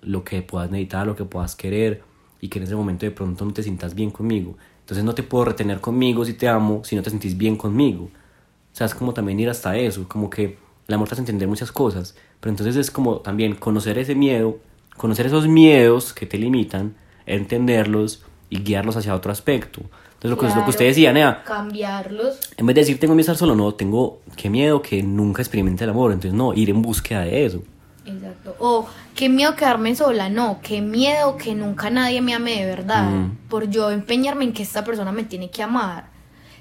lo 0.00 0.22
que 0.22 0.42
puedas 0.42 0.70
necesitar, 0.70 1.08
lo 1.08 1.16
que 1.16 1.24
puedas 1.24 1.56
querer 1.56 2.04
y 2.40 2.50
que 2.50 2.60
en 2.60 2.66
ese 2.66 2.76
momento 2.76 3.04
de 3.04 3.10
pronto 3.10 3.44
no 3.44 3.52
te 3.52 3.64
sientas 3.64 3.96
bien 3.96 4.12
conmigo. 4.12 4.56
Entonces 4.78 5.02
no 5.02 5.12
te 5.16 5.24
puedo 5.24 5.46
retener 5.46 5.80
conmigo 5.80 6.24
si 6.24 6.34
te 6.34 6.46
amo, 6.46 6.84
si 6.84 6.94
no 6.94 7.02
te 7.02 7.10
sentís 7.10 7.36
bien 7.36 7.56
conmigo. 7.56 8.04
O 8.04 8.76
sea, 8.76 8.86
es 8.86 8.94
como 8.94 9.12
también 9.12 9.40
ir 9.40 9.50
hasta 9.50 9.76
eso, 9.76 10.06
como 10.06 10.30
que 10.30 10.56
el 10.86 10.94
amor 10.94 11.08
te 11.08 11.14
hace 11.14 11.22
entender 11.22 11.48
muchas 11.48 11.72
cosas, 11.72 12.14
pero 12.38 12.50
entonces 12.50 12.76
es 12.76 12.92
como 12.92 13.16
también 13.16 13.56
conocer 13.56 13.98
ese 13.98 14.14
miedo, 14.14 14.58
conocer 14.96 15.26
esos 15.26 15.48
miedos 15.48 16.12
que 16.12 16.26
te 16.26 16.38
limitan, 16.38 16.94
entenderlos 17.26 18.22
y 18.50 18.62
guiarlos 18.62 18.96
hacia 18.96 19.14
otro 19.14 19.32
aspecto. 19.32 19.80
Entonces 19.80 20.30
lo, 20.30 20.38
que, 20.38 20.54
lo 20.54 20.64
que 20.64 20.70
usted 20.70 20.86
decía, 20.86 21.12
Nea, 21.12 21.42
cambiarlos. 21.44 22.38
En 22.56 22.66
vez 22.66 22.74
de 22.74 22.80
decir 22.80 22.98
tengo 22.98 23.14
miedo 23.14 23.30
a 23.30 23.32
estar 23.32 23.36
solo, 23.36 23.54
no, 23.54 23.74
tengo 23.74 24.20
qué 24.36 24.48
miedo 24.48 24.80
que 24.80 25.02
nunca 25.02 25.42
experimente 25.42 25.84
el 25.84 25.90
amor, 25.90 26.12
entonces 26.12 26.34
no, 26.34 26.54
ir 26.54 26.70
en 26.70 26.80
búsqueda 26.80 27.20
de 27.20 27.44
eso. 27.44 27.62
Exacto. 28.06 28.54
O 28.58 28.86
qué 29.14 29.28
miedo 29.28 29.54
quedarme 29.56 29.94
sola, 29.94 30.28
no, 30.28 30.60
qué 30.62 30.80
miedo 30.80 31.36
que 31.36 31.54
nunca 31.54 31.90
nadie 31.90 32.20
me 32.20 32.34
ame 32.34 32.60
de 32.60 32.66
verdad, 32.66 33.28
por 33.48 33.68
yo 33.68 33.90
empeñarme 33.90 34.44
en 34.44 34.52
que 34.52 34.62
esta 34.62 34.84
persona 34.84 35.12
me 35.12 35.24
tiene 35.24 35.50
que 35.50 35.62
amar. 35.62 36.08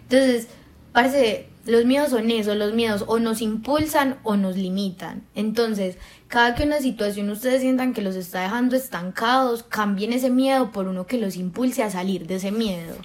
Entonces, 0.04 0.48
parece 0.92 1.50
los 1.66 1.86
miedos 1.86 2.10
son 2.10 2.30
eso, 2.30 2.56
los 2.56 2.74
miedos 2.74 3.06
o 3.08 3.20
nos 3.20 3.42
impulsan 3.42 4.18
o 4.24 4.36
nos 4.36 4.58
limitan. 4.58 5.24
Entonces, 5.34 5.98
cada 6.28 6.56
que 6.56 6.64
una 6.64 6.80
situación 6.80 7.30
ustedes 7.30 7.62
sientan 7.62 7.94
que 7.94 8.02
los 8.02 8.16
está 8.16 8.42
dejando 8.42 8.76
estancados, 8.76 9.64
cambien 9.64 10.14
ese 10.14 10.30
miedo 10.30 10.72
por 10.72 10.88
uno 10.88 11.06
que 11.08 11.18
los 11.18 11.36
impulse 11.36 11.84
a 11.84 11.90
salir 11.90 12.28
de 12.28 12.36
ese 12.36 12.52
miedo. 12.52 12.96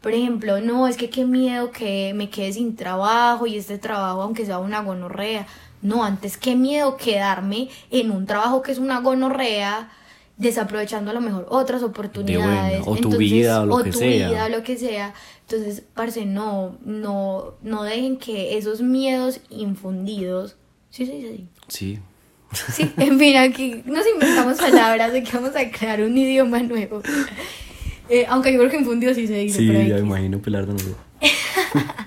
Por 0.00 0.12
ejemplo, 0.12 0.60
no, 0.60 0.86
es 0.86 0.96
que 0.96 1.10
qué 1.10 1.24
miedo 1.24 1.70
que 1.70 2.12
me 2.14 2.28
quede 2.28 2.52
sin 2.52 2.76
trabajo 2.76 3.46
y 3.46 3.56
este 3.56 3.78
trabajo, 3.78 4.22
aunque 4.22 4.44
sea 4.44 4.58
una 4.58 4.82
gonorrea. 4.82 5.46
No, 5.80 6.04
antes 6.04 6.36
qué 6.36 6.56
miedo 6.56 6.96
quedarme 6.96 7.68
en 7.90 8.10
un 8.10 8.26
trabajo 8.26 8.62
que 8.62 8.72
es 8.72 8.78
una 8.78 9.00
gonorrea 9.00 9.88
desaprovechando 10.36 11.10
a 11.10 11.14
lo 11.14 11.20
mejor 11.20 11.46
otras 11.48 11.82
oportunidades. 11.82 12.82
o 12.84 12.96
tu 12.96 13.16
vida, 13.16 13.62
o 13.62 13.66
lo 13.66 13.82
que 13.82 13.90
tu 13.90 13.98
sea. 13.98 14.28
vida, 14.30 14.48
lo 14.48 14.62
que 14.62 14.76
sea. 14.76 15.14
Entonces, 15.48 15.82
parce, 15.94 16.24
no, 16.24 16.78
no, 16.84 17.54
no 17.62 17.82
dejen 17.82 18.16
que 18.16 18.56
esos 18.56 18.80
miedos 18.80 19.40
infundidos. 19.50 20.56
Sí, 20.90 21.06
sí, 21.06 21.20
sí. 21.22 21.48
Sí. 21.68 21.98
Sí, 22.72 22.88
en 22.98 23.18
fin, 23.18 23.36
aquí 23.36 23.82
nos 23.84 24.06
inventamos 24.06 24.58
palabras 24.58 25.12
de 25.12 25.24
que 25.24 25.32
vamos 25.32 25.56
a 25.56 25.70
crear 25.70 26.00
un 26.02 26.16
idioma 26.16 26.62
nuevo. 26.62 27.02
Eh, 28.08 28.26
aunque 28.28 28.52
yo 28.52 28.58
creo 28.58 28.70
que 28.70 28.78
infundido 28.78 29.14
sí 29.14 29.26
se 29.26 29.38
dice. 29.38 29.58
Sí, 29.58 29.66
ya 29.66 29.94
me 29.94 30.00
imagino 30.00 30.40
Pilar 30.40 30.68
no 30.68 30.76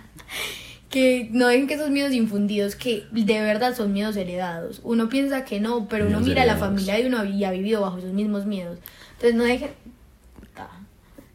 que 0.89 1.27
no 1.31 1.47
dejen 1.47 1.67
que 1.67 1.73
esos 1.73 1.89
miedos 1.89 2.13
infundidos, 2.13 2.75
que 2.75 3.05
de 3.11 3.41
verdad 3.41 3.75
son 3.75 3.93
miedos 3.93 4.15
heredados. 4.15 4.79
Uno 4.83 5.09
piensa 5.09 5.43
que 5.43 5.59
no, 5.59 5.87
pero 5.89 6.07
uno 6.07 6.21
mira 6.21 6.43
a 6.43 6.45
la 6.45 6.55
familia 6.55 6.95
de 6.95 7.07
uno 7.07 7.25
y 7.25 7.43
ha 7.43 7.51
vivido 7.51 7.81
bajo 7.81 7.97
esos 7.97 8.13
mismos 8.13 8.45
miedos. 8.45 8.79
Entonces 9.13 9.35
no 9.35 9.43
dejen 9.43 9.71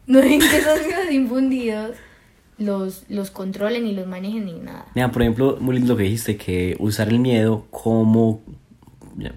no 0.07 0.19
dejen 0.19 0.39
que 0.39 0.57
esos 0.57 0.85
miedos 0.85 1.11
infundidos 1.11 1.95
los, 2.57 3.03
los 3.09 3.31
controlen 3.31 3.87
y 3.87 3.93
los 3.93 4.07
manejen 4.07 4.45
ni 4.45 4.53
nada. 4.53 4.85
Mira, 4.95 5.11
por 5.11 5.21
ejemplo, 5.21 5.57
muy 5.59 5.75
lindo 5.75 5.93
lo 5.93 5.97
que 5.97 6.03
dijiste, 6.03 6.37
que 6.37 6.75
usar 6.79 7.09
el 7.09 7.19
miedo 7.19 7.65
como 7.71 8.41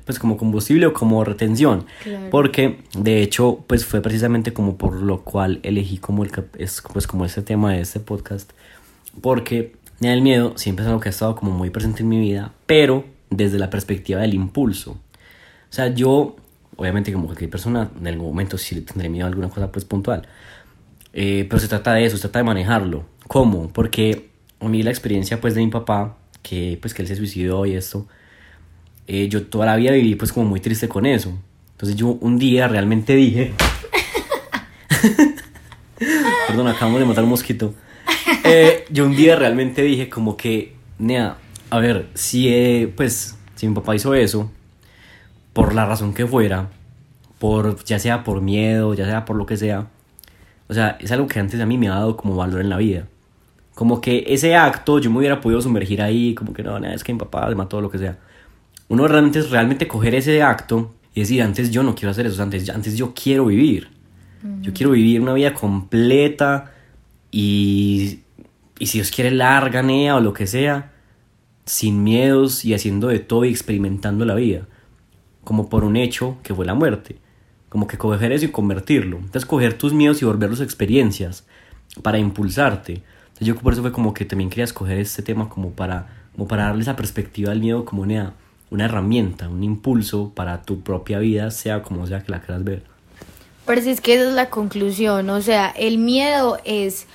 pues 0.04 0.18
como 0.18 0.36
combustible 0.36 0.86
o 0.86 0.92
como 0.92 1.24
retención. 1.24 1.86
Porque 2.30 2.78
de 2.96 3.22
hecho 3.22 3.64
pues 3.66 3.84
fue 3.84 4.00
precisamente 4.00 4.52
como 4.52 4.76
por 4.76 4.94
lo 4.94 5.22
cual 5.22 5.60
elegí 5.62 5.98
como 5.98 6.24
el 6.24 6.30
es 6.58 6.82
pues 6.92 7.06
como 7.06 7.24
este 7.24 7.42
tema 7.42 7.72
de 7.72 7.80
este 7.80 8.00
podcast. 8.00 8.52
Porque 9.20 9.76
el 10.00 10.22
miedo 10.22 10.56
siempre 10.56 10.84
es 10.84 10.88
algo 10.88 11.00
que 11.00 11.08
ha 11.08 11.10
estado 11.10 11.36
como 11.36 11.52
muy 11.52 11.70
presente 11.70 12.02
en 12.02 12.08
mi 12.08 12.20
vida 12.20 12.52
pero 12.66 13.04
desde 13.30 13.58
la 13.58 13.70
perspectiva 13.70 14.20
del 14.20 14.34
impulso. 14.34 14.92
O 14.92 15.72
sea 15.72 15.88
yo 15.88 16.36
obviamente 16.76 17.12
como 17.12 17.26
cualquier 17.26 17.50
persona 17.50 17.90
en 17.98 18.06
algún 18.06 18.26
momento 18.26 18.58
sí 18.58 18.80
tendré 18.82 19.08
miedo 19.08 19.26
a 19.26 19.28
alguna 19.28 19.48
cosa 19.48 19.72
pues 19.72 19.84
puntual 19.84 20.26
eh, 21.18 21.46
pero 21.48 21.58
se 21.58 21.66
trata 21.66 21.94
de 21.94 22.04
eso, 22.04 22.16
se 22.16 22.22
trata 22.22 22.40
de 22.40 22.44
manejarlo. 22.44 23.06
¿Cómo? 23.26 23.70
Porque 23.70 24.28
a 24.60 24.68
mí 24.68 24.82
la 24.82 24.90
experiencia 24.90 25.40
pues 25.40 25.54
de 25.54 25.64
mi 25.64 25.70
papá, 25.70 26.18
que 26.42 26.76
pues 26.78 26.92
que 26.92 27.00
él 27.00 27.08
se 27.08 27.16
suicidó 27.16 27.64
y 27.64 27.74
esto, 27.74 28.06
eh, 29.06 29.26
yo 29.28 29.46
toda 29.46 29.64
la 29.64 29.76
vida 29.76 29.92
viví 29.92 30.14
pues 30.14 30.30
como 30.30 30.46
muy 30.46 30.60
triste 30.60 30.88
con 30.88 31.06
eso. 31.06 31.32
Entonces 31.72 31.96
yo 31.96 32.08
un 32.20 32.38
día 32.38 32.68
realmente 32.68 33.16
dije... 33.16 33.54
Perdón, 36.48 36.68
acabamos 36.68 37.00
de 37.00 37.06
matar 37.06 37.24
un 37.24 37.30
mosquito. 37.30 37.74
Eh, 38.44 38.84
yo 38.90 39.06
un 39.06 39.16
día 39.16 39.36
realmente 39.36 39.80
dije 39.82 40.10
como 40.10 40.36
que, 40.36 40.74
nea, 40.98 41.38
a 41.70 41.78
ver, 41.78 42.08
si, 42.12 42.48
eh, 42.48 42.92
pues, 42.94 43.38
si 43.54 43.66
mi 43.66 43.74
papá 43.74 43.96
hizo 43.96 44.14
eso, 44.14 44.50
por 45.56 45.74
la 45.74 45.86
razón 45.86 46.12
que 46.12 46.26
fuera, 46.26 46.68
por, 47.38 47.82
ya 47.86 47.98
sea 47.98 48.24
por 48.24 48.42
miedo, 48.42 48.92
ya 48.92 49.06
sea 49.06 49.24
por 49.24 49.36
lo 49.36 49.46
que 49.46 49.56
sea, 49.56 49.86
o 50.68 50.74
sea, 50.74 50.98
es 51.00 51.10
algo 51.12 51.26
que 51.28 51.40
antes 51.40 51.58
a 51.58 51.64
mí 51.64 51.78
me 51.78 51.88
ha 51.88 51.94
dado 51.94 52.14
como 52.14 52.36
valor 52.36 52.60
en 52.60 52.68
la 52.68 52.76
vida. 52.76 53.08
Como 53.74 54.02
que 54.02 54.24
ese 54.28 54.54
acto 54.54 54.98
yo 54.98 55.10
me 55.10 55.16
hubiera 55.16 55.40
podido 55.40 55.62
sumergir 55.62 56.02
ahí, 56.02 56.34
como 56.34 56.52
que 56.52 56.62
no, 56.62 56.78
nada, 56.78 56.92
es 56.92 57.02
que 57.02 57.14
mi 57.14 57.18
papá 57.18 57.48
le 57.48 57.54
mató 57.54 57.80
lo 57.80 57.90
que 57.90 57.96
sea. 57.96 58.18
Uno 58.88 59.08
realmente 59.08 59.38
es 59.38 59.48
realmente 59.48 59.88
coger 59.88 60.14
ese 60.14 60.42
acto 60.42 60.94
y 61.14 61.20
decir, 61.20 61.40
antes 61.40 61.70
yo 61.70 61.82
no 61.82 61.94
quiero 61.94 62.10
hacer 62.10 62.26
eso, 62.26 62.42
antes, 62.42 62.68
antes 62.68 62.94
yo 62.94 63.14
quiero 63.14 63.46
vivir. 63.46 63.88
Yo 64.60 64.74
quiero 64.74 64.92
vivir 64.92 65.22
una 65.22 65.32
vida 65.32 65.54
completa 65.54 66.70
y, 67.30 68.20
y 68.78 68.86
si 68.88 68.98
Dios 68.98 69.10
quiere 69.10 69.30
larga, 69.30 69.82
nea 69.82 70.16
o 70.16 70.20
lo 70.20 70.34
que 70.34 70.46
sea, 70.46 70.92
sin 71.64 72.04
miedos 72.04 72.66
y 72.66 72.74
haciendo 72.74 73.08
de 73.08 73.20
todo 73.20 73.46
y 73.46 73.48
experimentando 73.48 74.26
la 74.26 74.34
vida. 74.34 74.66
Como 75.46 75.68
por 75.68 75.84
un 75.84 75.96
hecho 75.96 76.38
que 76.42 76.52
fue 76.52 76.66
la 76.66 76.74
muerte. 76.74 77.18
Como 77.68 77.86
que 77.86 77.96
coger 77.96 78.32
eso 78.32 78.46
y 78.46 78.48
convertirlo. 78.48 79.18
Entonces 79.18 79.46
coger 79.46 79.78
tus 79.78 79.92
miedos 79.92 80.20
y 80.20 80.24
volverlos 80.24 80.60
experiencias 80.60 81.44
para 82.02 82.18
impulsarte. 82.18 82.94
Entonces 83.28 83.46
yo 83.46 83.54
por 83.54 83.72
eso 83.72 83.82
fue 83.82 83.92
como 83.92 84.12
que 84.12 84.24
también 84.24 84.50
quería 84.50 84.64
escoger 84.64 84.98
este 84.98 85.22
tema 85.22 85.48
como 85.48 85.70
para, 85.70 86.08
como 86.34 86.48
para 86.48 86.64
darle 86.64 86.82
esa 86.82 86.96
perspectiva 86.96 87.52
al 87.52 87.60
miedo 87.60 87.84
como 87.84 88.02
una, 88.02 88.34
una 88.70 88.86
herramienta, 88.86 89.48
un 89.48 89.62
impulso 89.62 90.32
para 90.34 90.62
tu 90.62 90.80
propia 90.80 91.20
vida, 91.20 91.52
sea 91.52 91.84
como 91.84 92.08
sea 92.08 92.24
que 92.24 92.32
la 92.32 92.40
quieras 92.40 92.64
ver. 92.64 92.82
Pero 93.66 93.82
si 93.82 93.90
es 93.90 94.00
que 94.00 94.14
esa 94.14 94.28
es 94.28 94.34
la 94.34 94.50
conclusión, 94.50 95.30
o 95.30 95.40
sea, 95.40 95.68
el 95.68 95.98
miedo 95.98 96.58
es... 96.64 97.06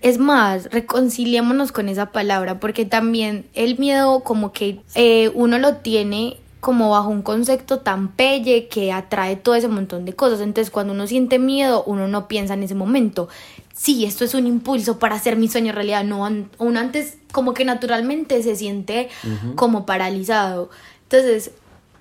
Es 0.00 0.18
más, 0.18 0.70
reconciliémonos 0.72 1.72
con 1.72 1.90
esa 1.90 2.06
palabra, 2.06 2.58
porque 2.58 2.86
también 2.86 3.46
el 3.52 3.78
miedo 3.78 4.20
como 4.20 4.52
que 4.52 4.80
eh, 4.94 5.30
uno 5.34 5.58
lo 5.58 5.76
tiene 5.76 6.38
como 6.62 6.90
bajo 6.90 7.08
un 7.08 7.22
concepto 7.22 7.80
tan 7.80 8.12
pelle 8.12 8.68
que 8.68 8.92
atrae 8.92 9.34
todo 9.34 9.56
ese 9.56 9.66
montón 9.66 10.04
de 10.04 10.12
cosas. 10.12 10.40
Entonces, 10.40 10.70
cuando 10.70 10.92
uno 10.92 11.08
siente 11.08 11.40
miedo, 11.40 11.82
uno 11.88 12.06
no 12.06 12.28
piensa 12.28 12.54
en 12.54 12.62
ese 12.62 12.76
momento, 12.76 13.28
sí, 13.74 14.04
esto 14.04 14.24
es 14.24 14.32
un 14.34 14.46
impulso 14.46 15.00
para 15.00 15.16
hacer 15.16 15.34
mi 15.34 15.48
sueño 15.48 15.72
realidad. 15.72 16.04
No, 16.04 16.24
uno 16.58 16.78
antes 16.78 17.18
como 17.32 17.52
que 17.52 17.64
naturalmente 17.64 18.40
se 18.44 18.54
siente 18.54 19.08
como 19.56 19.86
paralizado. 19.86 20.70
Entonces, 21.02 21.50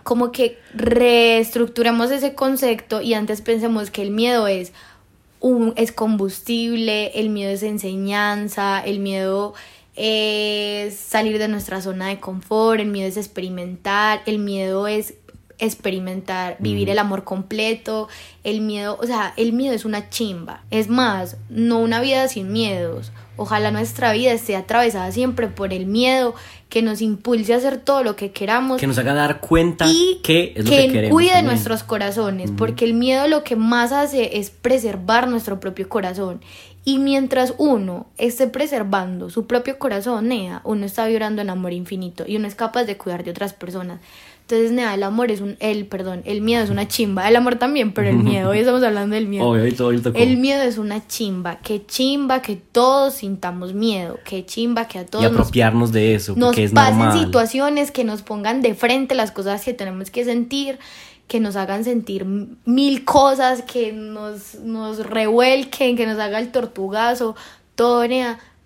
como 0.04 0.32
que 0.32 0.60
reestructuremos 0.76 2.12
ese 2.12 2.36
concepto 2.36 3.02
y 3.02 3.16
antes 3.16 3.42
pensemos 3.42 3.90
que 3.90 4.04
el 4.04 4.12
miedo 4.12 4.46
es 4.46 4.74
un, 5.40 5.74
es 5.76 5.92
combustible, 5.92 7.08
el 7.20 7.30
miedo 7.30 7.52
es 7.52 7.64
enseñanza, 7.64 8.80
el 8.82 9.00
miedo 9.00 9.56
es 10.04 10.96
salir 10.96 11.38
de 11.38 11.48
nuestra 11.48 11.80
zona 11.80 12.08
de 12.08 12.20
confort, 12.20 12.80
el 12.80 12.88
miedo 12.88 13.08
es 13.08 13.18
experimentar, 13.18 14.24
el 14.26 14.40
miedo 14.40 14.88
es 14.88 15.14
experimentar, 15.60 16.58
vivir 16.58 16.90
el 16.90 16.98
amor 16.98 17.24
completo, 17.24 18.10
el 18.44 18.62
miedo, 18.62 18.98
o 19.00 19.06
sea, 19.06 19.32
el 19.38 19.54
miedo 19.54 19.76
es 19.76 19.86
una 19.86 20.10
chimba. 20.10 20.64
Es 20.72 20.90
más, 20.90 21.38
no 21.50 21.78
una 21.78 22.02
vida 22.02 22.28
sin 22.30 22.52
miedos. 22.52 23.12
Ojalá 23.38 23.70
nuestra 23.70 24.12
vida 24.12 24.32
esté 24.32 24.56
atravesada 24.56 25.12
siempre 25.12 25.48
por 25.48 25.72
el 25.72 25.86
miedo 25.86 26.34
que 26.68 26.82
nos 26.82 27.00
impulse 27.02 27.54
a 27.54 27.58
hacer 27.58 27.78
todo 27.78 28.04
lo 28.04 28.16
que 28.16 28.32
queramos. 28.32 28.80
Que 28.80 28.88
nos 28.88 28.98
haga 28.98 29.14
dar 29.14 29.40
cuenta 29.40 29.86
y 29.88 30.20
que 30.24 30.54
es 30.56 30.66
lo 30.66 30.72
que, 30.72 30.92
que 30.92 31.10
cuide 31.10 31.44
nuestros 31.44 31.84
corazones, 31.84 32.50
porque 32.58 32.86
el 32.86 32.96
miedo 32.96 33.28
lo 33.28 33.44
que 33.44 33.56
más 33.56 33.92
hace 33.92 34.40
es 34.40 34.50
preservar 34.50 35.28
nuestro 35.28 35.60
propio 35.60 35.88
corazón. 35.88 36.42
Y 36.84 36.98
mientras 36.98 37.54
uno 37.58 38.08
esté 38.18 38.48
preservando 38.48 39.30
su 39.30 39.46
propio 39.46 39.78
corazón, 39.78 40.32
uno 40.64 40.86
está 40.86 41.06
vibrando 41.06 41.42
en 41.42 41.50
amor 41.50 41.74
infinito 41.74 42.24
y 42.28 42.38
uno 42.38 42.48
es 42.48 42.56
capaz 42.56 42.86
de 42.86 42.98
cuidar 42.98 43.24
de 43.24 43.32
otras 43.32 43.54
personas. 43.54 44.00
Entonces, 44.52 44.74
nada, 44.74 44.96
el 44.96 45.04
amor 45.04 45.32
es 45.32 45.40
un, 45.40 45.56
el, 45.62 45.86
perdón, 45.86 46.24
el 46.26 46.42
miedo 46.42 46.62
es 46.62 46.70
una 46.70 46.86
chimba, 46.86 47.30
el 47.30 47.38
amor 47.38 47.56
también, 47.56 47.94
pero 47.94 48.10
el 48.10 48.18
miedo, 48.18 48.50
hoy 48.50 48.60
estamos 48.60 48.84
hablando 48.84 49.16
del 49.16 49.28
miedo. 49.28 49.46
el 49.56 50.38
miedo 50.38 50.64
es 50.64 50.78
una 50.78 51.08
chimba, 51.08 51.60
que 51.60 51.86
chimba 51.86 52.42
que 52.42 52.58
todos 52.58 53.14
sintamos 53.14 53.74
miedo, 53.74 54.20
que 54.26 54.46
chimba 54.46 54.90
que 54.90 55.00
a 55.00 55.06
todos 55.06 55.24
y 55.24 55.28
apropiarnos 55.28 55.94
de 55.94 56.16
eso, 56.16 56.36
nos 56.36 56.58
es 56.58 56.72
pasen 56.74 57.14
situaciones 57.14 57.92
que 57.92 58.04
nos 58.04 58.24
pongan 58.24 58.62
de 58.62 58.74
frente 58.76 59.16
las 59.16 59.32
cosas 59.32 59.64
que 59.64 59.74
tenemos 59.74 60.12
que 60.12 60.26
sentir, 60.26 60.80
que 61.28 61.40
nos 61.40 61.56
hagan 61.56 61.84
sentir 61.84 62.26
mil 62.26 63.06
cosas, 63.06 63.62
que 63.62 63.94
nos, 63.94 64.56
nos 64.56 65.06
revuelquen, 65.06 65.96
que 65.96 66.06
nos 66.06 66.20
haga 66.20 66.40
el 66.40 66.52
tortugazo, 66.52 67.36
todo, 67.76 68.04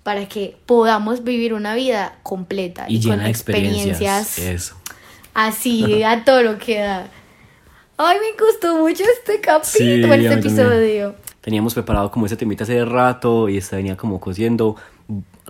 para 0.03 0.27
que 0.27 0.57
podamos 0.65 1.23
vivir 1.23 1.53
una 1.53 1.75
vida 1.75 2.17
completa 2.23 2.85
y, 2.87 2.99
llena 2.99 3.15
con 3.15 3.23
de 3.25 3.29
experiencias. 3.29 4.37
Eso 4.39 4.75
así, 5.35 6.01
a 6.03 6.23
todo 6.25 6.41
lo 6.41 6.57
que 6.57 6.79
da. 6.79 7.07
Ay, 7.97 8.17
me 8.19 8.43
gustó 8.43 8.77
mucho 8.79 9.03
este 9.03 9.39
capítulo, 9.39 10.13
este 10.15 10.33
episodio. 10.33 11.15
Teníamos 11.41 11.75
preparado 11.75 12.09
como 12.09 12.25
ese 12.25 12.35
temita 12.35 12.63
hace 12.63 12.83
rato 12.83 13.47
y 13.47 13.57
esta 13.57 13.75
venía 13.75 13.95
como 13.95 14.19
cosiendo. 14.19 14.75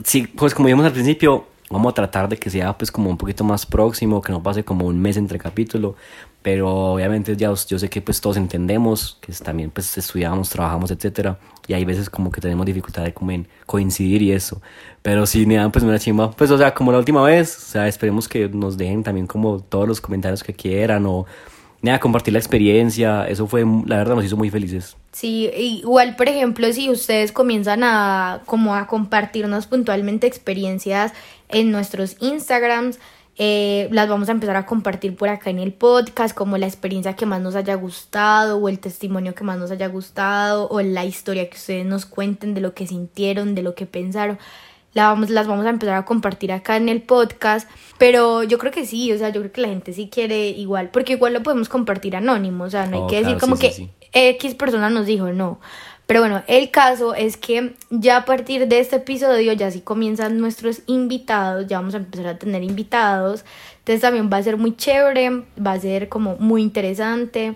Sí, 0.04 0.28
pues 0.28 0.54
como 0.54 0.68
dijimos 0.68 0.86
al 0.86 0.92
principio, 0.92 1.48
vamos 1.70 1.92
a 1.92 1.96
tratar 1.96 2.28
de 2.28 2.38
que 2.38 2.50
sea 2.50 2.78
pues 2.78 2.92
como 2.92 3.10
un 3.10 3.18
poquito 3.18 3.44
más 3.46 3.66
próximo, 3.66 4.22
que 4.22 4.34
no 4.34 4.44
pase 4.44 4.66
como 4.66 4.86
un 4.86 5.00
mes 5.02 5.16
entre 5.16 5.40
capítulo, 5.40 5.96
pero 6.46 6.94
obviamente 6.94 7.36
ya 7.36 7.52
yo 7.52 7.80
sé 7.80 7.90
que 7.90 8.04
pues 8.04 8.22
todos 8.22 8.38
entendemos 8.38 9.18
que 9.20 9.34
también 9.34 9.72
pues 9.72 9.98
estudiamos, 9.98 10.48
trabajamos, 10.48 10.92
etcétera, 10.92 11.40
y 11.66 11.74
hay 11.74 11.84
veces 11.86 12.08
como 12.08 12.30
que 12.30 12.40
tenemos 12.40 12.68
dificultad 12.68 13.12
como 13.14 13.32
en 13.32 13.48
coincidir 13.66 14.22
y 14.22 14.32
eso, 14.32 14.62
pero 15.02 15.26
si 15.26 15.48
me 15.48 15.56
dan 15.56 15.72
pues 15.72 15.84
una 15.84 15.98
chimba, 15.98 16.30
pues 16.30 16.52
o 16.52 16.58
sea, 16.60 16.72
como 16.76 16.92
la 16.92 17.00
última 17.00 17.24
vez, 17.24 17.58
o 17.58 17.72
sea, 17.72 17.88
esperemos 17.88 18.28
que 18.28 18.48
nos 18.48 18.78
dejen 18.78 19.02
también 19.02 19.26
como 19.26 19.60
todos 19.60 19.88
los 19.88 20.00
comentarios 20.00 20.44
que 20.44 20.54
quieran 20.54 21.08
o 21.08 21.26
nada, 21.82 22.00
compartir 22.00 22.34
la 22.34 22.40
experiencia, 22.40 23.28
eso 23.28 23.48
fue, 23.48 23.66
la 23.88 23.98
verdad 23.98 24.14
nos 24.14 24.26
hizo 24.26 24.38
muy 24.38 24.52
felices. 24.52 24.96
Sí, 25.14 25.50
igual 25.56 26.16
por 26.16 26.30
ejemplo 26.30 26.72
si 26.74 26.92
ustedes 26.92 27.32
comienzan 27.32 27.84
a 27.84 28.42
como 28.46 28.76
a 28.76 28.86
compartirnos 28.86 29.66
puntualmente 29.66 30.28
experiencias 30.28 31.12
en 31.50 31.72
nuestros 31.72 32.18
Instagrams, 32.20 33.00
eh, 33.38 33.90
las 33.92 34.08
vamos 34.08 34.30
a 34.30 34.32
empezar 34.32 34.56
a 34.56 34.66
compartir 34.66 35.16
por 35.16 35.28
acá 35.28 35.50
en 35.50 35.60
el 35.60 35.74
podcast, 35.74 36.36
como 36.36 36.58
la 36.58 36.68
experiencia 36.68 37.16
que 37.16 37.26
más 37.26 37.42
nos 37.42 37.56
haya 37.56 37.76
gustado, 37.76 38.58
o 38.58 38.70
el 38.70 38.80
testimonio 38.80 39.36
que 39.36 39.44
más 39.44 39.58
nos 39.58 39.72
haya 39.72 39.88
gustado, 39.88 40.70
o 40.70 40.82
la 40.82 41.04
historia 41.04 41.50
que 41.50 41.58
ustedes 41.58 41.86
nos 41.86 42.06
cuenten 42.06 42.54
de 42.54 42.62
lo 42.62 42.74
que 42.74 42.88
sintieron, 42.88 43.54
de 43.54 43.64
lo 43.64 43.76
que 43.76 43.86
pensaron. 43.86 44.40
La 44.94 45.08
vamos, 45.08 45.30
las 45.30 45.48
vamos 45.48 45.66
a 45.66 45.70
empezar 45.70 45.96
a 45.96 46.06
compartir 46.06 46.54
acá 46.54 46.78
en 46.78 46.88
el 46.88 47.02
podcast. 47.02 47.70
Pero 47.98 48.44
yo 48.44 48.58
creo 48.58 48.72
que 48.72 48.86
sí, 48.86 49.12
o 49.12 49.18
sea, 49.18 49.30
yo 49.30 49.42
creo 49.42 49.52
que 49.52 49.62
la 49.62 49.68
gente 49.68 49.92
sí 49.92 50.10
quiere 50.10 50.48
igual, 50.48 50.90
porque 50.92 51.14
igual 51.14 51.34
lo 51.34 51.44
podemos 51.44 51.68
compartir 51.68 52.16
anónimo, 52.16 52.64
o 52.64 52.70
sea, 52.70 52.86
no 52.86 52.96
hay 52.96 53.04
oh, 53.04 53.08
que 53.08 53.22
decir 53.22 53.38
como 53.38 53.58
que 53.58 53.90
X 54.14 54.56
persona 54.56 54.90
nos 54.90 55.06
dijo, 55.06 55.34
no. 55.34 55.60
Pero 56.08 56.20
bueno, 56.20 56.44
el 56.48 56.70
caso 56.70 57.16
es 57.16 57.36
que 57.36 57.74
ya 57.90 58.18
a 58.18 58.26
partir 58.26 58.68
de 58.68 58.80
este 58.80 58.98
episodio 58.98 59.54
ya 59.54 59.72
sí 59.72 59.82
comienzan 59.82 60.38
nuestros 60.38 60.82
invitados, 60.86 61.66
ya 61.68 61.80
vamos 61.80 61.96
a 61.96 61.98
empezar 61.98 62.28
a 62.28 62.38
tener 62.38 62.64
invitados. 62.64 63.44
Entonces 63.80 64.02
también 64.02 64.30
va 64.32 64.38
a 64.38 64.44
ser 64.44 64.58
muy 64.58 64.76
chévere, 64.76 65.44
va 65.66 65.72
a 65.72 65.80
ser 65.80 66.08
como 66.08 66.36
muy 66.38 66.62
interesante. 66.62 67.56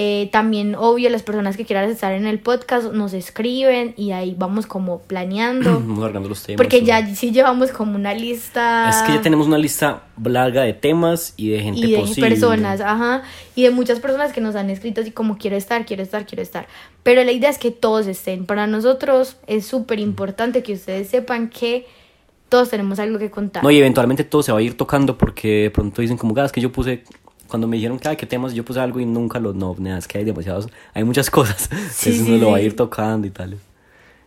Eh, 0.00 0.28
también, 0.30 0.76
obvio, 0.76 1.10
las 1.10 1.24
personas 1.24 1.56
que 1.56 1.64
quieran 1.64 1.90
estar 1.90 2.12
en 2.12 2.24
el 2.24 2.38
podcast 2.38 2.92
nos 2.92 3.12
escriben 3.14 3.94
y 3.96 4.12
ahí 4.12 4.36
vamos 4.38 4.64
como 4.68 5.00
planeando. 5.00 5.80
los 5.80 6.42
temas. 6.44 6.56
Porque 6.56 6.84
ya 6.84 7.04
sí 7.16 7.32
llevamos 7.32 7.72
como 7.72 7.96
una 7.96 8.14
lista. 8.14 8.88
Es 8.90 9.02
que 9.02 9.14
ya 9.14 9.22
tenemos 9.22 9.48
una 9.48 9.58
lista 9.58 10.04
larga 10.22 10.62
de 10.62 10.72
temas 10.72 11.34
y 11.36 11.48
de 11.48 11.62
gente 11.62 11.80
y 11.80 11.90
de 11.90 12.20
personas, 12.20 12.80
ajá. 12.80 13.22
Y 13.56 13.64
de 13.64 13.72
muchas 13.72 13.98
personas 13.98 14.32
que 14.32 14.40
nos 14.40 14.54
han 14.54 14.70
escrito 14.70 15.00
así 15.00 15.10
como 15.10 15.36
quiero 15.36 15.56
estar, 15.56 15.84
quiero 15.84 16.04
estar, 16.04 16.26
quiero 16.26 16.42
estar. 16.42 16.68
Pero 17.02 17.24
la 17.24 17.32
idea 17.32 17.50
es 17.50 17.58
que 17.58 17.72
todos 17.72 18.06
estén. 18.06 18.46
Para 18.46 18.68
nosotros 18.68 19.36
es 19.48 19.66
súper 19.66 19.98
importante 19.98 20.62
que 20.62 20.74
ustedes 20.74 21.08
sepan 21.08 21.50
que 21.50 21.86
todos 22.48 22.70
tenemos 22.70 23.00
algo 23.00 23.18
que 23.18 23.32
contar. 23.32 23.64
No, 23.64 23.70
y 23.72 23.78
eventualmente 23.78 24.22
todo 24.22 24.44
se 24.44 24.52
va 24.52 24.60
a 24.60 24.62
ir 24.62 24.76
tocando 24.76 25.18
porque 25.18 25.62
de 25.62 25.70
pronto 25.70 26.02
dicen 26.02 26.16
como, 26.16 26.34
gas, 26.34 26.52
que 26.52 26.60
yo 26.60 26.70
puse 26.70 27.02
cuando 27.48 27.66
me 27.66 27.76
dijeron 27.76 27.98
que, 27.98 28.08
hay 28.08 28.16
qué 28.16 28.26
temas, 28.26 28.54
yo 28.54 28.64
puse 28.64 28.80
algo 28.80 29.00
y 29.00 29.06
nunca 29.06 29.40
lo, 29.40 29.52
no, 29.54 29.74
es 29.96 30.06
que 30.06 30.18
hay 30.18 30.24
demasiados, 30.24 30.68
hay 30.94 31.04
muchas 31.04 31.30
cosas, 31.30 31.68
sí, 31.92 32.10
eso 32.10 32.30
lo 32.36 32.50
va 32.52 32.58
a 32.58 32.60
ir 32.60 32.76
tocando 32.76 33.26
y 33.26 33.30
tal. 33.30 33.58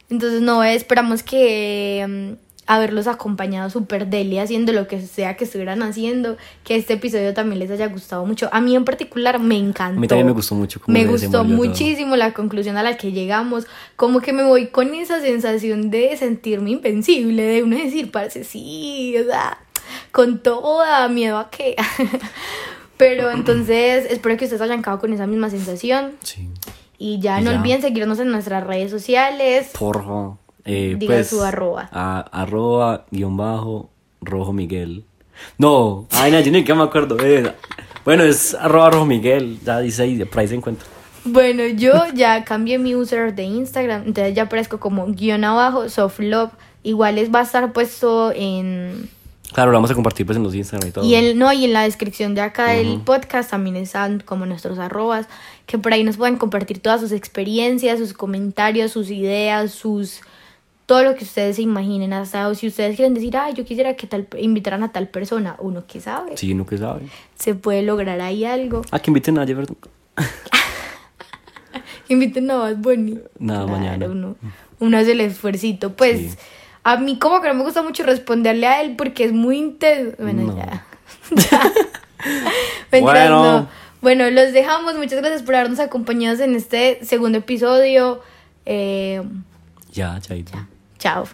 Entonces, 0.09 0.41
no, 0.41 0.61
esperamos 0.63 1.23
que 1.23 2.05
mm, 2.37 2.51
haberlos 2.67 3.07
acompañado 3.07 3.69
súper 3.69 4.07
deli 4.07 4.39
haciendo 4.39 4.73
lo 4.73 4.87
que 4.87 5.01
sea 5.01 5.37
que 5.37 5.45
estuvieran 5.45 5.83
haciendo, 5.83 6.37
que 6.63 6.75
este 6.75 6.93
episodio 6.93 7.33
también 7.33 7.59
les 7.59 7.71
haya 7.71 7.87
gustado 7.87 8.25
mucho. 8.25 8.49
A 8.51 8.59
mí 8.59 8.75
en 8.75 8.85
particular 8.85 9.39
me 9.39 9.57
encantó. 9.57 9.97
A 9.97 10.01
mí 10.01 10.07
también 10.07 10.27
me 10.27 10.33
gustó 10.33 10.55
mucho. 10.55 10.81
me 10.87 11.05
gustó 11.05 11.43
muchísimo 11.43 12.15
la 12.15 12.33
conclusión 12.33 12.75
a 12.77 12.83
la 12.83 12.97
que 12.97 13.11
llegamos, 13.11 13.67
como 13.95 14.19
que 14.19 14.33
me 14.33 14.43
voy 14.43 14.67
con 14.67 14.93
esa 14.93 15.21
sensación 15.21 15.91
de 15.91 16.17
sentirme 16.17 16.71
invencible, 16.71 17.43
de 17.43 17.63
uno 17.63 17.77
decir, 17.77 18.11
parece 18.11 18.43
sí, 18.43 19.15
o 19.17 19.25
sea, 19.25 19.57
con 20.11 20.39
toda 20.39 21.07
miedo 21.07 21.37
a 21.37 21.49
que... 21.49 21.75
Pero 23.01 23.31
entonces 23.31 24.05
espero 24.11 24.37
que 24.37 24.45
ustedes 24.45 24.61
hayan 24.61 24.81
quedado 24.83 24.99
con 24.99 25.11
esa 25.11 25.25
misma 25.25 25.49
sensación. 25.49 26.11
Sí. 26.21 26.47
Y 26.99 27.19
ya 27.19 27.41
no 27.41 27.49
olviden 27.49 27.81
seguirnos 27.81 28.19
en 28.19 28.29
nuestras 28.31 28.63
redes 28.65 28.91
sociales. 28.91 29.71
Porfa. 29.77 30.37
Eh, 30.65 30.95
Diga 30.99 31.15
pues, 31.15 31.27
su 31.29 31.41
arroba. 31.43 31.89
a- 31.91 32.19
arroba 32.31 33.05
guion 33.09 33.35
bajo 33.35 33.89
rojo 34.21 34.53
Miguel. 34.53 35.03
No, 35.57 36.05
ay, 36.11 36.31
no, 36.31 36.39
yo 36.41 36.51
ni 36.51 36.63
que 36.63 36.75
me 36.75 36.83
acuerdo. 36.83 37.17
eh. 37.19 37.51
Bueno, 38.05 38.23
es 38.23 38.53
arroba 38.53 38.91
rojo 38.91 39.05
Miguel. 39.05 39.57
Ya 39.65 39.79
dice 39.79 40.03
ahí, 40.03 40.23
por 40.25 40.39
ahí 40.39 40.47
se 40.47 40.53
encuentra. 40.55 40.85
Bueno, 41.25 41.65
yo 41.65 41.93
ya 42.13 42.43
cambié 42.43 42.77
mi 42.77 42.93
user 42.95 43.33
de 43.33 43.43
Instagram, 43.43 44.03
entonces 44.07 44.35
ya 44.35 44.43
aparezco 44.43 44.79
como 44.79 45.07
guion 45.07 45.43
abajo, 45.43 45.89
soft 45.89 46.19
love. 46.19 46.51
Igual 46.83 47.15
les 47.15 47.31
va 47.33 47.39
a 47.39 47.43
estar 47.43 47.73
puesto 47.73 48.31
en 48.31 49.09
Claro, 49.53 49.71
lo 49.71 49.77
vamos 49.77 49.91
a 49.91 49.95
compartir 49.95 50.25
pues 50.25 50.37
en 50.37 50.43
los 50.43 50.55
Instagram 50.55 50.89
y 50.89 50.91
todo. 50.91 51.05
Y 51.05 51.15
el, 51.15 51.37
no, 51.37 51.51
y 51.51 51.65
en 51.65 51.73
la 51.73 51.83
descripción 51.83 52.35
de 52.35 52.41
acá 52.41 52.69
del 52.69 53.01
podcast 53.01 53.51
también 53.51 53.75
están 53.75 54.19
como 54.21 54.45
nuestros 54.45 54.79
arrobas, 54.79 55.27
que 55.65 55.77
por 55.77 55.93
ahí 55.93 56.03
nos 56.03 56.17
pueden 56.17 56.37
compartir 56.37 56.79
todas 56.79 57.01
sus 57.01 57.11
experiencias, 57.11 57.99
sus 57.99 58.13
comentarios, 58.13 58.91
sus 58.91 59.09
ideas, 59.11 59.71
sus 59.71 60.21
todo 60.85 61.03
lo 61.03 61.15
que 61.15 61.23
ustedes 61.23 61.55
se 61.55 61.61
imaginen, 61.61 62.11
hasta 62.11 62.49
o 62.49 62.55
si 62.55 62.67
ustedes 62.67 62.97
quieren 62.97 63.13
decir, 63.13 63.37
ay, 63.37 63.53
yo 63.53 63.63
quisiera 63.63 63.95
que 63.95 64.07
tal 64.07 64.27
invitaran 64.37 64.83
a 64.83 64.91
tal 64.91 65.07
persona, 65.07 65.55
uno 65.59 65.85
que 65.87 66.01
sabe, 66.01 66.35
Sí, 66.35 66.51
uno 66.51 66.65
que 66.65 66.77
sabe. 66.77 67.03
se 67.39 67.55
puede 67.55 67.81
lograr 67.81 68.19
ahí 68.19 68.43
algo. 68.43 68.81
Ah, 68.91 68.99
que 68.99 69.09
inviten 69.09 69.37
a 69.39 69.45
Jefferson. 69.45 69.77
Inviten 72.09 72.51
a 72.51 72.57
Bad 72.57 72.75
Bunny. 72.77 73.19
Nada, 73.39 73.65
mañana. 73.67 74.05
Uno, 74.07 74.35
uno 74.79 74.97
hace 74.97 75.13
el 75.13 75.21
esfuercito. 75.21 75.93
Pues 75.93 76.19
Sí. 76.19 76.37
A 76.83 76.97
mí 76.97 77.17
como 77.19 77.41
que 77.41 77.47
no 77.47 77.53
me 77.55 77.63
gusta 77.63 77.81
mucho 77.83 78.03
responderle 78.03 78.67
a 78.67 78.81
él 78.81 78.95
porque 78.97 79.25
es 79.25 79.33
muy 79.33 79.57
intenso. 79.57 80.15
Bueno, 80.19 80.43
No. 80.43 80.57
ya. 80.57 80.85
Ya. 81.35 81.71
Mentiras, 82.91 83.01
Bueno. 83.29 83.43
no. 83.61 83.69
Bueno, 84.01 84.29
los 84.31 84.51
dejamos. 84.53 84.95
Muchas 84.95 85.19
gracias 85.21 85.43
por 85.43 85.55
habernos 85.55 85.79
acompañado 85.79 86.43
en 86.43 86.55
este 86.55 87.03
segundo 87.05 87.37
episodio. 87.39 88.21
Eh, 88.65 89.21
Ya, 89.91 90.19
chaito. 90.19 90.53
chao. 90.97 91.25